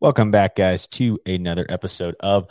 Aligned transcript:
Welcome 0.00 0.30
back, 0.30 0.56
guys, 0.56 0.88
to 0.88 1.20
another 1.26 1.66
episode 1.68 2.16
of 2.20 2.48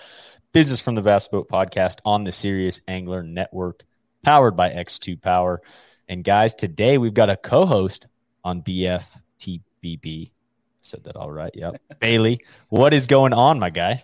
Business 0.53 0.79
from 0.79 0.93
the 0.93 1.01
Bass 1.01 1.27
Boat 1.27 1.49
podcast 1.49 1.97
on 2.05 2.23
the 2.23 2.31
Serious 2.31 2.79
Angler 2.87 3.23
Network, 3.23 3.85
powered 4.21 4.55
by 4.55 4.69
X2 4.69 5.19
Power. 5.19 5.59
And 6.07 6.23
guys, 6.23 6.53
today 6.53 6.99
we've 6.99 7.15
got 7.15 7.31
a 7.31 7.35
co-host 7.35 8.05
on 8.43 8.61
BFTBB. 8.61 10.29
Said 10.81 11.05
that 11.05 11.15
all 11.15 11.31
right. 11.31 11.51
Yep. 11.55 11.81
Bailey, 11.99 12.45
what 12.67 12.93
is 12.93 13.07
going 13.07 13.33
on, 13.33 13.57
my 13.57 13.71
guy? 13.71 14.03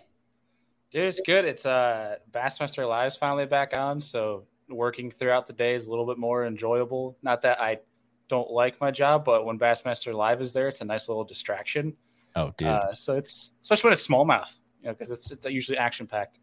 Dude, 0.90 1.04
it's 1.04 1.20
good. 1.20 1.44
It's 1.44 1.64
uh 1.64 2.16
Bassmaster 2.32 2.88
Live's 2.88 3.14
finally 3.14 3.46
back 3.46 3.78
on, 3.78 4.00
so 4.00 4.48
working 4.68 5.08
throughout 5.08 5.46
the 5.46 5.52
day 5.52 5.74
is 5.74 5.86
a 5.86 5.90
little 5.90 6.06
bit 6.06 6.18
more 6.18 6.44
enjoyable. 6.44 7.16
Not 7.22 7.42
that 7.42 7.60
I 7.60 7.78
don't 8.26 8.50
like 8.50 8.80
my 8.80 8.90
job, 8.90 9.24
but 9.24 9.46
when 9.46 9.56
Bassmaster 9.56 10.12
Live 10.12 10.40
is 10.40 10.52
there, 10.52 10.66
it's 10.66 10.80
a 10.80 10.84
nice 10.84 11.08
little 11.08 11.22
distraction. 11.22 11.96
Oh, 12.36 12.52
dude. 12.56 12.68
Uh, 12.68 12.92
so 12.92 13.16
it's 13.16 13.50
especially 13.62 13.88
when 13.88 13.92
it's 13.94 14.06
smallmouth, 14.06 14.58
you 14.80 14.88
know, 14.88 14.94
because 14.94 15.10
it's 15.10 15.30
it's 15.30 15.46
usually 15.46 15.78
action 15.78 16.06
packed. 16.06 16.38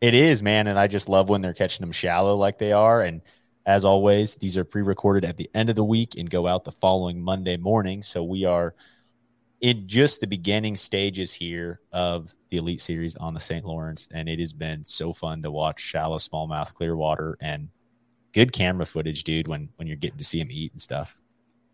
It 0.00 0.14
is, 0.14 0.42
man, 0.42 0.66
and 0.68 0.78
I 0.78 0.86
just 0.86 1.08
love 1.08 1.28
when 1.28 1.42
they're 1.42 1.52
catching 1.52 1.84
them 1.84 1.92
shallow 1.92 2.34
like 2.34 2.58
they 2.58 2.72
are. 2.72 3.02
And 3.02 3.20
as 3.66 3.84
always, 3.84 4.36
these 4.36 4.56
are 4.56 4.64
pre-recorded 4.64 5.24
at 5.24 5.36
the 5.36 5.50
end 5.54 5.68
of 5.70 5.76
the 5.76 5.84
week 5.84 6.14
and 6.16 6.30
go 6.30 6.46
out 6.46 6.64
the 6.64 6.72
following 6.72 7.20
Monday 7.20 7.56
morning. 7.56 8.02
So 8.02 8.24
we 8.24 8.44
are 8.44 8.74
in 9.60 9.88
just 9.88 10.20
the 10.20 10.26
beginning 10.26 10.76
stages 10.76 11.32
here 11.32 11.80
of 11.92 12.34
the 12.48 12.58
Elite 12.58 12.80
Series 12.80 13.16
on 13.16 13.34
the 13.34 13.40
St. 13.40 13.64
Lawrence, 13.64 14.08
and 14.12 14.28
it 14.28 14.38
has 14.38 14.52
been 14.52 14.84
so 14.84 15.12
fun 15.12 15.42
to 15.42 15.50
watch 15.50 15.80
shallow 15.80 16.16
smallmouth 16.16 16.72
clear 16.74 16.96
water 16.96 17.36
and 17.40 17.68
good 18.32 18.52
camera 18.52 18.86
footage, 18.86 19.24
dude. 19.24 19.48
When 19.48 19.68
when 19.76 19.88
you're 19.88 19.96
getting 19.96 20.18
to 20.18 20.24
see 20.24 20.38
them 20.38 20.48
eat 20.50 20.72
and 20.72 20.80
stuff. 20.80 21.16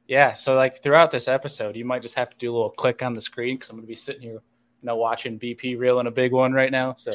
Yeah, 0.06 0.34
so 0.34 0.54
like 0.54 0.82
throughout 0.82 1.10
this 1.10 1.28
episode, 1.28 1.76
you 1.76 1.84
might 1.84 2.02
just 2.02 2.14
have 2.14 2.30
to 2.30 2.36
do 2.36 2.52
a 2.52 2.54
little 2.54 2.70
click 2.70 3.02
on 3.02 3.14
the 3.14 3.22
screen 3.22 3.56
because 3.56 3.70
I'm 3.70 3.76
going 3.76 3.86
to 3.86 3.88
be 3.88 3.94
sitting 3.94 4.22
here, 4.22 4.32
you 4.32 4.40
know, 4.82 4.96
watching 4.96 5.38
BP 5.38 5.78
reeling 5.78 6.06
a 6.06 6.10
big 6.10 6.32
one 6.32 6.52
right 6.52 6.70
now. 6.70 6.94
So 6.96 7.14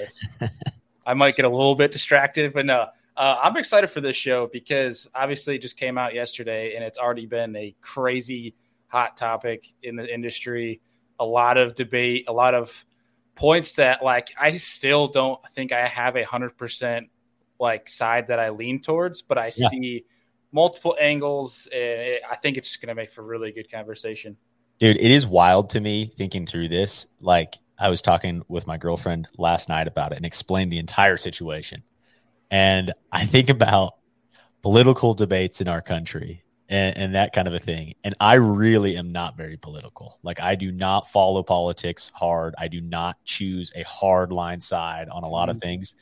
I 1.05 1.13
might 1.13 1.35
get 1.35 1.45
a 1.45 1.49
little 1.49 1.75
bit 1.75 1.91
distracted, 1.91 2.53
but 2.53 2.65
no, 2.65 2.87
uh, 3.15 3.39
I'm 3.43 3.57
excited 3.57 3.89
for 3.91 4.01
this 4.01 4.15
show 4.15 4.47
because 4.47 5.07
obviously 5.13 5.55
it 5.55 5.61
just 5.61 5.77
came 5.77 5.97
out 5.97 6.13
yesterday 6.15 6.75
and 6.75 6.83
it's 6.83 6.97
already 6.97 7.25
been 7.25 7.55
a 7.55 7.75
crazy 7.81 8.55
hot 8.87 9.17
topic 9.17 9.67
in 9.83 9.95
the 9.95 10.11
industry. 10.11 10.81
A 11.19 11.25
lot 11.25 11.57
of 11.57 11.75
debate, 11.75 12.25
a 12.27 12.33
lot 12.33 12.55
of 12.55 12.85
points 13.35 13.73
that 13.73 14.03
like 14.03 14.29
I 14.39 14.57
still 14.57 15.07
don't 15.07 15.39
think 15.53 15.71
I 15.71 15.87
have 15.87 16.15
a 16.15 16.23
hundred 16.23 16.57
percent 16.57 17.09
like 17.59 17.87
side 17.87 18.27
that 18.27 18.39
I 18.39 18.49
lean 18.49 18.81
towards, 18.81 19.21
but 19.21 19.37
I 19.37 19.51
yeah. 19.55 19.69
see 19.69 20.05
multiple 20.51 20.95
angles. 20.99 21.67
And 21.71 21.81
it, 21.81 22.21
I 22.29 22.35
think 22.35 22.57
it's 22.57 22.67
just 22.67 22.81
going 22.81 22.89
to 22.89 22.95
make 22.95 23.11
for 23.11 23.23
really 23.23 23.51
good 23.51 23.71
conversation. 23.71 24.37
Dude, 24.79 24.97
it 24.97 25.11
is 25.11 25.27
wild 25.27 25.71
to 25.71 25.79
me 25.79 26.13
thinking 26.17 26.45
through 26.45 26.69
this. 26.69 27.07
Like, 27.19 27.55
I 27.77 27.89
was 27.89 28.01
talking 28.01 28.43
with 28.47 28.67
my 28.67 28.77
girlfriend 28.77 29.27
last 29.37 29.69
night 29.69 29.87
about 29.87 30.11
it 30.11 30.17
and 30.17 30.25
explained 30.25 30.71
the 30.71 30.79
entire 30.79 31.17
situation. 31.17 31.83
And 32.51 32.93
I 33.11 33.25
think 33.25 33.49
about 33.49 33.93
political 34.61 35.13
debates 35.13 35.61
in 35.61 35.67
our 35.67 35.81
country 35.81 36.43
and, 36.67 36.97
and, 36.97 37.15
that 37.15 37.33
kind 37.33 37.47
of 37.47 37.53
a 37.53 37.59
thing. 37.59 37.93
And 38.03 38.15
I 38.19 38.35
really 38.35 38.97
am 38.97 39.11
not 39.11 39.37
very 39.37 39.57
political. 39.57 40.19
Like, 40.23 40.41
I 40.41 40.55
do 40.55 40.71
not 40.71 41.09
follow 41.09 41.43
politics 41.43 42.11
hard. 42.13 42.55
I 42.57 42.67
do 42.67 42.81
not 42.81 43.17
choose 43.23 43.71
a 43.75 43.83
hard 43.83 44.31
line 44.31 44.59
side 44.59 45.07
on 45.09 45.23
a 45.23 45.29
lot 45.29 45.47
mm-hmm. 45.47 45.57
of 45.57 45.61
things 45.61 45.95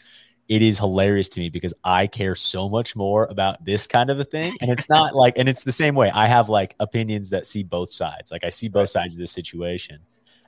it 0.47 0.61
is 0.61 0.79
hilarious 0.79 1.27
to 1.29 1.39
me 1.39 1.49
because 1.49 1.73
I 1.83 2.07
care 2.07 2.35
so 2.35 2.69
much 2.69 2.95
more 2.95 3.25
about 3.25 3.63
this 3.65 3.85
kind 3.85 4.09
of 4.09 4.19
a 4.19 4.23
thing. 4.23 4.53
And 4.61 4.71
it's 4.71 4.87
not 4.87 5.13
like, 5.13 5.37
and 5.37 5.49
it's 5.49 5.63
the 5.63 5.71
same 5.71 5.93
way. 5.93 6.09
I 6.09 6.27
have 6.27 6.47
like 6.47 6.75
opinions 6.79 7.29
that 7.31 7.45
see 7.45 7.63
both 7.63 7.91
sides. 7.91 8.31
Like 8.31 8.45
I 8.45 8.49
see 8.49 8.69
both 8.69 8.89
sides 8.89 9.13
of 9.13 9.19
this 9.19 9.31
situation. 9.31 9.99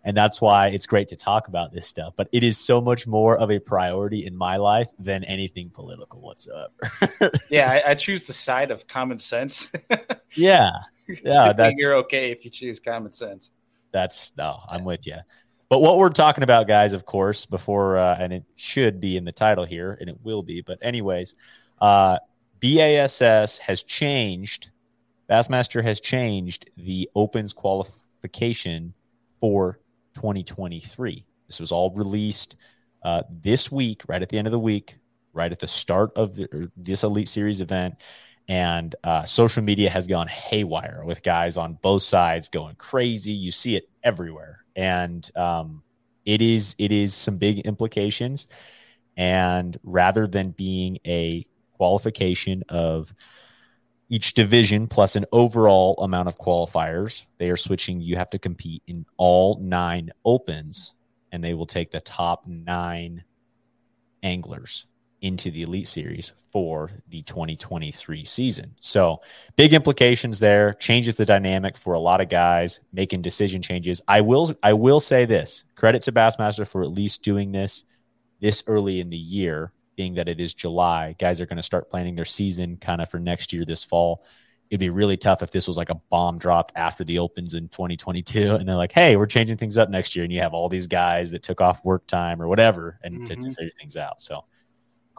And 0.06 0.16
that's 0.16 0.40
why 0.40 0.68
it's 0.70 0.86
great 0.86 1.10
to 1.10 1.18
talk 1.18 1.50
about 1.50 1.74
this 1.74 1.86
stuff. 1.86 2.14
But 2.16 2.30
it 2.32 2.44
is 2.44 2.58
so 2.58 2.80
much 2.80 3.06
more 3.06 3.38
of 3.38 3.52
a 3.52 3.60
priority 3.60 4.26
in 4.26 4.36
my 4.36 4.56
life 4.56 4.88
than 4.98 5.26
anything 5.26 5.70
political 5.70 6.22
whatsoever. 6.22 6.72
yeah, 7.50 7.70
I, 7.70 7.92
I, 7.92 7.96
choose 7.96 8.26
the 8.26 8.32
side 8.32 8.72
of 8.72 8.88
common 8.88 9.20
sense. 9.20 9.70
yeah. 10.36 10.70
Yeah. 11.24 11.52
that's, 11.52 11.82
you're 11.82 11.96
okay 11.96 12.32
if 12.32 12.46
you 12.46 12.52
choose 12.52 12.80
common 12.80 13.12
sense. 13.12 13.52
That's 13.92 14.32
no, 14.38 14.60
I'm 14.70 14.86
with 14.86 15.06
you. 15.08 15.18
But 15.70 15.82
what 15.82 16.00
we're 16.00 16.10
talking 16.10 16.44
about, 16.44 16.68
guys, 16.68 16.94
of 16.94 17.06
course, 17.06 17.46
before 17.46 17.98
uh, 17.98 18.18
and 18.20 18.34
it 18.34 18.44
should 18.56 19.00
be 19.00 19.18
in 19.18 19.24
the 19.24 19.32
title 19.32 19.66
here, 19.66 19.96
and 20.00 20.10
it 20.10 20.18
will 20.24 20.42
be. 20.42 20.62
But 20.62 20.80
anyways, 20.82 21.36
uh, 21.80 22.18
BASS 22.60 23.60
has 23.60 23.84
changed. 23.84 24.72
Bassmaster 25.30 25.84
has 25.84 26.00
changed 26.02 26.72
the 26.76 27.08
Opens 27.14 27.54
qualification 27.54 28.96
for 29.40 29.80
2023. 30.16 31.26
This 31.48 31.60
was 31.60 31.72
all 31.72 31.92
released 31.92 32.56
uh, 33.04 33.22
this 33.30 33.72
week, 33.72 34.02
right 34.08 34.24
at 34.24 34.30
the 34.30 34.40
end 34.40 34.48
of 34.48 34.52
the 34.52 34.60
week, 34.60 34.98
right 35.34 35.52
at 35.52 35.60
the 35.60 35.68
start 35.68 36.12
of 36.16 36.36
the, 36.36 36.72
this 36.76 37.04
Elite 37.04 37.28
Series 37.28 37.62
event. 37.62 37.96
And 38.48 38.96
uh, 39.04 39.26
social 39.26 39.62
media 39.62 39.92
has 39.92 40.08
gone 40.08 40.28
haywire 40.28 41.04
with 41.06 41.22
guys 41.22 41.58
on 41.58 41.78
both 41.84 42.02
sides 42.02 42.50
going 42.50 42.74
crazy. 42.76 43.32
You 43.32 43.52
see 43.52 43.76
it 43.76 43.88
everywhere 44.04 44.66
and 44.80 45.30
um, 45.36 45.84
it 46.26 46.42
is 46.42 46.74
it 46.78 46.92
is 46.92 47.14
some 47.14 47.38
big 47.38 47.60
implications. 47.60 48.48
And 49.18 49.78
rather 49.84 50.26
than 50.26 50.52
being 50.52 51.00
a 51.06 51.46
qualification 51.74 52.64
of 52.70 53.14
each 54.08 54.34
division 54.34 54.88
plus 54.88 55.18
an 55.18 55.26
overall 55.34 55.96
amount 56.02 56.30
of 56.30 56.38
qualifiers, 56.38 57.26
they 57.40 57.50
are 57.52 57.58
switching. 57.58 58.00
You 58.00 58.16
have 58.16 58.30
to 58.30 58.40
compete 58.40 58.82
in 58.88 59.06
all 59.18 59.60
nine 59.62 60.12
opens, 60.24 60.94
and 61.34 61.44
they 61.44 61.54
will 61.54 61.66
take 61.66 61.92
the 61.92 62.00
top 62.00 62.48
nine 62.48 63.26
anglers 64.24 64.86
into 65.22 65.52
the 65.52 65.64
Elite 65.64 65.88
Series 65.88 66.34
for 66.52 66.90
the 67.10 67.22
2023 67.24 68.26
season. 68.26 68.76
So, 68.80 69.22
big 69.56 69.74
implications 69.74 70.40
there, 70.40 70.74
changes 70.74 71.18
the 71.18 71.26
dynamic 71.26 71.78
for 71.78 71.94
a 71.94 72.00
lot 72.00 72.22
of 72.22 72.30
guys 72.30 72.80
making 72.92 73.22
decision 73.22 73.62
changes. 73.62 74.02
I 74.08 74.22
will 74.22 74.56
I 74.64 74.74
will 74.74 75.00
say 75.00 75.26
this. 75.26 75.64
Credit 75.76 76.02
to 76.04 76.12
Bassmaster 76.12 76.68
for 76.68 76.82
at 76.82 76.92
least 76.92 77.24
doing 77.24 77.52
this 77.52 77.86
this 78.40 78.64
early 78.68 79.00
in 79.00 79.10
the 79.10 79.18
year, 79.18 79.74
being 79.96 80.16
that 80.16 80.30
it 80.30 80.40
is 80.40 80.54
July. 80.54 81.16
Guys 81.20 81.42
are 81.42 81.46
going 81.46 81.58
to 81.58 81.64
start 81.64 81.90
planning 81.90 82.16
their 82.16 82.26
season 82.26 82.78
kind 82.78 83.02
of 83.02 83.10
for 83.10 83.20
next 83.20 83.54
year 83.54 83.66
this 83.66 83.84
fall. 83.84 84.24
It'd 84.70 84.80
be 84.80 84.92
really 84.92 85.18
tough 85.18 85.42
if 85.42 85.50
this 85.50 85.68
was 85.68 85.78
like 85.78 85.90
a 85.90 86.00
bomb 86.12 86.38
dropped 86.38 86.74
after 86.76 87.04
the 87.04 87.20
opens 87.20 87.56
in 87.56 87.70
2022 87.70 88.56
and 88.56 88.68
they're 88.68 88.76
like, 88.76 88.92
"Hey, 88.92 89.16
we're 89.16 89.26
changing 89.26 89.58
things 89.58 89.78
up 89.78 89.90
next 89.90 90.16
year." 90.16 90.24
And 90.24 90.34
you 90.34 90.40
have 90.42 90.54
all 90.54 90.70
these 90.70 90.88
guys 90.88 91.32
that 91.32 91.44
took 91.44 91.60
off 91.60 91.84
work 91.84 92.06
time 92.08 92.42
or 92.42 92.48
whatever 92.48 93.00
and 93.04 93.16
mm-hmm. 93.16 93.26
to, 93.26 93.36
to 93.36 93.42
mm-hmm. 93.42 93.52
figure 93.52 93.72
things 93.80 93.98
out. 93.98 94.22
So, 94.22 94.46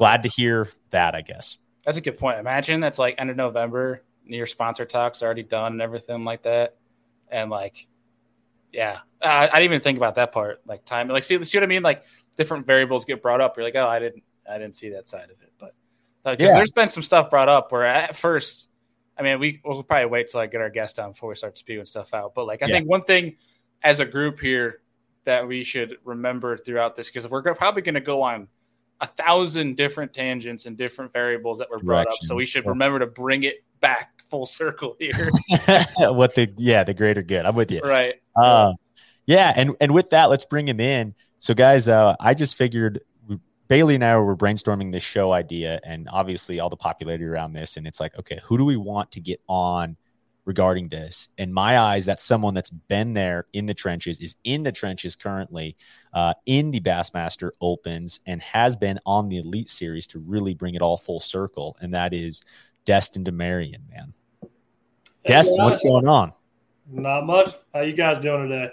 glad 0.01 0.23
to 0.23 0.31
hear 0.31 0.67
that, 0.93 1.15
I 1.15 1.21
guess. 1.21 1.59
That's 1.85 1.99
a 1.99 2.01
good 2.01 2.17
point. 2.17 2.39
Imagine 2.39 2.81
that's 2.81 2.99
like 2.99 3.17
end 3.19 3.29
of 3.29 3.37
November, 3.37 4.03
your 4.25 4.47
sponsor 4.47 4.87
talks 4.87 5.23
already 5.23 5.43
done 5.43 5.73
and 5.73 5.83
everything 5.83 6.25
like 6.25 6.45
that. 6.45 6.77
And 7.31 7.51
like, 7.51 7.87
yeah, 8.73 9.01
I, 9.21 9.43
I, 9.43 9.47
didn't 9.47 9.65
even 9.65 9.81
think 9.83 9.99
about 9.99 10.15
that 10.15 10.33
part. 10.33 10.63
Like 10.65 10.87
time, 10.87 11.09
like 11.09 11.23
see, 11.23 11.45
see 11.45 11.59
what 11.59 11.65
I 11.65 11.67
mean? 11.67 11.83
Like 11.83 12.05
different 12.39 12.65
variables 12.65 13.05
get 13.05 13.21
brought 13.21 13.43
up. 13.43 13.59
You're 13.59 13.65
like, 13.65 13.77
oh, 13.77 13.87
I 13.87 13.99
didn't, 13.99 14.23
I 14.51 14.57
didn't 14.57 14.75
see 14.75 14.89
that 14.89 15.07
side 15.07 15.25
of 15.25 15.43
it. 15.43 15.53
But 15.59 15.75
because 16.25 16.49
yeah. 16.49 16.55
there's 16.55 16.71
been 16.71 16.89
some 16.89 17.03
stuff 17.03 17.29
brought 17.29 17.51
up 17.51 17.71
where 17.71 17.85
at 17.85 18.17
first, 18.17 18.71
I 19.19 19.23
mean, 19.23 19.39
we 19.39 19.61
will 19.67 19.83
probably 19.83 20.07
wait 20.07 20.29
till 20.29 20.41
I 20.41 20.47
get 20.47 20.63
our 20.63 20.71
guest 20.71 20.99
on 20.99 21.11
before 21.11 21.29
we 21.29 21.37
start 21.37 21.59
spewing 21.59 21.85
stuff 21.85 22.15
out. 22.15 22.35
But 22.35 22.47
like, 22.47 22.63
I 22.63 22.69
yeah. 22.69 22.77
think 22.77 22.89
one 22.89 23.03
thing 23.03 23.37
as 23.83 24.01
a 24.01 24.07
group 24.07 24.41
here 24.41 24.81
that 25.25 25.47
we 25.47 25.63
should 25.63 25.99
remember 26.05 26.57
throughout 26.57 26.97
this, 26.97 27.09
because 27.09 27.29
we're 27.29 27.43
probably 27.55 27.83
going 27.83 27.97
to 27.97 28.01
go 28.01 28.23
on 28.23 28.49
a 29.01 29.07
thousand 29.07 29.77
different 29.77 30.13
tangents 30.13 30.67
and 30.67 30.77
different 30.77 31.13
variables 31.13 31.59
that 31.59 31.71
were 31.71 31.79
brought 31.79 32.05
Direction. 32.05 32.19
up. 32.25 32.29
So 32.29 32.35
we 32.37 32.47
should 32.47 32.65
yeah. 32.65 32.71
remember 32.71 32.99
to 32.99 33.07
bring 33.07 33.45
it 33.45 33.65
back 33.81 34.13
full 34.29 34.47
circle 34.47 34.97
here. 34.99 35.13
what 35.99 36.35
the 36.35 36.53
yeah, 36.57 36.85
the 36.85 36.95
greater 36.95 37.23
good. 37.23 37.47
I'm 37.47 37.55
with 37.55 37.71
you. 37.71 37.81
Right. 37.83 38.15
Uh, 38.37 38.73
yeah, 39.27 39.53
and 39.57 39.77
and 39.81 39.93
with 39.93 40.11
that, 40.11 40.27
let's 40.27 40.45
bring 40.45 40.67
him 40.69 40.81
in. 40.81 41.15
So 41.39 41.55
guys, 41.55 41.89
uh, 41.89 42.15
I 42.21 42.35
just 42.35 42.57
figured 42.57 43.01
Bailey 43.69 43.95
and 43.95 44.05
I 44.05 44.17
were 44.19 44.37
brainstorming 44.37 44.93
this 44.93 45.03
show 45.03 45.33
idea, 45.33 45.81
and 45.85 46.09
obviously 46.11 46.61
all 46.61 46.69
the 46.69 46.77
popularity 46.77 47.25
around 47.25 47.53
this, 47.53 47.77
and 47.77 47.87
it's 47.87 48.01
like, 48.01 48.19
okay, 48.19 48.41
who 48.45 48.59
do 48.59 48.65
we 48.65 48.77
want 48.77 49.13
to 49.13 49.21
get 49.21 49.41
on 49.49 49.97
regarding 50.51 50.89
this. 50.89 51.29
In 51.39 51.53
my 51.53 51.79
eyes, 51.79 52.05
that's 52.05 52.25
someone 52.25 52.55
that's 52.55 52.71
been 52.71 53.15
there 53.15 53.47
in 53.53 53.67
the 53.67 53.73
trenches, 53.73 54.19
is 54.19 54.35
in 54.43 54.65
the 54.65 54.73
trenches 54.73 55.15
currently 55.15 55.77
uh, 56.13 56.35
in 56.45 56.73
the 56.73 56.81
Bassmaster 56.81 57.53
Opens, 57.61 58.19
and 58.27 58.43
has 58.43 58.75
been 58.75 58.99
on 59.07 59.29
the 59.29 59.39
Elite 59.39 59.71
Series 59.71 60.09
to 60.09 60.19
really 60.19 60.55
bring 60.55 60.75
it 60.75 60.83
all 60.83 60.97
full 60.97 61.21
circle. 61.21 61.77
And 61.81 61.95
that 61.95 62.13
is 62.13 62.43
Destin 62.85 63.23
DeMarion, 63.23 63.79
man. 63.89 64.13
Hey 64.41 64.49
Destin, 65.35 65.59
guys. 65.59 65.65
what's 65.67 65.79
going 65.85 66.09
on? 66.09 66.33
Not 66.91 67.27
much. 67.27 67.55
How 67.73 67.83
you 67.83 67.93
guys 67.93 68.19
doing 68.19 68.49
today? 68.49 68.73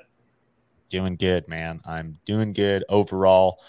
Doing 0.89 1.15
good, 1.15 1.47
man. 1.47 1.79
I'm 1.85 2.17
doing 2.25 2.53
good 2.53 2.85
overall. 2.89 3.59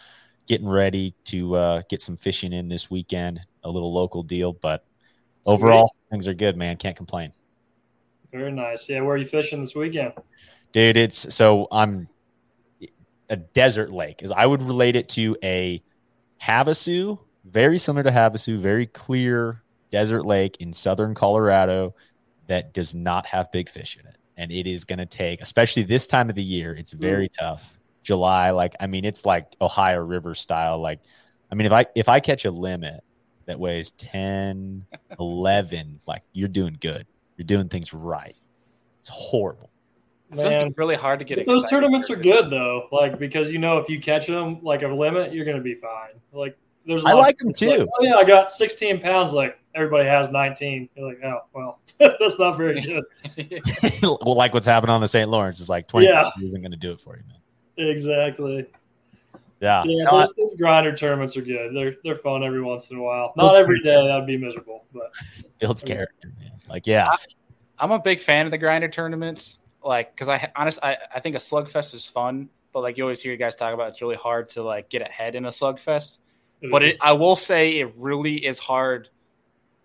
Getting 0.47 0.67
ready 0.67 1.13
to 1.27 1.57
uh, 1.57 1.83
get 1.91 2.01
some 2.01 2.17
fishing 2.17 2.55
in 2.55 2.69
this 2.71 2.91
weekend, 2.91 3.43
a 3.65 3.71
little 3.71 3.93
local 3.93 4.23
deal, 4.23 4.55
but 4.55 4.87
overall 5.45 5.95
things 6.11 6.27
are 6.27 6.33
good, 6.33 6.57
man. 6.57 6.79
Can't 6.79 6.97
complain. 6.97 7.35
Very 8.33 8.53
nice. 8.53 8.89
Yeah, 8.89 9.01
where 9.01 9.15
are 9.15 9.19
you 9.19 9.27
fishing 9.27 9.61
this 9.61 9.75
weekend? 9.75 10.13
Dude, 10.73 10.97
it's 10.97 11.35
so 11.35 11.67
I'm 11.73 12.09
a 13.31 13.37
desert 13.37 13.91
lake. 13.91 14.23
Is 14.23 14.31
I 14.31 14.47
would 14.47 14.63
relate 14.63 14.97
it 14.97 15.09
to 15.11 15.37
a 15.43 15.83
Havasu, 16.43 17.19
very 17.45 17.79
similar 17.79 18.03
to 18.05 18.11
Havasu, 18.11 18.59
very 18.59 18.87
clear 18.87 19.63
desert 19.91 20.25
lake 20.25 20.57
in 20.61 20.73
southern 20.73 21.15
Colorado 21.15 21.95
that 22.47 22.73
does 22.75 22.95
not 22.95 23.27
have 23.27 23.51
big 23.53 23.69
fish 23.69 23.97
in 23.99 24.07
it. 24.07 24.17
And 24.37 24.53
it 24.53 24.67
is 24.67 24.85
going 24.85 24.99
to 24.99 25.07
take, 25.07 25.41
especially 25.41 25.83
this 25.83 26.07
time 26.07 26.29
of 26.29 26.35
the 26.35 26.43
year, 26.43 26.75
it's 26.75 26.93
very 26.93 27.29
mm. 27.29 27.39
tough. 27.39 27.75
July, 28.03 28.51
like 28.51 28.75
I 28.81 28.87
mean, 28.87 29.05
it's 29.05 29.27
like 29.27 29.55
Ohio 29.61 30.01
River 30.01 30.35
style. 30.35 30.79
Like, 30.79 31.01
I 31.51 31.55
mean, 31.55 31.67
if 31.67 31.73
I 31.73 31.87
if 31.95 32.09
I 32.09 32.21
catch 32.21 32.45
a 32.47 32.51
limit 32.51 33.03
that 33.45 33.59
weighs 33.59 33.91
10, 33.93 34.87
11, 35.19 36.01
like 36.07 36.23
you're 36.33 36.49
doing 36.49 36.77
good. 36.81 37.07
You're 37.39 37.47
doing 37.47 37.69
things 37.69 37.95
right. 37.95 38.37
It's 39.01 39.09
horrible. 39.09 39.71
Man, 40.31 40.67
it's 40.67 40.77
really 40.77 40.97
hard 40.97 41.21
to 41.21 41.25
get. 41.25 41.47
Those 41.47 41.65
tournaments 41.71 42.11
are 42.11 42.17
good 42.17 42.51
though, 42.51 42.89
like 42.93 43.19
because 43.19 43.51
you 43.51 43.59
know 43.59 43.79
if 43.79 43.89
you 43.89 43.99
catch 43.99 44.27
them 44.27 44.63
like 44.63 44.83
a 44.83 44.89
limit, 44.89 45.33
you're 45.33 45.47
going 45.47 45.57
to 45.57 45.63
be 45.63 45.75
fine. 45.75 46.21
Like 46.33 46.59
there's, 46.85 47.05
I 47.05 47.15
like 47.15 47.39
them 47.39 47.53
too. 47.53 47.79
Like, 47.79 47.89
oh 47.99 48.05
yeah, 48.05 48.15
I 48.17 48.25
got 48.25 48.51
16 48.51 49.01
pounds. 49.01 49.33
Like 49.33 49.59
everybody 49.75 50.07
has 50.07 50.29
19. 50.29 50.91
You're 50.95 51.09
like, 51.09 51.25
oh 51.25 51.41
well, 51.55 51.79
that's 51.99 52.39
not 52.39 52.59
very 52.59 52.81
good. 52.83 53.05
well, 54.03 54.35
like 54.35 54.53
what's 54.53 54.67
happened 54.67 54.91
on 54.91 55.01
the 55.01 55.09
St. 55.09 55.31
Lawrence 55.31 55.61
is 55.61 55.71
like 55.71 55.89
20 55.89 56.07
yeah. 56.07 56.29
isn't 56.43 56.61
going 56.61 56.73
to 56.73 56.77
do 56.77 56.93
it 56.93 57.01
for 57.01 57.17
you, 57.17 57.23
man. 57.27 57.89
Exactly. 57.89 58.67
Yeah, 59.61 59.83
yeah. 59.85 60.05
No, 60.05 60.11
those, 60.11 60.29
I, 60.29 60.33
those, 60.37 60.57
grinder 60.57 60.95
tournaments 60.95 61.37
are 61.37 61.43
good. 61.43 61.75
They're 61.75 61.97
they're 62.05 62.17
fun 62.17 62.45
every 62.45 62.63
once 62.63 62.91
in 62.91 62.99
a 62.99 63.03
while. 63.03 63.33
Not 63.37 63.57
every 63.57 63.83
day. 63.83 64.07
That'd 64.07 64.27
be 64.27 64.37
miserable, 64.37 64.85
but 64.93 65.11
builds 65.59 65.83
character, 65.83 66.31
man. 66.39 66.53
Like, 66.69 66.87
yeah, 66.87 67.09
I, 67.79 67.85
am 67.85 67.93
a 67.93 67.99
big 67.99 68.21
fan 68.21 68.45
of 68.47 68.51
the 68.51 68.59
grinder 68.59 68.89
tournaments. 68.89 69.59
Like, 69.83 70.15
because 70.15 70.29
I 70.29 70.51
honestly, 70.57 70.83
I, 70.83 70.97
I 71.15 71.21
think 71.21 71.37
a 71.37 71.39
slugfest 71.39 71.95
is 71.95 72.07
fun, 72.07 72.49
but 72.73 72.83
like 72.83 72.97
you 72.97 73.05
always 73.05 73.21
hear 73.21 73.33
you 73.33 73.39
guys 73.39 73.55
talk 73.55 73.75
about, 73.75 73.89
it's 73.89 74.03
really 74.03 74.17
hard 74.17 74.49
to 74.51 74.63
like 74.63 74.89
get 74.89 75.03
ahead 75.03 75.35
in 75.35 75.45
a 75.45 75.51
slugfest. 75.51 76.19
But 76.61 76.83
mm-hmm. 76.83 76.85
it, 76.91 76.97
I 77.01 77.13
will 77.13 77.37
say, 77.37 77.79
it 77.79 77.93
really 77.97 78.45
is 78.45 78.59
hard 78.59 79.09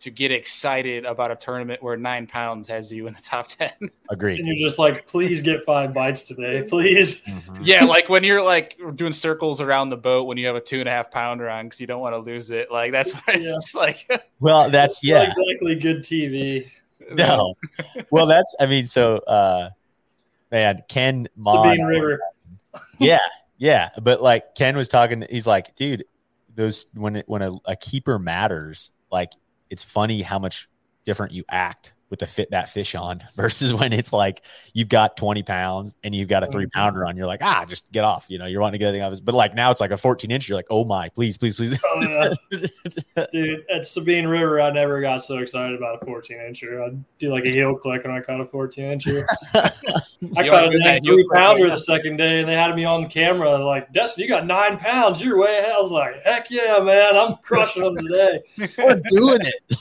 to 0.04 0.12
get 0.12 0.32
excited 0.32 1.06
about 1.06 1.32
a 1.32 1.36
tournament 1.36 1.82
where 1.82 1.96
nine 1.96 2.28
pounds 2.28 2.68
has 2.68 2.92
you 2.92 3.08
in 3.08 3.14
the 3.14 3.22
top 3.22 3.48
10. 3.60 3.72
Agreed. 4.10 4.40
And 4.40 4.48
you're 4.48 4.68
just 4.68 4.78
like, 4.78 5.08
please 5.08 5.42
get 5.42 5.64
five 5.66 5.94
bites 5.94 6.24
today, 6.24 6.64
please. 6.70 7.22
Mm-hmm. 7.22 7.64
Yeah, 7.64 7.86
like 7.86 8.10
when 8.10 8.24
you're 8.26 8.44
like 8.44 8.78
doing 8.96 9.14
circles 9.14 9.62
around 9.62 9.92
the 9.92 9.98
boat 9.98 10.26
when 10.26 10.38
you 10.38 10.48
have 10.48 10.58
a 10.58 10.62
two 10.62 10.82
and 10.82 10.90
a 10.90 10.92
half 10.92 11.10
pounder 11.10 11.50
on 11.50 11.68
because 11.68 11.80
you 11.80 11.88
don't 11.88 12.02
want 12.02 12.14
to 12.14 12.20
lose 12.20 12.50
it. 12.50 12.70
Like 12.70 12.92
that's 12.92 13.14
what 13.14 13.36
it's 13.36 13.46
yeah. 13.46 13.54
just 13.54 13.76
like. 13.76 14.06
Well, 14.42 14.64
that's, 14.64 15.00
that's 15.00 15.04
yeah. 15.06 15.22
exactly 15.22 15.76
good 15.76 16.00
TV. 16.00 16.70
No. 17.14 17.56
well, 18.12 18.26
that's, 18.26 18.54
I 18.60 18.66
mean, 18.66 18.86
so, 18.86 19.18
uh, 19.20 19.70
man, 20.52 20.84
Ken 20.90 21.30
Mah, 21.38 21.64
Sabine 21.64 21.86
River. 21.86 22.20
yeah. 23.00 23.20
Yeah. 23.58 23.90
But 24.02 24.22
like 24.22 24.54
Ken 24.56 24.76
was 24.76 24.90
talking, 24.90 25.24
he's 25.30 25.48
like, 25.48 25.76
dude, 25.76 26.04
those, 26.54 26.88
when 26.94 27.16
it, 27.18 27.30
when 27.30 27.42
a, 27.42 27.54
a 27.64 27.78
keeper 27.78 28.20
matters, 28.20 28.92
like 29.10 29.32
it's 29.74 29.82
funny 29.82 30.22
how 30.22 30.38
much 30.38 30.70
different 31.04 31.34
you 31.34 31.44
act 31.50 31.94
with 32.14 32.20
the 32.20 32.28
fit 32.28 32.52
that 32.52 32.70
fish 32.70 32.94
on 32.94 33.24
versus 33.36 33.74
when 33.74 33.92
it's 33.92 34.14
like 34.14 34.44
you've 34.74 34.88
got 34.88 35.18
20 35.18 35.42
pounds 35.42 35.96
and 36.04 36.14
you've 36.14 36.28
got 36.28 36.44
a 36.44 36.48
three 36.48 36.68
pounder 36.68 37.08
on. 37.08 37.18
You're 37.18 37.26
like, 37.26 37.42
ah, 37.42 37.66
just 37.68 37.92
get 37.92 38.04
off. 38.04 38.26
You 38.28 38.38
know, 38.38 38.46
you're 38.46 38.62
wanting 38.62 38.74
to 38.74 38.78
get 38.78 38.90
everything 38.90 39.04
off. 39.04 39.18
But 39.24 39.34
like 39.34 39.56
now 39.56 39.72
it's 39.72 39.82
like 39.82 39.90
a 39.90 39.98
14 39.98 40.30
inch. 40.30 40.48
You're 40.48 40.56
like, 40.56 40.68
oh 40.70 40.86
my, 40.86 41.10
please, 41.10 41.40
please, 41.40 41.56
please. 41.56 41.80
Oh, 41.84 42.36
yeah. 42.52 43.26
Dude, 43.34 43.66
at 43.68 43.88
Sabine 43.88 44.28
River, 44.28 44.62
I 44.62 44.70
never 44.70 45.02
got 45.02 45.24
so 45.24 45.40
excited 45.40 45.76
about 45.76 46.04
a 46.04 46.06
14 46.06 46.38
incher. 46.38 46.86
I'd 46.86 47.04
do 47.18 47.32
like 47.32 47.46
a 47.46 47.50
heel 47.50 47.74
click 47.74 48.04
and 48.04 48.14
I 48.14 48.22
caught 48.22 48.40
a 48.40 48.46
14 48.46 49.00
incher. 49.00 49.26
I 49.56 50.48
caught 50.48 50.72
a 50.72 51.02
three 51.04 51.26
pounder 51.34 51.68
the 51.68 51.78
second 51.78 52.18
day 52.18 52.42
and 52.42 52.48
they 52.48 52.56
had 52.56 52.76
me 52.76 52.86
on 52.86 53.10
camera 53.10 53.58
like, 53.58 53.92
Destin, 53.92 54.22
you 54.22 54.30
got 54.30 54.46
nine 54.46 54.78
pounds. 54.78 55.20
You're 55.20 55.40
way 55.40 55.58
ahead. 55.58 55.72
I 55.72 55.80
was 55.80 55.92
like, 55.92 56.22
heck 56.22 56.52
yeah, 56.52 56.78
man. 56.80 57.16
I'm 57.16 57.38
crushing 57.38 57.82
them 57.82 57.98
today. 57.98 58.44
We're 58.78 59.02
doing 59.10 59.42
it 59.42 59.78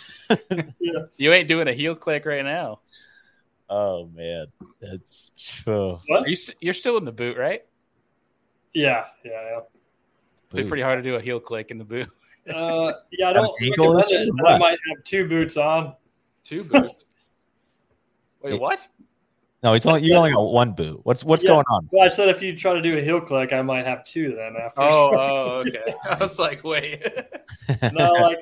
yeah. 0.81 1.01
You 1.17 1.33
ain't 1.33 1.49
doing 1.49 1.69
a 1.69 1.73
heel 1.73 1.95
click 1.95 2.27
right 2.27 2.45
now. 2.45 2.81
Oh 3.69 4.09
man, 4.15 4.47
that's 4.81 5.31
oh. 5.67 6.01
What? 6.07 6.29
You, 6.29 6.37
you're 6.61 6.75
still 6.75 6.99
in 6.99 7.05
the 7.05 7.13
boot, 7.13 7.39
right? 7.39 7.65
Yeah, 8.75 9.05
yeah, 9.25 9.31
yeah. 9.31 9.61
It'd 10.53 10.65
be 10.67 10.69
pretty 10.69 10.83
hard 10.83 10.99
to 10.99 11.03
do 11.03 11.17
a 11.17 11.21
heel 11.21 11.41
click 11.41 11.71
in 11.71 11.79
the 11.79 11.85
boot. 11.85 12.09
Uh, 12.53 12.93
yeah, 13.13 13.31
I 13.31 13.33
don't. 13.33 13.57
I 14.45 14.59
might 14.59 14.79
have 14.89 15.05
two 15.05 15.29
boots 15.29 15.57
on. 15.57 15.95
Two 16.45 16.65
boots. 16.65 17.05
Wait, 18.43 18.61
what? 18.61 18.87
No, 19.63 19.75
it's 19.75 19.87
only 19.87 20.03
you 20.03 20.15
only 20.17 20.33
got 20.33 20.43
one 20.43 20.73
boot. 20.73 21.01
What's 21.05 21.23
what's 21.23 21.45
yeah. 21.45 21.51
going 21.51 21.65
on? 21.71 21.89
Well, 21.93 22.05
I 22.05 22.09
said 22.09 22.29
if 22.29 22.43
you 22.43 22.57
try 22.57 22.75
to 22.75 22.83
do 22.83 22.99
a 22.99 23.01
heel 23.01 23.21
click, 23.21 23.53
I 23.53 23.63
might 23.63 23.87
have 23.87 24.05
two 24.05 24.35
then 24.35 24.57
after. 24.61 24.83
Oh, 24.83 25.11
oh 25.13 25.65
okay. 25.67 25.95
I 26.11 26.17
was 26.17 26.39
like, 26.41 26.65
wait. 26.65 27.07
no, 27.93 28.11
like 28.13 28.41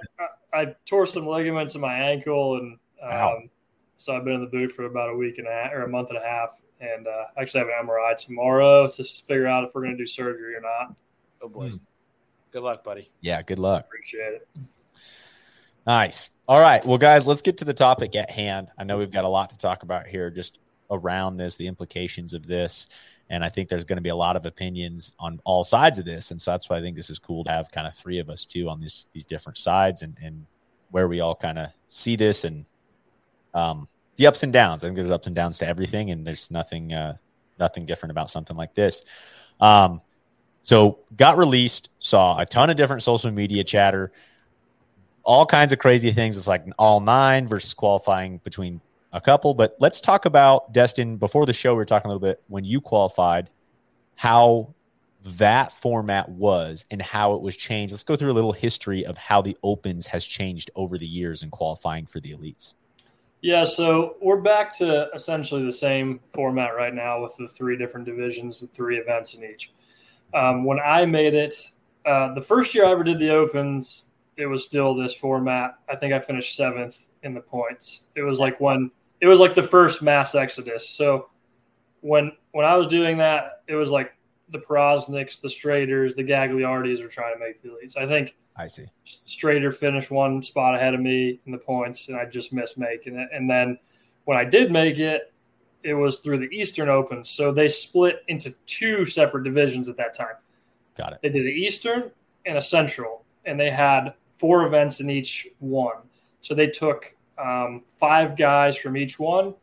I 0.52 0.75
tore 0.87 1.06
some 1.06 1.26
ligaments 1.26 1.75
in 1.75 1.81
my 1.81 1.94
ankle, 1.94 2.56
and 2.56 2.79
um, 3.02 3.50
so 3.97 4.17
I've 4.17 4.25
been 4.25 4.35
in 4.35 4.41
the 4.41 4.50
boot 4.50 4.73
for 4.73 4.85
about 4.85 5.11
a 5.11 5.17
week 5.17 5.38
and 5.38 5.47
a 5.47 5.50
half 5.50 5.73
or 5.73 5.82
a 5.82 5.88
month 5.88 6.11
and 6.11 6.19
a 6.19 6.23
half, 6.23 6.61
and 6.81 7.06
uh, 7.06 7.25
actually 7.38 7.61
have 7.61 7.69
an 7.69 7.87
MRI 7.87 8.17
tomorrow 8.17 8.91
to 8.91 9.05
figure 9.05 9.47
out 9.47 9.64
if 9.64 9.75
we're 9.75 9.82
going 9.82 9.97
to 9.97 10.02
do 10.02 10.06
surgery 10.06 10.55
or 10.55 10.61
not. 10.61 10.94
Oh 11.43 11.49
boy! 11.49 11.70
Mm. 11.70 11.81
Good 12.50 12.62
luck, 12.62 12.82
buddy. 12.82 13.11
Yeah, 13.20 13.43
good 13.43 13.58
luck. 13.58 13.85
Appreciate 13.85 14.35
it. 14.35 14.49
Nice. 15.87 16.31
All 16.49 16.61
right, 16.61 16.85
well, 16.85 16.99
guys, 16.99 17.29
let's 17.29 17.43
get 17.43 17.58
to 17.58 17.64
the 17.64 17.73
topic 17.73 18.17
at 18.17 18.29
hand. 18.29 18.69
I 18.76 18.82
know 18.82 18.99
we've 18.99 19.11
got 19.11 19.25
a 19.25 19.29
lot 19.29 19.50
to 19.50 19.56
talk 19.56 19.85
about 19.85 20.08
here, 20.08 20.31
just 20.31 20.58
around 20.91 21.37
this, 21.37 21.56
the 21.56 21.69
implications 21.69 22.35
of 22.35 22.44
this. 22.44 22.88
And 23.31 23.44
I 23.44 23.49
think 23.49 23.69
there's 23.69 23.85
going 23.85 23.97
to 23.97 24.03
be 24.03 24.11
a 24.11 24.17
lot 24.17 24.37
of 24.37 24.44
opinions 24.44 25.15
on 25.19 25.41
all 25.44 25.65
sides 25.65 25.99
of 25.99 26.05
this. 26.05 26.32
And 26.32 26.43
so 26.43 26.50
that's 26.50 26.69
why 26.69 26.79
I 26.79 26.81
think 26.81 26.97
this 26.97 27.11
is 27.11 27.19
cool 27.19 27.44
to 27.44 27.50
have 27.50 27.71
kind 27.71 27.87
of 27.87 27.94
three 27.94 28.19
of 28.19 28.29
us 28.29 28.44
too 28.44 28.69
on 28.69 28.81
these 28.81 29.06
these 29.12 29.25
different 29.25 29.56
sides 29.56 30.03
and, 30.03 30.17
and 30.23 30.47
where 30.91 31.09
we 31.09 31.21
all 31.21 31.37
kind 31.37 31.59
of 31.59 31.69
see 31.87 32.17
this 32.17 32.44
and 32.44 32.67
um, 33.55 33.88
the 34.17 34.27
ups 34.27 34.43
and 34.43 34.53
downs. 34.53 34.85
I 34.85 34.88
think 34.88 34.97
there's 34.97 35.11
ups 35.11 35.27
and 35.29 35.37
downs 35.37 35.59
to 35.59 35.67
everything, 35.67 36.11
and 36.11 36.27
there's 36.27 36.50
nothing 36.50 36.93
uh, 36.93 37.17
nothing 37.59 37.87
different 37.87 38.11
about 38.11 38.29
something 38.29 38.56
like 38.56 38.75
this. 38.75 39.05
Um, 39.61 40.00
so 40.62 40.99
got 41.17 41.38
released, 41.38 41.91
saw 41.99 42.38
a 42.38 42.47
ton 42.47 42.69
of 42.69 42.76
different 42.76 43.03
social 43.03 43.31
media 43.31 43.65
chatter, 43.65 44.12
all 45.23 45.47
kinds 45.47 45.73
of 45.73 45.79
crazy 45.79 46.12
things. 46.12 46.37
It's 46.37 46.47
like 46.47 46.65
all 46.79 47.00
nine 47.00 47.47
versus 47.47 47.75
qualifying 47.75 48.38
between 48.38 48.81
a 49.12 49.21
couple, 49.21 49.55
but 49.55 49.76
let's 49.81 50.00
talk 50.00 50.25
about 50.25 50.73
Destin. 50.73 51.17
Before 51.17 51.47
the 51.47 51.52
show, 51.52 51.73
we 51.73 51.79
were 51.79 51.85
talking 51.85 52.11
a 52.11 52.14
little 52.14 52.26
bit 52.26 52.43
when 52.49 52.64
you 52.64 52.81
qualified, 52.81 53.50
how 54.17 54.75
that 55.25 55.73
format 55.73 56.29
was 56.29 56.87
and 56.90 57.02
how 57.02 57.35
it 57.35 57.43
was 57.43 57.57
changed. 57.57 57.93
Let's 57.93 58.02
go 58.02 58.17
through 58.17 58.31
a 58.31 58.33
little 58.33 58.52
history 58.52 59.05
of 59.05 59.19
how 59.19 59.43
the 59.43 59.57
Opens 59.62 60.07
has 60.07 60.25
changed 60.25 60.71
over 60.76 60.97
the 60.97 61.07
years 61.07 61.43
in 61.43 61.50
qualifying 61.50 62.07
for 62.07 62.21
the 62.21 62.33
elites. 62.33 62.75
Yeah, 63.43 63.64
so 63.64 64.17
we're 64.21 64.40
back 64.40 64.76
to 64.79 65.09
essentially 65.14 65.64
the 65.64 65.73
same 65.73 66.21
format 66.35 66.76
right 66.76 66.93
now 66.93 67.23
with 67.23 67.35
the 67.37 67.49
three 67.49 67.76
different 67.76 68.07
divisions 68.07 68.61
and 68.61 68.73
three 68.75 68.99
events 68.99 69.35
in 69.35 69.43
each. 69.45 69.73
Um, 70.35 70.64
when 70.64 70.79
I 70.79 71.07
made 71.07 71.35
it, 71.35 71.55
uh, 72.05 72.35
the 72.35 72.43
first 72.43 72.75
year 72.75 72.87
I 72.87 72.93
ever 72.93 73.02
did 73.02 73.19
the 73.19 73.31
Opens, 73.31 74.07
it 74.37 74.47
was 74.47 74.64
still 74.64 74.95
this 74.95 75.14
format. 75.14 75.79
I 75.88 75.97
think 75.97 76.12
I 76.12 76.21
finished 76.21 76.55
seventh 76.55 77.07
in 77.23 77.35
the 77.35 77.40
points. 77.40 78.02
It 78.14 78.23
was 78.23 78.38
like 78.38 78.61
when 78.61 78.90
it 79.21 79.27
was 79.27 79.39
like 79.39 79.55
the 79.55 79.62
first 79.62 80.03
mass 80.03 80.35
exodus. 80.35 80.89
So 80.89 81.29
when 82.00 82.33
when 82.53 82.65
I 82.65 82.77
was 82.77 82.87
doing 82.87 83.19
that, 83.19 83.62
it 83.67 83.75
was 83.75 83.91
like 83.91 84.15
the 84.50 84.59
Prosniks, 84.59 85.41
the 85.41 85.49
Straders, 85.49 86.17
the 86.17 86.25
Gagliardis 86.25 87.03
were 87.03 87.09
trying 87.09 87.35
to 87.35 87.41
make 87.41 87.61
the 87.62 87.69
elites. 87.69 87.97
I 87.97 88.07
think 88.07 88.37
I 88.57 88.67
see. 88.67 88.87
Strader 89.07 89.75
finished 89.75 90.11
one 90.11 90.43
spot 90.43 90.75
ahead 90.75 90.95
of 90.95 91.00
me 91.00 91.41
in 91.47 91.53
the 91.53 91.59
points, 91.59 92.09
and 92.09 92.17
I 92.17 92.25
just 92.25 92.53
missed 92.53 92.79
making 92.79 93.17
it. 93.17 93.29
And 93.33 93.49
then 93.49 93.79
when 94.25 94.37
I 94.37 94.45
did 94.45 94.73
make 94.73 94.99
it, 94.99 95.33
it 95.83 95.95
was 95.95 96.19
through 96.19 96.39
the 96.39 96.55
Eastern 96.55 96.89
Open. 96.89 97.25
So 97.25 97.53
they 97.53 97.69
split 97.69 98.23
into 98.29 98.55
two 98.67 99.05
separate 99.05 99.45
divisions 99.45 99.89
at 99.89 99.97
that 99.97 100.15
time. 100.15 100.35
Got 100.97 101.15
it. 101.15 101.21
They 101.23 101.31
did 101.31 101.47
an 101.47 101.53
Eastern 101.53 102.11
and 102.45 102.59
a 102.59 102.62
Central, 102.62 103.25
and 103.45 103.59
they 103.59 103.71
had 103.71 104.15
four 104.39 104.67
events 104.67 105.00
in 105.00 105.11
each 105.11 105.49
one. 105.59 105.97
So 106.43 106.55
they 106.55 106.67
took 106.67 107.15
um, 107.40 107.82
five 107.99 108.37
guys 108.37 108.76
from 108.76 108.97
each 108.97 109.18
one, 109.18 109.54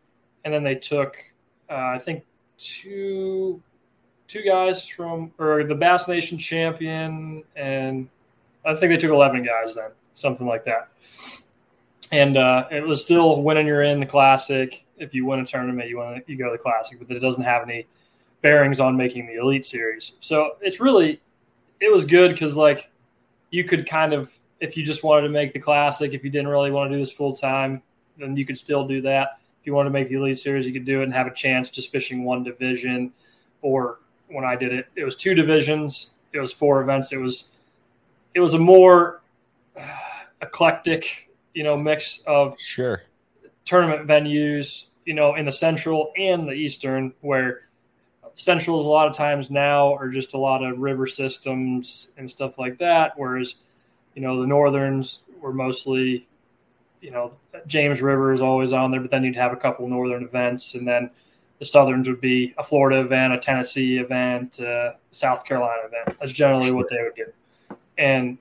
and 0.44 0.54
then 0.54 0.64
they 0.64 0.76
took, 0.76 1.18
uh, 1.70 1.92
I 1.96 2.00
think, 2.00 2.24
two 2.58 3.62
two 4.28 4.44
guys 4.44 4.88
from 4.88 5.32
or 5.38 5.64
the 5.64 5.76
Bass 5.76 6.08
Nation 6.08 6.38
champion, 6.38 7.44
and 7.56 8.10
I 8.66 8.76
think 8.76 8.92
they 8.92 8.98
took 8.98 9.12
eleven 9.12 9.44
guys 9.44 9.76
then, 9.76 9.92
something 10.16 10.48
like 10.48 10.66
that. 10.66 10.90
And 12.12 12.38
uh, 12.38 12.68
it 12.72 12.86
was 12.86 13.02
still 13.02 13.42
winning 13.42 13.68
you're 13.68 13.84
in 13.84 14.00
the 14.00 14.06
classic. 14.06 14.86
If 14.98 15.14
you 15.14 15.26
win 15.26 15.42
a 15.42 15.46
tournament, 15.46 15.90
you 15.90 16.00
win, 16.00 16.24
you 16.26 16.38
go 16.38 16.46
to 16.46 16.52
the 16.52 16.58
classic, 16.58 17.00
but 17.06 17.16
it 17.16 17.20
doesn't 17.20 17.44
have 17.44 17.64
any 17.64 17.86
bearings 18.42 18.80
on 18.80 18.96
making 18.96 19.28
the 19.28 19.36
elite 19.36 19.66
series. 19.66 20.14
So 20.20 20.58
it's 20.62 20.80
really 20.80 21.22
it 21.80 21.92
was 21.92 22.06
good 22.06 22.32
because 22.32 22.56
like 22.56 22.90
you 23.52 23.64
could 23.64 23.88
kind 23.88 24.14
of 24.14 24.34
if 24.60 24.76
you 24.78 24.84
just 24.84 25.04
wanted 25.04 25.24
to 25.24 25.30
make 25.30 25.54
the 25.54 25.60
classic, 25.60 26.14
if 26.14 26.24
you 26.24 26.30
didn't 26.30 26.48
really 26.48 26.72
want 26.72 26.90
to 26.90 26.96
do 26.96 27.00
this 27.00 27.12
full 27.12 27.36
time, 27.36 27.82
then 28.18 28.36
you 28.36 28.46
could 28.46 28.58
still 28.58 28.88
do 28.88 29.02
that. 29.02 29.40
If 29.62 29.68
you 29.68 29.74
wanted 29.74 29.90
to 29.90 29.94
make 29.94 30.10
the 30.10 30.16
elite 30.16 30.38
series, 30.38 30.66
you 30.66 30.74
could 30.74 30.86
do 30.86 31.02
it 31.02 31.06
and 31.06 31.14
have 31.14 31.28
a 31.28 31.34
chance 31.34 31.70
just 31.70 31.92
fishing 31.92 32.24
one 32.24 32.44
division 32.44 33.12
or 33.62 34.00
when 34.30 34.44
I 34.46 34.56
did 34.56 34.74
it. 34.74 34.88
It 34.96 35.04
was 35.04 35.16
two 35.16 35.36
divisions. 35.36 36.12
It 36.34 36.40
was 36.40 36.52
four 36.52 36.82
events. 36.82 37.12
It 37.12 37.18
was 37.18 37.50
it 38.34 38.40
was 38.40 38.54
a 38.54 38.60
more 38.60 39.22
uh, 39.76 39.82
eclectic, 40.42 41.30
you 41.54 41.64
know, 41.64 41.76
mix 41.78 42.22
of 42.28 42.60
Sure. 42.60 43.02
tournament 43.66 44.08
venues, 44.08 44.86
you 45.06 45.14
know, 45.14 45.36
in 45.36 45.46
the 45.46 45.52
central 45.52 46.12
and 46.18 46.48
the 46.48 46.54
eastern, 46.54 47.14
where 47.22 47.62
centrals 48.36 48.86
a 48.86 48.88
lot 48.88 49.08
of 49.08 49.16
times 49.16 49.50
now 49.50 49.96
are 49.96 50.10
just 50.10 50.36
a 50.36 50.38
lot 50.38 50.64
of 50.64 50.78
river 50.78 51.08
systems 51.08 52.10
and 52.18 52.30
stuff 52.30 52.60
like 52.60 52.78
that. 52.78 53.14
Whereas, 53.16 53.56
you 54.18 54.24
know, 54.24 54.42
the 54.42 54.48
northerns 54.48 55.20
were 55.40 55.54
mostly, 55.54 56.28
you 57.02 57.12
know, 57.12 57.34
James 57.68 58.02
River 58.02 58.34
is 58.34 58.42
always 58.42 58.74
on 58.74 58.90
there, 58.90 59.00
but 59.00 59.12
then 59.12 59.24
you'd 59.24 59.36
have 59.36 59.54
a 59.54 59.56
couple 59.56 59.88
northern 59.88 60.24
events, 60.24 60.74
and 60.74 60.88
then 60.88 61.12
the 61.60 61.66
southerns 61.66 62.08
would 62.08 62.20
be 62.20 62.52
a 62.58 62.64
Florida 62.64 63.00
event, 63.00 63.34
a 63.34 63.38
Tennessee 63.38 64.00
event, 64.00 64.60
uh, 64.60 64.94
South 65.12 65.46
Carolina 65.46 65.84
event. 65.86 66.18
That's 66.20 66.32
generally 66.32 66.72
what 66.72 66.90
they 66.90 66.98
would 67.04 67.14
do, 67.14 67.78
and 68.00 68.40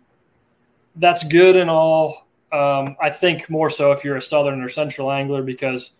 that's 0.94 1.22
good 1.24 1.56
and 1.56 1.68
all. 1.68 2.26
Um, 2.50 2.96
I 2.98 3.10
think 3.10 3.50
more 3.50 3.68
so 3.68 3.92
if 3.92 4.02
you're 4.02 4.16
a 4.16 4.22
southern 4.22 4.62
or 4.62 4.70
central 4.70 5.12
angler 5.12 5.42
because 5.42 5.90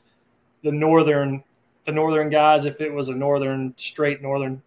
the 0.64 0.72
northern 0.72 1.44
the 1.84 1.92
northern 1.92 2.30
guys, 2.30 2.64
if 2.64 2.80
it 2.80 2.90
was 2.90 3.10
a 3.10 3.14
northern 3.14 3.74
straight 3.76 4.22
northern 4.22 4.62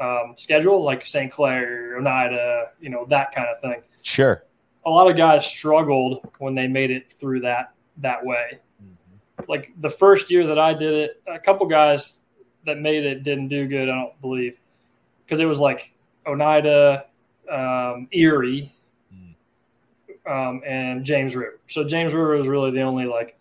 um, 0.00 0.32
schedule 0.34 0.82
like 0.82 1.04
St. 1.04 1.30
Clair, 1.30 1.98
Oneida, 1.98 2.70
you 2.80 2.88
know 2.88 3.04
that 3.10 3.34
kind 3.34 3.48
of 3.48 3.60
thing, 3.60 3.82
Sure. 4.06 4.44
a 4.84 4.90
lot 4.90 5.10
of 5.10 5.16
guys 5.16 5.44
struggled 5.44 6.20
when 6.38 6.54
they 6.54 6.68
made 6.68 6.92
it 6.92 7.10
through 7.10 7.40
that 7.40 7.72
that 7.98 8.24
way. 8.24 8.60
Like 9.48 9.72
the 9.80 9.90
first 9.90 10.30
year 10.30 10.46
that 10.46 10.58
I 10.60 10.74
did 10.74 10.94
it, 10.94 11.22
a 11.26 11.38
couple 11.40 11.66
guys 11.66 12.18
that 12.66 12.78
made 12.78 13.04
it 13.04 13.24
didn't 13.24 13.48
do 13.48 13.66
good. 13.66 13.88
I 13.88 13.94
don't 13.96 14.20
believe 14.20 14.56
because 15.24 15.40
it 15.40 15.44
was 15.46 15.58
like 15.58 15.92
Oneida, 16.24 17.06
um, 17.50 18.06
Erie, 18.12 18.72
um, 20.26 20.62
and 20.64 21.04
James 21.04 21.34
River. 21.34 21.58
So 21.68 21.82
James 21.84 22.14
River 22.14 22.36
was 22.36 22.46
really 22.46 22.70
the 22.70 22.82
only 22.82 23.06
like 23.06 23.36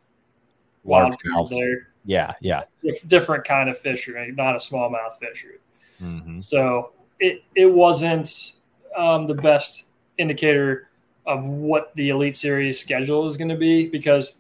wild 0.84 1.16
card 1.22 1.48
Largemouth. 1.48 1.50
there. 1.52 1.90
Yeah. 2.06 2.34
Yeah. 2.42 2.64
Dif- 2.84 3.08
Different 3.08 3.44
kind 3.46 3.70
of 3.70 3.78
fishery, 3.78 4.32
not 4.32 4.56
a 4.56 4.60
smallmouth 4.60 5.20
fishery. 5.20 5.60
hmm 6.00 6.40
So 6.40 6.92
it 7.20 7.44
it 7.56 7.72
wasn't 7.72 8.54
um, 8.98 9.28
the 9.28 9.34
best 9.36 9.86
indicator 10.18 10.90
of 11.26 11.46
what 11.46 11.94
the 11.96 12.10
Elite 12.10 12.36
Series 12.36 12.80
schedule 12.80 13.26
is 13.28 13.38
going 13.38 13.50
to 13.50 13.58
be 13.58 13.88
because 13.88 14.38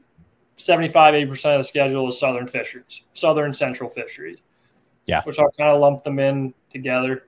75 0.55 1.13
80% 1.13 1.53
of 1.53 1.59
the 1.59 1.63
schedule 1.63 2.07
is 2.07 2.19
Southern 2.19 2.47
fisheries, 2.47 3.03
Southern 3.13 3.53
Central 3.53 3.89
fisheries. 3.89 4.39
Yeah. 5.05 5.21
Which 5.23 5.37
I'll 5.37 5.51
kind 5.51 5.69
of 5.69 5.79
lump 5.79 6.03
them 6.03 6.17
in 6.17 6.53
together. 6.71 7.27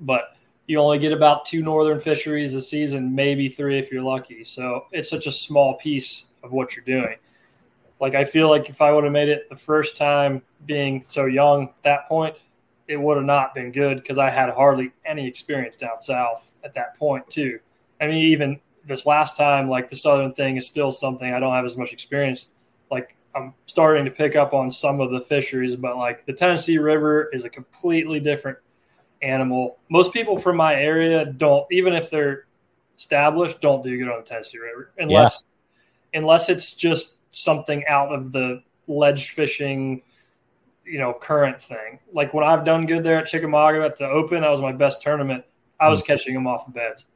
But 0.00 0.36
you 0.66 0.78
only 0.78 1.00
get 1.00 1.12
about 1.12 1.44
two 1.44 1.62
Northern 1.62 1.98
fisheries 1.98 2.54
a 2.54 2.60
season, 2.60 3.12
maybe 3.12 3.48
three 3.48 3.78
if 3.78 3.90
you're 3.90 4.04
lucky. 4.04 4.44
So 4.44 4.86
it's 4.92 5.10
such 5.10 5.26
a 5.26 5.32
small 5.32 5.74
piece 5.74 6.26
of 6.44 6.52
what 6.52 6.76
you're 6.76 6.84
doing. 6.84 7.16
Like 8.00 8.14
I 8.14 8.24
feel 8.24 8.48
like 8.48 8.70
if 8.70 8.80
I 8.80 8.92
would 8.92 9.02
have 9.04 9.12
made 9.12 9.28
it 9.28 9.48
the 9.50 9.56
first 9.56 9.96
time 9.96 10.42
being 10.66 11.04
so 11.08 11.26
young 11.26 11.64
at 11.64 11.82
that 11.82 12.08
point, 12.08 12.36
it 12.90 13.00
would 13.00 13.16
have 13.16 13.24
not 13.24 13.54
been 13.54 13.70
good 13.70 14.02
because 14.02 14.18
I 14.18 14.28
had 14.28 14.50
hardly 14.50 14.90
any 15.06 15.24
experience 15.24 15.76
down 15.76 16.00
south 16.00 16.52
at 16.64 16.74
that 16.74 16.96
point 16.96 17.30
too. 17.30 17.60
I 18.00 18.08
mean, 18.08 18.16
even 18.32 18.58
this 18.84 19.06
last 19.06 19.36
time, 19.36 19.70
like 19.70 19.88
the 19.88 19.94
southern 19.94 20.34
thing 20.34 20.56
is 20.56 20.66
still 20.66 20.90
something 20.90 21.32
I 21.32 21.38
don't 21.38 21.54
have 21.54 21.64
as 21.64 21.76
much 21.76 21.92
experience. 21.92 22.48
Like 22.90 23.14
I'm 23.32 23.54
starting 23.66 24.04
to 24.06 24.10
pick 24.10 24.34
up 24.34 24.54
on 24.54 24.72
some 24.72 25.00
of 25.00 25.12
the 25.12 25.20
fisheries, 25.20 25.76
but 25.76 25.98
like 25.98 26.26
the 26.26 26.32
Tennessee 26.32 26.78
River 26.78 27.30
is 27.32 27.44
a 27.44 27.48
completely 27.48 28.18
different 28.18 28.58
animal. 29.22 29.78
Most 29.88 30.12
people 30.12 30.36
from 30.36 30.56
my 30.56 30.74
area 30.74 31.24
don't, 31.24 31.64
even 31.70 31.92
if 31.92 32.10
they're 32.10 32.46
established, 32.98 33.60
don't 33.60 33.84
do 33.84 33.96
good 33.96 34.08
on 34.08 34.18
the 34.18 34.26
Tennessee 34.26 34.58
River 34.58 34.90
unless 34.98 35.44
unless 36.12 36.48
it's 36.48 36.74
just 36.74 37.18
something 37.30 37.86
out 37.86 38.12
of 38.12 38.32
the 38.32 38.64
ledge 38.88 39.30
fishing 39.30 40.02
you 40.90 40.98
know 40.98 41.12
current 41.12 41.60
thing. 41.62 41.98
Like 42.12 42.34
when 42.34 42.44
I've 42.44 42.64
done 42.64 42.86
good 42.86 43.04
there 43.04 43.18
at 43.18 43.26
Chickamauga 43.26 43.82
at 43.82 43.96
the 43.96 44.06
Open, 44.06 44.42
that 44.42 44.50
was 44.50 44.60
my 44.60 44.72
best 44.72 45.00
tournament. 45.02 45.44
I 45.78 45.88
was 45.88 46.02
mm. 46.02 46.06
catching 46.06 46.34
them 46.34 46.46
off 46.46 46.66
of 46.66 46.74
beds, 46.74 47.06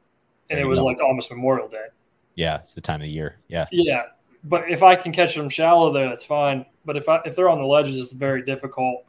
and 0.49 0.57
There 0.57 0.65
it 0.65 0.67
was 0.67 0.79
go. 0.79 0.85
like 0.85 1.01
almost 1.01 1.29
Memorial 1.29 1.67
Day. 1.67 1.87
Yeah. 2.35 2.57
It's 2.59 2.73
the 2.73 2.81
time 2.81 2.95
of 2.95 3.07
the 3.07 3.11
year. 3.11 3.37
Yeah. 3.47 3.65
Yeah, 3.71 4.03
but 4.43 4.69
if 4.69 4.83
I 4.83 4.95
can 4.95 5.11
catch 5.11 5.35
them 5.35 5.49
shallow 5.49 5.91
there, 5.91 6.09
that's 6.09 6.23
fine. 6.23 6.65
But 6.85 6.97
if 6.97 7.09
I 7.09 7.19
if 7.25 7.35
they're 7.35 7.49
on 7.49 7.59
the 7.59 7.65
ledges, 7.65 7.97
it's 7.97 8.11
very 8.11 8.43
difficult. 8.43 9.05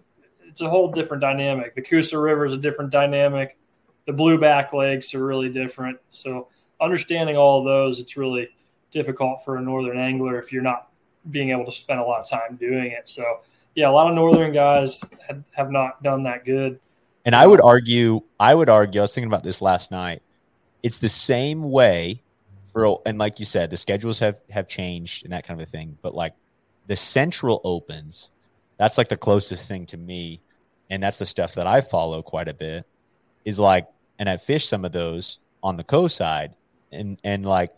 It's 0.47 0.61
a 0.61 0.69
whole 0.69 0.91
different 0.91 1.21
dynamic. 1.21 1.75
The 1.75 1.83
Coosa 1.83 2.19
River 2.19 2.45
is 2.45 2.53
a 2.53 2.57
different 2.57 2.91
dynamic. 2.91 3.59
The 4.07 4.13
blueback 4.13 4.73
lakes 4.73 5.15
are 5.15 5.25
really 5.25 5.51
different. 5.51 5.99
So 6.11 6.49
understanding 6.81 7.37
all 7.37 7.59
of 7.59 7.65
those, 7.65 8.01
it's 8.01 8.17
really 8.17 8.49
difficult 8.91 9.45
for 9.45 9.57
a 9.57 9.61
northern 9.61 9.99
angler 9.99 10.39
if 10.39 10.53
you're 10.53 10.63
not 10.63 10.91
being 11.31 11.51
able 11.51 11.65
to 11.65 11.73
spend 11.73 12.01
a 12.01 12.03
lot 12.03 12.21
of 12.21 12.29
time 12.29 12.57
doing 12.57 12.93
it. 12.93 13.09
So 13.09 13.41
yeah, 13.76 13.88
a 13.88 13.92
lot 13.92 14.09
of 14.09 14.14
northern 14.14 14.52
guys 14.52 15.00
have, 15.28 15.45
have 15.52 15.71
not 15.71 16.02
done 16.02 16.25
that 16.25 16.45
good. 16.45 16.80
And 17.25 17.37
I 17.37 17.47
would 17.47 17.61
argue, 17.61 18.23
I 18.40 18.54
would 18.54 18.68
argue, 18.68 19.00
I 19.00 19.02
was 19.02 19.14
thinking 19.14 19.28
about 19.30 19.45
this 19.45 19.61
last 19.61 19.90
night. 19.90 20.23
It's 20.83 20.99
the 20.99 21.09
same 21.09 21.71
way 21.71 22.23
for, 22.73 23.00
and 23.04 23.18
like 23.18 23.38
you 23.38 23.47
said, 23.47 23.71
the 23.71 23.76
schedules 23.76 24.18
have 24.21 24.40
have 24.50 24.66
changed 24.68 25.25
and 25.25 25.33
that 25.33 25.47
kind 25.47 25.61
of 25.61 25.66
a 25.66 25.71
thing. 25.71 25.99
But 26.02 26.14
like 26.14 26.35
the 26.87 26.97
Central 26.97 27.61
Opens, 27.64 28.30
that's 28.78 28.97
like 28.97 29.09
the 29.09 29.16
closest 29.16 29.68
thing 29.68 29.87
to 29.87 29.97
me, 29.97 30.40
and 30.88 31.02
that's 31.02 31.18
the 31.18 31.26
stuff 31.26 31.54
that 31.54 31.66
I 31.66 31.80
follow 31.80 32.23
quite 32.23 32.49
a 32.49 32.54
bit. 32.54 32.87
Is 33.45 33.59
like, 33.59 33.87
and 34.18 34.28
I 34.28 34.37
fish 34.37 34.66
some 34.66 34.85
of 34.85 34.92
those 34.92 35.38
on 35.62 35.76
the 35.76 35.85
co 35.85 36.09
side, 36.09 36.54
and 36.92 37.18
and 37.25 37.45
like 37.45 37.71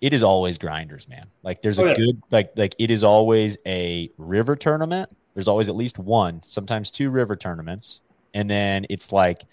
it 0.00 0.12
is 0.12 0.24
always 0.24 0.58
grinders, 0.58 1.08
man. 1.08 1.26
Like 1.44 1.62
there's 1.62 1.78
Oh, 1.78 1.84
a 1.84 1.88
yeah. 1.90 1.94
good 1.94 2.22
like 2.32 2.52
like 2.56 2.74
it 2.80 2.90
is 2.90 3.04
always 3.04 3.56
a 3.64 4.10
river 4.18 4.56
tournament. 4.56 5.08
There's 5.34 5.48
always 5.48 5.68
at 5.68 5.76
least 5.76 5.98
one, 5.98 6.42
sometimes 6.46 6.90
two 6.90 7.10
river 7.10 7.36
tournaments, 7.36 8.00
and 8.34 8.48
then 8.48 8.86
it's 8.90 9.12
like 9.12 9.44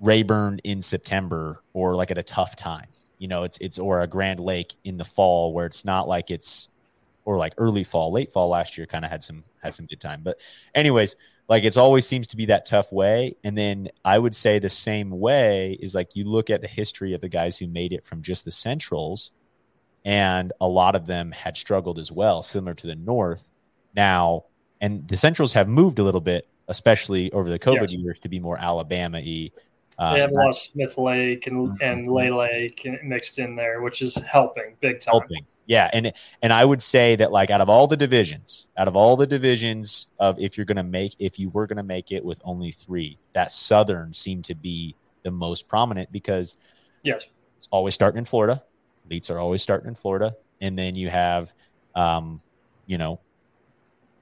Rayburn 0.00 0.60
in 0.64 0.80
September 0.82 1.62
or 1.74 1.94
like 1.94 2.10
at 2.10 2.18
a 2.18 2.22
tough 2.22 2.56
time. 2.56 2.86
You 3.18 3.28
know, 3.28 3.44
it's 3.44 3.58
it's 3.58 3.78
or 3.78 4.00
a 4.00 4.06
Grand 4.06 4.40
Lake 4.40 4.74
in 4.84 4.96
the 4.96 5.04
fall 5.04 5.52
where 5.52 5.66
it's 5.66 5.84
not 5.84 6.08
like 6.08 6.30
it's 6.30 6.68
or 7.24 7.36
like 7.36 7.52
early 7.58 7.84
fall, 7.84 8.10
late 8.10 8.32
fall 8.32 8.48
last 8.48 8.78
year 8.78 8.86
kind 8.86 9.04
of 9.04 9.10
had 9.10 9.22
some 9.22 9.44
had 9.62 9.74
some 9.74 9.86
good 9.86 10.00
time. 10.00 10.22
But 10.22 10.38
anyways, 10.74 11.16
like 11.48 11.64
it's 11.64 11.76
always 11.76 12.06
seems 12.06 12.26
to 12.28 12.36
be 12.36 12.46
that 12.46 12.64
tough 12.64 12.92
way. 12.92 13.36
And 13.44 13.58
then 13.58 13.88
I 14.04 14.18
would 14.18 14.34
say 14.34 14.58
the 14.58 14.70
same 14.70 15.10
way 15.10 15.76
is 15.80 15.94
like 15.94 16.16
you 16.16 16.24
look 16.24 16.48
at 16.48 16.62
the 16.62 16.68
history 16.68 17.12
of 17.12 17.20
the 17.20 17.28
guys 17.28 17.58
who 17.58 17.66
made 17.66 17.92
it 17.92 18.06
from 18.06 18.22
just 18.22 18.44
the 18.44 18.50
centrals, 18.50 19.32
and 20.04 20.52
a 20.60 20.66
lot 20.66 20.94
of 20.94 21.06
them 21.06 21.32
had 21.32 21.56
struggled 21.56 21.98
as 21.98 22.10
well, 22.10 22.40
similar 22.42 22.74
to 22.74 22.86
the 22.86 22.94
north. 22.94 23.48
Now, 23.94 24.44
and 24.80 25.06
the 25.08 25.16
centrals 25.16 25.52
have 25.52 25.68
moved 25.68 25.98
a 25.98 26.02
little 26.02 26.20
bit, 26.20 26.48
especially 26.68 27.30
over 27.32 27.50
the 27.50 27.58
COVID 27.58 27.90
Yes. 27.90 27.92
years, 27.92 28.18
to 28.20 28.28
be 28.28 28.40
more 28.40 28.58
Alabama-y. 28.58 29.50
Um, 29.98 30.14
They 30.14 30.20
have 30.20 30.30
a 30.30 30.34
lot 30.34 30.48
of 30.48 30.56
Smith 30.56 30.96
Lake 30.96 31.46
and, 31.46 31.80
and 31.82 32.08
Lay 32.08 32.30
Lake 32.30 32.88
mixed 33.02 33.38
in 33.38 33.56
there, 33.56 33.82
which 33.82 34.00
is 34.02 34.16
helping 34.16 34.74
big 34.80 35.00
time. 35.00 35.12
helping. 35.12 35.44
Yeah, 35.66 35.88
and 35.92 36.12
and 36.42 36.52
I 36.52 36.64
would 36.64 36.82
say 36.82 37.14
that 37.16 37.30
like 37.30 37.50
out 37.50 37.60
of 37.60 37.68
all 37.68 37.86
the 37.86 37.96
divisions, 37.96 38.66
out 38.76 38.88
of 38.88 38.96
all 38.96 39.16
the 39.16 39.26
divisions 39.26 40.08
of 40.18 40.36
if 40.40 40.56
you're 40.56 40.64
going 40.66 40.78
to 40.78 40.82
make 40.82 41.14
if 41.20 41.38
you 41.38 41.48
were 41.50 41.66
going 41.68 41.76
to 41.76 41.82
make 41.84 42.10
it 42.10 42.24
with 42.24 42.40
only 42.44 42.72
3, 42.72 43.16
that 43.34 43.52
southern 43.52 44.12
seemed 44.12 44.44
to 44.46 44.54
be 44.56 44.96
the 45.22 45.30
most 45.30 45.68
prominent 45.68 46.10
because 46.10 46.56
Yes. 47.04 47.26
it's 47.58 47.68
always 47.70 47.94
starting 47.94 48.18
in 48.18 48.24
Florida. 48.24 48.64
Elites 49.08 49.30
are 49.30 49.38
always 49.38 49.62
starting 49.62 49.86
in 49.88 49.94
Florida, 49.94 50.34
and 50.60 50.76
then 50.78 50.94
you 50.96 51.08
have, 51.08 51.52
um, 51.94 52.40
you 52.86 52.98
know, 52.98 53.20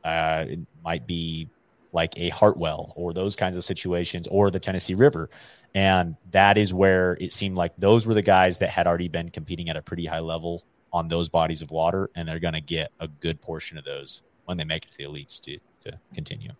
uh, 0.08 0.44
it 0.48 0.58
might 0.82 1.06
be 1.06 1.48
like 1.92 2.18
a 2.18 2.28
Hartwell 2.30 2.92
or 2.96 3.12
those 3.12 3.36
kinds 3.36 3.56
of 3.56 3.64
situations, 3.64 4.26
or 4.28 4.50
the 4.50 4.60
Tennessee 4.60 4.94
River, 4.94 5.28
and 5.74 6.16
that 6.32 6.56
is 6.56 6.72
where 6.72 7.16
it 7.20 7.32
seemed 7.32 7.56
like 7.56 7.72
those 7.76 8.06
were 8.06 8.14
the 8.14 8.22
guys 8.22 8.58
that 8.58 8.70
had 8.70 8.86
already 8.86 9.08
been 9.08 9.28
competing 9.28 9.68
at 9.68 9.76
a 9.76 9.82
pretty 9.82 10.06
high 10.06 10.20
level 10.20 10.64
on 10.92 11.08
those 11.08 11.28
bodies 11.28 11.60
of 11.62 11.70
water, 11.70 12.10
and 12.14 12.26
they're 12.26 12.38
going 12.38 12.54
to 12.54 12.60
get 12.60 12.90
a 13.00 13.08
good 13.08 13.40
portion 13.40 13.76
of 13.78 13.84
those 13.84 14.22
when 14.46 14.56
they 14.56 14.64
make 14.64 14.84
it 14.84 14.90
to 14.92 14.98
the 14.98 15.04
elites 15.04 15.40
to 15.40 15.58
to 15.80 15.98
continue. 16.14 16.50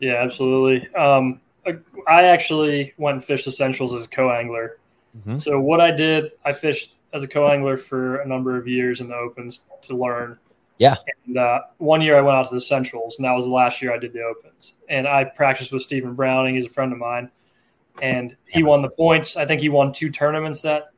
Yeah, 0.00 0.14
absolutely. 0.14 0.88
Um, 0.94 1.40
I- 1.66 2.24
actually 2.24 2.94
went 2.96 3.16
and 3.16 3.24
fished 3.24 3.46
essentials 3.46 3.92
as 3.94 4.06
a 4.06 4.08
co-angler. 4.08 4.78
Mhm. 5.26 5.40
So 5.40 5.60
what 5.60 5.80
I 5.80 5.90
did, 5.90 6.32
I 6.44 6.52
fished 6.52 6.96
as 7.12 7.22
a 7.22 7.28
co-angler 7.28 7.76
for 7.76 8.16
a 8.22 8.26
number 8.26 8.56
of 8.56 8.66
years 8.66 9.00
in 9.00 9.08
the 9.08 9.14
opens 9.14 9.60
to 9.82 9.96
learn. 9.96 10.38
Yeah. 10.80 10.96
And 11.26 11.36
uh, 11.36 11.60
one 11.76 12.00
year 12.00 12.16
I 12.16 12.22
went 12.22 12.38
out 12.38 12.48
to 12.48 12.54
the 12.54 12.60
centrals, 12.60 13.18
and 13.18 13.24
that 13.26 13.32
was 13.32 13.44
the 13.44 13.50
last 13.50 13.82
year 13.82 13.92
I 13.92 13.98
did 13.98 14.14
the 14.14 14.22
opens. 14.22 14.72
And 14.88 15.06
I 15.06 15.24
practiced 15.24 15.72
with 15.72 15.82
Stephen 15.82 16.14
Browning. 16.14 16.54
He's 16.54 16.64
a 16.64 16.70
friend 16.70 16.90
of 16.90 16.98
mine, 16.98 17.30
and 18.00 18.34
he 18.48 18.62
won 18.62 18.80
the 18.80 18.88
points. 18.88 19.36
I 19.36 19.44
think 19.44 19.60
he 19.60 19.68
won 19.68 19.92
two 19.92 20.10
tournaments 20.10 20.62
that 20.62 20.90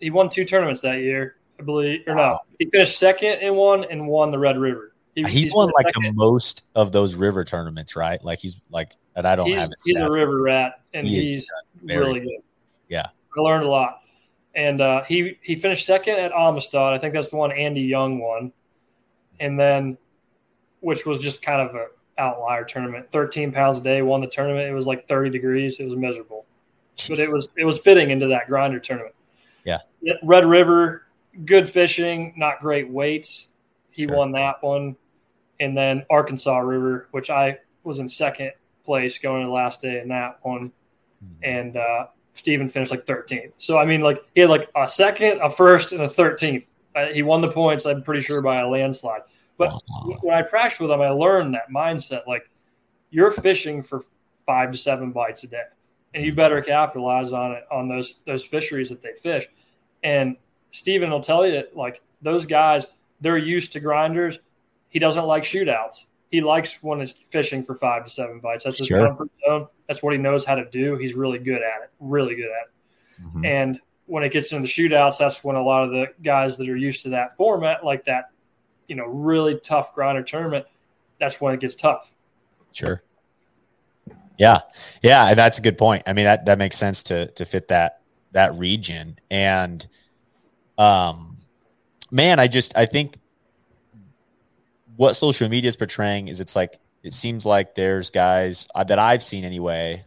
he 0.00 0.10
won 0.10 0.28
two 0.30 0.44
tournaments 0.44 0.80
that 0.80 0.96
year, 0.96 1.36
I 1.60 1.62
believe. 1.62 2.02
Or 2.08 2.16
no, 2.16 2.40
he 2.58 2.66
finished 2.66 2.98
second 2.98 3.38
in 3.40 3.54
one 3.54 3.84
and 3.84 4.08
won 4.08 4.32
the 4.32 4.38
Red 4.38 4.58
River. 4.58 4.94
He- 5.14 5.24
he's, 5.24 5.52
won 5.54 5.70
like 5.76 5.86
second. 5.86 6.02
the 6.04 6.12
most 6.12 6.64
of 6.74 6.90
those 6.90 7.14
river 7.14 7.44
tournaments, 7.44 7.94
right? 7.94 8.22
Like 8.24 8.40
he's 8.40 8.56
like, 8.70 8.96
and 9.14 9.28
I 9.28 9.36
don't 9.36 9.46
he's, 9.46 9.58
have 9.58 9.68
it. 9.68 9.76
he's 9.84 9.98
a 9.98 10.08
river 10.08 10.40
rat 10.42 10.80
and 10.94 11.06
He 11.06 11.20
he's 11.20 11.50
very 11.82 12.00
really 12.00 12.20
good. 12.20 12.40
Yeah. 12.88 13.08
I 13.36 13.40
learned 13.40 13.64
a 13.64 13.68
lot. 13.68 14.00
And 14.54 14.80
uh, 14.80 15.04
he 15.04 15.38
he 15.42 15.54
finished 15.54 15.86
second 15.86 16.14
at 16.18 16.32
Amistad. 16.32 16.94
I 16.94 16.98
think 16.98 17.14
that's 17.14 17.30
the 17.30 17.36
one 17.36 17.52
Andy 17.52 17.82
Young 17.82 18.18
won. 18.18 18.52
And 19.40 19.58
then, 19.58 19.98
which 20.80 21.04
was 21.06 21.18
just 21.18 21.42
kind 21.42 21.60
of 21.60 21.74
an 21.74 21.86
outlier 22.18 22.64
tournament. 22.64 23.10
Thirteen 23.10 23.50
pounds 23.52 23.78
a 23.78 23.80
day 23.80 24.02
won 24.02 24.20
the 24.20 24.26
tournament. 24.28 24.68
It 24.68 24.74
was 24.74 24.86
like 24.86 25.08
thirty 25.08 25.30
degrees. 25.30 25.80
It 25.80 25.86
was 25.86 25.96
miserable, 25.96 26.46
but 27.08 27.18
it 27.18 27.32
was 27.32 27.50
it 27.56 27.64
was 27.64 27.78
fitting 27.78 28.10
into 28.10 28.28
that 28.28 28.46
grinder 28.46 28.78
tournament. 28.78 29.14
Yeah. 29.64 29.78
Red 30.22 30.46
River, 30.46 31.06
good 31.44 31.68
fishing, 31.68 32.34
not 32.36 32.60
great 32.60 32.88
weights. 32.88 33.48
He 33.90 34.04
Sure. 34.06 34.16
won 34.16 34.32
that 34.32 34.62
one, 34.62 34.96
and 35.58 35.76
then 35.76 36.04
Arkansas 36.10 36.58
River, 36.58 37.08
which 37.10 37.28
I 37.30 37.58
was 37.84 37.98
in 37.98 38.08
second 38.08 38.52
place 38.84 39.18
going 39.18 39.42
to 39.42 39.46
the 39.46 39.52
last 39.52 39.80
day 39.82 40.00
in 40.00 40.08
that 40.08 40.38
one 40.42 40.72
Mm-hmm. 41.22 41.44
and 41.44 41.76
uh, 41.76 42.06
Steven 42.32 42.66
finished 42.66 42.90
like 42.90 43.04
13th. 43.04 43.52
So 43.58 43.76
I 43.78 43.84
mean, 43.84 44.00
like 44.00 44.22
he 44.34 44.40
had 44.40 44.48
like 44.48 44.70
a 44.74 44.88
second, 44.88 45.38
a 45.42 45.50
first, 45.50 45.92
and 45.92 46.00
a 46.00 46.08
13th. 46.08 46.64
Uh, 46.94 47.06
he 47.06 47.22
won 47.22 47.40
the 47.40 47.50
points. 47.50 47.86
I'm 47.86 48.02
pretty 48.02 48.20
sure 48.22 48.42
by 48.42 48.60
a 48.60 48.68
landslide. 48.68 49.22
But 49.56 49.70
Wow. 49.88 50.16
when 50.22 50.34
I 50.34 50.42
practiced 50.42 50.80
with 50.80 50.90
him, 50.90 51.00
I 51.00 51.10
learned 51.10 51.54
that 51.54 51.70
mindset. 51.70 52.26
Like 52.26 52.48
you're 53.10 53.30
fishing 53.30 53.82
for 53.82 54.04
five 54.46 54.72
to 54.72 54.78
seven 54.78 55.12
bites 55.12 55.44
a 55.44 55.46
day, 55.48 55.62
and 56.14 56.24
you 56.24 56.32
better 56.34 56.60
capitalize 56.62 57.32
on 57.32 57.52
it 57.52 57.64
on 57.70 57.88
those 57.88 58.20
those 58.26 58.44
fisheries 58.44 58.88
that 58.88 59.02
they 59.02 59.12
fish. 59.20 59.46
And 60.02 60.36
Steven 60.72 61.10
will 61.10 61.20
tell 61.20 61.46
you, 61.46 61.62
like 61.74 62.00
those 62.22 62.46
guys, 62.46 62.86
they're 63.20 63.36
used 63.36 63.72
to 63.72 63.80
grinders. 63.80 64.38
He 64.88 64.98
doesn't 64.98 65.26
like 65.26 65.42
shootouts. 65.44 66.06
He 66.30 66.40
likes 66.40 66.82
when 66.82 67.00
it's 67.00 67.12
fishing 67.12 67.62
for 67.62 67.74
five 67.74 68.04
to 68.04 68.10
seven 68.10 68.40
bites. 68.40 68.64
That's 68.64 68.78
his 68.78 68.86
Sure. 68.86 69.06
comfort 69.06 69.30
zone. 69.46 69.66
That's 69.88 70.02
what 70.02 70.12
he 70.12 70.18
knows 70.18 70.44
how 70.44 70.54
to 70.54 70.64
do. 70.70 70.96
He's 70.96 71.14
really 71.14 71.38
good 71.38 71.60
at 71.62 71.82
it. 71.82 71.90
Really 72.00 72.34
good 72.36 72.46
at 72.50 72.66
it. 72.68 73.34
Mhm. 73.34 73.46
And 73.46 73.80
when 74.10 74.24
it 74.24 74.32
gets 74.32 74.50
into 74.50 74.62
the 74.62 74.68
shootouts, 74.68 75.18
that's 75.18 75.44
when 75.44 75.54
a 75.54 75.62
lot 75.62 75.84
of 75.84 75.90
the 75.92 76.06
guys 76.20 76.56
that 76.56 76.68
are 76.68 76.76
used 76.76 77.02
to 77.02 77.10
that 77.10 77.36
format, 77.36 77.84
like 77.84 78.04
that, 78.06 78.30
you 78.88 78.96
know, 78.96 79.06
really 79.06 79.58
tough 79.60 79.94
grinder 79.94 80.22
tournament, 80.22 80.66
that's 81.20 81.40
when 81.40 81.54
it 81.54 81.60
gets 81.60 81.76
tough. 81.76 82.12
Sure. 82.72 83.04
Yeah. 84.36 84.62
Yeah, 85.00 85.28
and 85.28 85.38
that's 85.38 85.58
a 85.58 85.60
good 85.60 85.78
point. 85.78 86.02
I 86.08 86.12
mean, 86.12 86.24
that 86.24 86.46
that 86.46 86.58
makes 86.58 86.76
sense 86.76 87.04
to 87.04 87.30
to 87.32 87.44
fit 87.44 87.68
that 87.68 88.00
that 88.32 88.52
region. 88.56 89.16
And 89.30 89.86
um 90.76 91.38
man, 92.10 92.40
I 92.40 92.48
just 92.48 92.76
I 92.76 92.86
think 92.86 93.16
what 94.96 95.14
social 95.14 95.48
media 95.48 95.68
is 95.68 95.76
portraying 95.76 96.26
is 96.26 96.40
it's 96.40 96.56
like 96.56 96.80
it 97.04 97.12
seems 97.12 97.46
like 97.46 97.76
there's 97.76 98.10
guys 98.10 98.66
uh, 98.74 98.82
that 98.84 98.98
I've 98.98 99.22
seen 99.22 99.44
anyway 99.44 100.04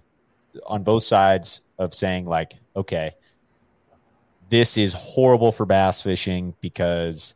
on 0.68 0.84
both 0.84 1.06
sides 1.06 1.62
of 1.80 1.94
saying 1.94 2.26
like, 2.26 2.58
okay, 2.76 3.14
this 4.54 4.78
is 4.78 4.94
horrible 4.94 5.52
for 5.52 5.66
bass 5.66 6.04
fishing 6.04 6.54
because 6.62 7.34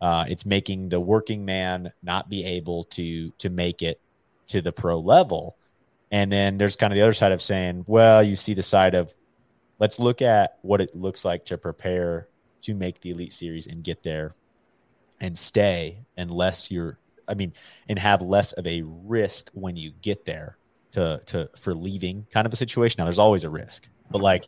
uh, 0.00 0.24
it's 0.28 0.46
making 0.46 0.88
the 0.88 1.00
working 1.00 1.44
man 1.44 1.92
not 2.00 2.30
be 2.30 2.44
able 2.44 2.84
to 2.84 3.32
to 3.38 3.50
make 3.50 3.82
it 3.82 4.00
to 4.46 4.62
the 4.62 4.70
pro 4.70 5.00
level. 5.00 5.56
And 6.12 6.30
then 6.30 6.58
there's 6.58 6.76
kind 6.76 6.92
of 6.92 6.94
the 6.94 7.02
other 7.02 7.12
side 7.12 7.32
of 7.32 7.42
saying, 7.42 7.86
well, 7.88 8.22
you 8.22 8.36
see 8.36 8.54
the 8.54 8.62
side 8.62 8.94
of 8.94 9.12
let's 9.80 9.98
look 9.98 10.22
at 10.22 10.58
what 10.62 10.80
it 10.80 10.94
looks 10.94 11.24
like 11.24 11.44
to 11.46 11.58
prepare 11.58 12.28
to 12.62 12.72
make 12.72 13.00
the 13.00 13.10
elite 13.10 13.32
series 13.32 13.66
and 13.66 13.82
get 13.82 14.04
there 14.04 14.36
and 15.20 15.36
stay 15.36 15.98
unless 16.16 16.70
you're 16.70 17.00
I 17.26 17.34
mean, 17.34 17.52
and 17.88 17.98
have 17.98 18.22
less 18.22 18.52
of 18.52 18.64
a 18.68 18.82
risk 18.84 19.50
when 19.54 19.74
you 19.74 19.90
get 20.02 20.24
there 20.24 20.56
to 20.92 21.20
to 21.26 21.50
for 21.58 21.74
leaving 21.74 22.28
kind 22.30 22.46
of 22.46 22.52
a 22.52 22.56
situation. 22.56 23.00
Now 23.00 23.06
there's 23.06 23.18
always 23.18 23.42
a 23.42 23.50
risk. 23.50 23.88
But 24.08 24.20
like 24.20 24.46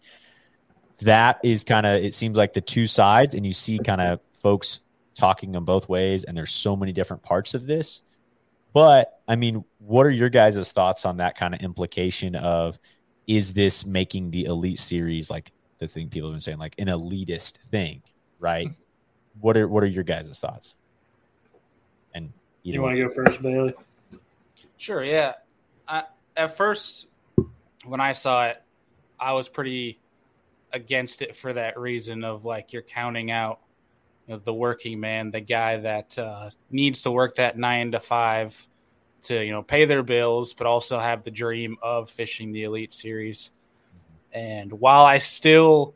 that 1.05 1.41
is 1.43 1.65
kind 1.65 1.87
of 1.87 2.03
it 2.03 2.15
seems 2.15 2.37
like 2.37 2.53
the 2.53 2.61
two 2.61 2.87
sides 2.87 3.35
and 3.35 3.45
you 3.47 3.53
see 3.53 3.79
kind 3.79 4.01
of 4.01 4.21
folks 4.33 4.81
talking 5.15 5.53
them 5.53 5.65
both 5.65 5.89
ways 5.89 6.25
and 6.25 6.37
there's 6.37 6.53
so 6.53 6.75
many 6.75 6.93
different 6.93 7.23
parts 7.23 7.55
of 7.55 7.67
this 7.67 8.03
but 8.73 9.21
i 9.29 9.37
mean 9.37 9.65
what 9.79 10.07
are 10.07 10.11
your 10.11 10.29
guys' 10.29 10.73
thoughts 10.73 11.05
on 11.05 11.19
that 11.19 11.37
kind 11.37 11.55
of 11.55 11.61
implication 11.61 12.35
of 12.35 12.79
is 13.27 13.53
this 13.53 13.85
making 13.85 14.31
the 14.31 14.45
elite 14.45 14.79
series 14.79 15.31
like 15.31 15.53
the 15.79 15.87
thing 15.87 16.09
people 16.09 16.31
have 16.31 16.35
been 16.35 16.41
saying 16.41 16.59
like 16.59 16.75
an 16.79 16.89
elitist 16.89 17.59
thing 17.71 18.03
right 18.39 18.69
what 19.41 19.57
are 19.57 19.69
what 19.69 19.83
are 19.83 19.89
your 19.89 20.05
guys' 20.05 20.39
thoughts 20.39 20.75
and 22.15 22.33
You 22.63 22.83
want 22.83 22.97
to 22.97 23.03
go 23.03 23.09
first, 23.09 23.43
Bailey? 23.43 23.75
Sure, 24.77 25.03
yeah. 25.03 25.35
I, 25.89 26.05
at 26.37 26.57
first, 26.57 27.07
when 27.85 28.01
I 28.01 28.13
saw 28.13 28.47
it, 28.47 28.63
I 29.19 29.33
was 29.33 29.49
pretty 29.49 29.99
against 30.73 31.23
it 31.23 31.37
for 31.37 31.53
that 31.53 31.79
reason 31.79 32.25
of 32.25 32.45
like 32.45 32.73
you're 32.73 32.83
counting 32.83 33.31
out 33.31 33.61
you 34.27 34.35
know, 34.35 34.41
the 34.41 34.55
working 34.55 35.01
man, 35.01 35.31
the 35.31 35.41
guy 35.41 35.77
that 35.79 36.19
uh, 36.19 36.51
needs 36.71 37.03
to 37.03 37.11
work 37.11 37.37
that 37.37 37.59
nine 37.59 37.93
to 37.93 38.01
five 38.01 38.69
to 39.23 39.45
you 39.45 39.53
know 39.53 39.63
pay 39.63 39.85
their 39.85 40.03
bills, 40.03 40.53
but 40.53 40.67
also 40.67 40.99
have 40.99 41.23
the 41.23 41.31
dream 41.31 41.77
of 41.83 42.11
fishing 42.11 42.53
the 42.53 42.65
elite 42.65 42.93
series. 42.93 43.51
And 44.33 44.73
while 44.73 45.05
I 45.05 45.19
still, 45.19 45.95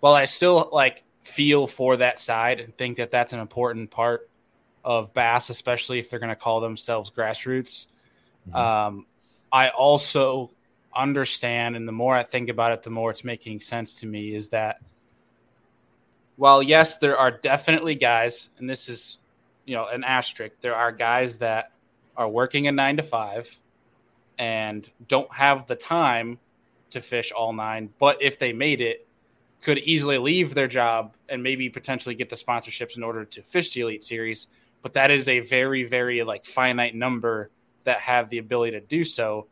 while 0.00 0.14
I 0.14 0.26
still 0.26 0.68
like 0.72 1.04
feel 1.22 1.66
for 1.66 1.96
that 1.96 2.20
side 2.20 2.60
and 2.60 2.76
think 2.76 2.96
that 2.98 3.10
that's 3.10 3.32
an 3.32 3.40
important 3.40 3.90
part 3.90 4.28
of 4.84 5.14
bass, 5.14 5.48
especially 5.48 5.98
if 5.98 6.10
they're 6.10 6.18
going 6.18 6.28
to 6.28 6.36
call 6.36 6.60
themselves 6.60 7.10
grassroots. 7.10 7.86
Mhm. 8.50 8.56
Um, 8.56 9.06
I 9.52 9.68
also 9.68 10.50
understand, 10.94 11.76
and 11.76 11.86
the 11.86 11.92
more 11.92 12.16
I 12.16 12.22
think 12.22 12.48
about 12.48 12.72
it, 12.72 12.82
the 12.82 12.90
more 12.90 13.10
it's 13.10 13.24
making 13.24 13.60
sense 13.60 13.94
to 13.96 14.06
me 14.06 14.34
is 14.34 14.50
that 14.50 14.78
while, 16.36 16.62
yes, 16.62 16.98
there 16.98 17.16
are 17.16 17.30
definitely 17.30 17.94
guys, 17.94 18.50
and 18.58 18.68
this 18.68 18.88
is, 18.88 19.18
you 19.64 19.74
know, 19.74 19.86
an 19.86 20.04
asterisk, 20.04 20.54
there 20.60 20.74
are 20.74 20.90
guys 20.90 21.36
that 21.38 21.72
are 22.16 22.28
working 22.28 22.66
a 22.66 22.72
nine 22.72 22.96
to 22.96 23.02
five 23.02 23.54
and 24.38 24.90
don't 25.08 25.32
have 25.32 25.66
the 25.66 25.76
time 25.76 26.38
to 26.90 27.00
fish 27.00 27.32
all 27.32 27.52
nine, 27.52 27.90
but 27.98 28.20
if 28.20 28.38
they 28.38 28.52
made 28.52 28.80
it, 28.80 29.06
could 29.60 29.78
easily 29.78 30.18
leave 30.18 30.54
their 30.54 30.66
job 30.66 31.14
and 31.28 31.42
maybe 31.42 31.70
potentially 31.70 32.14
get 32.14 32.28
the 32.28 32.36
sponsorships 32.36 32.96
in 32.96 33.02
order 33.02 33.24
to 33.24 33.42
fish 33.42 33.72
the 33.72 33.80
elite 33.80 34.02
series. 34.02 34.48
But 34.82 34.94
that 34.94 35.12
is 35.12 35.28
a 35.28 35.40
very 35.40 35.84
very 35.84 36.22
like 36.24 36.44
finite 36.44 36.96
number 36.96 37.50
that 37.84 38.00
have 38.00 38.28
the 38.28 38.38
ability 38.38 38.72
to 38.72 38.80
do 38.80 39.04
so. 39.04 39.46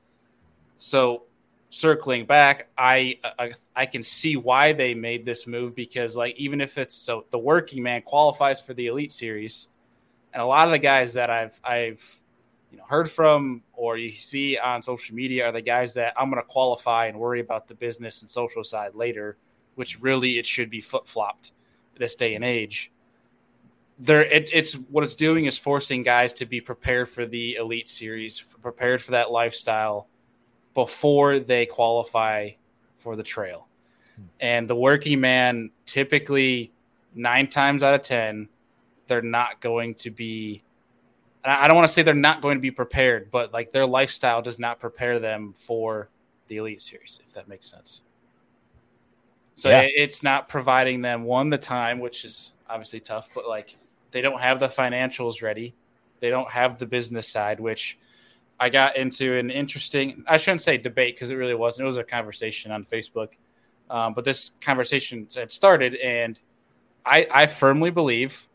So 0.78 1.24
circling 1.70 2.26
back 2.26 2.68
i 2.76 3.18
i, 3.38 3.52
I 3.76 3.86
can 3.86 4.02
see 4.02 4.36
why 4.36 4.72
they 4.72 4.92
made 4.94 5.24
this 5.24 5.46
move 5.46 5.74
because 5.74 6.16
like 6.16 6.36
even 6.36 6.60
if 6.60 6.78
it's 6.78 6.96
so 6.96 7.24
the 7.30 7.38
working 7.38 7.82
man 7.82 8.02
qualifies 8.02 8.60
for 8.60 8.74
the 8.74 8.88
elite 8.88 9.12
series 9.12 9.68
and 10.34 10.42
a 10.42 10.46
lot 10.46 10.66
of 10.66 10.72
the 10.72 10.78
guys 10.78 11.12
that 11.14 11.30
i've 11.30 11.60
i've 11.64 12.20
you 12.72 12.78
know 12.78 12.84
heard 12.84 13.10
from 13.10 13.62
or 13.72 13.96
you 13.96 14.10
see 14.10 14.58
on 14.58 14.82
social 14.82 15.14
media 15.14 15.46
are 15.46 15.52
the 15.52 15.62
guys 15.62 15.94
that 15.94 16.12
i'm 16.16 16.28
going 16.30 16.42
to 16.42 16.48
qualify 16.48 17.06
and 17.06 17.18
worry 17.18 17.40
about 17.40 17.68
the 17.68 17.74
business 17.74 18.20
and 18.20 18.28
social 18.28 18.64
side 18.64 18.94
later 18.94 19.36
which 19.76 20.00
really 20.00 20.38
it 20.38 20.44
should 20.44 20.68
be 20.68 20.80
flip-flopped 20.80 21.52
this 22.00 22.14
day 22.16 22.34
and 22.34 22.44
age. 22.44 22.92
There 23.98 24.22
it, 24.24 24.50
it's 24.52 24.74
what 24.74 25.04
it's 25.04 25.14
doing 25.14 25.44
is 25.44 25.56
forcing 25.56 26.02
guys 26.02 26.32
to 26.34 26.46
be 26.46 26.60
prepared 26.60 27.08
for 27.08 27.26
the 27.26 27.54
elite 27.54 27.88
series 27.88 28.40
prepared 28.62 29.00
for 29.00 29.12
that 29.12 29.30
lifestyle 29.30 30.08
before 30.74 31.38
they 31.38 31.66
qualify 31.66 32.50
for 32.96 33.16
the 33.16 33.22
trail. 33.22 33.68
Hmm. 34.16 34.22
And 34.40 34.70
the 34.70 34.76
working 34.76 35.20
man 35.20 35.70
typically 35.86 36.72
nine 37.14 37.48
times 37.48 37.82
out 37.82 37.94
of 37.94 38.02
ten 38.02 38.48
they're 39.08 39.22
not 39.22 39.60
going 39.60 39.92
to 39.96 40.10
be 40.10 40.62
i 41.44 41.66
don't 41.66 41.76
want 41.76 41.88
to 41.88 41.92
say 41.92 42.02
they're 42.02 42.14
not 42.14 42.40
going 42.40 42.56
to 42.56 42.60
be 42.60 42.70
prepared 42.70 43.28
but 43.32 43.52
like 43.52 43.72
their 43.72 43.84
lifestyle 43.84 44.40
does 44.40 44.58
not 44.60 44.78
prepare 44.78 45.18
them 45.18 45.52
for 45.58 46.08
the 46.46 46.58
elite 46.58 46.80
series 46.80 47.20
if 47.26 47.32
that 47.32 47.48
makes 47.48 47.68
sense. 47.68 48.02
So 49.56 49.68
Yeah. 49.70 49.82
it's 49.84 50.22
not 50.22 50.48
providing 50.48 51.02
them 51.02 51.24
one 51.24 51.50
the 51.50 51.58
time 51.58 51.98
which 51.98 52.24
is 52.24 52.52
obviously 52.68 53.00
tough 53.00 53.28
but 53.34 53.48
like 53.48 53.76
they 54.12 54.22
don't 54.22 54.40
have 54.40 54.60
the 54.60 54.68
financials 54.68 55.42
ready. 55.42 55.74
They 56.20 56.30
don't 56.30 56.50
have 56.50 56.78
the 56.78 56.86
business 56.86 57.28
side 57.28 57.58
which 57.58 57.98
i 58.60 58.68
got 58.68 58.96
into 58.96 59.34
an 59.36 59.50
interesting 59.50 60.22
i 60.26 60.36
shouldn't 60.36 60.60
say 60.60 60.78
debate 60.78 61.16
because 61.16 61.30
it 61.30 61.36
really 61.36 61.54
wasn't 61.54 61.82
it 61.82 61.86
was 61.86 61.96
a 61.96 62.04
conversation 62.04 62.70
on 62.70 62.84
facebook 62.84 63.30
um, 63.88 64.14
but 64.14 64.24
this 64.24 64.52
conversation 64.60 65.26
had 65.34 65.50
started 65.50 65.96
and 65.96 66.38
I, 67.04 67.26
I 67.30 67.46
firmly 67.46 67.90
believe 67.90 68.48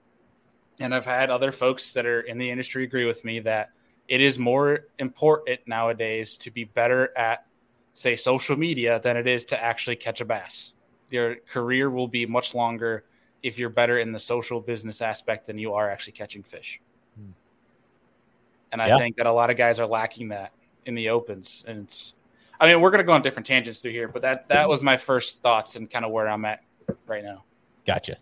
and 0.80 0.94
i've 0.94 1.06
had 1.06 1.30
other 1.30 1.52
folks 1.52 1.94
that 1.94 2.06
are 2.06 2.22
in 2.22 2.38
the 2.38 2.50
industry 2.50 2.84
agree 2.84 3.06
with 3.06 3.26
me 3.26 3.40
that 3.42 3.72
it 4.08 4.22
is 4.22 4.38
more 4.38 4.88
important 5.00 5.60
nowadays 5.66 6.38
to 6.38 6.52
be 6.52 6.64
better 6.64 7.12
at 7.18 7.46
say 7.94 8.16
social 8.16 8.56
media 8.56 9.02
than 9.04 9.18
it 9.18 9.28
is 9.28 9.46
to 9.46 9.62
actually 9.62 9.96
catch 9.96 10.22
a 10.22 10.26
bass 10.26 10.74
your 11.10 11.36
career 11.36 11.90
will 11.90 12.08
be 12.08 12.26
much 12.26 12.54
longer 12.54 13.04
if 13.46 13.60
you're 13.60 13.70
better 13.70 14.00
in 14.00 14.12
the 14.12 14.20
social 14.20 14.60
business 14.60 15.02
aspect 15.02 15.46
than 15.46 15.60
you 15.60 15.74
are 15.74 15.88
actually 15.88 16.14
catching 16.14 16.42
fish. 16.42 16.82
And 18.72 18.82
I 18.82 18.88
Yeah. 18.90 18.98
think 18.98 19.18
that 19.18 19.26
a 19.28 19.32
lot 19.32 19.50
of 19.50 19.58
guys 19.58 19.80
are 19.80 19.88
lacking 19.88 20.30
that 20.30 20.52
in 20.86 20.96
the 20.96 21.10
opens. 21.10 21.64
And 21.68 21.84
it's, 21.84 22.14
I 22.60 22.68
mean, 22.68 22.82
we're 22.82 22.92
going 22.92 23.00
to 23.00 23.06
go 23.06 23.14
on 23.14 23.22
different 23.22 23.46
tangents 23.46 23.82
through 23.82 23.92
here, 23.92 24.08
but 24.08 24.22
that 24.22 24.48
that 24.50 24.68
was 24.70 24.82
my 24.82 24.98
first 24.98 25.42
thoughts 25.42 25.76
and 25.76 25.90
kind 25.90 26.06
of 26.06 26.12
where 26.12 26.28
I'm 26.28 26.46
at 26.46 26.62
right 27.08 27.24
now. 27.24 27.44
Gotcha. 27.86 28.18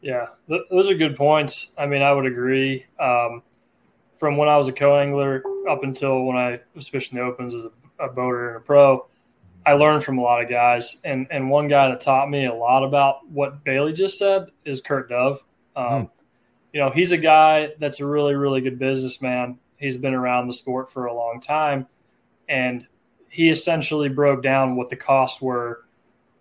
Yeah, 0.00 0.28
th- 0.48 0.62
those 0.70 0.90
are 0.90 0.94
good 0.94 1.16
points. 1.16 1.70
I 1.76 1.86
mean, 1.86 2.02
I 2.02 2.12
would 2.12 2.26
agree. 2.26 2.86
Um, 2.98 3.42
from 4.14 4.36
when 4.36 4.48
I 4.48 4.56
was 4.56 4.68
a 4.68 4.72
co-angler 4.72 5.42
up 5.68 5.82
until 5.82 6.24
when 6.24 6.36
I 6.36 6.60
was 6.74 6.88
fishing 6.88 7.18
the 7.18 7.24
opens 7.24 7.54
as 7.54 7.64
a, 7.64 7.70
a 8.04 8.08
boater 8.08 8.48
and 8.48 8.56
a 8.58 8.60
pro, 8.60 9.06
I 9.66 9.74
learned 9.74 10.02
from 10.04 10.18
a 10.18 10.22
lot 10.22 10.42
of 10.42 10.48
guys. 10.48 10.98
And 11.04 11.26
and 11.30 11.50
one 11.50 11.68
guy 11.68 11.88
that 11.88 12.00
taught 12.00 12.30
me 12.30 12.46
a 12.46 12.54
lot 12.54 12.82
about 12.82 13.28
what 13.28 13.62
Bailey 13.64 13.92
just 13.92 14.18
said 14.18 14.46
is 14.64 14.80
Kurt 14.80 15.08
Dove. 15.10 15.42
Um, 15.76 16.10
You 16.72 16.80
know, 16.80 16.90
he's 16.90 17.12
a 17.12 17.18
guy 17.18 17.72
that's 17.78 18.00
a 18.00 18.06
really 18.06 18.34
really 18.36 18.60
good 18.60 18.78
businessman. 18.78 19.58
He's 19.80 19.96
been 19.96 20.14
around 20.14 20.46
the 20.46 20.52
sport 20.52 20.92
for 20.92 21.06
a 21.06 21.14
long 21.14 21.40
time, 21.40 21.86
and 22.48 22.86
he 23.28 23.48
essentially 23.48 24.08
broke 24.08 24.42
down 24.42 24.76
what 24.76 24.90
the 24.90 24.96
costs 24.96 25.40
were. 25.40 25.84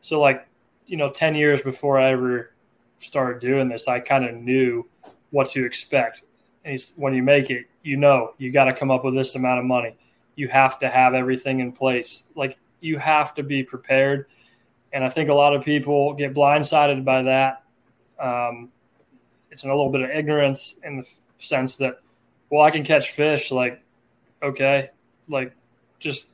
So, 0.01 0.19
like, 0.19 0.45
you 0.85 0.97
know, 0.97 1.09
ten 1.09 1.33
years 1.33 1.61
before 1.61 1.99
I 1.99 2.11
ever 2.11 2.53
started 2.99 3.39
doing 3.39 3.69
this, 3.69 3.87
I 3.87 3.99
kind 3.99 4.25
of 4.25 4.35
knew 4.35 4.87
what 5.31 5.49
to 5.51 5.65
expect. 5.65 6.23
And 6.65 6.79
when 6.95 7.13
you 7.13 7.23
make 7.23 7.49
it, 7.49 7.67
you 7.83 7.97
know 7.97 8.33
you 8.37 8.51
got 8.51 8.65
to 8.65 8.73
come 8.73 8.91
up 8.91 9.05
with 9.05 9.15
this 9.15 9.35
amount 9.35 9.59
of 9.59 9.65
money. 9.65 9.95
You 10.35 10.47
have 10.49 10.79
to 10.79 10.89
have 10.89 11.13
everything 11.13 11.59
in 11.59 11.71
place. 11.71 12.23
Like 12.35 12.57
you 12.81 12.97
have 12.97 13.33
to 13.35 13.43
be 13.43 13.63
prepared. 13.63 14.25
And 14.91 15.03
I 15.03 15.09
think 15.09 15.29
a 15.29 15.33
lot 15.33 15.55
of 15.55 15.63
people 15.63 16.13
get 16.13 16.33
blindsided 16.33 17.05
by 17.05 17.23
that. 17.23 17.63
Um, 18.19 18.69
it's 19.51 19.63
a 19.63 19.67
little 19.67 19.91
bit 19.91 20.01
of 20.01 20.09
ignorance 20.09 20.75
in 20.83 20.97
the 20.97 21.07
sense 21.37 21.77
that, 21.77 21.99
well, 22.49 22.61
I 22.61 22.71
can 22.71 22.83
catch 22.83 23.11
fish. 23.11 23.51
Like, 23.51 23.81
okay, 24.41 24.89
like 25.27 25.53
just 25.99 26.27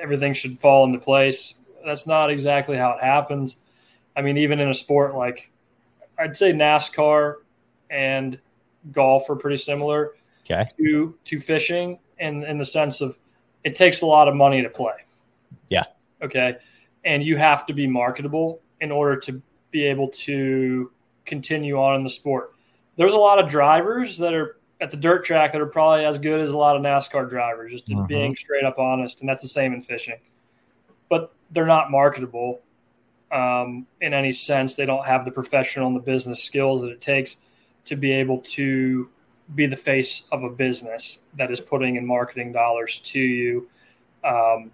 everything 0.00 0.32
should 0.32 0.58
fall 0.58 0.84
into 0.84 0.98
place. 0.98 1.54
That's 1.84 2.06
not 2.06 2.30
exactly 2.30 2.76
how 2.76 2.92
it 2.92 3.02
happens. 3.02 3.56
I 4.16 4.22
mean, 4.22 4.36
even 4.36 4.60
in 4.60 4.68
a 4.68 4.74
sport 4.74 5.14
like 5.14 5.50
I'd 6.18 6.36
say 6.36 6.52
NASCAR 6.52 7.36
and 7.88 8.38
golf 8.92 9.28
are 9.30 9.36
pretty 9.36 9.56
similar 9.56 10.12
Okay. 10.44 10.68
to 10.78 11.14
to 11.24 11.40
fishing 11.40 11.98
in 12.18 12.42
in 12.44 12.58
the 12.58 12.64
sense 12.64 13.00
of 13.00 13.18
it 13.64 13.74
takes 13.74 14.02
a 14.02 14.06
lot 14.06 14.28
of 14.28 14.34
money 14.34 14.62
to 14.62 14.68
play. 14.68 14.94
Yeah. 15.68 15.84
Okay. 16.22 16.56
And 17.04 17.24
you 17.24 17.36
have 17.36 17.64
to 17.66 17.72
be 17.72 17.86
marketable 17.86 18.60
in 18.80 18.90
order 18.90 19.16
to 19.20 19.40
be 19.70 19.84
able 19.84 20.08
to 20.08 20.90
continue 21.24 21.78
on 21.78 21.96
in 21.96 22.02
the 22.02 22.10
sport. 22.10 22.52
There's 22.96 23.12
a 23.12 23.18
lot 23.18 23.38
of 23.38 23.48
drivers 23.48 24.18
that 24.18 24.34
are 24.34 24.56
at 24.80 24.90
the 24.90 24.96
dirt 24.96 25.24
track 25.24 25.52
that 25.52 25.60
are 25.60 25.66
probably 25.66 26.04
as 26.04 26.18
good 26.18 26.40
as 26.40 26.52
a 26.52 26.56
lot 26.56 26.74
of 26.76 26.82
NASCAR 26.82 27.28
drivers, 27.28 27.70
just 27.72 27.86
Mhm. 27.86 28.08
being 28.08 28.36
straight 28.36 28.64
up 28.64 28.78
honest. 28.78 29.20
And 29.20 29.28
that's 29.28 29.42
the 29.42 29.48
same 29.48 29.74
in 29.74 29.82
fishing. 29.82 30.18
But 31.08 31.32
they're 31.50 31.66
not 31.66 31.90
marketable 31.90 32.60
um, 33.32 33.86
in 34.00 34.12
any 34.12 34.32
sense. 34.32 34.74
They 34.74 34.86
don't 34.86 35.06
have 35.06 35.24
the 35.24 35.30
professional 35.30 35.86
and 35.86 35.94
the 35.94 36.00
business 36.00 36.42
skills 36.42 36.80
that 36.80 36.88
it 36.88 37.00
takes 37.00 37.36
to 37.84 37.94
be 37.94 38.10
able 38.10 38.38
to 38.38 39.08
be 39.54 39.66
the 39.66 39.76
face 39.76 40.24
of 40.32 40.42
a 40.42 40.50
business 40.50 41.20
that 41.36 41.50
is 41.50 41.60
putting 41.60 41.96
in 41.96 42.04
marketing 42.06 42.50
dollars 42.52 42.98
to 43.00 43.20
you. 43.20 43.68
Um, 44.24 44.72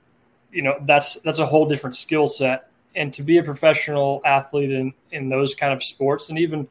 you 0.53 0.63
know, 0.63 0.77
that's 0.83 1.17
that's 1.21 1.39
a 1.39 1.47
whole 1.47 1.67
different 1.67 1.95
skill 1.95 2.27
set. 2.27 2.71
And 2.95 3.13
to 3.13 3.23
be 3.23 3.37
a 3.39 3.43
professional 3.43 4.23
athlete 4.25 4.71
in 4.71 4.95
in 5.13 5.29
those 5.29 5.55
kind 5.55 5.73
of 5.73 5.85
sports, 5.85 6.31
and 6.31 6.39
even 6.39 6.67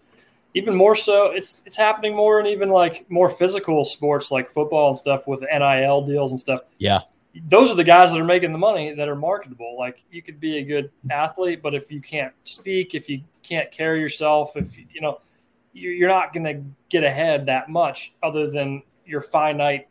even 0.56 0.74
more 0.74 0.96
so, 0.96 1.28
it's 1.32 1.62
it's 1.66 1.76
happening 1.78 2.16
more 2.16 2.40
in 2.40 2.48
even 2.48 2.70
like 2.70 3.06
more 3.10 3.30
physical 3.30 3.86
sports 3.86 4.32
like 4.32 4.50
football 4.50 4.88
and 4.90 4.98
stuff 4.98 5.28
with 5.28 5.42
NIL 5.42 6.02
deals 6.02 6.32
and 6.32 6.40
stuff 6.40 6.62
Yeah. 6.80 7.02
those 7.50 7.70
are 7.70 7.76
the 7.76 7.84
guys 7.84 8.12
that 8.12 8.20
are 8.20 8.24
making 8.26 8.52
the 8.54 8.58
money 8.58 8.94
that 8.96 9.08
are 9.10 9.16
marketable. 9.16 9.76
Like 9.78 10.02
you 10.10 10.22
could 10.24 10.40
be 10.40 10.58
a 10.58 10.64
good 10.64 10.90
athlete, 11.12 11.62
but 11.62 11.76
if 11.76 11.92
you 11.92 12.00
can't 12.02 12.34
speak, 12.46 12.96
if 12.96 13.10
you 13.10 13.22
can't 13.44 13.70
carry 13.72 14.00
yourself, 14.00 14.56
if 14.56 14.78
you, 14.78 14.86
you 14.92 15.02
know, 15.02 15.20
you- 15.74 15.92
you're 15.92 16.08
not 16.10 16.32
going 16.34 16.46
to 16.46 16.64
get 16.90 17.04
ahead 17.04 17.46
that 17.48 17.68
much 17.70 18.14
other 18.24 18.50
than 18.50 18.82
your 19.06 19.20
finite 19.22 19.88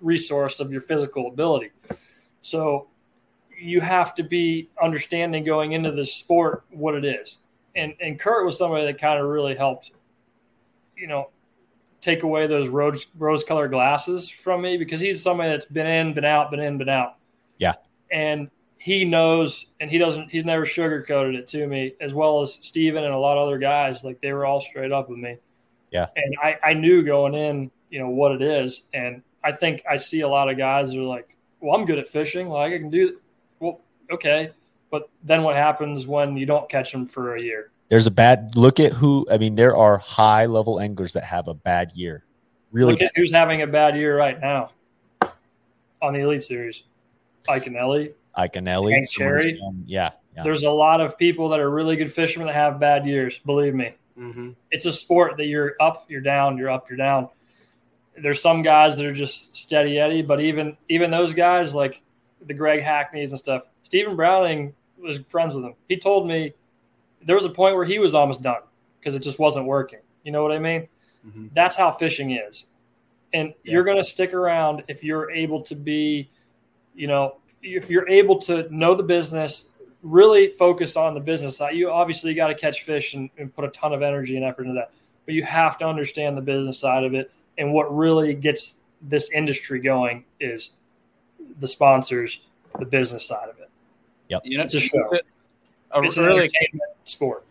resource 0.00 0.58
of 0.60 0.72
your 0.72 0.80
physical 0.80 1.28
ability. 1.28 1.70
So 2.42 2.88
you 3.56 3.80
have 3.80 4.14
to 4.16 4.22
be 4.24 4.68
understanding 4.82 5.44
going 5.44 5.72
into 5.72 5.92
this 5.92 6.12
sport 6.14 6.64
what 6.70 6.94
it 6.96 7.04
is. 7.04 7.38
And 7.76 7.94
and 8.00 8.18
Kurt 8.18 8.44
was 8.44 8.58
somebody 8.58 8.84
that 8.86 8.98
kind 9.00 9.20
of 9.20 9.28
really 9.28 9.54
helped, 9.54 9.92
you 10.98 11.06
know, 11.06 11.30
take 12.00 12.22
away 12.22 12.46
those 12.46 12.68
rose 12.68 13.06
rose 13.16 13.44
colored 13.44 13.70
glasses 13.70 14.28
from 14.28 14.62
me 14.62 14.76
because 14.76 15.00
he's 15.00 15.22
somebody 15.22 15.50
that's 15.50 15.66
been 15.66 15.86
in, 15.86 16.14
been 16.14 16.24
out, 16.24 16.50
been 16.50 16.60
in, 16.60 16.78
been 16.78 16.88
out. 16.88 17.16
Yeah. 17.58 17.74
And 18.10 18.50
he 18.78 19.04
knows 19.04 19.66
and 19.80 19.90
he 19.90 19.98
doesn't 19.98 20.30
he's 20.30 20.44
never 20.44 20.64
sugarcoated 20.64 21.34
it 21.34 21.46
to 21.48 21.66
me, 21.66 21.94
as 22.00 22.14
well 22.14 22.40
as 22.40 22.58
Steven 22.62 23.04
and 23.04 23.12
a 23.12 23.18
lot 23.18 23.36
of 23.36 23.46
other 23.46 23.58
guys. 23.58 24.04
Like 24.04 24.20
they 24.20 24.32
were 24.32 24.46
all 24.46 24.60
straight 24.60 24.92
up 24.92 25.08
with 25.08 25.18
me. 25.18 25.36
Yeah. 25.90 26.06
And 26.16 26.36
I, 26.42 26.58
I 26.62 26.72
knew 26.74 27.02
going 27.02 27.34
in, 27.34 27.70
you 27.90 27.98
know, 27.98 28.10
what 28.10 28.32
it 28.32 28.42
is. 28.42 28.84
And 28.92 29.22
I 29.42 29.52
think 29.52 29.82
I 29.90 29.96
see 29.96 30.20
a 30.20 30.28
lot 30.28 30.50
of 30.50 30.58
guys 30.58 30.90
that 30.90 30.98
are 30.98 31.02
like, 31.02 31.36
Well, 31.60 31.74
I'm 31.74 31.86
good 31.86 31.98
at 31.98 32.08
fishing, 32.08 32.48
like 32.48 32.72
I 32.72 32.78
can 32.78 32.90
do 32.90 33.18
well, 33.60 33.80
okay. 34.12 34.50
But 34.90 35.10
then 35.22 35.42
what 35.42 35.56
happens 35.56 36.06
when 36.06 36.36
you 36.36 36.46
don't 36.46 36.68
catch 36.68 36.92
them 36.92 37.06
for 37.06 37.34
a 37.34 37.42
year? 37.42 37.70
There's 37.88 38.06
a 38.06 38.10
bad 38.10 38.54
look 38.56 38.80
at 38.80 38.92
who. 38.92 39.26
I 39.30 39.38
mean, 39.38 39.54
there 39.54 39.76
are 39.76 39.96
high 39.98 40.46
level 40.46 40.78
anglers 40.80 41.14
that 41.14 41.24
have 41.24 41.48
a 41.48 41.54
bad 41.54 41.92
year. 41.94 42.24
Really, 42.70 42.92
Look 42.92 43.02
at 43.02 43.12
who's 43.16 43.32
having 43.32 43.62
a 43.62 43.66
bad 43.66 43.96
year 43.96 44.16
right 44.16 44.38
now 44.38 44.70
on 46.02 46.12
the 46.12 46.20
Elite 46.20 46.42
Series. 46.42 46.82
Iaconelli. 47.48 48.12
bad. 48.36 48.52
Iaconelli, 48.52 48.92
Hank 48.92 49.08
someone 49.08 49.34
who's 49.36 49.42
Cherry. 49.44 49.52
done- 49.58 49.82
yeah, 49.86 50.10
yeah. 50.36 50.42
There's 50.42 50.64
a 50.64 50.70
lot 50.70 51.00
of 51.00 51.16
people 51.18 51.48
that 51.48 51.60
are 51.60 51.70
really 51.70 51.96
good 51.96 52.12
fishermen 52.12 52.46
that 52.46 52.54
have 52.54 52.78
bad 52.78 53.06
years. 53.06 53.38
Believe 53.46 53.74
me, 53.74 53.94
Mm-hmm. 54.18 54.50
it's 54.70 54.84
a 54.84 54.92
sport 54.92 55.36
that 55.38 55.46
you're 55.46 55.74
up, 55.80 56.04
you're 56.08 56.20
down, 56.20 56.58
you're 56.58 56.70
up, 56.70 56.88
you're 56.90 56.98
down. 56.98 57.28
There's 58.20 58.42
some 58.42 58.62
guys 58.62 58.96
that 58.96 59.06
are 59.06 59.12
just 59.14 59.56
steady 59.56 59.98
Eddie, 59.98 60.22
but 60.22 60.40
even 60.40 60.76
even 60.88 61.10
those 61.10 61.32
guys 61.32 61.74
like 61.74 62.02
the 62.46 62.52
Greg 62.54 62.82
Hackneys 62.82 63.30
and 63.30 63.38
stuff. 63.38 63.62
Stephen 63.82 64.14
Browning 64.16 64.74
was 65.00 65.18
friends 65.20 65.54
with 65.54 65.64
him. 65.64 65.74
He 65.88 65.96
told 65.96 66.26
me 66.28 66.52
there 67.24 67.36
was 67.36 67.44
a 67.44 67.50
point 67.50 67.74
where 67.74 67.84
he 67.84 67.98
was 67.98 68.14
almost 68.14 68.42
done 68.42 68.62
because 68.98 69.14
it 69.14 69.22
just 69.22 69.38
wasn't 69.38 69.66
working. 69.66 70.00
You 70.24 70.32
know 70.32 70.42
what 70.42 70.52
I 70.52 70.58
mean? 70.58 70.88
Mm-hmm. 71.26 71.48
That's 71.52 71.76
how 71.76 71.90
fishing 71.90 72.32
is. 72.32 72.66
And 73.32 73.54
Yeah. 73.64 73.72
you're 73.74 73.84
going 73.84 73.96
to 73.96 74.04
stick 74.04 74.32
around 74.34 74.82
if 74.88 75.04
you're 75.04 75.30
able 75.30 75.62
to 75.62 75.74
be, 75.74 76.30
you 76.94 77.06
know, 77.06 77.36
if 77.62 77.90
you're 77.90 78.08
able 78.08 78.38
to 78.42 78.66
know 78.74 78.94
the 78.94 79.02
business, 79.02 79.66
really 80.02 80.50
focus 80.50 80.96
on 80.96 81.14
the 81.14 81.20
business 81.20 81.56
side. 81.56 81.76
You 81.76 81.90
obviously 81.90 82.32
got 82.34 82.48
to 82.48 82.54
catch 82.54 82.84
fish 82.84 83.14
and, 83.14 83.28
and 83.36 83.52
put 83.54 83.64
a 83.64 83.68
ton 83.68 83.92
of 83.92 84.02
energy 84.02 84.36
and 84.36 84.44
effort 84.44 84.62
into 84.62 84.74
that, 84.74 84.92
but 85.26 85.34
you 85.34 85.42
have 85.42 85.76
to 85.78 85.86
understand 85.86 86.36
the 86.36 86.40
business 86.42 86.78
side 86.78 87.04
of 87.04 87.14
it. 87.14 87.30
And 87.58 87.72
what 87.72 87.94
really 87.94 88.32
gets 88.34 88.76
this 89.02 89.28
industry 89.30 89.80
going 89.80 90.24
is 90.40 90.70
the 91.58 91.66
sponsors, 91.66 92.40
the 92.78 92.84
business 92.86 93.26
side 93.26 93.48
of 93.48 93.58
it. 93.58 93.70
You 94.44 94.58
know, 94.58 94.64
It's 94.64 94.74
a 94.74 94.80
show. 94.80 95.10
A 95.92 96.02
It's 96.02 96.16
an 96.16 96.24
really 96.24 96.40
entertainment 96.40 96.90
sport. 97.04 97.44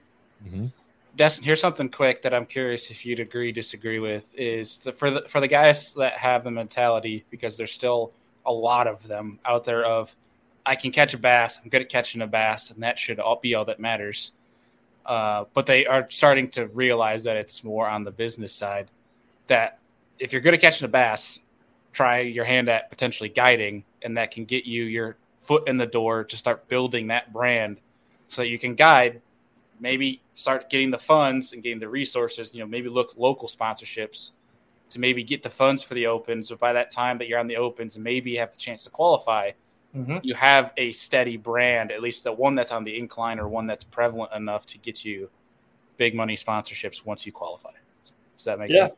Mhm. 0.46 0.72
Destin, 1.16 1.44
here's 1.44 1.60
something 1.60 1.90
quick 1.90 2.22
that 2.22 2.34
I'm 2.34 2.46
curious 2.46 2.92
if 2.92 3.06
you'd 3.06 3.20
agree, 3.20 3.52
disagree 3.52 3.98
with 3.98 4.26
is 4.36 4.78
the, 4.80 4.94
for 4.94 5.10
the 5.10 5.22
for 5.22 5.40
the 5.40 5.48
guys 5.48 5.94
that 5.96 6.14
have 6.14 6.44
the 6.44 6.52
mentality 6.52 7.26
because 7.32 7.58
there's 7.58 7.72
still 7.72 8.14
a 8.46 8.54
lot 8.54 8.86
of 8.88 9.06
them 9.08 9.40
out 9.46 9.64
there 9.64 9.84
of 9.84 10.16
I 10.66 10.76
can 10.76 10.92
catch 10.92 11.14
a 11.14 11.18
bass, 11.18 11.60
I'm 11.64 11.70
good 11.70 11.82
at 11.82 11.90
catching 11.90 12.22
a 12.22 12.28
bass, 12.28 12.72
and 12.72 12.84
that 12.84 13.00
should 13.00 13.20
all 13.20 13.38
be 13.38 13.56
all 13.56 13.66
that 13.66 13.80
matters. 13.80 14.34
Uh, 15.06 15.46
but 15.54 15.66
they 15.66 15.86
are 15.86 16.06
starting 16.10 16.50
to 16.52 16.68
realize 16.68 17.24
that 17.24 17.38
it's 17.38 17.64
more 17.64 17.88
on 17.88 18.04
the 18.04 18.12
business 18.12 18.54
side. 18.54 18.92
That 19.48 19.80
if 20.20 20.34
you're 20.34 20.42
good 20.42 20.54
at 20.54 20.60
catching 20.60 20.84
a 20.84 20.90
bass, 20.90 21.40
try 21.94 22.20
your 22.20 22.44
hand 22.44 22.68
at 22.70 22.90
potentially 22.90 23.30
guiding, 23.30 23.86
and 24.02 24.18
that 24.18 24.32
can 24.32 24.44
get 24.44 24.66
you 24.66 24.84
your 24.84 25.16
foot 25.40 25.68
in 25.70 25.78
the 25.78 25.86
door 25.86 26.26
to 26.26 26.36
start 26.36 26.68
building 26.68 27.08
that 27.08 27.32
brand, 27.32 27.78
so 28.28 28.42
you 28.42 28.60
can 28.60 28.76
guide 28.76 29.22
maybe 29.80 30.22
start 30.34 30.70
getting 30.70 30.90
the 30.90 30.98
funds 30.98 31.54
and 31.54 31.62
getting 31.62 31.80
the 31.80 31.88
resources, 31.88 32.52
you 32.54 32.60
know, 32.60 32.66
maybe 32.66 32.90
look 32.90 33.14
local 33.16 33.48
sponsorships 33.48 34.32
to 34.90 35.00
maybe 35.00 35.24
get 35.24 35.44
the 35.44 35.50
funds 35.50 35.84
for 35.84 35.94
the 35.94 36.08
opens. 36.08 36.50
But 36.50 36.60
by 36.60 36.74
that 36.74 36.90
time 36.92 37.18
that 37.20 37.28
you're 37.28 37.40
on 37.40 37.48
the 37.48 37.58
opens 37.58 37.96
and 37.96 38.04
maybe 38.04 38.32
you 38.32 38.40
have 38.40 38.52
the 38.52 38.58
chance 38.58 38.84
to 38.86 38.90
qualify, 38.90 39.52
Mm-hmm. 39.96 40.18
you 40.22 40.36
have 40.36 40.74
a 40.78 40.92
steady 40.92 41.38
brand, 41.38 41.92
at 41.92 42.02
least 42.02 42.24
the 42.26 42.32
one 42.32 42.54
that's 42.56 42.72
on 42.72 42.84
the 42.84 43.00
incline 43.00 43.40
or 43.40 43.48
one 43.48 43.66
that's 43.66 43.86
prevalent 43.86 44.32
enough 44.34 44.66
to 44.68 44.78
get 44.78 45.04
you 45.04 45.30
big 45.96 46.14
money 46.14 46.36
sponsorships 46.36 47.04
once 47.06 47.26
you 47.26 47.32
qualify. 47.32 47.72
Does 48.36 48.44
that 48.46 48.60
make 48.60 48.70
Yeah. 48.70 48.88
sense? 48.88 48.94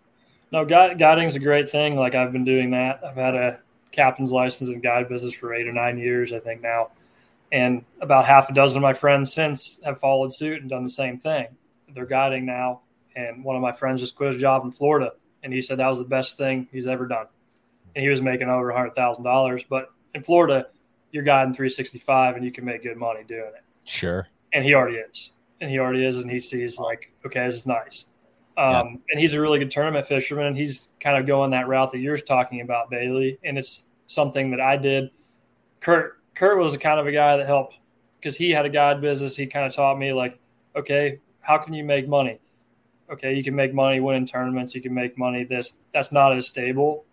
No, 0.51 0.65
guide, 0.65 0.99
is 1.23 1.35
a 1.35 1.39
great 1.39 1.69
thing. 1.69 1.95
Like 1.95 2.15
I've 2.15 2.33
been 2.33 2.43
doing 2.43 2.71
that. 2.71 3.01
I've 3.05 3.15
had 3.15 3.35
a 3.35 3.59
captain's 3.91 4.31
license 4.31 4.71
and 4.71 4.81
guide 4.81 5.07
business 5.07 5.33
for 5.33 5.53
eight 5.53 5.67
or 5.67 5.73
nine 5.73 5.97
years, 5.97 6.33
I 6.33 6.39
think 6.39 6.61
now. 6.61 6.89
And 7.51 7.83
about 8.01 8.25
half 8.25 8.49
a 8.49 8.53
dozen 8.53 8.77
of 8.77 8.83
my 8.83 8.93
friends 8.93 9.33
since 9.33 9.79
have 9.83 9.99
followed 9.99 10.33
suit 10.33 10.61
and 10.61 10.69
done 10.69 10.83
the 10.83 10.89
same 10.89 11.17
thing. 11.17 11.47
They're 11.93 12.05
guiding 12.05 12.45
now. 12.45 12.81
And 13.15 13.43
one 13.43 13.55
of 13.55 13.61
my 13.61 13.71
friends 13.71 14.01
just 14.01 14.15
quit 14.15 14.33
his 14.33 14.41
job 14.41 14.63
in 14.63 14.71
Florida. 14.71 15.13
And 15.43 15.51
he 15.51 15.61
said 15.61 15.79
that 15.79 15.87
was 15.87 15.97
the 15.97 16.03
best 16.05 16.37
thing 16.37 16.67
he's 16.71 16.85
ever 16.87 17.07
done. 17.07 17.25
and 17.95 18.03
he 18.03 18.09
was 18.09 18.21
making 18.21 18.49
over 18.49 18.69
a 18.69 18.75
hundred 18.75 18.95
thousand 18.95 19.23
dollars. 19.23 19.63
But 19.67 19.89
in 20.13 20.23
Florida, 20.23 20.67
you're 21.11 21.23
guiding 21.23 21.53
365, 21.53 22.35
and 22.35 22.45
you 22.45 22.51
can 22.51 22.65
make 22.65 22.83
good 22.83 22.97
money 22.97 23.23
doing 23.27 23.51
it. 23.55 23.63
Sure. 23.83 24.27
And 24.53 24.63
he 24.63 24.73
already 24.73 24.97
is, 24.97 25.31
and 25.59 25.69
he 25.69 25.79
already 25.79 26.05
is, 26.05 26.17
and 26.17 26.29
he 26.29 26.39
sees 26.39 26.79
like, 26.79 27.11
okay, 27.25 27.45
this 27.45 27.55
is 27.55 27.65
nice. 27.65 28.05
Um, 28.57 28.73
yeah. 28.73 28.81
And 29.11 29.19
he's 29.19 29.33
a 29.33 29.41
really 29.41 29.57
good 29.59 29.71
tournament 29.71 30.05
fisherman. 30.05 30.47
And 30.47 30.57
he's 30.57 30.89
kind 30.99 31.17
of 31.17 31.25
going 31.25 31.51
that 31.51 31.67
route 31.67 31.91
that 31.93 31.99
you're 31.99 32.17
talking 32.17 32.61
about, 32.61 32.89
Bailey. 32.89 33.39
And 33.43 33.57
it's 33.57 33.85
something 34.07 34.51
that 34.51 34.59
I 34.61 34.77
did. 34.77 35.09
Kurt 35.79 36.18
Kurt 36.39 36.57
was 36.57 36.71
the 36.71 36.79
kind 36.79 37.01
of 37.01 37.05
a 37.05 37.11
guy 37.11 37.35
that 37.35 37.45
helped 37.45 37.79
because 38.17 38.37
he 38.37 38.49
had 38.49 38.65
a 38.65 38.69
guide 38.69 39.01
business. 39.01 39.35
He 39.35 39.45
kind 39.45 39.65
of 39.65 39.75
taught 39.75 39.99
me 39.99 40.13
like, 40.13 40.39
okay, 40.73 41.19
how 41.41 41.57
can 41.57 41.73
you 41.73 41.83
make 41.83 42.07
money? 42.07 42.39
Okay, 43.11 43.33
you 43.35 43.43
can 43.43 43.53
make 43.53 43.73
money 43.73 43.99
winning 43.99 44.25
tournaments. 44.25 44.73
You 44.73 44.81
can 44.81 44.93
make 44.93 45.17
money. 45.17 45.43
This 45.43 45.73
that's 45.93 46.13
not 46.13 46.33
as 46.33 46.47
stable. 46.47 47.03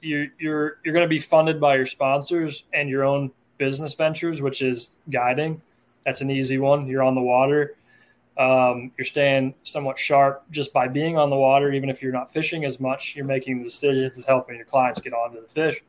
You 0.00 0.28
you're 0.40 0.78
you're 0.84 0.94
going 0.94 1.04
to 1.04 1.08
be 1.08 1.20
funded 1.20 1.60
by 1.60 1.76
your 1.76 1.86
sponsors 1.86 2.64
and 2.72 2.88
your 2.88 3.04
own 3.04 3.30
business 3.56 3.94
ventures, 3.94 4.42
which 4.42 4.62
is 4.62 4.96
guiding. 5.10 5.62
That's 6.04 6.20
an 6.20 6.32
easy 6.32 6.58
one. 6.58 6.88
You're 6.88 7.04
on 7.04 7.14
the 7.14 7.20
water. 7.20 7.76
Um, 8.36 8.90
you're 8.98 9.04
staying 9.04 9.54
somewhat 9.62 9.96
sharp 9.96 10.42
just 10.50 10.72
by 10.72 10.88
being 10.88 11.16
on 11.16 11.30
the 11.30 11.36
water, 11.36 11.70
even 11.72 11.88
if 11.88 12.02
you're 12.02 12.10
not 12.10 12.32
fishing 12.32 12.64
as 12.64 12.80
much. 12.80 13.14
You're 13.14 13.26
making 13.26 13.58
the 13.58 13.64
decisions, 13.64 14.24
helping 14.24 14.56
your 14.56 14.64
clients 14.64 15.00
get 15.00 15.12
onto 15.12 15.40
the 15.40 15.46
fish. 15.46 15.80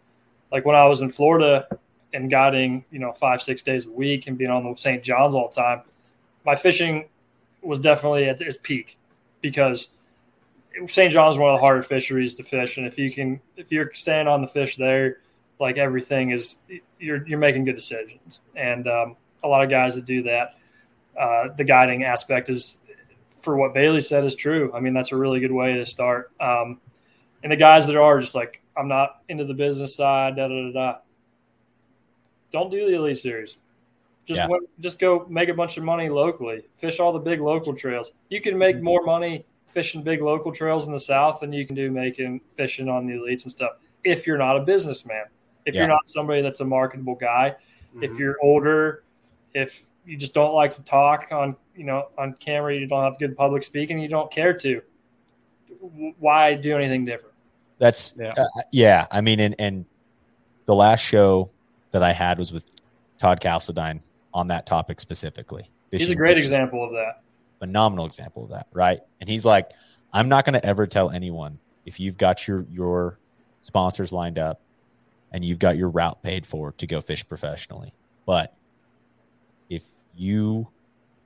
Like 0.52 0.64
when 0.64 0.76
I 0.76 0.86
was 0.86 1.02
in 1.02 1.10
Florida 1.10 1.68
and 2.14 2.30
guiding, 2.30 2.86
you 2.92 3.00
know, 3.00 3.12
five 3.12 3.42
six 3.42 3.62
days 3.62 3.86
a 3.86 3.92
week 3.92 4.28
and 4.28 4.38
being 4.38 4.52
on 4.52 4.64
the 4.64 4.76
St. 4.76 5.04
John's 5.04 5.36
all 5.36 5.50
the 5.50 5.56
time, 5.56 5.82
my 6.46 6.56
fishing 6.56 7.10
was 7.62 7.80
definitely 7.80 8.26
at 8.26 8.40
its 8.42 8.58
peak 8.58 8.98
because 9.42 9.90
St. 10.88 11.12
John's 11.12 11.36
is 11.36 11.40
one 11.40 11.54
of 11.54 11.60
the 11.60 11.66
harder 11.66 11.84
fisheries 11.84 12.34
to 12.36 12.44
fish, 12.44 12.78
and 12.78 12.88
if 12.88 12.98
you 12.98 13.12
can, 13.12 13.40
if 13.58 13.72
you're 13.72 13.94
staying 13.94 14.28
on 14.28 14.42
the 14.42 14.48
fish 14.48 14.76
there, 14.76 15.18
like 15.60 15.78
everything 15.78 16.32
is, 16.32 16.56
you're 17.00 17.26
you're 17.28 17.40
making 17.40 17.64
good 17.64 17.76
decisions, 17.76 18.42
and 18.56 18.88
um, 18.88 19.16
a 19.44 19.48
lot 19.48 19.64
of 19.64 19.70
guys 19.70 19.96
that 19.96 20.06
do 20.06 20.24
that, 20.24 20.56
uh, 21.20 21.50
the 21.56 21.64
guiding 21.64 22.04
aspect 22.04 22.50
is, 22.50 22.80
for 23.42 23.56
what 23.56 23.74
Bailey 23.74 24.02
said, 24.02 24.26
is 24.26 24.36
true. 24.36 24.72
I 24.74 24.80
mean, 24.80 24.94
that's 24.94 25.12
a 25.12 25.18
really 25.18 25.40
good 25.40 25.52
way 25.52 25.76
to 25.76 25.86
start. 25.86 26.32
Um, 26.40 26.80
and 27.44 27.52
the 27.52 27.58
guys 27.58 27.86
that 27.86 27.96
are 27.96 28.20
just 28.20 28.36
like, 28.36 28.62
I'm 28.76 28.88
not 28.88 29.22
into 29.30 29.46
the 29.46 29.54
business 29.54 29.96
side, 29.96 30.38
da 30.38 30.48
da 30.48 30.72
da 30.72 30.72
da. 30.72 30.98
Don't 32.54 32.70
do 32.70 32.86
the 32.86 32.96
elite 32.96 33.18
series. 33.18 33.58
Just 34.26 34.40
yeah. 34.40 34.48
went, 34.48 34.70
just 34.80 35.00
go 35.00 35.26
make 35.28 35.50
a 35.50 35.54
bunch 35.54 35.78
of 35.78 35.84
money 35.84 36.08
locally. 36.08 36.64
Fish 36.78 37.00
all 37.00 37.12
the 37.12 37.20
big 37.20 37.42
local 37.42 37.76
trails. 37.76 38.12
You 38.30 38.40
can 38.40 38.58
make 38.58 38.78
mm-hmm. 38.78 38.86
more 38.86 39.04
money 39.04 39.46
fishing 39.68 40.04
big 40.04 40.22
local 40.22 40.52
trails 40.52 40.86
in 40.86 40.94
the 40.94 41.00
south 41.00 41.42
than 41.42 41.52
you 41.52 41.66
can 41.66 41.76
do 41.76 41.92
making 41.92 42.40
fishing 42.56 42.88
on 42.88 43.08
the 43.08 43.14
elites 43.14 43.44
and 43.44 43.52
stuff. 43.52 43.72
If 44.04 44.26
you're 44.26 44.38
not 44.38 44.56
a 44.56 44.62
businessman, 44.62 45.26
if 45.66 45.74
yeah. 45.74 45.82
you're 45.82 45.90
not 45.90 46.08
somebody 46.08 46.42
that's 46.42 46.60
a 46.60 46.66
marketable 46.66 47.16
guy, 47.16 47.56
mm-hmm. 47.90 48.04
if 48.04 48.18
you're 48.18 48.38
older, 48.42 49.04
if 49.54 49.84
you 50.06 50.16
just 50.16 50.34
don't 50.34 50.54
like 50.54 50.74
to 50.76 50.84
talk 50.84 51.30
on 51.32 51.56
you 51.76 51.84
know 51.84 52.10
on 52.18 52.34
camera, 52.36 52.76
you 52.76 52.86
don't 52.86 53.04
have 53.04 53.18
good 53.20 53.36
public 53.36 53.64
speaking, 53.64 54.00
you 54.00 54.08
don't 54.08 54.32
care 54.32 54.54
to. 54.54 54.82
Why 56.20 56.54
do 56.54 56.78
anything 56.78 57.04
different? 57.04 57.34
That's 57.80 58.14
yeah. 58.18 58.34
Uh, 58.38 58.62
yeah 58.72 59.08
I 59.12 59.22
mean, 59.22 59.40
and 59.40 59.56
and 59.60 59.86
the 60.66 60.76
last 60.76 61.02
show 61.02 61.50
that 61.94 62.04
I 62.04 62.12
had 62.12 62.38
was 62.38 62.52
with 62.52 62.66
Todd 63.20 63.40
Castledine 63.40 64.02
on 64.34 64.48
that 64.48 64.66
topic 64.66 65.00
specifically. 65.00 65.70
He's 65.92 66.10
a 66.10 66.16
great 66.16 66.38
example 66.38 66.84
of 66.84 66.92
that. 66.92 67.22
Phenomenal 67.60 68.06
example 68.06 68.44
of 68.44 68.50
that, 68.50 68.68
right? 68.74 69.00
And 69.22 69.30
he's 69.30 69.46
like, 69.46 69.72
I'm 70.12 70.28
not 70.28 70.44
going 70.44 70.54
to 70.54 70.66
ever 70.66 70.86
tell 70.86 71.12
anyone 71.12 71.60
if 71.86 72.00
you've 72.00 72.18
got 72.18 72.48
your 72.48 72.66
your 72.72 73.20
sponsors 73.62 74.12
lined 74.12 74.38
up 74.38 74.60
and 75.32 75.46
you've 75.46 75.60
got 75.60 75.78
your 75.78 75.90
route 75.90 76.22
paid 76.22 76.46
for 76.46 76.74
to 76.74 76.88
go 76.88 77.00
fish 77.00 77.28
professionally. 77.28 77.94
But 78.26 78.54
if 79.70 79.84
you 80.16 80.68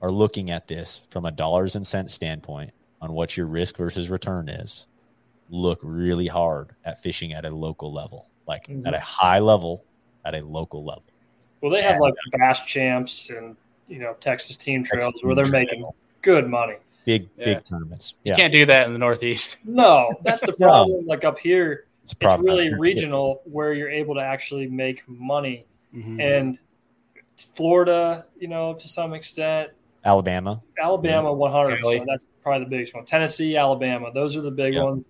are 0.00 0.10
looking 0.10 0.50
at 0.50 0.68
this 0.68 1.00
from 1.10 1.24
a 1.24 1.30
dollars 1.32 1.76
and 1.76 1.86
cents 1.86 2.14
standpoint 2.14 2.72
on 3.00 3.12
what 3.12 3.36
your 3.36 3.46
risk 3.46 3.76
versus 3.76 4.10
return 4.10 4.48
is, 4.48 4.86
look 5.50 5.80
really 5.82 6.26
hard 6.26 6.74
at 6.84 7.02
fishing 7.02 7.32
at 7.32 7.44
a 7.44 7.50
local 7.50 7.92
level, 7.92 8.26
like 8.46 8.66
mm-hmm. 8.66 8.86
at 8.86 8.94
a 8.94 9.00
high 9.00 9.38
level, 9.38 9.84
at 10.28 10.34
a 10.34 10.44
local 10.44 10.84
level. 10.84 11.04
Well, 11.60 11.72
they 11.72 11.82
have 11.82 11.98
like 11.98 12.14
Bass 12.32 12.64
Champs 12.64 13.30
and 13.30 13.56
you 13.88 13.98
know 13.98 14.14
Texas 14.20 14.56
Team 14.56 14.84
Trails 14.84 15.04
Texas 15.04 15.22
where 15.22 15.34
they're 15.34 15.44
trail. 15.44 15.64
making 15.64 15.90
good 16.22 16.48
money. 16.48 16.76
Big 17.04 17.28
yeah. 17.36 17.44
big 17.44 17.64
tournaments. 17.64 18.14
Yeah. 18.22 18.32
You 18.32 18.36
can't 18.36 18.52
do 18.52 18.66
that 18.66 18.86
in 18.86 18.92
the 18.92 18.98
Northeast. 18.98 19.56
No, 19.64 20.14
that's 20.22 20.40
the 20.40 20.52
problem. 20.58 21.06
Like 21.06 21.24
up 21.24 21.38
here, 21.38 21.86
it's, 22.04 22.12
it's 22.12 22.42
really 22.42 22.72
regional 22.74 23.40
where 23.44 23.72
you're 23.72 23.90
able 23.90 24.14
to 24.14 24.20
actually 24.20 24.66
make 24.66 25.08
money. 25.08 25.64
Mm-hmm. 25.94 26.20
And 26.20 26.58
Florida, 27.54 28.26
you 28.38 28.48
know, 28.48 28.74
to 28.74 28.88
some 28.88 29.14
extent, 29.14 29.70
Alabama, 30.04 30.62
Alabama, 30.80 31.32
one 31.32 31.50
hundred 31.50 31.80
percent. 31.80 32.06
That's 32.06 32.24
probably 32.42 32.64
the 32.64 32.70
biggest 32.70 32.94
one. 32.94 33.04
Tennessee, 33.04 33.56
Alabama, 33.56 34.12
those 34.12 34.36
are 34.36 34.42
the 34.42 34.50
big 34.50 34.76
ones. 34.76 35.06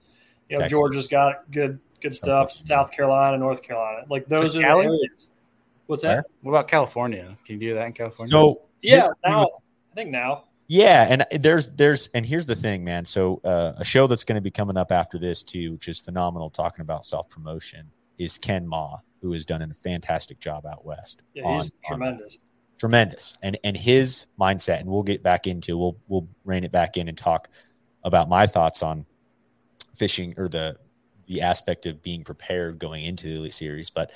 You 0.49 0.57
know, 0.57 0.63
Texas. 0.63 0.79
Georgia's 0.79 1.09
got 1.09 1.51
good 1.51 1.79
good 2.01 2.15
stuff. 2.15 2.53
South 2.53 2.91
Carolina, 2.91 3.39
North 3.39 3.63
Carolina, 3.63 4.07
like 4.09 4.27
those 4.27 4.57
are 4.57 4.61
the 4.61 4.69
areas. 4.69 5.27
What's 5.87 6.03
that? 6.03 6.27
What 6.43 6.53
about 6.53 6.69
California? 6.69 7.37
Can 7.47 7.61
you 7.61 7.69
do 7.71 7.75
that 7.75 7.87
in 7.87 7.93
California? 7.93 8.31
So 8.31 8.63
yeah, 8.83 9.09
now 9.25 9.45
I 9.45 9.95
think 9.95 10.11
now. 10.11 10.45
Yeah, 10.67 11.07
and 11.09 11.43
there's 11.43 11.73
there's 11.73 12.09
and 12.09 12.27
here's 12.27 12.45
the 12.45 12.55
thing, 12.55 12.85
man. 12.85 13.05
So 13.05 13.41
uh, 13.43 13.73
a 13.79 13.85
show 13.85 14.07
that's 14.07 14.25
going 14.25 14.37
to 14.37 14.43
be 14.43 14.51
coming 14.51 14.77
up 14.77 14.93
after 14.93 15.19
this 15.19 15.43
too, 15.43 15.73
which 15.73 15.89
is 15.89 15.99
phenomenal, 15.99 16.51
talking 16.51 16.83
about 16.83 17.07
self 17.07 17.31
promotion, 17.31 17.91
is 18.19 18.37
Ken 18.37 18.67
Mah, 18.67 18.99
who 19.23 19.33
has 19.33 19.47
done 19.47 19.63
a 19.63 19.69
fantastic 19.73 20.39
job 20.39 20.67
out 20.67 20.85
west. 20.85 21.23
Yeah, 21.33 21.45
on, 21.45 21.61
he's 21.61 21.73
tremendous. 21.87 22.35
On 22.35 22.41
tremendous, 22.79 23.39
and 23.43 23.59
and 23.65 23.77
his 23.79 24.27
mindset, 24.39 24.81
and 24.81 24.91
we'll 24.91 25.03
get 25.03 25.23
back 25.23 25.47
into 25.47 25.79
we'll 25.79 25.97
we'll 26.07 26.29
rein 26.45 26.65
it 26.65 26.73
back 26.73 26.99
in 26.99 27.09
and 27.09 27.17
talk 27.17 27.49
about 28.05 28.29
my 28.29 28.47
thoughts 28.47 28.83
on 28.83 29.07
fishing 29.97 30.35
or 30.37 30.49
the 30.49 30.77
the 31.29 31.41
aspect 31.43 31.87
of 31.87 32.03
being 32.03 32.25
prepared 32.25 32.79
going 32.79 33.05
into 33.05 33.29
the 33.29 33.37
Elite 33.37 33.55
Series, 33.55 33.91
but 33.91 34.11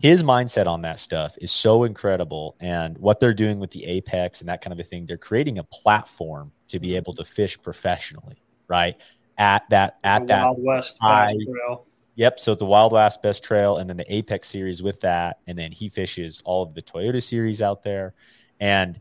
his 0.00 0.22
mindset 0.22 0.66
on 0.66 0.82
that 0.82 0.98
stuff 0.98 1.36
is 1.40 1.52
so 1.52 1.84
incredible. 1.84 2.56
And 2.60 2.98
what 2.98 3.20
they're 3.20 3.34
doing 3.34 3.60
with 3.60 3.70
the 3.70 3.84
Apex 3.84 4.40
and 4.40 4.48
that 4.48 4.60
kind 4.60 4.72
of 4.72 4.80
a 4.80 4.84
thing, 4.84 5.06
they're 5.06 5.16
creating 5.16 5.58
a 5.58 5.64
platform 5.64 6.50
to 6.68 6.80
be 6.80 6.88
mm-hmm. 6.88 6.96
able 6.96 7.12
to 7.14 7.24
fish 7.24 7.60
professionally, 7.62 8.42
right? 8.66 8.96
At 9.38 9.68
that, 9.70 9.98
at 10.02 10.20
the 10.20 10.26
that 10.26 10.44
Wild 10.44 10.62
West 10.62 10.96
high, 11.00 11.32
trail. 11.32 11.86
Yep. 12.16 12.40
So 12.40 12.54
the 12.54 12.64
Wild 12.64 12.92
West 12.92 13.22
Bass 13.22 13.40
Trail 13.40 13.78
and 13.78 13.88
then 13.88 13.96
the 13.96 14.14
Apex 14.14 14.48
series 14.48 14.82
with 14.82 15.00
that. 15.00 15.38
And 15.46 15.58
then 15.58 15.72
he 15.72 15.88
fishes 15.88 16.42
all 16.44 16.62
of 16.62 16.74
the 16.74 16.82
Toyota 16.82 17.22
series 17.22 17.60
out 17.60 17.82
there. 17.82 18.14
And, 18.60 19.00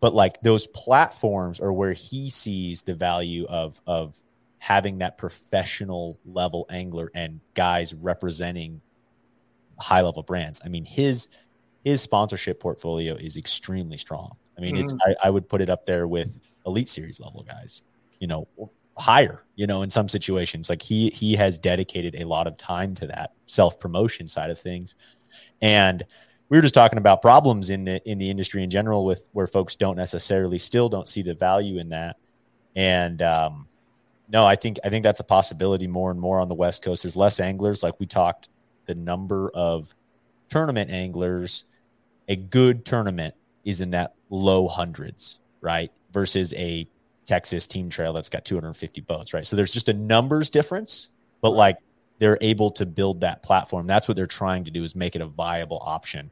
but 0.00 0.14
like 0.14 0.40
those 0.42 0.66
platforms 0.66 1.60
are 1.60 1.72
where 1.72 1.92
he 1.92 2.28
sees 2.28 2.82
the 2.82 2.94
value 2.94 3.46
of, 3.46 3.80
of 3.86 4.14
having 4.60 4.98
that 4.98 5.16
professional 5.16 6.18
level 6.26 6.66
angler 6.70 7.10
and 7.14 7.40
guys 7.54 7.94
representing 7.94 8.80
high 9.78 10.02
level 10.02 10.22
brands. 10.22 10.60
I 10.64 10.68
mean, 10.68 10.84
his 10.84 11.28
his 11.82 12.02
sponsorship 12.02 12.60
portfolio 12.60 13.14
is 13.14 13.38
extremely 13.38 13.96
strong. 13.96 14.36
I 14.56 14.60
mean, 14.60 14.74
mm-hmm. 14.74 14.84
it's 14.84 14.94
I, 15.02 15.28
I, 15.28 15.30
would 15.30 15.48
put 15.48 15.62
it 15.62 15.70
up 15.70 15.86
there 15.86 16.06
with 16.06 16.42
elite 16.66 16.90
series 16.90 17.18
level 17.20 17.42
guys, 17.42 17.80
you 18.18 18.26
know, 18.26 18.46
higher, 18.98 19.44
you 19.56 19.66
know, 19.66 19.80
in 19.80 19.88
some 19.88 20.10
situations. 20.10 20.68
Like 20.68 20.82
he 20.82 21.08
he 21.14 21.34
has 21.36 21.56
dedicated 21.56 22.20
a 22.20 22.26
lot 22.26 22.46
of 22.46 22.58
time 22.58 22.94
to 22.96 23.06
that 23.06 23.32
self-promotion 23.46 24.28
side 24.28 24.50
of 24.50 24.58
things. 24.58 24.94
And 25.62 26.04
we 26.50 26.58
were 26.58 26.62
just 26.62 26.74
talking 26.74 26.98
about 26.98 27.22
problems 27.22 27.70
in 27.70 27.84
the 27.86 28.06
in 28.06 28.18
the 28.18 28.28
industry 28.28 28.62
in 28.62 28.68
general 28.68 29.06
with 29.06 29.24
where 29.32 29.46
folks 29.46 29.74
don't 29.74 29.96
necessarily 29.96 30.58
still 30.58 30.90
don't 30.90 31.08
see 31.08 31.22
the 31.22 31.34
value 31.34 31.78
in 31.78 31.88
that. 31.88 32.16
And 32.76 33.22
um 33.22 33.66
no, 34.32 34.46
I 34.46 34.56
think 34.56 34.78
I 34.84 34.90
think 34.90 35.02
that's 35.02 35.20
a 35.20 35.24
possibility 35.24 35.86
more 35.86 36.10
and 36.10 36.20
more 36.20 36.38
on 36.38 36.48
the 36.48 36.54
West 36.54 36.82
Coast. 36.82 37.02
There's 37.02 37.16
less 37.16 37.40
anglers, 37.40 37.82
like 37.82 37.98
we 37.98 38.06
talked 38.06 38.48
the 38.86 38.94
number 38.94 39.50
of 39.54 39.94
tournament 40.48 40.90
anglers, 40.90 41.64
a 42.28 42.36
good 42.36 42.84
tournament 42.84 43.34
is 43.64 43.80
in 43.80 43.90
that 43.90 44.14
low 44.30 44.68
hundreds, 44.68 45.40
right? 45.60 45.90
Versus 46.12 46.52
a 46.54 46.88
Texas 47.26 47.66
team 47.66 47.88
trail 47.88 48.12
that's 48.12 48.28
got 48.28 48.44
250 48.44 49.00
boats, 49.02 49.32
right? 49.34 49.46
So 49.46 49.56
there's 49.56 49.72
just 49.72 49.88
a 49.88 49.92
numbers 49.92 50.50
difference, 50.50 51.08
but 51.40 51.50
like 51.50 51.76
they're 52.18 52.38
able 52.40 52.70
to 52.72 52.86
build 52.86 53.20
that 53.20 53.42
platform. 53.42 53.86
That's 53.86 54.08
what 54.08 54.16
they're 54.16 54.26
trying 54.26 54.64
to 54.64 54.70
do 54.70 54.84
is 54.84 54.94
make 54.94 55.16
it 55.16 55.22
a 55.22 55.26
viable 55.26 55.80
option 55.84 56.30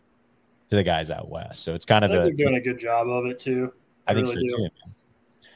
to 0.70 0.76
the 0.76 0.84
guys 0.84 1.11
out 1.11 1.28
west. 1.28 1.62
So 1.62 1.74
it's 1.74 1.84
kind 1.84 2.04
of 2.04 2.11
a, 2.11 2.14
they're 2.14 2.32
doing 2.32 2.56
a 2.56 2.61
good 2.61 2.78
job 2.78 3.08
of 3.08 3.26
it 3.26 3.38
too. 3.38 3.72
I, 4.06 4.12
I 4.12 4.14
think 4.14 4.28
really 4.28 4.48
so 4.48 4.56
do. 4.56 4.62
too. 4.64 4.90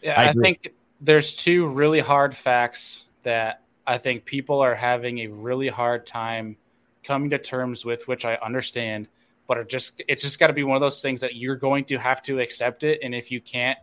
Yeah, 0.03 0.21
I, 0.21 0.29
I 0.29 0.33
think 0.33 0.73
there's 1.03 1.33
two 1.35 1.67
really 1.67 1.99
hard 1.99 2.35
facts 2.35 3.05
that 3.25 3.63
I 3.87 3.99
think 3.99 4.25
people 4.25 4.61
are 4.61 4.77
having 4.77 5.19
a 5.19 5.27
really 5.27 5.67
hard 5.67 6.07
time 6.07 6.57
coming 7.03 7.31
to 7.31 7.39
terms 7.39 7.85
with, 7.85 8.07
which 8.07 8.25
I 8.25 8.37
understand, 8.37 9.09
but 9.49 9.59
it 9.59 9.69
just 9.69 10.01
it's 10.07 10.23
just 10.23 10.39
got 10.39 10.47
to 10.47 10.53
be 10.53 10.63
one 10.63 10.77
of 10.77 10.81
those 10.81 11.03
things 11.03 11.21
that 11.21 11.35
you're 11.35 11.57
going 11.57 11.85
to 11.87 11.99
have 11.99 12.23
to 12.23 12.39
accept 12.39 12.85
it, 12.85 13.01
and 13.03 13.15
if 13.15 13.33
you 13.33 13.41
can't 13.41 13.79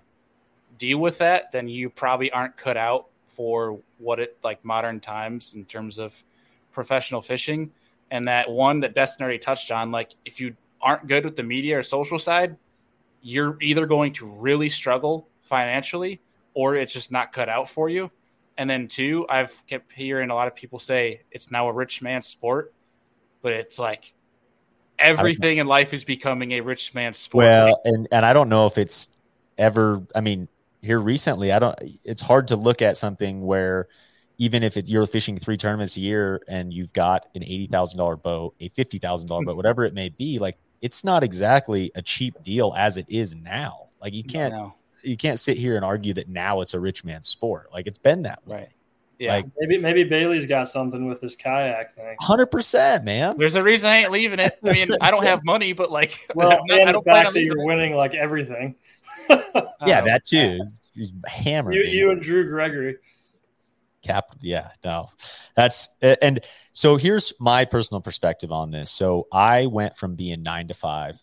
deal 0.77 0.99
with 0.99 1.17
that, 1.17 1.51
then 1.51 1.67
you 1.67 1.89
probably 1.89 2.31
aren't 2.31 2.55
cut 2.55 2.77
out 2.77 3.07
for 3.27 3.81
what 3.97 4.21
it 4.21 4.37
like 4.41 4.63
modern 4.63 5.01
times 5.01 5.53
in 5.55 5.65
terms 5.65 5.97
of 5.97 6.23
professional 6.71 7.21
fishing. 7.21 7.71
and 8.11 8.27
that 8.27 8.49
one 8.49 8.79
that 8.79 8.95
Destin 8.95 9.23
already 9.23 9.39
touched 9.39 9.71
on. 9.71 9.91
Like, 9.91 10.15
if 10.25 10.39
you 10.39 10.55
aren't 10.81 11.07
good 11.07 11.23
with 11.25 11.35
the 11.35 11.43
media 11.43 11.77
or 11.77 11.83
social 11.83 12.17
side, 12.17 12.57
you're 13.21 13.57
either 13.61 13.85
going 13.85 14.13
to 14.13 14.25
really 14.25 14.69
struggle 14.69 15.27
financially 15.41 16.21
or 16.59 16.75
it's 16.75 16.91
just 16.91 17.09
not 17.09 17.31
cut 17.31 17.47
out 17.47 17.69
for 17.69 17.87
you. 17.87 18.11
And 18.57 18.69
then 18.69 18.89
two, 18.89 19.25
I've 19.29 19.65
kept 19.65 19.93
hearing 19.93 20.29
a 20.29 20.35
lot 20.35 20.49
of 20.49 20.55
people 20.55 20.77
say 20.77 21.21
it's 21.31 21.49
now 21.49 21.69
a 21.69 21.71
rich 21.71 22.01
man's 22.01 22.27
sport, 22.27 22.73
but 23.41 23.53
it's 23.53 23.79
like 23.79 24.13
everything 24.97 25.59
in 25.59 25.67
life 25.67 25.93
is 25.93 26.03
becoming 26.03 26.51
a 26.51 26.59
rich 26.59 26.93
man's 26.93 27.17
sport. 27.17 27.45
Well, 27.45 27.79
and 27.85 28.09
and 28.11 28.25
I 28.25 28.33
don't 28.33 28.49
know 28.49 28.65
if 28.65 28.77
it's 28.77 29.07
ever. 29.57 30.05
I 30.13 30.19
mean, 30.19 30.49
here 30.81 30.99
recently, 30.99 31.53
I 31.53 31.59
don't. 31.59 31.79
It's 32.03 32.21
hard 32.21 32.49
to 32.49 32.57
look 32.57 32.81
at 32.81 32.97
something 32.97 33.45
where 33.45 33.87
even 34.37 34.61
if 34.61 34.75
it, 34.75 34.89
you're 34.89 35.05
fishing 35.05 35.37
three 35.37 35.55
tournaments 35.55 35.95
a 35.95 36.01
year 36.01 36.41
and 36.49 36.73
you've 36.73 36.91
got 36.91 37.27
an 37.35 37.43
eighty 37.43 37.67
thousand 37.67 37.97
dollar 37.97 38.17
boat, 38.17 38.53
a 38.59 38.67
fifty 38.67 38.99
thousand 38.99 39.29
dollar 39.29 39.45
boat, 39.45 39.55
whatever 39.55 39.85
it 39.85 39.93
may 39.93 40.09
be, 40.09 40.37
like 40.37 40.57
it's 40.81 41.05
not 41.05 41.23
exactly 41.23 41.89
a 41.95 42.01
cheap 42.01 42.43
deal 42.43 42.73
as 42.77 42.97
it 42.97 43.05
is 43.07 43.33
now. 43.33 43.87
Like 44.01 44.13
you 44.13 44.25
can't 44.25 44.53
No. 44.53 44.75
You 45.03 45.17
can't 45.17 45.39
sit 45.39 45.57
here 45.57 45.75
and 45.75 45.83
argue 45.85 46.13
that 46.15 46.29
now 46.29 46.61
it's 46.61 46.73
a 46.73 46.79
rich 46.79 47.03
man's 47.03 47.27
sport. 47.27 47.71
Like 47.73 47.87
it's 47.87 47.97
been 47.97 48.23
that 48.23 48.45
way. 48.47 48.55
Right. 48.57 48.69
Yeah. 49.17 49.33
Like 49.35 49.45
Maybe 49.59 49.77
maybe 49.77 50.03
Bailey's 50.05 50.45
got 50.45 50.69
something 50.69 51.05
with 51.07 51.19
this 51.21 51.35
kayak 51.35 51.93
thing. 51.93 52.15
hundred 52.21 52.47
percent, 52.47 53.03
man. 53.03 53.37
There's 53.37 53.55
a 53.55 53.63
reason 53.63 53.89
I 53.89 53.97
ain't 53.97 54.11
leaving 54.11 54.39
it. 54.39 54.53
I 54.65 54.71
mean, 54.71 54.89
I 55.01 55.11
don't 55.11 55.25
have 55.25 55.43
money, 55.43 55.73
but 55.73 55.91
like, 55.91 56.17
Well, 56.35 56.51
I'm 56.53 56.59
not- 56.67 56.79
and 56.79 56.81
I 56.81 56.85
the 56.85 56.91
don't 56.93 57.03
plan 57.03 57.23
fact 57.25 57.33
that 57.33 57.43
you're 57.43 57.59
it. 57.59 57.65
winning 57.65 57.95
like 57.95 58.15
everything. 58.15 58.75
Yeah, 59.85 59.99
Um, 59.99 60.05
that 60.05 60.25
too. 60.25 60.59
He's 60.93 61.11
hammered. 61.27 61.75
You 61.75 61.83
you 61.83 62.11
and 62.11 62.21
Drew 62.21 62.47
Gregory. 62.49 62.97
cap 64.01 64.27
yeah 64.41 64.69
no 64.85 65.09
that's 65.57 65.89
and 66.01 66.39
so 66.71 66.95
here's 66.95 67.33
my 67.39 67.65
personal 67.65 67.99
perspective 67.99 68.49
on 68.51 68.71
this 68.71 68.89
so 68.89 69.27
i 69.31 69.65
went 69.65 69.93
from 69.97 70.15
being 70.15 70.41
nine 70.41 70.67
to 70.69 70.73
five 70.73 71.21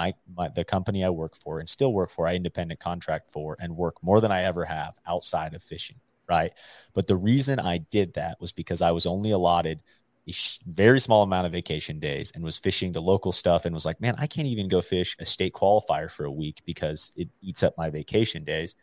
my, 0.00 0.14
my 0.36 0.48
the 0.48 0.64
company 0.64 1.04
i 1.04 1.10
work 1.10 1.36
for 1.36 1.60
and 1.60 1.68
still 1.68 1.92
work 1.92 2.10
for 2.10 2.26
i 2.26 2.34
independent 2.34 2.80
contract 2.80 3.30
for 3.30 3.56
and 3.60 3.76
work 3.76 3.96
more 4.02 4.20
than 4.20 4.32
i 4.32 4.42
ever 4.42 4.64
have 4.64 4.94
outside 5.06 5.54
of 5.54 5.62
fishing 5.62 5.96
right 6.28 6.52
but 6.94 7.06
the 7.06 7.16
reason 7.16 7.58
i 7.58 7.78
did 7.78 8.14
that 8.14 8.40
was 8.40 8.52
because 8.52 8.82
i 8.82 8.90
was 8.90 9.06
only 9.06 9.30
allotted 9.30 9.82
a 10.28 10.32
very 10.66 11.00
small 11.00 11.22
amount 11.22 11.46
of 11.46 11.52
vacation 11.52 11.98
days 11.98 12.30
and 12.34 12.44
was 12.44 12.58
fishing 12.58 12.92
the 12.92 13.00
local 13.00 13.32
stuff 13.32 13.64
and 13.64 13.74
was 13.74 13.84
like 13.84 14.00
man 14.00 14.14
i 14.18 14.26
can't 14.26 14.48
even 14.48 14.68
go 14.68 14.80
fish 14.80 15.16
a 15.18 15.26
state 15.26 15.52
qualifier 15.52 16.10
for 16.10 16.24
a 16.24 16.30
week 16.32 16.60
because 16.64 17.12
it 17.16 17.28
eats 17.42 17.62
up 17.62 17.76
my 17.76 17.90
vacation 17.90 18.44
days 18.44 18.74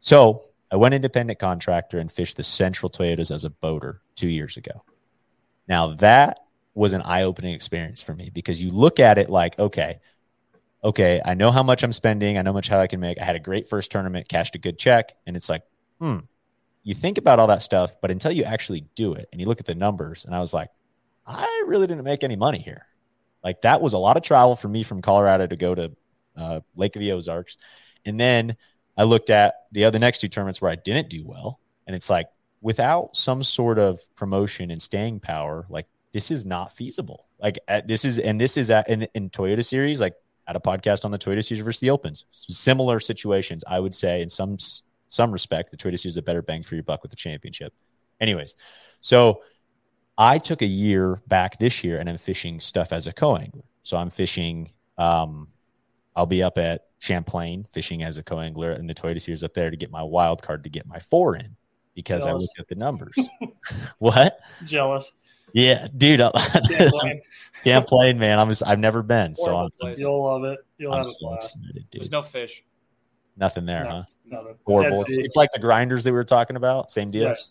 so 0.00 0.44
I 0.70 0.76
went 0.76 0.92
independent 0.92 1.38
contractor 1.38 2.00
and 2.00 2.10
fished 2.10 2.36
the 2.36 2.42
Central 2.42 2.90
Toyotas 2.90 3.32
as 3.32 3.44
a 3.44 3.50
boater 3.50 4.00
two 4.16 4.28
years 4.28 4.56
ago. 4.56 4.82
Now 5.68 5.94
that 5.94 6.40
was 6.74 6.92
an 6.92 7.02
eye-opening 7.02 7.54
experience 7.54 8.02
for 8.02 8.14
me 8.14 8.30
because 8.34 8.60
you 8.60 8.70
look 8.70 8.98
at 8.98 9.16
it 9.16 9.30
like, 9.30 9.56
okay, 9.58 10.00
okay, 10.84 11.20
I 11.24 11.34
know 11.34 11.50
how 11.50 11.62
much 11.62 11.82
I'm 11.82 11.92
spending, 11.92 12.36
I 12.36 12.42
know 12.42 12.52
much 12.52 12.68
how 12.68 12.78
I 12.78 12.86
can 12.86 13.00
make. 13.00 13.18
I 13.18 13.24
had 13.24 13.36
a 13.36 13.40
great 13.40 13.68
first 13.68 13.90
tournament, 13.90 14.28
cashed 14.28 14.54
a 14.54 14.58
good 14.58 14.78
check, 14.78 15.16
and 15.26 15.36
it's 15.36 15.48
like, 15.48 15.62
hmm. 15.98 16.18
You 16.86 16.94
think 16.94 17.16
about 17.16 17.38
all 17.38 17.46
that 17.46 17.62
stuff, 17.62 17.96
but 18.02 18.10
until 18.10 18.30
you 18.30 18.44
actually 18.44 18.84
do 18.94 19.14
it 19.14 19.26
and 19.32 19.40
you 19.40 19.46
look 19.46 19.58
at 19.58 19.64
the 19.64 19.74
numbers, 19.74 20.26
and 20.26 20.34
I 20.34 20.40
was 20.40 20.52
like, 20.52 20.68
I 21.26 21.64
really 21.66 21.86
didn't 21.86 22.04
make 22.04 22.22
any 22.22 22.36
money 22.36 22.58
here. 22.58 22.84
Like 23.42 23.62
that 23.62 23.80
was 23.80 23.94
a 23.94 23.98
lot 23.98 24.18
of 24.18 24.22
travel 24.22 24.54
for 24.54 24.68
me 24.68 24.82
from 24.82 25.00
Colorado 25.00 25.46
to 25.46 25.56
go 25.56 25.74
to 25.74 25.92
uh, 26.36 26.60
Lake 26.76 26.94
of 26.94 27.00
the 27.00 27.12
Ozarks, 27.12 27.56
and 28.04 28.20
then 28.20 28.56
I 28.98 29.04
looked 29.04 29.30
at 29.30 29.54
the 29.72 29.86
other 29.86 29.98
next 29.98 30.20
two 30.20 30.28
tournaments 30.28 30.60
where 30.60 30.70
I 30.70 30.74
didn't 30.74 31.08
do 31.08 31.24
well, 31.24 31.58
and 31.86 31.96
it's 31.96 32.10
like 32.10 32.28
without 32.60 33.16
some 33.16 33.42
sort 33.42 33.78
of 33.78 33.98
promotion 34.14 34.70
and 34.70 34.82
staying 34.82 35.20
power, 35.20 35.64
like 35.70 35.86
this 36.12 36.30
is 36.30 36.44
not 36.44 36.76
feasible. 36.76 37.26
Like 37.40 37.58
at, 37.66 37.88
this 37.88 38.04
is, 38.04 38.18
and 38.18 38.38
this 38.38 38.58
is 38.58 38.70
at 38.70 38.90
in, 38.90 39.08
in 39.14 39.30
Toyota 39.30 39.64
Series, 39.64 40.02
like 40.02 40.14
at 40.46 40.56
a 40.56 40.60
podcast 40.60 41.04
on 41.04 41.10
the 41.10 41.18
Toyota 41.18 41.44
Series 41.44 41.64
versus 41.64 41.80
the 41.80 41.90
Opens, 41.90 42.24
similar 42.32 43.00
situations. 43.00 43.64
I 43.66 43.80
would 43.80 43.94
say 43.94 44.22
in 44.22 44.28
some 44.28 44.58
some 45.08 45.30
respect, 45.30 45.70
the 45.70 45.76
Toyota 45.76 45.98
Series 45.98 46.06
is 46.06 46.16
a 46.16 46.22
better 46.22 46.42
bang 46.42 46.62
for 46.62 46.74
your 46.74 46.84
buck 46.84 47.02
with 47.02 47.10
the 47.10 47.16
championship. 47.16 47.72
Anyways, 48.20 48.56
so 49.00 49.42
I 50.18 50.38
took 50.38 50.62
a 50.62 50.66
year 50.66 51.22
back 51.26 51.58
this 51.58 51.84
year, 51.84 51.98
and 51.98 52.08
I'm 52.08 52.18
fishing 52.18 52.60
stuff 52.60 52.92
as 52.92 53.06
a 53.06 53.12
co-angler. 53.12 53.64
So 53.82 53.96
I'm 53.96 54.10
fishing. 54.10 54.70
Um, 54.98 55.48
I'll 56.16 56.26
be 56.26 56.42
up 56.42 56.58
at 56.58 56.86
Champlain 57.00 57.66
fishing 57.72 58.02
as 58.02 58.18
a 58.18 58.22
co-angler 58.22 58.72
and 58.72 58.88
the 58.88 58.94
Toyota 58.94 59.20
Series 59.20 59.42
up 59.42 59.54
there 59.54 59.70
to 59.70 59.76
get 59.76 59.90
my 59.90 60.02
wild 60.02 60.42
card 60.42 60.64
to 60.64 60.70
get 60.70 60.86
my 60.86 60.98
four 60.98 61.36
in 61.36 61.56
because 61.94 62.24
I 62.26 62.30
Jealous. 62.30 62.42
looked 62.42 62.60
at 62.60 62.68
the 62.68 62.74
numbers. 62.76 63.16
what? 63.98 64.40
Jealous. 64.64 65.12
Yeah, 65.54 65.86
dude, 65.96 66.20
I, 66.20 66.30
Can't 66.32 66.90
blame. 66.90 67.20
can't 67.62 67.86
play, 67.86 68.12
man. 68.12 68.40
I'm 68.40 68.48
just, 68.48 68.64
I've 68.66 68.80
never 68.80 69.02
been, 69.04 69.36
so 69.36 69.56
I'm, 69.56 69.70
place. 69.80 69.98
You'll 70.00 70.22
love 70.24 70.42
it. 70.44 70.58
You'll 70.78 70.92
I'm 70.92 70.98
have 70.98 71.06
a 71.06 71.14
blast. 71.20 71.56
excited, 71.56 71.84
There's 71.92 72.10
no 72.10 72.22
fish. 72.22 72.62
Nothing 73.36 73.64
there, 73.64 73.84
No. 73.84 73.90
huh? 73.90 74.02
Nothing. 74.26 74.54
Horrible. 74.66 75.02
It's, 75.02 75.12
it's 75.12 75.36
like 75.36 75.50
the 75.52 75.60
grinders 75.60 76.02
that 76.04 76.10
we 76.10 76.16
were 76.16 76.24
talking 76.24 76.56
about. 76.56 76.92
Same 76.92 77.10
deal. 77.12 77.32
Yes. 77.32 77.50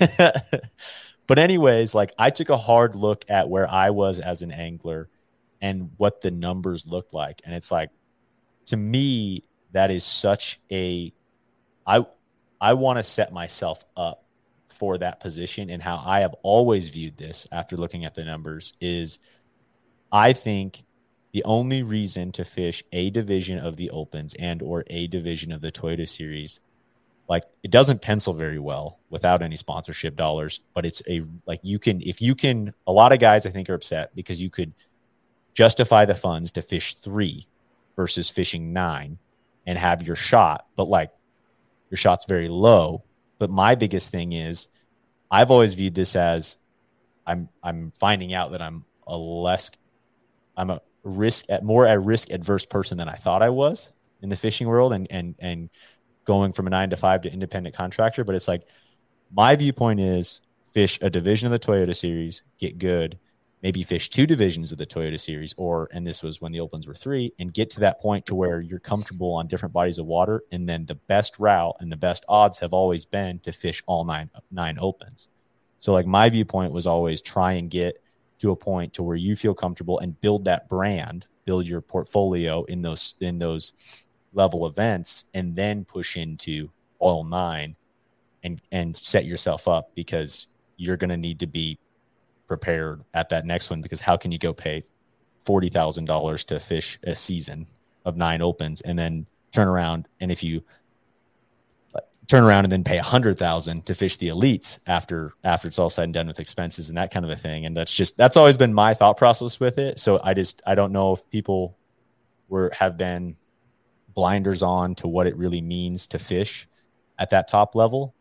but 1.26 1.38
anyways, 1.38 1.94
like 1.94 2.12
I 2.18 2.30
took 2.30 2.50
a 2.50 2.56
hard 2.56 2.94
look 2.94 3.24
at 3.28 3.48
where 3.48 3.68
I 3.70 3.90
was 3.90 4.20
as 4.20 4.42
an 4.42 4.50
angler 4.50 5.08
and 5.60 5.90
what 5.96 6.20
the 6.20 6.30
numbers 6.30 6.86
looked 6.86 7.14
like. 7.14 7.40
And 7.44 7.54
it's 7.54 7.70
like 7.70 7.90
to 8.66 8.76
me, 8.76 9.44
that 9.72 9.90
is 9.90 10.04
such 10.04 10.60
a 10.70 11.12
I 11.86 12.04
I 12.60 12.74
want 12.74 12.98
to 12.98 13.02
set 13.02 13.32
myself 13.32 13.84
up 13.96 14.21
for 14.82 14.98
that 14.98 15.20
position. 15.20 15.70
And 15.70 15.80
how 15.80 16.02
I 16.04 16.18
have 16.22 16.34
always 16.42 16.88
viewed 16.88 17.16
this 17.16 17.46
after 17.52 17.76
looking 17.76 18.04
at 18.04 18.16
the 18.16 18.24
numbers 18.24 18.72
is 18.80 19.20
I 20.10 20.32
think 20.32 20.82
the 21.32 21.44
only 21.44 21.84
reason 21.84 22.32
to 22.32 22.44
fish 22.44 22.82
a 22.90 23.10
division 23.10 23.60
of 23.60 23.76
the 23.76 23.90
opens 23.90 24.34
and 24.34 24.60
or 24.60 24.82
a 24.88 25.06
division 25.06 25.52
of 25.52 25.60
the 25.60 25.70
Toyota 25.70 26.08
series 26.08 26.58
like 27.28 27.44
it 27.62 27.70
doesn't 27.70 28.02
pencil 28.02 28.32
very 28.34 28.58
well 28.58 28.98
without 29.08 29.40
any 29.40 29.56
sponsorship 29.56 30.16
dollars 30.16 30.58
but 30.74 30.84
it's 30.84 31.00
a 31.08 31.22
like 31.46 31.60
you 31.62 31.78
can 31.78 32.00
if 32.00 32.20
you 32.20 32.34
can 32.34 32.74
a 32.88 32.92
lot 32.92 33.12
of 33.12 33.20
guys 33.20 33.46
i 33.46 33.50
think 33.50 33.70
are 33.70 33.74
upset 33.74 34.12
because 34.16 34.40
you 34.42 34.50
could 34.50 34.74
justify 35.54 36.04
the 36.04 36.16
funds 36.16 36.50
to 36.50 36.60
fish 36.60 36.96
three 36.96 37.46
versus 37.94 38.28
fishing 38.28 38.72
nine 38.72 39.16
and 39.64 39.78
have 39.78 40.04
your 40.04 40.16
shot 40.16 40.66
but 40.74 40.88
like 40.88 41.12
your 41.90 41.96
shot's 41.96 42.24
very 42.24 42.48
low 42.48 43.04
but 43.42 43.50
my 43.50 43.74
biggest 43.74 44.10
thing 44.10 44.32
is 44.32 44.68
i've 45.30 45.50
always 45.50 45.74
viewed 45.74 45.94
this 45.94 46.14
as 46.14 46.56
i'm 47.26 47.48
i'm 47.62 47.92
finding 47.98 48.32
out 48.32 48.52
that 48.52 48.62
i'm 48.62 48.84
a 49.06 49.16
less 49.16 49.70
i'm 50.56 50.70
a 50.70 50.80
risk 51.02 51.44
at 51.48 51.64
more 51.64 51.86
at 51.86 52.00
risk 52.02 52.30
adverse 52.30 52.64
person 52.64 52.96
than 52.98 53.08
i 53.08 53.14
thought 53.14 53.42
i 53.42 53.48
was 53.50 53.92
in 54.22 54.28
the 54.28 54.36
fishing 54.36 54.68
world 54.68 54.92
and 54.92 55.06
and 55.10 55.34
and 55.40 55.68
going 56.24 56.52
from 56.52 56.66
a 56.66 56.70
nine 56.70 56.90
to 56.90 56.96
five 56.96 57.22
to 57.22 57.32
independent 57.32 57.74
contractor. 57.74 58.24
But 58.24 58.34
it's 58.34 58.48
like 58.48 58.62
my 59.32 59.56
viewpoint 59.56 60.00
is 60.00 60.40
fish 60.72 60.98
a 61.02 61.10
division 61.10 61.46
of 61.46 61.52
the 61.52 61.66
Toyota 61.66 61.94
series, 61.94 62.42
get 62.58 62.78
good, 62.78 63.18
maybe 63.62 63.82
fish 63.82 64.10
two 64.10 64.26
divisions 64.26 64.72
of 64.72 64.78
the 64.78 64.86
Toyota 64.86 65.20
series, 65.20 65.54
or 65.56 65.88
and 65.92 66.06
this 66.06 66.22
was 66.22 66.40
when 66.40 66.52
the 66.52 66.60
opens 66.60 66.86
were 66.86 66.94
three, 66.94 67.32
and 67.38 67.54
get 67.54 67.70
to 67.70 67.80
that 67.80 68.00
point 68.00 68.26
to 68.26 68.34
where 68.34 68.60
you're 68.60 68.80
comfortable 68.80 69.32
on 69.32 69.46
different 69.46 69.72
bodies 69.72 69.98
of 69.98 70.06
water. 70.06 70.42
And 70.50 70.68
then 70.68 70.86
the 70.86 70.96
best 70.96 71.38
route 71.38 71.76
and 71.80 71.90
the 71.90 71.96
best 71.96 72.24
odds 72.28 72.58
have 72.58 72.72
always 72.72 73.04
been 73.04 73.38
to 73.40 73.52
fish 73.52 73.82
all 73.86 74.04
nine 74.04 74.30
nine 74.50 74.78
opens. 74.80 75.28
So 75.78 75.92
like 75.92 76.06
my 76.06 76.28
viewpoint 76.28 76.72
was 76.72 76.86
always 76.86 77.20
try 77.22 77.52
and 77.52 77.70
get 77.70 78.02
to 78.38 78.50
a 78.50 78.56
point 78.56 78.92
to 78.94 79.02
where 79.02 79.16
you 79.16 79.36
feel 79.36 79.54
comfortable 79.54 80.00
and 80.00 80.20
build 80.20 80.44
that 80.44 80.68
brand, 80.68 81.26
build 81.44 81.66
your 81.66 81.80
portfolio 81.80 82.64
in 82.64 82.82
those 82.82 83.14
in 83.20 83.38
those 83.38 83.72
level 84.34 84.66
events 84.66 85.26
and 85.34 85.54
then 85.54 85.84
push 85.84 86.16
into 86.16 86.70
all 86.98 87.22
nine 87.22 87.76
and 88.42 88.60
and 88.72 88.96
set 88.96 89.24
yourself 89.24 89.68
up 89.68 89.90
because 89.94 90.48
you're 90.76 90.96
going 90.96 91.10
to 91.10 91.16
need 91.16 91.38
to 91.38 91.46
be 91.46 91.78
prepared 92.46 93.02
at 93.14 93.28
that 93.30 93.46
next 93.46 93.70
one 93.70 93.80
because 93.80 94.00
how 94.00 94.16
can 94.16 94.32
you 94.32 94.38
go 94.38 94.52
pay 94.52 94.84
$40,000 95.44 96.44
to 96.46 96.60
fish 96.60 96.98
a 97.04 97.16
season 97.16 97.66
of 98.04 98.16
nine 98.16 98.42
opens 98.42 98.80
and 98.80 98.98
then 98.98 99.26
turn 99.52 99.68
around 99.68 100.08
and 100.20 100.30
if 100.30 100.42
you 100.42 100.62
turn 102.28 102.44
around 102.44 102.64
and 102.64 102.72
then 102.72 102.84
pay 102.84 102.98
a 102.98 103.02
hundred 103.02 103.36
thousand 103.36 103.84
to 103.84 103.94
fish 103.94 104.16
the 104.16 104.28
elites 104.28 104.78
after 104.86 105.34
after 105.44 105.68
it's 105.68 105.78
all 105.78 105.90
said 105.90 106.04
and 106.04 106.14
done 106.14 106.26
with 106.26 106.40
expenses 106.40 106.88
and 106.88 106.96
that 106.96 107.12
kind 107.12 107.24
of 107.24 107.30
a 107.30 107.36
thing. 107.36 107.66
And 107.66 107.76
that's 107.76 107.92
just 107.92 108.16
that's 108.16 108.36
always 108.36 108.56
been 108.56 108.72
my 108.72 108.94
thought 108.94 109.16
process 109.18 109.60
with 109.60 109.78
it. 109.78 109.98
So 109.98 110.20
i 110.22 110.32
just 110.32 110.62
i 110.64 110.74
don't 110.74 110.92
know 110.92 111.12
if 111.12 111.28
people 111.30 111.76
were 112.48 112.70
have 112.74 112.96
been 112.96 113.36
blinders 114.14 114.62
on 114.62 114.94
to 114.94 115.08
what 115.08 115.26
it 115.26 115.36
really 115.36 115.60
means 115.60 116.06
to 116.08 116.18
fish 116.18 116.68
at 117.18 117.30
that 117.30 117.48
top 117.48 117.74
level 117.74 118.14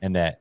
and 0.00 0.14
that 0.14 0.40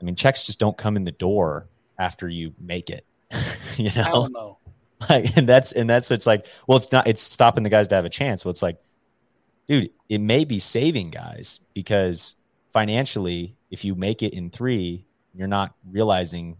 i 0.00 0.04
mean 0.04 0.14
checks 0.14 0.44
just 0.44 0.58
don't 0.58 0.76
come 0.76 0.96
in 0.96 1.04
the 1.04 1.12
door 1.12 1.66
after 1.98 2.28
you 2.28 2.52
make 2.60 2.90
it 2.90 3.04
you 3.76 3.90
know 3.96 4.26
know. 4.28 4.58
like, 5.10 5.36
and 5.36 5.48
that's 5.48 5.72
and 5.72 5.88
that's 5.88 6.10
it's 6.10 6.26
like 6.26 6.46
well 6.66 6.78
it's 6.78 6.90
not 6.92 7.06
it's 7.06 7.20
stopping 7.20 7.62
the 7.62 7.70
guys 7.70 7.88
to 7.88 7.94
have 7.94 8.04
a 8.04 8.10
chance 8.10 8.44
well 8.44 8.50
it's 8.50 8.62
like 8.62 8.78
dude 9.66 9.90
it 10.08 10.18
may 10.18 10.44
be 10.44 10.58
saving 10.58 11.10
guys 11.10 11.60
because 11.74 12.36
financially 12.72 13.54
if 13.70 13.84
you 13.84 13.94
make 13.94 14.22
it 14.22 14.32
in 14.32 14.50
three 14.50 15.04
you're 15.34 15.48
not 15.48 15.74
realizing 15.90 16.56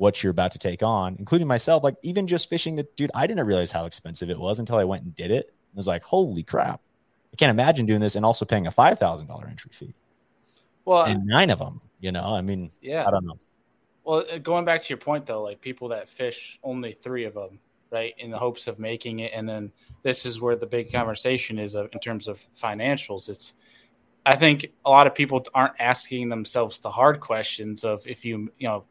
what 0.00 0.22
you're 0.22 0.30
about 0.30 0.50
to 0.50 0.58
take 0.58 0.82
on, 0.82 1.14
including 1.18 1.46
myself. 1.46 1.84
Like 1.84 1.96
even 2.02 2.26
just 2.26 2.48
fishing 2.48 2.74
the 2.74 2.84
dude, 2.96 3.10
I 3.14 3.26
didn't 3.26 3.46
realize 3.46 3.70
how 3.70 3.84
expensive 3.84 4.30
it 4.30 4.38
was 4.38 4.58
until 4.58 4.76
I 4.76 4.84
went 4.84 5.04
and 5.04 5.14
did 5.14 5.30
it. 5.30 5.52
I 5.52 5.76
was 5.76 5.86
like, 5.86 6.02
holy 6.02 6.42
crap. 6.42 6.80
I 7.32 7.36
can't 7.36 7.50
imagine 7.50 7.84
doing 7.84 8.00
this 8.00 8.16
and 8.16 8.24
also 8.24 8.46
paying 8.46 8.66
a 8.66 8.70
five 8.70 8.98
thousand 8.98 9.26
dollar 9.26 9.46
entry 9.46 9.70
fee. 9.74 9.94
Well, 10.86 11.04
and 11.04 11.24
nine 11.26 11.50
of 11.50 11.58
them, 11.58 11.82
you 12.00 12.12
know, 12.12 12.24
I 12.24 12.40
mean, 12.40 12.70
yeah, 12.80 13.06
I 13.06 13.10
don't 13.10 13.26
know. 13.26 13.38
Well, 14.04 14.24
uh, 14.30 14.38
going 14.38 14.64
back 14.64 14.82
to 14.82 14.88
your 14.88 14.98
point 14.98 15.26
though, 15.26 15.42
like 15.42 15.60
people 15.60 15.88
that 15.88 16.08
fish 16.08 16.58
only 16.62 16.92
three 16.92 17.24
of 17.24 17.34
them, 17.34 17.60
right, 17.90 18.14
in 18.18 18.30
the 18.30 18.38
hopes 18.38 18.66
of 18.66 18.78
making 18.78 19.20
it, 19.20 19.32
and 19.34 19.48
then 19.48 19.72
this 20.02 20.24
is 20.24 20.40
where 20.40 20.56
the 20.56 20.66
big 20.66 20.92
conversation 20.92 21.58
is 21.58 21.74
of, 21.74 21.88
in 21.92 22.00
terms 22.00 22.28
of 22.28 22.44
financials. 22.54 23.28
It's, 23.28 23.54
I 24.24 24.36
think 24.36 24.72
a 24.84 24.90
lot 24.90 25.06
of 25.06 25.14
people 25.14 25.44
aren't 25.54 25.80
asking 25.80 26.28
themselves 26.28 26.80
the 26.80 26.90
hard 26.90 27.20
questions 27.20 27.84
of 27.84 28.06
if 28.06 28.24
you, 28.24 28.52
you 28.58 28.68
know, 28.68 28.84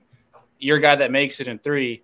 you're 0.60 0.78
a 0.78 0.82
guy 0.82 0.95
that 0.95 1.12
makes 1.12 1.39
it 1.39 1.47
in 1.47 1.60
three. 1.60 2.03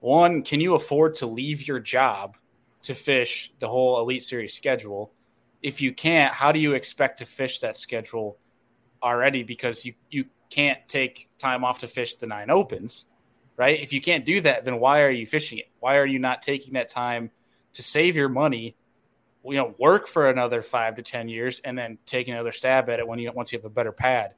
One, 0.00 0.42
can 0.42 0.60
you 0.60 0.74
afford 0.74 1.14
to 1.16 1.26
leave 1.26 1.68
your 1.68 1.78
job 1.78 2.36
to 2.82 2.94
fish 2.94 3.52
the 3.60 3.68
whole 3.68 4.00
Elite 4.00 4.22
Series 4.22 4.54
schedule? 4.54 5.12
If 5.62 5.80
you 5.80 5.92
can't, 5.92 6.34
how 6.34 6.50
do 6.50 6.58
you 6.58 6.74
expect 6.74 7.18
to 7.18 7.26
fish 7.26 7.60
that 7.60 7.76
schedule 7.76 8.38
already? 9.02 9.44
Because 9.44 9.84
you 9.84 9.94
you 10.10 10.24
can't 10.52 10.86
take 10.86 11.28
time 11.38 11.64
off 11.64 11.80
to 11.80 11.88
fish 11.88 12.16
the 12.16 12.26
nine 12.26 12.50
opens, 12.50 13.06
right? 13.56 13.80
If 13.80 13.92
you 13.92 14.02
can't 14.02 14.26
do 14.26 14.42
that, 14.42 14.66
then 14.66 14.78
why 14.78 15.00
are 15.02 15.10
you 15.10 15.26
fishing 15.26 15.58
it? 15.58 15.70
Why 15.80 15.96
are 15.96 16.04
you 16.04 16.18
not 16.18 16.42
taking 16.42 16.74
that 16.74 16.90
time 16.90 17.30
to 17.72 17.82
save 17.82 18.16
your 18.16 18.28
money? 18.28 18.76
You 19.44 19.54
know, 19.54 19.74
work 19.78 20.06
for 20.06 20.28
another 20.28 20.60
five 20.60 20.96
to 20.96 21.02
ten 21.02 21.28
years 21.28 21.60
and 21.64 21.76
then 21.76 21.98
take 22.04 22.28
another 22.28 22.52
stab 22.52 22.90
at 22.90 22.98
it 22.98 23.08
when 23.08 23.18
you 23.18 23.32
once 23.32 23.50
you 23.50 23.58
have 23.58 23.64
a 23.64 23.70
better 23.70 23.92
pad. 23.92 24.34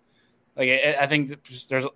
Like 0.57 0.71
I 0.71 1.07
think 1.09 1.33
there's 1.69 1.87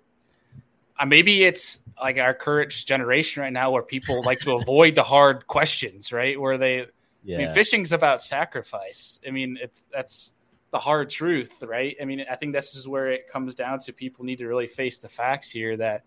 uh, 0.99 1.05
maybe 1.05 1.43
it's 1.43 1.79
like 2.01 2.17
our 2.17 2.33
current 2.33 2.71
generation 2.71 3.41
right 3.41 3.53
now 3.53 3.71
where 3.71 3.83
people 3.83 4.21
like 4.25 4.39
to 4.41 4.51
avoid 4.51 4.95
the 4.95 5.03
hard 5.03 5.47
questions, 5.47 6.11
right? 6.11 6.39
Where 6.39 6.57
they, 6.57 6.87
yeah. 7.23 7.37
I 7.37 7.45
mean, 7.45 7.53
fishing's 7.53 7.93
about 7.93 8.21
sacrifice. 8.21 9.19
I 9.25 9.31
mean, 9.31 9.57
it's 9.61 9.85
that's 9.93 10.33
the 10.71 10.79
hard 10.79 11.09
truth, 11.09 11.63
right? 11.63 11.95
I 12.01 12.05
mean, 12.05 12.23
I 12.29 12.35
think 12.35 12.53
this 12.53 12.75
is 12.75 12.87
where 12.87 13.09
it 13.09 13.27
comes 13.27 13.55
down 13.55 13.79
to 13.79 13.93
people 13.93 14.23
need 14.23 14.37
to 14.37 14.47
really 14.47 14.67
face 14.67 14.99
the 14.99 15.09
facts 15.09 15.49
here 15.49 15.75
that 15.77 16.03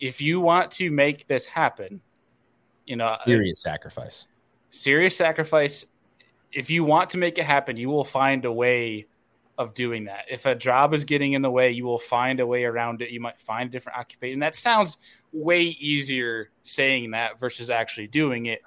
if 0.00 0.20
you 0.20 0.40
want 0.40 0.70
to 0.72 0.90
make 0.90 1.26
this 1.26 1.46
happen, 1.46 2.00
you 2.86 2.96
know, 2.96 3.06
uh, 3.06 3.24
serious 3.24 3.62
sacrifice, 3.62 4.26
serious 4.70 5.16
sacrifice. 5.16 5.86
If 6.52 6.70
you 6.70 6.84
want 6.84 7.10
to 7.10 7.18
make 7.18 7.38
it 7.38 7.44
happen, 7.44 7.76
you 7.76 7.88
will 7.88 8.04
find 8.04 8.44
a 8.44 8.52
way 8.52 9.06
of 9.56 9.74
doing 9.74 10.04
that. 10.04 10.24
If 10.28 10.46
a 10.46 10.54
job 10.54 10.94
is 10.94 11.04
getting 11.04 11.32
in 11.32 11.42
the 11.42 11.50
way, 11.50 11.70
you 11.70 11.84
will 11.84 11.98
find 11.98 12.40
a 12.40 12.46
way 12.46 12.64
around 12.64 13.02
it. 13.02 13.10
You 13.10 13.20
might 13.20 13.38
find 13.38 13.68
a 13.68 13.72
different 13.72 13.98
occupation. 13.98 14.40
That 14.40 14.56
sounds 14.56 14.96
way 15.32 15.62
easier 15.62 16.50
saying 16.62 17.12
that 17.12 17.38
versus 17.38 17.70
actually 17.70 18.08
doing 18.08 18.46
it. 18.46 18.62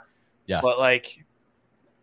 Yeah. 0.45 0.61
But 0.61 0.80
like, 0.80 1.25